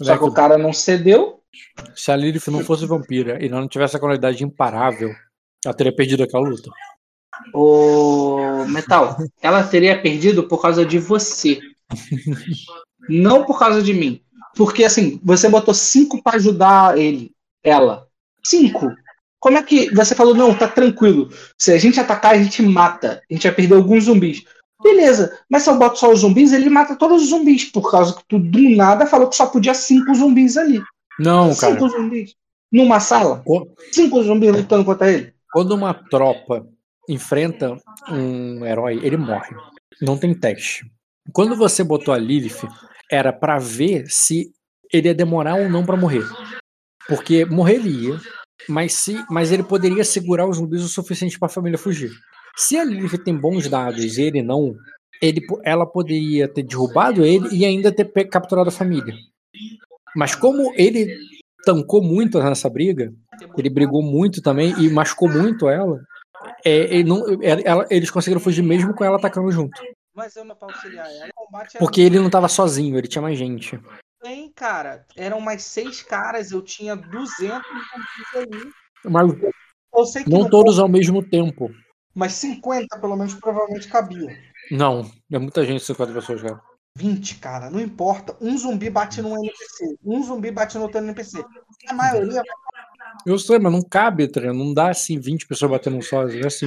Só 0.00 0.16
que 0.16 0.24
o 0.24 0.32
cara 0.32 0.56
não 0.56 0.72
cedeu. 0.72 1.40
Se 1.94 2.10
a 2.10 2.16
Lilith 2.16 2.48
não 2.48 2.60
fosse 2.60 2.86
vampira 2.86 3.44
e 3.44 3.48
não 3.48 3.68
tivesse 3.68 3.96
a 3.96 4.00
qualidade 4.00 4.44
imparável, 4.44 5.10
ela 5.64 5.74
teria 5.74 5.94
perdido 5.94 6.22
aquela 6.22 6.48
luta. 6.48 6.70
O 7.54 8.64
Metal, 8.66 9.16
ela 9.40 9.62
teria 9.62 10.00
perdido 10.00 10.44
por 10.44 10.60
causa 10.60 10.84
de 10.84 10.98
você. 10.98 11.58
não 13.08 13.44
por 13.44 13.58
causa 13.58 13.82
de 13.82 13.94
mim. 13.94 14.20
Porque 14.56 14.84
assim, 14.84 15.20
você 15.22 15.48
botou 15.48 15.72
cinco 15.72 16.22
para 16.22 16.36
ajudar 16.36 16.98
ele, 16.98 17.32
ela. 17.62 18.06
Cinco. 18.42 18.90
Como 19.38 19.56
é 19.56 19.62
que 19.62 19.94
você 19.94 20.14
falou, 20.14 20.34
não, 20.34 20.54
tá 20.54 20.66
tranquilo. 20.66 21.30
Se 21.56 21.72
a 21.72 21.78
gente 21.78 22.00
atacar, 22.00 22.34
a 22.34 22.42
gente 22.42 22.60
mata. 22.62 23.22
A 23.30 23.32
gente 23.32 23.44
vai 23.44 23.54
perder 23.54 23.74
alguns 23.76 24.04
zumbis. 24.04 24.42
Beleza, 24.82 25.36
mas 25.50 25.62
se 25.62 25.70
eu 25.70 25.76
boto 25.76 25.98
só 25.98 26.12
os 26.12 26.20
zumbis, 26.20 26.52
ele 26.52 26.70
mata 26.70 26.96
todos 26.96 27.22
os 27.22 27.28
zumbis, 27.30 27.64
por 27.64 27.90
causa 27.90 28.14
que 28.14 28.22
tu 28.28 28.38
do 28.38 28.76
nada 28.76 29.06
falou 29.06 29.28
que 29.28 29.34
só 29.34 29.46
podia 29.46 29.74
cinco 29.74 30.14
zumbis 30.14 30.56
ali. 30.56 30.80
Não, 31.18 31.52
cinco 31.52 31.60
cara. 31.60 31.74
Cinco 31.74 31.88
zumbis. 31.88 32.34
Numa 32.70 33.00
sala? 33.00 33.42
Cinco 33.92 34.22
zumbis 34.22 34.52
lutando 34.52 34.84
contra 34.84 35.10
ele. 35.10 35.34
Quando 35.52 35.72
uma 35.72 35.94
tropa 35.94 36.66
enfrenta 37.08 37.76
um 38.10 38.64
herói, 38.64 39.00
ele 39.02 39.16
morre. 39.16 39.56
Não 40.00 40.18
tem 40.18 40.34
teste. 40.34 40.84
Quando 41.32 41.56
você 41.56 41.82
botou 41.82 42.12
a 42.12 42.18
Lilith, 42.18 42.68
era 43.10 43.32
para 43.32 43.58
ver 43.58 44.06
se 44.08 44.52
ele 44.92 45.08
ia 45.08 45.14
demorar 45.14 45.56
ou 45.56 45.68
não 45.68 45.84
para 45.84 45.96
morrer. 45.96 46.24
Porque 47.06 47.44
morrer 47.44 47.76
ele 47.76 48.08
ia, 48.08 48.20
mas, 48.68 48.92
se, 48.92 49.24
mas 49.30 49.50
ele 49.50 49.62
poderia 49.62 50.04
segurar 50.04 50.46
os 50.46 50.58
zumbis 50.58 50.82
o 50.82 50.88
suficiente 50.88 51.38
para 51.38 51.46
a 51.46 51.50
família 51.50 51.78
fugir. 51.78 52.10
Se 52.56 52.76
a 52.76 52.84
Lilith 52.84 53.18
tem 53.24 53.36
bons 53.36 53.68
dados 53.68 54.18
e 54.18 54.22
ele 54.22 54.42
não, 54.42 54.74
ele, 55.22 55.40
ela 55.64 55.86
poderia 55.86 56.48
ter 56.48 56.62
derrubado 56.62 57.24
ele 57.24 57.48
e 57.52 57.64
ainda 57.64 57.92
ter 57.92 58.04
capturado 58.28 58.68
a 58.68 58.72
família. 58.72 59.14
Mas 60.14 60.34
como 60.34 60.72
ele 60.74 61.16
tancou 61.68 62.02
muito 62.02 62.38
nessa 62.38 62.70
briga, 62.70 63.12
ele 63.58 63.68
brigou 63.68 64.02
muito 64.02 64.40
também 64.40 64.72
e 64.78 64.88
machucou 64.88 65.28
muito 65.28 65.68
ela, 65.68 66.00
é, 66.64 67.02
não, 67.02 67.26
é, 67.42 67.62
ela, 67.62 67.86
eles 67.90 68.10
conseguiram 68.10 68.40
fugir 68.40 68.62
mesmo 68.62 68.94
com 68.94 69.04
ela 69.04 69.18
atacando 69.18 69.52
junto. 69.52 69.78
Mas 70.14 70.34
não 70.36 70.56
posso 70.56 70.74
auxiliar 70.76 71.06
ela. 71.06 71.28
Porque 71.78 72.00
ele 72.00 72.18
não 72.18 72.28
estava 72.28 72.48
sozinho, 72.48 72.96
ele 72.96 73.06
tinha 73.06 73.20
mais 73.20 73.36
gente. 73.36 73.78
Tem, 74.22 74.50
cara. 74.50 75.04
Eram 75.14 75.40
mais 75.40 75.62
seis 75.62 76.02
caras, 76.02 76.50
eu 76.50 76.62
tinha 76.62 76.96
200 76.96 77.60
ali. 78.34 78.72
Mas 79.04 80.26
não, 80.26 80.40
não 80.40 80.48
todos 80.48 80.78
ao 80.78 80.88
mesmo 80.88 81.22
tempo. 81.22 81.70
Mas 82.14 82.32
50, 82.32 82.98
pelo 82.98 83.14
menos, 83.14 83.34
provavelmente 83.34 83.88
cabia. 83.88 84.36
Não, 84.70 85.08
é 85.30 85.38
muita 85.38 85.64
gente, 85.64 85.84
50 85.84 86.12
pessoas, 86.14 86.42
cara. 86.42 86.60
20, 86.98 87.36
cara, 87.36 87.70
não 87.70 87.80
importa. 87.80 88.36
Um 88.40 88.58
zumbi 88.58 88.90
bate 88.90 89.22
num 89.22 89.38
NPC, 89.38 89.96
um 90.04 90.20
zumbi 90.20 90.50
bate 90.50 90.76
no 90.76 90.82
outro 90.82 90.98
NPC. 90.98 91.44
A 91.88 91.94
maioria. 91.94 92.42
Eu 93.24 93.38
sei, 93.38 93.60
mas 93.60 93.72
não 93.72 93.82
cabe, 93.82 94.26
tá 94.26 94.40
não 94.52 94.74
dá 94.74 94.90
assim 94.90 95.16
20 95.18 95.46
pessoas 95.46 95.70
batendo 95.70 95.96
um 95.96 96.02
só, 96.02 96.28
é 96.28 96.44
assim. 96.44 96.66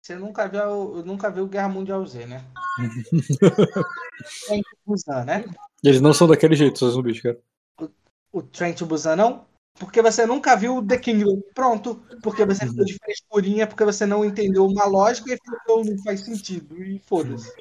Você 0.00 0.14
nunca 0.14 0.46
viu, 0.46 1.02
nunca 1.04 1.28
viu 1.28 1.48
Guerra 1.48 1.68
Mundial 1.68 2.06
Z, 2.06 2.24
né? 2.26 2.44
Trent 4.46 4.64
Busan, 4.86 5.24
né? 5.24 5.44
Eles 5.82 6.00
não 6.00 6.12
são 6.12 6.28
daquele 6.28 6.54
jeito, 6.54 6.78
seus 6.78 6.92
zumbis, 6.92 7.20
cara. 7.20 7.38
O, 7.80 7.90
o 8.32 8.42
Trent 8.42 8.80
Busan 8.84 9.16
não? 9.16 9.44
Porque 9.78 10.02
você 10.02 10.26
nunca 10.26 10.56
viu 10.56 10.84
The 10.84 10.98
Kingdom. 10.98 11.40
Pronto. 11.54 12.02
Porque 12.22 12.44
você 12.44 12.66
ficou 12.66 12.84
de 12.84 12.94
frescurinha, 12.94 13.66
porque 13.66 13.84
você 13.84 14.04
não 14.04 14.24
entendeu 14.24 14.66
uma 14.66 14.84
lógica 14.84 15.32
e 15.32 15.38
falou, 15.66 15.84
não 15.84 16.02
faz 16.02 16.20
sentido. 16.20 16.82
E 16.82 16.98
foda-se. 17.06 17.52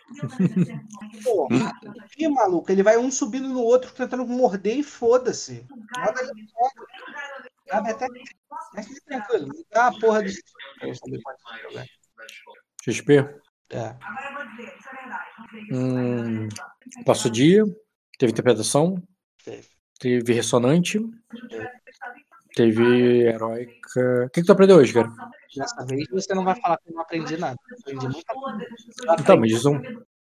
Pô, 1.23 1.47
que 2.11 2.27
maluco? 2.27 2.71
Ele 2.71 2.83
vai 2.83 2.97
um 2.97 3.11
subindo 3.11 3.47
no 3.47 3.61
outro, 3.61 3.91
tentando 3.93 4.25
morder 4.25 4.77
e 4.77 4.83
foda-se. 4.83 5.65
Nada 5.95 6.33
de 6.33 6.47
Cabe 7.67 7.91
até. 7.91 8.07
Mas 8.73 8.87
tranquilo, 9.05 9.49
dá 9.71 9.87
a 9.87 9.99
porra 9.99 10.23
de. 10.23 10.33
XP? 12.81 13.17
É. 13.69 13.95
Hum, 15.71 16.47
passo 17.05 17.29
dia. 17.29 17.63
Teve 18.17 18.31
interpretação. 18.31 19.03
Teve. 19.43 19.67
Teve 19.99 20.33
ressonante. 20.33 20.99
Teve. 21.49 21.69
Teve 22.57 23.27
heróica. 23.27 24.25
O 24.25 24.29
que, 24.31 24.41
que 24.41 24.47
tu 24.47 24.51
aprendeu 24.51 24.77
hoje, 24.77 24.91
cara? 24.91 25.13
Dessa 25.55 25.85
vez 25.85 26.07
você 26.11 26.33
não 26.33 26.43
vai 26.43 26.59
falar 26.59 26.79
que 26.79 26.89
eu 26.89 26.95
não 26.95 27.03
aprendi 27.03 27.37
nada. 27.37 27.55
aprendi 27.81 28.07
muita 28.07 28.33
coisa. 28.33 28.65
Então, 29.19 29.37
mas 29.37 29.63
um... 29.63 29.79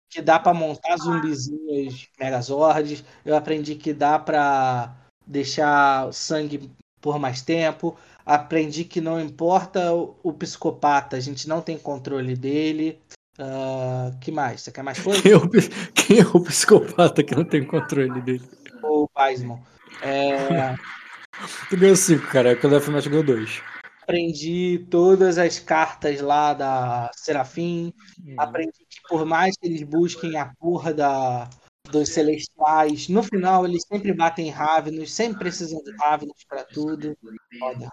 Que 0.09 0.23
dá 0.23 0.39
para 0.39 0.55
montar 0.55 0.97
zumbizinhos 0.97 2.09
megazords. 2.19 3.05
Eu 3.23 3.37
aprendi 3.37 3.75
que 3.75 3.93
dá 3.93 4.19
para 4.19 4.97
deixar 5.27 6.11
sangue 6.15 6.71
por 7.03 7.19
mais 7.19 7.43
tempo. 7.43 7.99
Aprendi 8.25 8.85
que 8.85 9.03
não 9.03 9.21
importa 9.21 9.93
o, 9.93 10.17
o 10.23 10.33
psicopata, 10.33 11.17
a 11.19 11.21
gente 11.21 11.47
não 11.47 11.61
tem 11.61 11.77
controle 11.77 12.35
dele. 12.35 12.99
Uh, 13.39 14.19
que 14.21 14.33
mais? 14.33 14.63
Você 14.63 14.73
quer 14.73 14.83
mais 14.83 14.99
coisa? 15.05 15.21
Quem 15.21 15.33
é, 15.33 15.37
o, 15.37 15.51
quem 15.93 16.19
é 16.21 16.27
o 16.27 16.41
psicopata 16.41 17.23
que 17.23 17.35
não 17.35 17.45
tem 17.45 17.63
controle 17.63 18.23
dele? 18.23 18.49
O 18.83 19.07
Weisman. 19.19 19.61
É. 20.03 20.75
Tu 21.69 21.77
ganhou 21.77 21.97
5, 21.97 22.27
cara. 22.29 22.57
Quando 22.57 22.77
a 22.77 22.81
FMAT 22.81 23.09
ganhou 23.09 23.25
2. 23.25 23.63
Aprendi 24.03 24.87
todas 24.91 25.39
as 25.39 25.59
cartas 25.59 26.21
lá 26.21 26.53
da 26.53 27.11
Serafim. 27.15 27.93
Hum. 28.25 28.35
Aprendi 28.39 28.79
que 28.89 29.01
por 29.09 29.25
mais 29.25 29.57
que 29.57 29.67
eles 29.67 29.83
busquem 29.83 30.37
a 30.37 30.53
porra 30.59 30.93
da, 30.93 31.49
dos 31.91 32.11
celestiais, 32.11 33.09
no 33.09 33.23
final 33.23 33.65
eles 33.65 33.85
sempre 33.87 34.13
batem 34.13 34.51
Ravenos, 34.51 35.13
sempre 35.13 35.39
precisam 35.39 35.83
de 35.83 35.95
Ravenos 35.97 36.45
para 36.49 36.65
tudo. 36.65 37.17
Foda. 37.59 37.89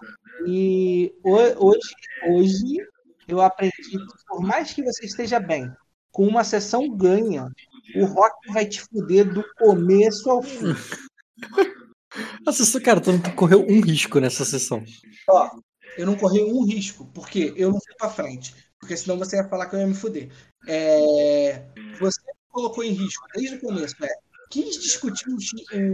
E 0.47 1.13
hoje, 1.23 1.93
hoje 2.27 2.87
eu 3.27 3.41
aprendi 3.41 3.73
que 3.89 3.97
por 4.27 4.41
mais 4.41 4.73
que 4.73 4.83
você 4.83 5.05
esteja 5.05 5.39
bem, 5.39 5.71
com 6.11 6.25
uma 6.27 6.43
sessão 6.43 6.89
ganha, 6.89 7.47
o 7.95 8.05
Rock 8.05 8.51
vai 8.51 8.65
te 8.65 8.81
fuder 8.81 9.31
do 9.31 9.45
começo 9.57 10.29
ao 10.29 10.41
fim. 10.41 10.75
Nossa, 12.45 12.81
cara, 12.81 13.01
tu 13.01 13.11
não 13.11 13.19
correu 13.35 13.65
um 13.67 13.81
risco 13.81 14.19
nessa 14.19 14.45
sessão. 14.45 14.83
Ó, 15.29 15.49
eu 15.97 16.05
não 16.05 16.15
corri 16.15 16.43
um 16.43 16.63
risco, 16.63 17.05
porque 17.13 17.53
eu 17.55 17.71
não 17.71 17.79
fui 17.79 17.95
pra 17.97 18.09
frente. 18.09 18.53
Porque 18.79 18.95
senão 18.95 19.17
você 19.17 19.37
ia 19.37 19.47
falar 19.47 19.65
que 19.67 19.75
eu 19.75 19.79
ia 19.79 19.87
me 19.87 19.93
fuder. 19.93 20.29
É... 20.67 21.61
Você 21.99 22.21
colocou 22.49 22.83
em 22.83 22.91
risco 22.91 23.25
desde 23.35 23.57
o 23.57 23.61
começo, 23.61 23.95
é. 24.03 24.09
Quis 24.49 24.79
discutir 24.79 25.29
o 25.29 25.37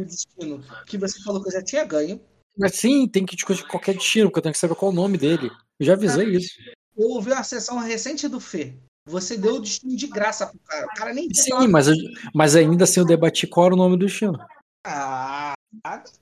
destino 0.06 0.64
que 0.86 0.98
você 0.98 1.22
falou 1.24 1.42
que 1.42 1.50
eu 1.50 1.54
já 1.54 1.64
tinha 1.64 1.84
ganho. 1.84 2.22
Mas 2.58 2.76
sim, 2.76 3.08
tem 3.08 3.26
que 3.26 3.36
discutir 3.36 3.68
qualquer 3.68 3.95
destino, 3.95 4.30
porque 4.30 4.40
eu 4.40 4.44
tenho 4.44 4.54
que 4.54 4.60
saber 4.60 4.76
qual 4.76 4.92
é 4.92 4.94
o 4.94 4.95
nome 4.95 5.18
dele. 5.18 5.52
Eu 5.80 5.86
já 5.86 5.94
avisei 5.94 6.30
isso. 6.30 6.54
Eu 6.95 7.10
ouvi 7.10 7.34
a 7.34 7.44
sessão 7.44 7.78
recente 7.80 8.30
do 8.30 8.40
Fê. 8.40 8.76
Você 9.08 9.38
deu 9.38 9.56
o 9.56 9.60
destino 9.60 9.95
de 9.95 10.08
graça 10.08 10.48
pro 10.48 10.60
cara. 10.60 10.86
O 10.86 10.98
cara 10.98 11.14
nem 11.14 11.28
Sim, 11.34 11.68
mas, 11.68 11.88
mas 12.34 12.56
ainda 12.56 12.86
assim 12.86 13.02
eu 13.02 13.06
debati 13.06 13.45
qual 13.45 13.66
era 13.66 13.76
o 13.76 13.78
nome 13.78 13.98
do 13.98 14.06
destino. 14.06 14.40
Ah, 14.86 15.54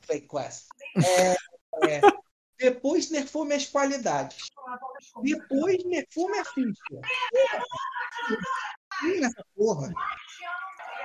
fake 0.07 0.27
quest. 0.27 0.67
É, 0.97 1.31
é, 1.87 2.01
depois 2.59 3.09
nerfou 3.09 3.45
minhas 3.45 3.65
qualidades. 3.65 4.49
Depois 5.21 5.83
nerfou 5.85 6.29
minha 6.29 6.45
ficha. 6.45 7.01
Nessa 9.19 9.45
porra. 9.55 9.93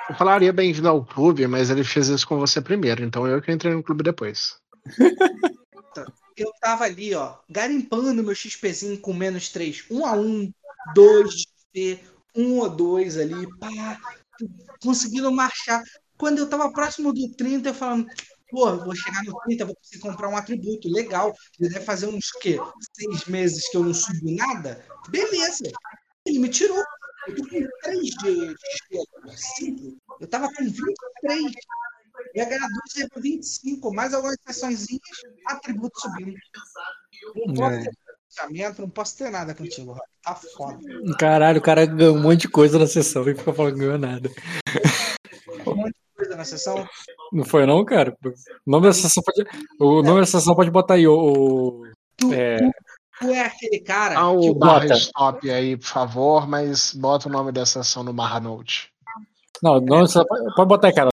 Eu 0.09 0.15
falaria 0.15 0.52
bem-vindo 0.52 0.89
ao 0.89 1.05
clube, 1.05 1.47
mas 1.47 1.68
ele 1.68 1.85
fez 1.85 2.09
isso 2.09 2.27
com 2.27 2.39
você 2.39 2.60
primeiro, 2.60 3.05
então 3.05 3.27
eu 3.27 3.43
que 3.43 3.52
entrei 3.52 3.75
no 3.75 3.83
clube 3.83 4.02
depois. 4.02 4.57
Eu 6.39 6.52
tava 6.60 6.85
ali, 6.85 7.17
ó, 7.17 7.36
garimpando 7.51 8.23
meu 8.23 8.33
XPzinho 8.33 9.01
com 9.01 9.12
menos 9.12 9.49
3, 9.49 9.86
1 9.91 10.07
a 10.07 10.12
1 10.12 10.52
2 10.94 11.33
XP, 11.33 12.01
1 12.35 12.59
ou 12.59 12.70
2 12.70 13.18
ali, 13.18 13.59
pá, 13.59 13.99
conseguindo 14.81 15.33
marchar. 15.33 15.83
Quando 16.17 16.39
eu 16.39 16.49
tava 16.49 16.73
próximo 16.73 17.12
do 17.12 17.35
30, 17.35 17.70
eu 17.70 17.75
falando, 17.75 18.09
pô, 18.51 18.77
vou 18.77 18.94
chegar 18.94 19.23
no 19.25 19.39
30, 19.41 19.65
vou 19.65 19.75
conseguir 19.77 20.01
comprar 20.01 20.28
um 20.28 20.36
atributo 20.36 20.89
legal. 20.89 21.35
Ele 21.59 21.68
deve 21.70 21.85
fazer 21.85 22.07
uns 22.07 22.31
quê? 22.41 22.59
Seis 22.93 23.25
meses 23.27 23.68
que 23.70 23.77
eu 23.77 23.85
não 23.85 23.94
subo 23.94 24.35
nada? 24.36 24.85
Beleza. 25.09 25.70
Ele 26.27 26.39
me 26.39 26.49
tirou. 26.49 26.83
Eu 27.27 27.36
tô 27.36 27.43
com 27.43 27.68
3 27.83 28.01
de 28.01 28.57
XP, 28.91 29.97
Eu 30.20 30.27
tava 30.27 30.49
com 30.49 30.65
23. 30.65 31.52
Ia 32.35 32.44
ganhar 32.44 32.67
2 32.94 33.09
e 33.17 33.20
25, 33.20 33.94
mais 33.94 34.12
algumas 34.12 34.36
sessões, 34.47 34.86
atributo 35.47 36.01
subindo. 36.01 36.36
Não 37.47 37.55
posso 37.55 37.77
é. 37.77 37.83
ter 37.85 37.93
não 38.78 38.91
posso 38.91 39.17
ter 39.17 39.31
nada 39.31 39.55
contigo, 39.55 39.97
Tá 40.23 40.35
foda. 40.35 40.78
Caralho, 41.18 41.59
o 41.59 41.62
cara 41.62 41.86
ganhou 41.86 42.17
um 42.17 42.20
monte 42.20 42.43
de 42.43 42.49
coisa 42.49 42.78
na 42.78 42.86
sessão 42.86 43.23
e 43.28 43.35
fica 43.35 43.52
falando 43.52 43.75
que 43.75 43.81
ganhou 43.81 43.99
nada. 43.99 44.31
Um 45.67 45.75
monte 45.75 45.94
de 45.94 46.17
coisa 46.17 46.27
na 46.39 46.44
sessão. 46.44 46.89
Não 47.33 47.44
foi 47.44 47.67
não, 47.67 47.84
cara? 47.84 48.17
O 48.25 48.70
nome 48.70 48.86
da 48.86 48.92
sessão 48.92 49.23
pode, 49.23 49.44
o 49.81 50.02
nome 50.02 50.20
da 50.20 50.26
sessão 50.26 50.55
pode 50.55 50.70
botar 50.70 50.94
aí 50.94 51.07
o... 51.07 51.83
Tu, 52.17 52.33
é... 52.33 52.58
tu 53.20 53.26
é 53.26 53.41
aquele 53.41 53.81
cara... 53.81 54.17
Ah, 54.17 54.31
o 54.31 54.55
barra 54.55 54.86
stop 54.94 55.50
aí, 55.50 55.76
por 55.76 55.86
favor, 55.86 56.49
mas 56.49 56.94
bota 56.94 57.28
o 57.28 57.33
nome 57.33 57.50
da 57.50 57.67
sessão 57.67 58.05
no 58.05 58.12
barra 58.12 58.39
note. 58.39 58.91
Não, 59.60 59.81
não 59.81 60.07
pode 60.55 60.68
botar, 60.68 60.92
cara. 60.92 61.10